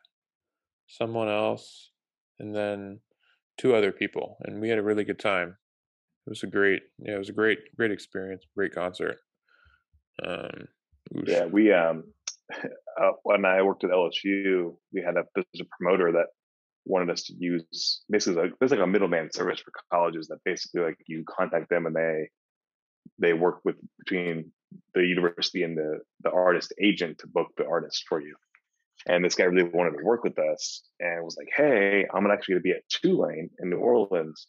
someone 0.89 1.28
else, 1.28 1.93
and 2.39 2.55
then 2.55 3.01
two 3.57 3.74
other 3.74 3.93
people, 3.93 4.37
and 4.43 4.61
we 4.61 4.69
had 4.69 4.78
a 4.78 4.83
really 4.83 5.05
good 5.05 5.20
time. 5.20 5.57
It 6.27 6.31
was 6.31 6.43
a 6.43 6.49
great, 6.49 6.83
yeah, 6.99 7.15
it 7.15 7.19
was 7.19 7.28
a 7.28 7.33
great, 7.33 7.59
great 7.77 7.93
experience, 7.93 8.45
great 8.57 8.74
concert. 8.74 9.19
Um. 10.24 10.66
Yeah, 11.24 11.45
we 11.45 11.73
um 11.73 12.03
uh, 13.01 13.12
when 13.23 13.44
I 13.44 13.62
worked 13.62 13.85
at 13.85 13.90
LSU, 13.90 14.77
we 14.93 15.02
had 15.02 15.16
a 15.16 15.24
a 15.36 15.64
promoter 15.78 16.12
that 16.12 16.27
wanted 16.85 17.10
us 17.10 17.24
to 17.24 17.35
use 17.35 18.02
basically 18.09 18.43
like 18.43 18.52
there's 18.59 18.70
like 18.70 18.81
a 18.81 18.86
middleman 18.86 19.31
service 19.32 19.60
for 19.60 19.73
colleges 19.93 20.28
that 20.28 20.39
basically 20.44 20.82
like 20.82 20.97
you 21.06 21.24
contact 21.28 21.68
them 21.68 21.86
and 21.86 21.97
they 21.97 22.28
they 23.18 23.32
work 23.32 23.60
with 23.64 23.77
between 23.98 24.52
the 24.94 25.02
university 25.02 25.62
and 25.62 25.77
the 25.77 26.01
the 26.23 26.31
artist 26.31 26.73
agent 26.81 27.18
to 27.18 27.27
book 27.27 27.48
the 27.56 27.66
artist 27.66 28.05
for 28.09 28.20
you. 28.20 28.35
And 29.06 29.24
this 29.24 29.35
guy 29.35 29.44
really 29.44 29.68
wanted 29.68 29.98
to 29.98 30.05
work 30.05 30.24
with 30.24 30.39
us 30.39 30.82
and 30.98 31.24
was 31.24 31.36
like, 31.36 31.48
"Hey, 31.55 32.06
I'm 32.12 32.28
actually 32.31 32.55
going 32.55 32.62
to 32.62 32.68
be 32.68 32.73
at 32.73 32.89
Tulane 32.89 33.51
in 33.60 33.70
New 33.70 33.77
Orleans. 33.77 34.47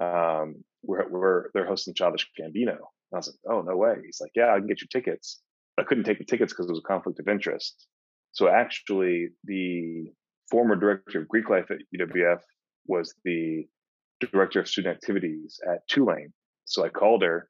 Um, 0.00 0.64
we're 0.82 1.08
we're 1.08 1.50
they're 1.52 1.66
hosting 1.66 1.94
Childish 1.94 2.28
Gambino." 2.38 2.76
And 2.76 3.14
I 3.14 3.16
was 3.16 3.28
like, 3.28 3.52
"Oh 3.52 3.62
no 3.62 3.76
way!" 3.76 3.96
He's 4.04 4.20
like, 4.20 4.32
"Yeah, 4.34 4.54
I 4.54 4.58
can 4.58 4.68
get 4.68 4.82
you 4.82 4.88
tickets." 4.88 5.40
I 5.78 5.84
couldn't 5.84 6.04
take 6.04 6.18
the 6.18 6.24
tickets 6.24 6.52
because 6.52 6.66
it 6.66 6.72
was 6.72 6.80
a 6.84 6.88
conflict 6.88 7.20
of 7.20 7.28
interest. 7.28 7.86
So 8.32 8.48
actually, 8.48 9.28
the 9.44 10.12
former 10.50 10.76
director 10.76 11.20
of 11.20 11.28
Greek 11.28 11.48
life 11.48 11.70
at 11.70 11.78
UWF 11.96 12.40
was 12.86 13.14
the 13.24 13.66
director 14.20 14.60
of 14.60 14.68
student 14.68 14.96
activities 14.96 15.60
at 15.70 15.86
Tulane. 15.88 16.32
So 16.64 16.84
I 16.84 16.88
called 16.88 17.22
her 17.22 17.48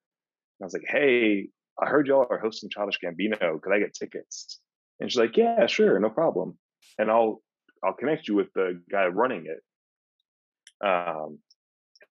and 0.59 0.65
I 0.65 0.67
was 0.67 0.75
like, 0.75 0.85
"Hey, 0.87 1.49
I 1.81 1.87
heard 1.87 2.07
y'all 2.07 2.27
are 2.31 2.39
hosting 2.39 2.71
Childish 2.71 2.99
Gambino. 3.03 3.61
Could 3.61 3.73
I 3.73 3.79
get 3.79 3.95
tickets?" 3.95 4.61
And 5.01 5.11
she's 5.11 5.19
like, 5.19 5.37
"Yeah, 5.37 5.67
sure, 5.67 5.99
no 5.99 6.11
problem. 6.11 6.59
And 6.99 7.11
I'll 7.11 7.43
I'll 7.85 7.95
connect 7.95 8.29
you 8.29 8.35
with 8.35 8.53
the 8.55 8.81
guy 8.91 9.07
running 9.07 9.47
it. 9.47 10.87
Um, 10.87 11.39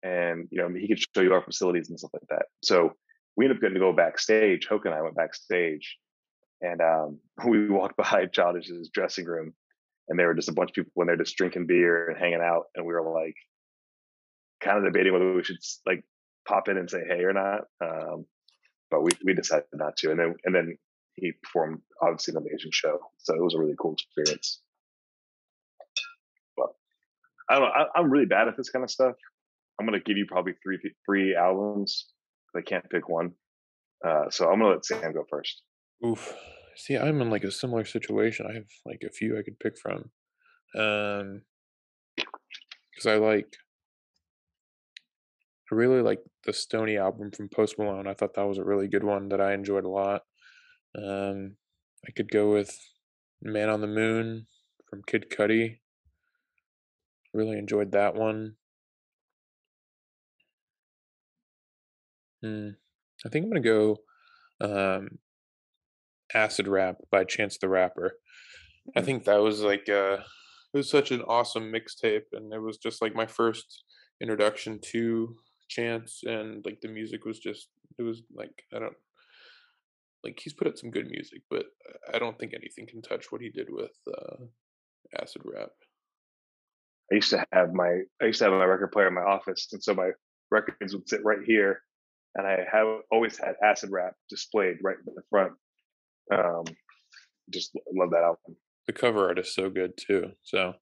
and 0.03 0.48
you 0.52 0.61
know 0.61 0.69
he 0.73 0.88
could 0.88 0.99
show 0.99 1.22
you 1.22 1.34
our 1.34 1.44
facilities 1.44 1.89
and 1.89 1.99
stuff 1.99 2.11
like 2.14 2.27
that. 2.30 2.45
So 2.64 2.94
we 3.35 3.45
ended 3.45 3.57
up 3.57 3.61
getting 3.61 3.76
to 3.76 3.80
go 3.80 3.94
backstage. 3.94 4.68
Hoke 4.68 4.85
and 4.85 4.94
I 4.94 5.02
went 5.02 5.15
backstage, 5.15 5.98
and 6.62 6.82
um, 6.82 7.20
we 7.48 7.70
walked 7.70 7.98
by 7.98 8.26
Childish's 8.26 8.90
dressing 8.94 9.26
room, 9.26 9.54
and 10.10 10.18
there 10.18 10.28
were 10.28 10.36
just 10.36 10.50
a 10.50 10.54
bunch 10.54 10.72
of 10.72 10.76
people 10.76 10.92
when 10.96 11.08
they're 11.08 11.18
just 11.18 11.38
drinking 11.38 11.68
beer 11.68 12.10
and 12.10 12.20
hanging 12.20 12.42
out, 12.42 12.66
and 12.76 12.86
we 12.86 12.94
were 12.94 13.12
like, 13.12 13.36
kind 14.62 14.78
of 14.78 14.84
debating 14.84 15.14
whether 15.14 15.34
we 15.34 15.44
should 15.44 15.58
like 15.86 16.04
pop 16.48 16.68
in 16.70 16.78
and 16.78 16.90
say 16.90 17.04
hey 17.08 17.24
or 17.24 17.34
not. 17.34 17.62
Um, 17.84 18.26
but 18.90 19.04
we 19.04 19.12
we 19.24 19.34
decided 19.34 19.66
not 19.74 19.98
to, 19.98 20.12
and 20.12 20.20
then 20.20 20.36
and 20.46 20.56
then 20.56 20.78
he 21.16 21.34
performed 21.44 21.82
obviously 22.02 22.34
an 22.34 22.38
amazing 22.38 22.72
show, 22.72 23.00
so 23.18 23.34
it 23.34 23.44
was 23.44 23.54
a 23.54 23.60
really 23.60 23.76
cool 23.80 23.94
experience. 23.94 24.62
But 26.56 26.70
I 27.50 27.56
don't 27.56 27.64
know. 27.64 27.74
I, 27.74 28.00
I'm 28.00 28.10
really 28.10 28.26
bad 28.26 28.48
at 28.48 28.56
this 28.56 28.70
kind 28.70 28.84
of 28.84 28.92
stuff. 28.92 29.16
I'm 29.80 29.86
gonna 29.86 30.00
give 30.00 30.18
you 30.18 30.26
probably 30.26 30.54
three 30.64 30.80
three 31.06 31.36
albums. 31.36 32.06
I 32.56 32.62
can't 32.62 32.90
pick 32.90 33.10
one, 33.10 33.34
uh, 34.06 34.30
so 34.30 34.50
I'm 34.50 34.60
gonna 34.60 34.76
let 34.76 34.86
Sam 34.86 35.14
go 35.14 35.26
first. 35.30 35.62
Oof. 36.06 36.36
See, 36.76 36.95
I'm 36.95 37.22
in 37.22 37.30
like 37.30 37.44
a 37.44 37.52
similar 37.52 37.86
situation. 37.86 38.45
I 38.48 38.53
have 38.53 38.68
like 38.86 39.02
a 39.06 39.11
few 39.11 39.38
I 39.38 39.41
could 39.41 39.60
pick 39.60 39.78
from. 39.78 40.11
Um, 40.76 41.41
because 42.15 43.07
I 43.07 43.15
like, 43.15 43.57
I 45.72 45.76
really 45.76 46.02
like 46.02 46.19
the 46.45 46.53
Stony 46.53 46.98
album 46.98 47.32
from 47.32 47.49
Post 47.49 47.78
Malone. 47.78 48.07
I 48.07 48.14
thought 48.14 48.36
that 48.36 48.48
was 48.48 48.57
a 48.57 48.64
really 48.64 48.88
good 48.88 49.03
one 49.03 49.30
that 49.30 49.41
I 49.41 49.53
enjoyed 49.53 49.86
a 49.86 49.90
lot. 49.90 50.22
Um, 50.98 51.56
I 52.07 52.11
could 52.11 52.32
go 52.32 52.52
with 52.53 52.78
Man 53.41 53.69
on 53.69 53.82
the 53.82 53.88
Moon 53.88 54.48
from 54.90 55.02
Kid 55.06 55.28
Cudi. 55.30 55.80
Really 57.34 57.57
enjoyed 57.57 57.91
that 57.91 58.15
one. 58.15 58.56
Hmm. 62.41 62.69
I 63.26 63.30
think 63.30 63.45
I'm 63.45 63.49
gonna 63.49 63.61
go 63.61 63.98
um 64.61 65.19
Acid 66.34 66.68
Rap 66.68 66.98
by 67.12 67.24
Chance 67.24 67.58
the 67.58 67.70
Rapper. 67.70 68.14
I 68.95 69.02
think 69.02 69.26
that 69.26 69.41
was 69.41 69.62
like 69.62 69.90
uh 69.90 70.18
it 70.74 70.78
was 70.78 70.90
such 70.90 71.12
an 71.12 71.22
awesome 71.22 71.72
mixtape 71.72 72.28
and 72.34 72.54
it 72.54 72.62
was 72.62 72.78
just 72.78 73.02
like 73.02 73.16
my 73.16 73.26
first 73.26 73.84
introduction 74.22 74.80
to 74.91 75.36
Chance 75.70 76.22
and 76.24 76.64
like 76.66 76.80
the 76.82 76.88
music 76.88 77.26
was 77.26 77.40
just 77.40 77.68
it 77.99 78.04
was 78.04 78.22
like 78.34 78.64
I 78.74 78.80
don't 78.80 78.95
like 80.24 80.40
he's 80.41 80.54
put 80.54 80.68
out 80.68 80.78
some 80.78 80.91
good 80.91 81.08
music, 81.10 81.41
but 81.49 81.66
I 82.14 82.20
don't 82.20 82.38
think 82.40 82.54
anything 82.54 82.88
can 82.88 83.02
touch 83.02 83.32
what 83.32 83.41
he 83.41 83.49
did 83.49 83.68
with 83.70 83.91
uh 84.08 84.45
Acid 85.22 85.41
Rap. 85.45 85.70
I 87.12 87.16
used 87.16 87.30
to 87.30 87.45
have 87.52 87.74
my 87.74 88.02
I 88.22 88.26
used 88.26 88.40
to 88.40 88.45
have 88.45 88.54
my 88.54 88.66
record 88.66 88.91
player 88.91 89.08
in 89.08 89.14
my 89.14 89.22
office, 89.22 89.68
and 89.72 89.82
so 89.84 89.94
my 89.94 90.12
records 90.52 90.94
would 90.94 91.08
sit 91.08 91.24
right 91.24 91.40
here, 91.45 91.82
and 92.36 92.45
I 92.45 92.60
have 92.72 92.88
always 93.12 93.38
had 93.38 93.56
acid 93.64 93.90
rap 93.91 94.14
displayed 94.30 94.78
right 94.84 94.98
in 94.98 95.14
the 95.14 95.22
front. 95.30 95.54
Um, 96.32 96.66
just 97.49 97.72
love 97.94 98.12
that 98.12 98.24
album. 98.24 98.58
The 98.88 98.94
cover 98.94 99.28
art 99.28 99.40
is 99.40 99.54
so 99.54 99.70
good 99.70 99.98
too. 99.98 100.32
So, 100.44 100.74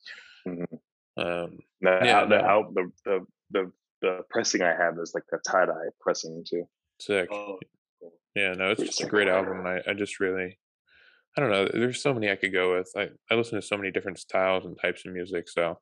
Mhm. 0.48 0.80
um, 1.18 1.60
The, 1.82 2.00
Yeah, 2.04 2.26
the, 2.26 2.38
no. 2.42 2.72
the, 2.74 2.92
the, 3.06 3.28
the, 3.52 3.72
the 4.02 4.26
pressing 4.30 4.62
I 4.62 4.76
have 4.76 4.98
is 5.00 5.14
like 5.14 5.24
a 5.34 5.38
tie 5.38 5.66
dye 5.66 5.90
pressing 6.00 6.44
too. 6.48 6.68
sick. 7.00 7.30
Oh, 7.32 7.60
Yeah, 8.36 8.54
no, 8.54 8.72
it's 8.72 8.84
just 8.84 9.02
a 9.02 9.08
great 9.08 9.28
album. 9.28 9.60
and 9.60 9.68
I, 9.68 9.82
I 9.88 9.94
just 9.94 10.20
really, 10.20 10.60
I 11.38 11.42
don't 11.42 11.52
know. 11.52 11.68
There's 11.68 12.02
so 12.02 12.14
many 12.14 12.30
I 12.30 12.36
could 12.36 12.54
go 12.54 12.76
with. 12.78 12.92
I, 12.96 13.10
I 13.32 13.36
listen 13.36 13.60
to 13.60 13.66
so 13.66 13.78
many 13.78 13.92
different 13.92 14.20
styles 14.20 14.66
and 14.66 14.78
types 14.80 15.06
of 15.06 15.14
music. 15.14 15.50
So, 15.50 15.80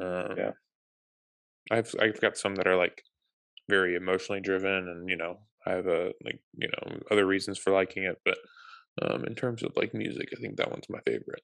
um, 0.00 0.34
Yeah. 0.36 0.52
I've 1.70 1.94
I've 2.00 2.20
got 2.20 2.36
some 2.36 2.54
that 2.56 2.66
are 2.66 2.76
like 2.76 3.02
very 3.68 3.94
emotionally 3.94 4.40
driven, 4.40 4.88
and 4.88 5.08
you 5.08 5.16
know, 5.16 5.40
I 5.66 5.70
have 5.72 5.86
a 5.86 6.12
like 6.24 6.40
you 6.56 6.68
know 6.68 7.00
other 7.10 7.26
reasons 7.26 7.58
for 7.58 7.72
liking 7.72 8.04
it. 8.04 8.20
But 8.24 8.38
um, 9.02 9.24
in 9.24 9.34
terms 9.34 9.62
of 9.62 9.72
like 9.76 9.94
music, 9.94 10.28
I 10.36 10.40
think 10.40 10.56
that 10.56 10.70
one's 10.70 10.88
my 10.88 11.00
favorite. 11.06 11.42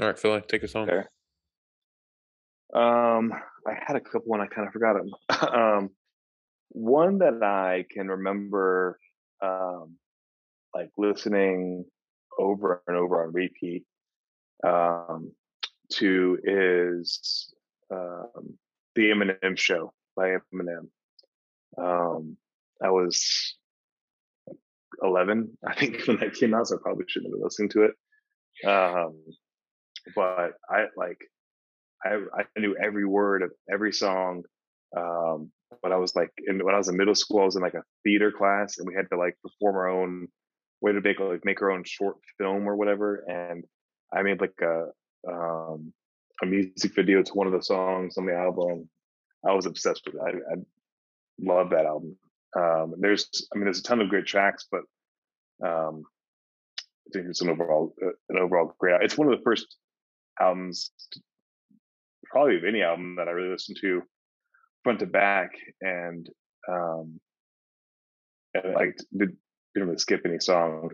All 0.00 0.06
right, 0.06 0.18
Philly, 0.18 0.42
take 0.48 0.64
us 0.64 0.72
home. 0.72 0.88
Um, 2.72 3.32
I 3.66 3.72
had 3.84 3.96
a 3.96 4.00
couple 4.00 4.32
and 4.34 4.42
I 4.42 4.46
kind 4.46 4.66
of 4.66 4.72
forgot 4.72 4.96
them. 4.96 5.52
um, 5.52 5.90
one 6.70 7.18
that 7.18 7.42
I 7.42 7.84
can 7.90 8.08
remember, 8.08 8.98
um, 9.42 9.96
like 10.74 10.90
listening 10.96 11.84
over 12.38 12.82
and 12.86 12.96
over 12.96 13.24
on 13.24 13.32
repeat, 13.32 13.84
um, 14.64 15.32
to 15.94 16.38
is, 16.44 17.52
um, 17.90 18.58
the 18.94 19.10
Eminem 19.10 19.58
show 19.58 19.92
by 20.14 20.36
Eminem. 20.52 20.88
Um, 21.76 22.36
I 22.82 22.90
was 22.90 23.57
11, 25.02 25.58
I 25.66 25.74
think 25.74 26.02
when 26.06 26.18
that 26.18 26.34
came 26.34 26.54
out, 26.54 26.68
so 26.68 26.76
I 26.76 26.78
probably 26.82 27.04
shouldn't 27.08 27.32
have 27.32 27.38
been 27.38 27.44
listening 27.44 27.70
to 27.70 27.84
it. 27.84 28.68
Um, 28.68 29.22
but 30.14 30.52
I 30.68 30.86
like, 30.96 31.18
I, 32.04 32.18
I 32.34 32.60
knew 32.60 32.76
every 32.76 33.04
word 33.04 33.42
of 33.42 33.50
every 33.72 33.92
song. 33.92 34.42
Um, 34.96 35.50
when 35.80 35.92
I 35.92 35.96
was 35.96 36.16
like, 36.16 36.30
in, 36.46 36.64
when 36.64 36.74
I 36.74 36.78
was 36.78 36.88
in 36.88 36.96
middle 36.96 37.14
school, 37.14 37.42
I 37.42 37.44
was 37.44 37.56
in 37.56 37.62
like 37.62 37.74
a 37.74 37.84
theater 38.04 38.32
class 38.32 38.78
and 38.78 38.86
we 38.86 38.94
had 38.94 39.08
to 39.12 39.18
like 39.18 39.36
perform 39.42 39.76
our 39.76 39.88
own 39.88 40.28
way 40.80 40.92
to 40.92 41.00
make, 41.00 41.20
like 41.20 41.44
make 41.44 41.60
our 41.60 41.70
own 41.70 41.84
short 41.84 42.16
film 42.38 42.68
or 42.68 42.76
whatever. 42.76 43.24
And 43.28 43.64
I 44.12 44.22
made 44.22 44.40
like 44.40 44.58
a, 44.62 44.86
um, 45.30 45.92
a 46.42 46.46
music 46.46 46.94
video 46.94 47.22
to 47.22 47.32
one 47.34 47.46
of 47.46 47.52
the 47.52 47.62
songs 47.62 48.16
on 48.16 48.26
the 48.26 48.34
album. 48.34 48.88
I 49.46 49.52
was 49.52 49.66
obsessed 49.66 50.02
with 50.06 50.14
it. 50.14 50.20
I, 50.24 50.54
I 50.54 50.56
love 51.40 51.70
that 51.70 51.86
album. 51.86 52.16
Um, 52.56 52.94
there's, 52.98 53.28
I 53.52 53.56
mean, 53.56 53.64
there's 53.64 53.80
a 53.80 53.82
ton 53.82 54.00
of 54.00 54.08
great 54.08 54.26
tracks, 54.26 54.66
but, 54.70 54.82
um, 55.64 56.04
I 56.80 57.10
think 57.12 57.26
it's 57.28 57.40
an 57.40 57.48
overall, 57.48 57.94
uh, 58.02 58.10
an 58.28 58.38
overall 58.38 58.74
great, 58.78 59.02
it's 59.02 59.16
one 59.16 59.32
of 59.32 59.38
the 59.38 59.44
first 59.44 59.76
albums 60.40 60.90
probably 62.30 62.56
of 62.56 62.64
any 62.64 62.82
album 62.82 63.16
that 63.16 63.28
I 63.28 63.32
really 63.32 63.50
listened 63.50 63.78
to 63.80 64.02
front 64.84 65.00
to 65.00 65.06
back 65.06 65.50
and 65.80 66.28
um 66.68 67.20
and 68.54 68.74
like 68.74 68.96
did, 69.16 69.36
didn't 69.74 69.88
really 69.88 69.98
skip 69.98 70.22
any 70.24 70.38
song. 70.38 70.90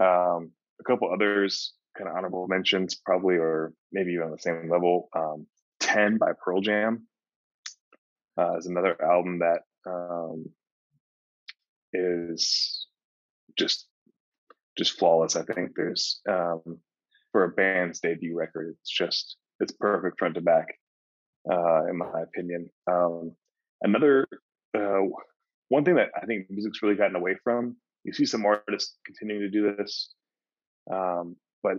Um 0.00 0.52
a 0.80 0.84
couple 0.86 1.12
others 1.12 1.72
kind 1.96 2.08
of 2.08 2.16
honorable 2.16 2.46
mentions 2.48 2.94
probably 2.94 3.36
or 3.36 3.72
maybe 3.92 4.12
even 4.12 4.26
on 4.26 4.30
the 4.30 4.38
same 4.38 4.70
level. 4.70 5.08
Um 5.14 5.46
10 5.80 6.18
by 6.18 6.32
Pearl 6.42 6.60
Jam 6.60 7.06
uh, 8.38 8.56
is 8.56 8.66
another 8.66 8.96
album 9.02 9.40
that 9.40 9.62
um 9.86 10.46
is 11.92 12.86
just 13.58 13.86
just 14.78 14.98
flawless. 14.98 15.36
I 15.36 15.42
think 15.42 15.72
there's 15.76 16.20
um 16.28 16.78
for 17.32 17.44
a 17.44 17.48
band's 17.48 18.00
debut 18.00 18.36
record, 18.36 18.76
it's 18.78 18.90
just 18.90 19.36
it's 19.60 19.72
perfect 19.72 20.18
front 20.18 20.34
to 20.34 20.40
back, 20.40 20.66
uh, 21.50 21.86
in 21.86 21.96
my 21.96 22.22
opinion. 22.22 22.70
Um, 22.86 23.32
another 23.80 24.26
uh, 24.76 25.00
one 25.68 25.84
thing 25.84 25.96
that 25.96 26.10
I 26.20 26.26
think 26.26 26.50
music's 26.50 26.82
really 26.82 26.96
gotten 26.96 27.16
away 27.16 27.36
from. 27.42 27.76
You 28.04 28.12
see 28.12 28.26
some 28.26 28.44
artists 28.44 28.98
continuing 29.06 29.42
to 29.42 29.50
do 29.50 29.74
this, 29.76 30.12
um, 30.92 31.36
but 31.62 31.74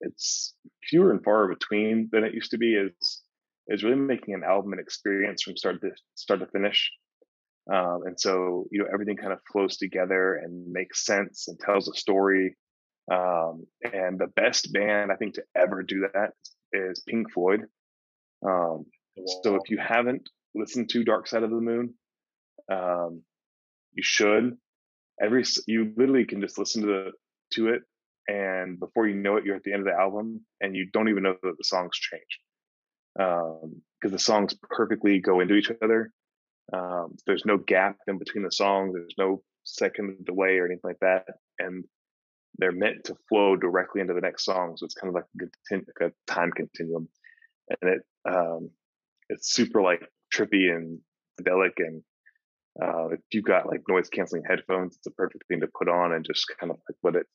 it's 0.00 0.54
fewer 0.88 1.10
and 1.10 1.24
far 1.24 1.48
between 1.48 2.08
than 2.12 2.24
it 2.24 2.34
used 2.34 2.50
to 2.50 2.58
be. 2.58 2.74
Is 2.74 3.22
is 3.68 3.84
really 3.84 3.96
making 3.96 4.34
an 4.34 4.44
album 4.44 4.72
an 4.72 4.78
experience 4.78 5.42
from 5.42 5.56
start 5.56 5.80
to 5.80 5.90
start 6.14 6.40
to 6.40 6.46
finish. 6.46 6.90
Um, 7.72 8.02
and 8.06 8.18
so, 8.18 8.66
you 8.70 8.78
know, 8.78 8.86
everything 8.92 9.16
kind 9.16 9.32
of 9.32 9.40
flows 9.52 9.76
together 9.76 10.36
and 10.36 10.72
makes 10.72 11.04
sense 11.04 11.48
and 11.48 11.58
tells 11.60 11.88
a 11.88 11.94
story. 11.94 12.56
Um, 13.12 13.66
and 13.82 14.18
the 14.18 14.28
best 14.34 14.72
band 14.72 15.12
I 15.12 15.16
think 15.16 15.34
to 15.34 15.44
ever 15.54 15.82
do 15.82 16.08
that 16.12 16.32
is 16.72 17.02
Pink 17.06 17.32
Floyd. 17.32 17.62
Um, 18.46 18.86
so 19.42 19.56
if 19.56 19.68
you 19.68 19.78
haven't 19.78 20.28
listened 20.54 20.90
to 20.90 21.04
Dark 21.04 21.26
Side 21.26 21.42
of 21.42 21.50
the 21.50 21.56
Moon, 21.56 21.94
um, 22.70 23.22
you 23.92 24.02
should. 24.02 24.56
Every 25.20 25.44
you 25.66 25.92
literally 25.96 26.24
can 26.24 26.40
just 26.40 26.58
listen 26.58 26.82
to 26.82 26.86
the, 26.86 27.10
to 27.54 27.68
it, 27.70 27.82
and 28.28 28.78
before 28.78 29.08
you 29.08 29.16
know 29.16 29.36
it, 29.36 29.44
you're 29.44 29.56
at 29.56 29.64
the 29.64 29.72
end 29.72 29.80
of 29.80 29.86
the 29.86 30.00
album, 30.00 30.44
and 30.60 30.76
you 30.76 30.86
don't 30.92 31.08
even 31.08 31.24
know 31.24 31.34
that 31.42 31.58
the 31.58 31.64
songs 31.64 31.96
changed 31.96 32.38
because 33.14 34.12
the 34.12 34.18
songs 34.18 34.54
perfectly 34.70 35.18
go 35.18 35.40
into 35.40 35.54
each 35.54 35.72
other. 35.82 36.12
Um, 36.72 37.16
there's 37.26 37.44
no 37.46 37.56
gap 37.56 37.96
in 38.06 38.18
between 38.18 38.44
the 38.44 38.52
songs. 38.52 38.92
There's 38.94 39.14
no 39.18 39.42
second 39.64 40.24
delay 40.24 40.58
or 40.58 40.66
anything 40.66 40.80
like 40.84 41.00
that, 41.00 41.24
and 41.58 41.84
they're 42.58 42.72
meant 42.72 43.04
to 43.04 43.16
flow 43.28 43.56
directly 43.56 44.00
into 44.00 44.14
the 44.14 44.20
next 44.20 44.44
song. 44.44 44.74
So 44.76 44.84
it's 44.84 44.94
kind 44.94 45.08
of 45.08 45.14
like 45.14 45.24
a, 45.24 45.74
contin- 45.74 45.86
like 46.00 46.12
a 46.12 46.32
time 46.32 46.50
continuum, 46.50 47.08
and 47.80 47.94
it 47.94 48.00
um, 48.28 48.70
it's 49.28 49.52
super 49.52 49.80
like 49.80 50.02
trippy 50.34 50.70
and 50.74 50.98
psychedelic. 51.40 51.72
And 51.78 52.02
uh, 52.82 53.08
if 53.08 53.20
you've 53.32 53.44
got 53.44 53.66
like 53.66 53.80
noise 53.88 54.08
canceling 54.08 54.42
headphones, 54.48 54.96
it's 54.96 55.06
a 55.06 55.12
perfect 55.12 55.44
thing 55.48 55.60
to 55.60 55.68
put 55.78 55.88
on 55.88 56.12
and 56.12 56.24
just 56.24 56.44
kind 56.60 56.70
of 56.70 56.78
like 56.88 56.96
let 57.02 57.20
it 57.20 57.26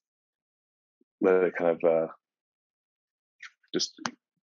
let 1.22 1.44
it 1.44 1.54
kind 1.58 1.72
of 1.72 1.80
uh, 1.84 2.08
just 3.74 3.94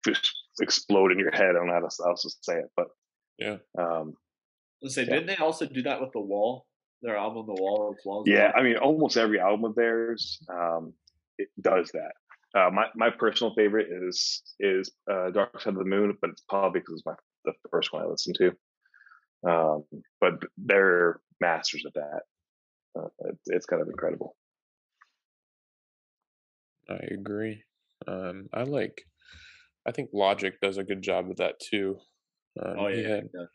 just 0.06 0.32
explode 0.62 1.12
in 1.12 1.20
your 1.20 1.32
head. 1.32 1.50
I 1.50 1.54
don't 1.54 1.68
know 1.68 1.74
how 1.74 2.10
else 2.10 2.22
to 2.24 2.30
say 2.42 2.60
it, 2.60 2.70
but 2.76 2.88
yeah. 3.38 3.58
Um, 3.78 4.14
Let's 4.82 4.96
say, 4.96 5.04
Yeah. 5.04 5.16
didn't 5.16 5.28
they 5.28 5.36
also 5.38 5.66
do 5.66 5.82
that 5.84 6.00
with 6.02 6.12
the 6.14 6.20
wall? 6.22 6.66
Their 7.02 7.16
album, 7.18 7.46
The 7.46 7.62
Wall 7.62 7.92
of 7.92 7.98
Flaws. 8.02 8.26
Yeah, 8.28 8.52
I 8.56 8.64
mean, 8.64 8.78
almost 8.78 9.18
every 9.18 9.40
album 9.40 9.66
of 9.66 9.76
theirs 9.76 10.40
um, 10.50 10.94
it 11.38 11.50
does 11.62 11.92
that. 11.94 12.14
Uh, 12.60 12.72
my 12.72 12.88
my 12.96 13.10
personal 13.12 13.54
favorite 13.54 13.88
is 13.92 14.42
is 14.60 14.92
uh, 15.12 15.30
Dark 15.30 15.62
Side 15.62 15.74
of 15.74 15.80
the 15.80 15.86
Moon, 15.86 16.18
but 16.22 16.32
it's 16.32 16.42
probably 16.50 16.80
because 16.80 16.94
it's 16.96 17.06
my 17.06 17.14
the 17.46 17.54
first 17.70 17.94
one 17.94 18.02
I 18.02 18.08
listened 18.08 18.38
to. 18.40 18.52
Um, 19.48 19.84
but 20.20 20.34
they're 20.58 21.20
masters 21.40 21.84
at 21.86 21.94
that. 21.94 22.22
Uh, 23.00 23.08
it's, 23.26 23.44
it's 23.46 23.66
kind 23.68 23.82
of 23.82 23.90
incredible. 23.90 24.36
I 26.90 27.00
agree. 27.12 27.64
Um, 28.08 28.48
I 28.54 28.64
like. 28.64 29.04
I 29.86 29.92
think 29.92 30.10
Logic 30.14 30.54
does 30.62 30.78
a 30.78 30.84
good 30.84 31.02
job 31.02 31.30
of 31.30 31.38
that 31.38 31.56
too. 31.60 31.98
Um, 32.62 32.76
Oh, 32.80 32.88
he 32.88 33.04
had 33.04 33.30
yeah. 33.34 33.46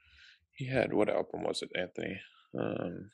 He 0.56 0.66
had 0.66 0.92
what 0.92 1.08
album 1.08 1.42
was 1.44 1.62
it, 1.62 1.70
Anthony? 1.78 2.20
Um, 2.58 3.10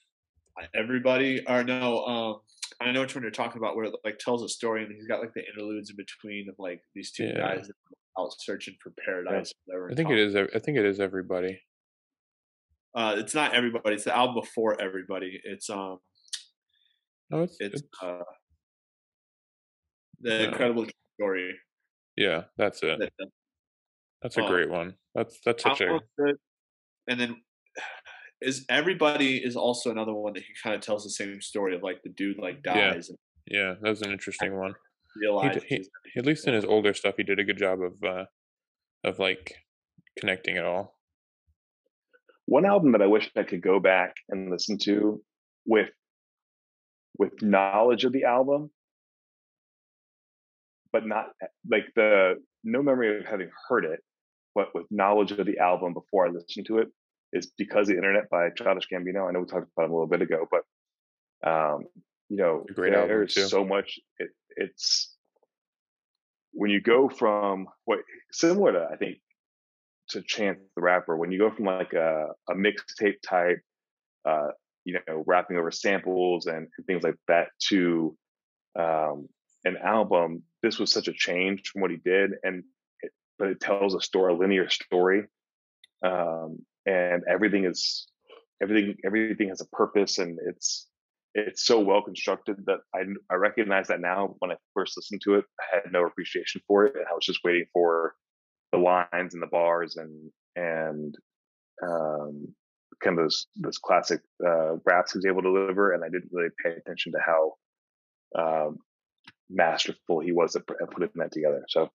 Everybody, 0.74 1.44
or 1.46 1.62
no, 1.62 2.04
um, 2.04 2.40
I 2.80 2.90
know 2.90 3.02
which 3.02 3.14
one 3.14 3.22
you're 3.22 3.30
talking 3.30 3.58
about, 3.58 3.76
where 3.76 3.84
it 3.84 3.94
like 4.04 4.18
tells 4.18 4.42
a 4.42 4.48
story, 4.48 4.82
and 4.82 4.92
he's 4.92 5.06
got 5.06 5.20
like 5.20 5.32
the 5.34 5.44
interludes 5.46 5.90
in 5.90 5.96
between 5.96 6.48
of 6.48 6.56
like 6.58 6.80
these 6.96 7.12
two 7.12 7.26
Yeah. 7.26 7.38
guys 7.56 7.70
out 8.18 8.30
searching 8.40 8.74
for 8.82 8.92
paradise. 9.04 9.52
whatever 9.66 9.92
I 9.92 9.94
think 9.94 10.10
it 10.10 10.18
is. 10.18 10.34
I 10.34 10.58
think 10.58 10.76
it 10.78 10.84
is 10.84 10.98
everybody. 10.98 11.60
Uh, 12.92 13.14
it's 13.18 13.34
not 13.34 13.54
everybody. 13.54 13.94
It's 13.94 14.04
the 14.04 14.16
album 14.16 14.34
before 14.34 14.80
everybody. 14.80 15.40
It's 15.44 15.70
um, 15.70 15.98
No, 17.30 17.42
it's, 17.42 17.56
it's 17.60 17.76
it's 17.82 17.88
uh, 18.02 18.22
the 20.20 20.30
Yeah. 20.30 20.48
incredible 20.48 20.86
story. 21.14 21.54
yeah, 22.16 22.44
that's 22.56 22.82
it. 22.82 22.98
That, 22.98 23.12
that- 23.18 23.28
That's 24.22 24.36
a 24.36 24.42
oh. 24.44 24.48
great 24.48 24.68
one. 24.70 24.96
That's 25.14 25.38
that's 25.44 25.62
such 25.62 25.80
a 25.82 26.00
good. 26.18 26.36
And 27.08 27.18
then 27.18 27.36
is 28.40 28.64
everybody 28.68 29.38
is 29.38 29.56
also 29.56 29.90
another 29.90 30.14
one 30.14 30.34
that 30.34 30.44
he 30.44 30.52
kind 30.62 30.76
of 30.76 30.82
tells 30.82 31.04
the 31.04 31.10
same 31.10 31.40
story 31.40 31.74
of 31.74 31.82
like 31.82 32.02
the 32.02 32.10
dude 32.10 32.38
like 32.38 32.60
Yeah. 32.64 32.92
dies 32.92 33.08
and 33.08 33.18
yeah. 33.46 33.74
That 33.80 33.90
was 33.90 34.02
an 34.02 34.12
interesting 34.12 34.56
one. 34.58 34.74
He, 35.20 35.60
he, 35.68 35.88
at 36.16 36.26
least 36.26 36.46
in 36.46 36.54
his 36.54 36.64
older 36.64 36.94
stuff, 36.94 37.14
he 37.16 37.24
did 37.24 37.38
a 37.38 37.44
good 37.44 37.58
job 37.58 37.80
of 37.82 37.92
uh 38.04 38.24
of 39.04 39.18
like 39.18 39.56
connecting 40.18 40.56
it 40.56 40.64
all. 40.64 40.94
One 42.46 42.64
album 42.64 42.92
that 42.92 43.02
I 43.02 43.06
wish 43.06 43.30
I 43.36 43.42
could 43.42 43.62
go 43.62 43.80
back 43.80 44.14
and 44.28 44.50
listen 44.50 44.78
to 44.84 45.22
with 45.66 45.90
with 47.18 47.32
knowledge 47.42 48.04
of 48.04 48.12
the 48.12 48.24
album, 48.24 48.70
but 50.92 51.06
not 51.06 51.26
like 51.68 51.86
the 51.96 52.34
no 52.62 52.82
memory 52.82 53.18
of 53.18 53.26
having 53.26 53.50
heard 53.68 53.84
it, 53.84 54.00
but 54.54 54.74
with 54.74 54.86
knowledge 54.90 55.32
of 55.32 55.46
the 55.46 55.58
album 55.58 55.94
before 55.94 56.26
I 56.26 56.30
listened 56.30 56.66
to 56.66 56.78
it 56.78 56.88
is 57.32 57.52
because 57.58 57.88
the 57.88 57.94
internet 57.94 58.30
by 58.30 58.50
Childish 58.50 58.88
Gambino. 58.92 59.28
I 59.28 59.32
know 59.32 59.40
we 59.40 59.46
talked 59.46 59.68
about 59.76 59.86
him 59.86 59.92
a 59.92 59.94
little 59.94 60.06
bit 60.06 60.22
ago, 60.22 60.46
but 60.50 61.48
um, 61.48 61.84
you 62.28 62.36
know, 62.38 62.64
there's 63.06 63.50
so 63.50 63.64
much. 63.64 63.98
It, 64.18 64.30
it's 64.56 65.14
when 66.52 66.70
you 66.70 66.80
go 66.80 67.08
from 67.08 67.68
what 67.84 68.00
similar 68.32 68.72
to 68.72 68.88
I 68.92 68.96
think 68.96 69.18
to 70.10 70.22
Chance 70.22 70.58
the 70.74 70.82
Rapper, 70.82 71.16
when 71.16 71.30
you 71.30 71.38
go 71.38 71.50
from 71.50 71.66
like 71.66 71.92
a, 71.92 72.28
a 72.48 72.54
mixtape 72.54 73.20
type, 73.22 73.60
uh, 74.24 74.48
you 74.84 74.98
know, 75.06 75.22
rapping 75.26 75.58
over 75.58 75.70
samples 75.70 76.46
and, 76.46 76.66
and 76.76 76.86
things 76.86 77.02
like 77.02 77.16
that 77.28 77.48
to 77.68 78.16
um, 78.78 79.28
an 79.64 79.76
album, 79.76 80.42
this 80.62 80.78
was 80.78 80.90
such 80.90 81.08
a 81.08 81.12
change 81.12 81.68
from 81.68 81.82
what 81.82 81.90
he 81.90 81.98
did, 81.98 82.32
and 82.42 82.64
it, 83.02 83.12
but 83.38 83.48
it 83.48 83.60
tells 83.60 83.94
a 83.94 84.00
story, 84.00 84.32
a 84.32 84.36
linear 84.36 84.68
story, 84.70 85.24
um, 86.02 86.58
and 86.88 87.22
everything 87.28 87.64
is 87.64 88.08
everything 88.62 88.96
everything 89.04 89.48
has 89.48 89.60
a 89.60 89.76
purpose, 89.76 90.18
and 90.18 90.38
it's 90.46 90.88
it's 91.34 91.64
so 91.64 91.80
well 91.80 92.02
constructed 92.02 92.56
that 92.66 92.80
I 92.94 93.00
I 93.30 93.36
recognize 93.36 93.88
that 93.88 94.00
now. 94.00 94.34
When 94.38 94.50
I 94.50 94.56
first 94.74 94.96
listened 94.96 95.20
to 95.24 95.34
it, 95.34 95.44
I 95.60 95.76
had 95.76 95.92
no 95.92 96.06
appreciation 96.06 96.62
for 96.66 96.86
it, 96.86 96.94
and 96.96 97.04
I 97.10 97.14
was 97.14 97.26
just 97.26 97.44
waiting 97.44 97.66
for 97.72 98.14
the 98.72 98.78
lines 98.78 99.34
and 99.34 99.42
the 99.42 99.46
bars 99.46 99.96
and 99.96 100.30
and 100.56 101.14
um, 101.82 102.54
kind 103.02 103.18
of 103.18 103.24
those 103.24 103.46
those 103.56 103.78
classic 103.78 104.20
uh, 104.44 104.76
raps 104.84 105.12
he 105.12 105.18
was 105.18 105.26
able 105.26 105.42
to 105.42 105.52
deliver, 105.52 105.92
and 105.92 106.02
I 106.02 106.08
didn't 106.08 106.30
really 106.32 106.50
pay 106.64 106.72
attention 106.72 107.12
to 107.12 107.18
how 107.24 107.52
um, 108.38 108.78
masterful 109.50 110.20
he 110.20 110.32
was 110.32 110.56
at, 110.56 110.62
at 110.82 110.90
putting 110.90 111.10
that 111.16 111.32
together. 111.32 111.64
So 111.68 111.90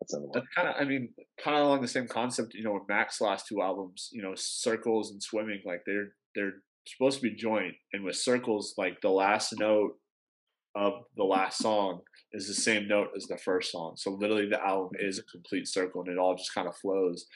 that's 0.00 0.14
another 0.14 0.28
one. 0.28 0.46
Kind 0.54 0.68
of, 0.68 0.74
I 0.78 0.84
mean, 0.84 1.10
kind 1.42 1.56
of 1.56 1.66
along 1.66 1.82
the 1.82 1.88
same 1.88 2.06
concept. 2.06 2.54
You 2.54 2.64
know, 2.64 2.74
with 2.74 2.88
Mac's 2.88 3.20
last 3.20 3.46
two 3.48 3.60
albums, 3.60 4.08
you 4.12 4.22
know, 4.22 4.32
Circles 4.36 5.10
and 5.10 5.22
Swimming, 5.22 5.60
like 5.64 5.82
they're 5.86 6.12
they're 6.34 6.54
supposed 6.86 7.20
to 7.20 7.22
be 7.22 7.34
joint, 7.34 7.74
and 7.92 8.04
with 8.04 8.16
Circles, 8.16 8.74
like 8.76 9.00
the 9.00 9.10
last 9.10 9.54
note 9.58 9.92
of 10.76 10.92
the 11.16 11.24
last 11.24 11.58
song 11.58 12.00
is 12.32 12.46
the 12.46 12.54
same 12.54 12.86
note 12.86 13.08
as 13.16 13.26
the 13.26 13.38
first 13.38 13.72
song. 13.72 13.94
So 13.96 14.12
literally, 14.12 14.48
the 14.48 14.62
album 14.62 14.90
is 15.00 15.18
a 15.18 15.22
complete 15.24 15.66
circle, 15.66 16.02
and 16.02 16.12
it 16.12 16.18
all 16.18 16.36
just 16.36 16.54
kind 16.54 16.68
of 16.68 16.76
flows. 16.76 17.26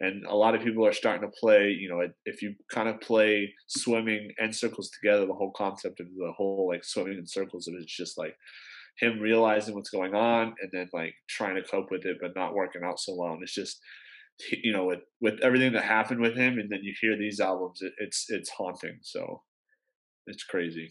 And 0.00 0.26
a 0.26 0.34
lot 0.34 0.54
of 0.54 0.62
people 0.62 0.86
are 0.86 0.92
starting 0.92 1.22
to 1.22 1.34
play. 1.40 1.68
You 1.68 1.88
know, 1.88 2.06
if 2.26 2.42
you 2.42 2.54
kind 2.70 2.88
of 2.88 3.00
play 3.00 3.54
Swimming 3.68 4.30
and 4.38 4.54
Circles 4.54 4.90
together, 4.90 5.24
the 5.24 5.32
whole 5.32 5.52
concept 5.56 6.00
of 6.00 6.06
the 6.08 6.32
whole 6.36 6.68
like 6.70 6.84
swimming 6.84 7.18
in 7.18 7.26
circles, 7.26 7.68
it 7.68 7.78
is 7.78 7.86
just 7.86 8.18
like 8.18 8.36
him 8.98 9.18
realizing 9.20 9.74
what's 9.74 9.90
going 9.90 10.14
on 10.14 10.54
and 10.60 10.70
then 10.72 10.88
like 10.92 11.14
trying 11.28 11.54
to 11.56 11.62
cope 11.62 11.90
with 11.90 12.04
it 12.04 12.16
but 12.20 12.32
not 12.36 12.54
working 12.54 12.82
out 12.84 12.98
so 13.00 13.14
well 13.16 13.32
and 13.32 13.42
it's 13.42 13.54
just 13.54 13.80
you 14.62 14.72
know 14.72 14.84
with 14.86 15.00
with 15.20 15.40
everything 15.42 15.72
that 15.72 15.84
happened 15.84 16.20
with 16.20 16.36
him 16.36 16.58
and 16.58 16.70
then 16.70 16.80
you 16.82 16.92
hear 17.00 17.16
these 17.16 17.40
albums 17.40 17.80
it, 17.82 17.92
it's 17.98 18.26
it's 18.28 18.50
haunting 18.50 18.98
so 19.02 19.42
it's 20.26 20.44
crazy 20.44 20.90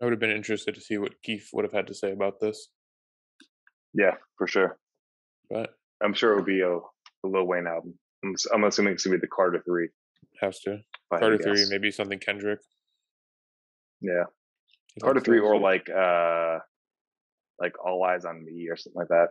I 0.00 0.04
would 0.04 0.12
have 0.12 0.20
been 0.20 0.30
interested 0.30 0.74
to 0.74 0.80
see 0.80 0.98
what 0.98 1.14
Keith 1.22 1.48
would 1.54 1.64
have 1.64 1.72
had 1.72 1.86
to 1.86 1.94
say 1.94 2.12
about 2.12 2.38
this. 2.38 2.68
Yeah, 3.94 4.16
for 4.36 4.46
sure. 4.46 4.76
But 5.48 5.70
I'm 6.02 6.12
sure 6.12 6.32
it'll 6.32 6.44
be 6.44 6.60
a, 6.60 6.70
a 6.76 6.80
Lil 7.24 7.46
Wayne 7.46 7.66
album. 7.66 7.94
I'm, 8.22 8.34
s- 8.34 8.46
I'm 8.52 8.64
assuming 8.64 8.92
it's 8.92 9.04
gonna 9.06 9.16
be 9.16 9.22
the 9.22 9.26
Carter 9.28 9.62
Three. 9.64 9.88
has 10.42 10.60
to. 10.60 10.72
if 10.74 10.80
I 11.10 11.14
had 11.14 11.20
to 11.30 11.38
Carter 11.38 11.54
three, 11.56 11.64
maybe 11.70 11.90
something 11.90 12.18
Kendrick. 12.18 12.58
Yeah, 14.02 14.24
He 14.94 15.00
Carter 15.00 15.20
Three, 15.20 15.38
or 15.38 15.58
like 15.58 15.88
uh, 15.88 16.58
like 17.60 17.72
All 17.84 18.02
Eyez 18.02 18.24
on 18.24 18.44
Me 18.44 18.68
or 18.68 18.76
something 18.76 18.98
like 18.98 19.08
that. 19.08 19.28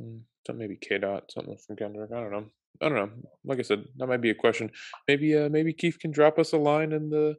Mm, 0.00 0.20
Some 0.46 0.58
maybe 0.58 0.76
K 0.80 0.98
dot, 0.98 1.30
something 1.30 1.56
from 1.66 1.76
Kendrick. 1.76 2.10
I 2.12 2.20
don't 2.20 2.32
know. 2.32 2.46
I 2.80 2.88
don't 2.88 2.96
know. 2.96 3.10
Like 3.44 3.58
I 3.58 3.62
said, 3.62 3.84
that 3.96 4.06
might 4.06 4.22
be 4.22 4.30
a 4.30 4.34
question. 4.34 4.70
Maybe 5.06 5.36
uh 5.36 5.48
maybe 5.48 5.72
Keith 5.72 5.98
can 5.98 6.10
drop 6.10 6.38
us 6.38 6.52
a 6.52 6.56
line 6.56 6.92
in 6.92 7.10
the 7.10 7.36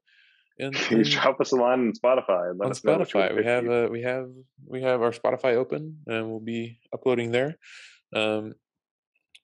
in, 0.57 0.71
in 0.91 1.01
drop 1.03 1.41
us 1.41 1.51
a 1.51 1.55
line 1.55 1.79
on 1.79 1.93
Spotify 1.93 2.51
on 2.51 2.71
us 2.71 2.83
know. 2.83 2.97
what 2.97 3.13
you 3.13 3.19
would 3.19 3.29
Spotify. 3.31 3.35
We 3.35 3.45
have 3.45 3.67
uh, 3.69 3.87
we 3.91 4.01
have 4.03 4.29
we 4.67 4.81
have 4.83 5.01
our 5.01 5.11
Spotify 5.11 5.55
open 5.55 5.97
and 6.07 6.29
we'll 6.29 6.39
be 6.39 6.79
uploading 6.93 7.31
there. 7.31 7.57
Um 8.15 8.53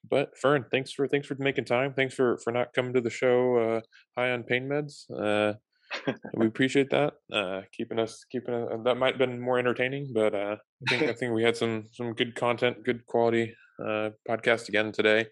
but 0.09 0.37
Fern, 0.37 0.65
thanks 0.71 0.91
for 0.91 1.07
thanks 1.07 1.27
for 1.27 1.35
making 1.39 1.65
time. 1.65 1.93
Thanks 1.93 2.13
for 2.13 2.37
for 2.43 2.51
not 2.51 2.73
coming 2.73 2.93
to 2.93 3.01
the 3.01 3.09
show 3.09 3.57
uh 3.57 3.81
high 4.17 4.31
on 4.31 4.43
pain 4.43 4.69
meds. 4.69 5.05
Uh 5.09 5.55
we 6.35 6.47
appreciate 6.47 6.89
that. 6.91 7.13
Uh 7.33 7.61
keeping 7.71 7.99
us 7.99 8.23
keeping 8.31 8.53
uh, 8.53 8.77
that 8.83 8.95
might 8.95 9.13
have 9.15 9.19
been 9.19 9.39
more 9.39 9.57
entertaining, 9.59 10.11
but 10.13 10.33
uh 10.35 10.55
I 10.87 10.89
think 10.89 11.03
I 11.09 11.13
think 11.17 11.33
we 11.33 11.43
had 11.43 11.57
some 11.57 11.85
some 11.91 12.13
good 12.13 12.35
content, 12.35 12.83
good 12.83 13.05
quality 13.05 13.53
uh 13.83 14.09
podcast 14.27 14.69
again 14.69 14.91
today. 14.91 15.25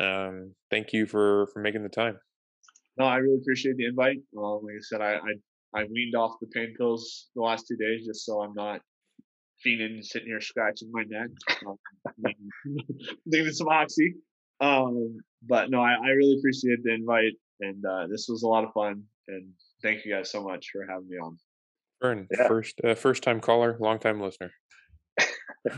Um 0.00 0.54
thank 0.70 0.92
you 0.92 1.06
for 1.06 1.48
for 1.52 1.60
making 1.60 1.82
the 1.82 1.88
time. 1.88 2.18
no 2.98 3.04
i 3.04 3.16
really 3.16 3.38
appreciate 3.42 3.76
the 3.76 3.86
invite 3.86 4.20
um, 4.38 4.60
like 4.64 4.76
i 4.80 4.84
said 4.90 5.00
I, 5.00 5.12
I 5.28 5.80
i 5.80 5.84
weaned 5.94 6.14
off 6.14 6.40
the 6.40 6.48
pain 6.56 6.70
pills 6.78 7.28
the 7.36 7.42
last 7.42 7.66
two 7.68 7.76
days 7.76 8.06
just 8.06 8.24
so 8.26 8.32
i'm 8.42 8.54
not 8.54 8.80
fiending 9.64 9.94
and 9.96 10.04
sitting 10.04 10.28
here 10.28 10.40
scratching 10.40 10.90
my 10.92 11.04
neck 11.16 11.30
um, 11.66 11.76
taking 13.32 13.52
some 13.52 13.68
oxy 13.68 14.08
um 14.60 14.94
but 15.52 15.70
no 15.70 15.80
I, 15.80 15.92
I 16.08 16.10
really 16.18 16.36
appreciate 16.38 16.80
the 16.82 16.94
invite 16.94 17.34
and 17.60 17.84
uh 17.84 18.06
this 18.12 18.26
was 18.28 18.42
a 18.42 18.48
lot 18.48 18.64
of 18.64 18.72
fun 18.72 19.02
and 19.28 19.46
thank 19.86 20.04
you 20.04 20.12
guys 20.14 20.30
so 20.30 20.42
much 20.42 20.68
for 20.72 20.84
having 20.90 21.08
me 21.08 21.16
on 21.18 21.38
Fern, 22.00 22.26
Yeah. 22.30 22.48
first 22.48 22.80
uh, 22.84 22.94
first 22.94 23.22
time 23.22 23.40
caller, 23.40 23.76
long 23.80 23.98
time 23.98 24.20
listener. 24.20 24.50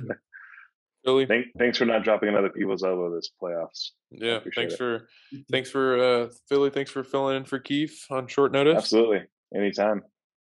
Billy, 1.04 1.26
Thank, 1.26 1.46
thanks 1.58 1.78
for 1.78 1.84
not 1.84 2.02
dropping 2.02 2.28
another 2.28 2.48
people's 2.50 2.82
elbow 2.82 3.14
this 3.14 3.30
playoffs. 3.40 3.90
yeah, 4.10 4.40
thanks 4.54 4.74
it. 4.74 4.76
for 4.78 5.08
thanks 5.50 5.70
for 5.70 5.98
uh 6.24 6.28
Philly, 6.48 6.70
thanks 6.70 6.90
for 6.90 7.04
filling 7.04 7.36
in 7.36 7.44
for 7.44 7.58
Keith 7.58 8.04
on 8.10 8.26
short 8.26 8.50
notice. 8.52 8.76
Absolutely, 8.76 9.20
anytime. 9.54 10.02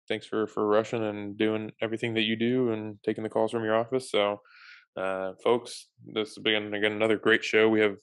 Thanks 0.10 0.26
for 0.26 0.48
for 0.48 0.65
rushing 0.68 1.03
and 1.03 1.38
doing 1.38 1.72
everything 1.82 2.15
that 2.15 2.23
you 2.23 2.36
do 2.36 2.72
and 2.72 2.98
taking 3.06 3.23
the 3.23 3.30
calls 3.30 3.52
from 3.52 3.64
your 3.64 3.76
office. 3.76 4.10
So, 4.11 4.41
uh, 4.98 5.34
folks, 5.44 5.88
this 6.06 6.30
has 6.30 6.38
been 6.44 6.73
again 6.73 6.91
another 6.94 7.18
great 7.18 7.44
show. 7.44 7.69
We 7.69 7.82
have 7.82 7.98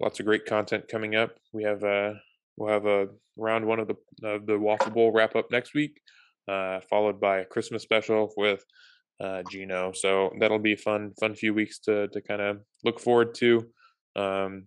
lots 0.00 0.20
of 0.20 0.26
great 0.26 0.44
content 0.44 0.84
coming 0.86 1.16
up. 1.16 1.30
We 1.54 1.64
have 1.64 1.82
uh 1.82 2.12
we'll 2.60 2.72
have 2.72 2.86
a 2.86 3.08
round 3.36 3.64
one 3.64 3.80
of 3.80 3.88
the 3.88 3.96
of 4.28 4.46
the 4.46 4.58
Waffle 4.58 4.92
Bowl 4.92 5.12
wrap 5.12 5.34
up 5.34 5.50
next 5.50 5.74
week, 5.74 6.00
uh, 6.46 6.80
followed 6.88 7.18
by 7.18 7.38
a 7.38 7.44
Christmas 7.44 7.82
special 7.82 8.32
with 8.36 8.62
uh, 9.18 9.42
Gino. 9.50 9.92
So 9.92 10.30
that'll 10.38 10.58
be 10.58 10.74
a 10.74 10.76
fun 10.76 11.12
fun 11.18 11.34
few 11.34 11.54
weeks 11.54 11.78
to 11.80 12.08
to 12.08 12.20
kind 12.20 12.42
of 12.42 12.58
look 12.84 13.00
forward 13.00 13.34
to. 13.36 13.66
Um, 14.14 14.66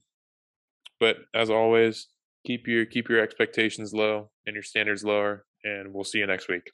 but 0.99 1.18
as 1.36 1.49
always, 1.49 2.07
keep 2.45 2.68
your 2.68 2.86
keep 2.86 3.10
your 3.10 3.22
expectations 3.22 3.94
low 3.94 4.32
and 4.48 4.56
your 4.56 4.64
standards 4.64 5.03
lower, 5.03 5.45
and 5.64 5.94
we'll 5.94 6.03
see 6.03 6.18
you 6.18 6.28
next 6.28 6.49
week. 6.49 6.72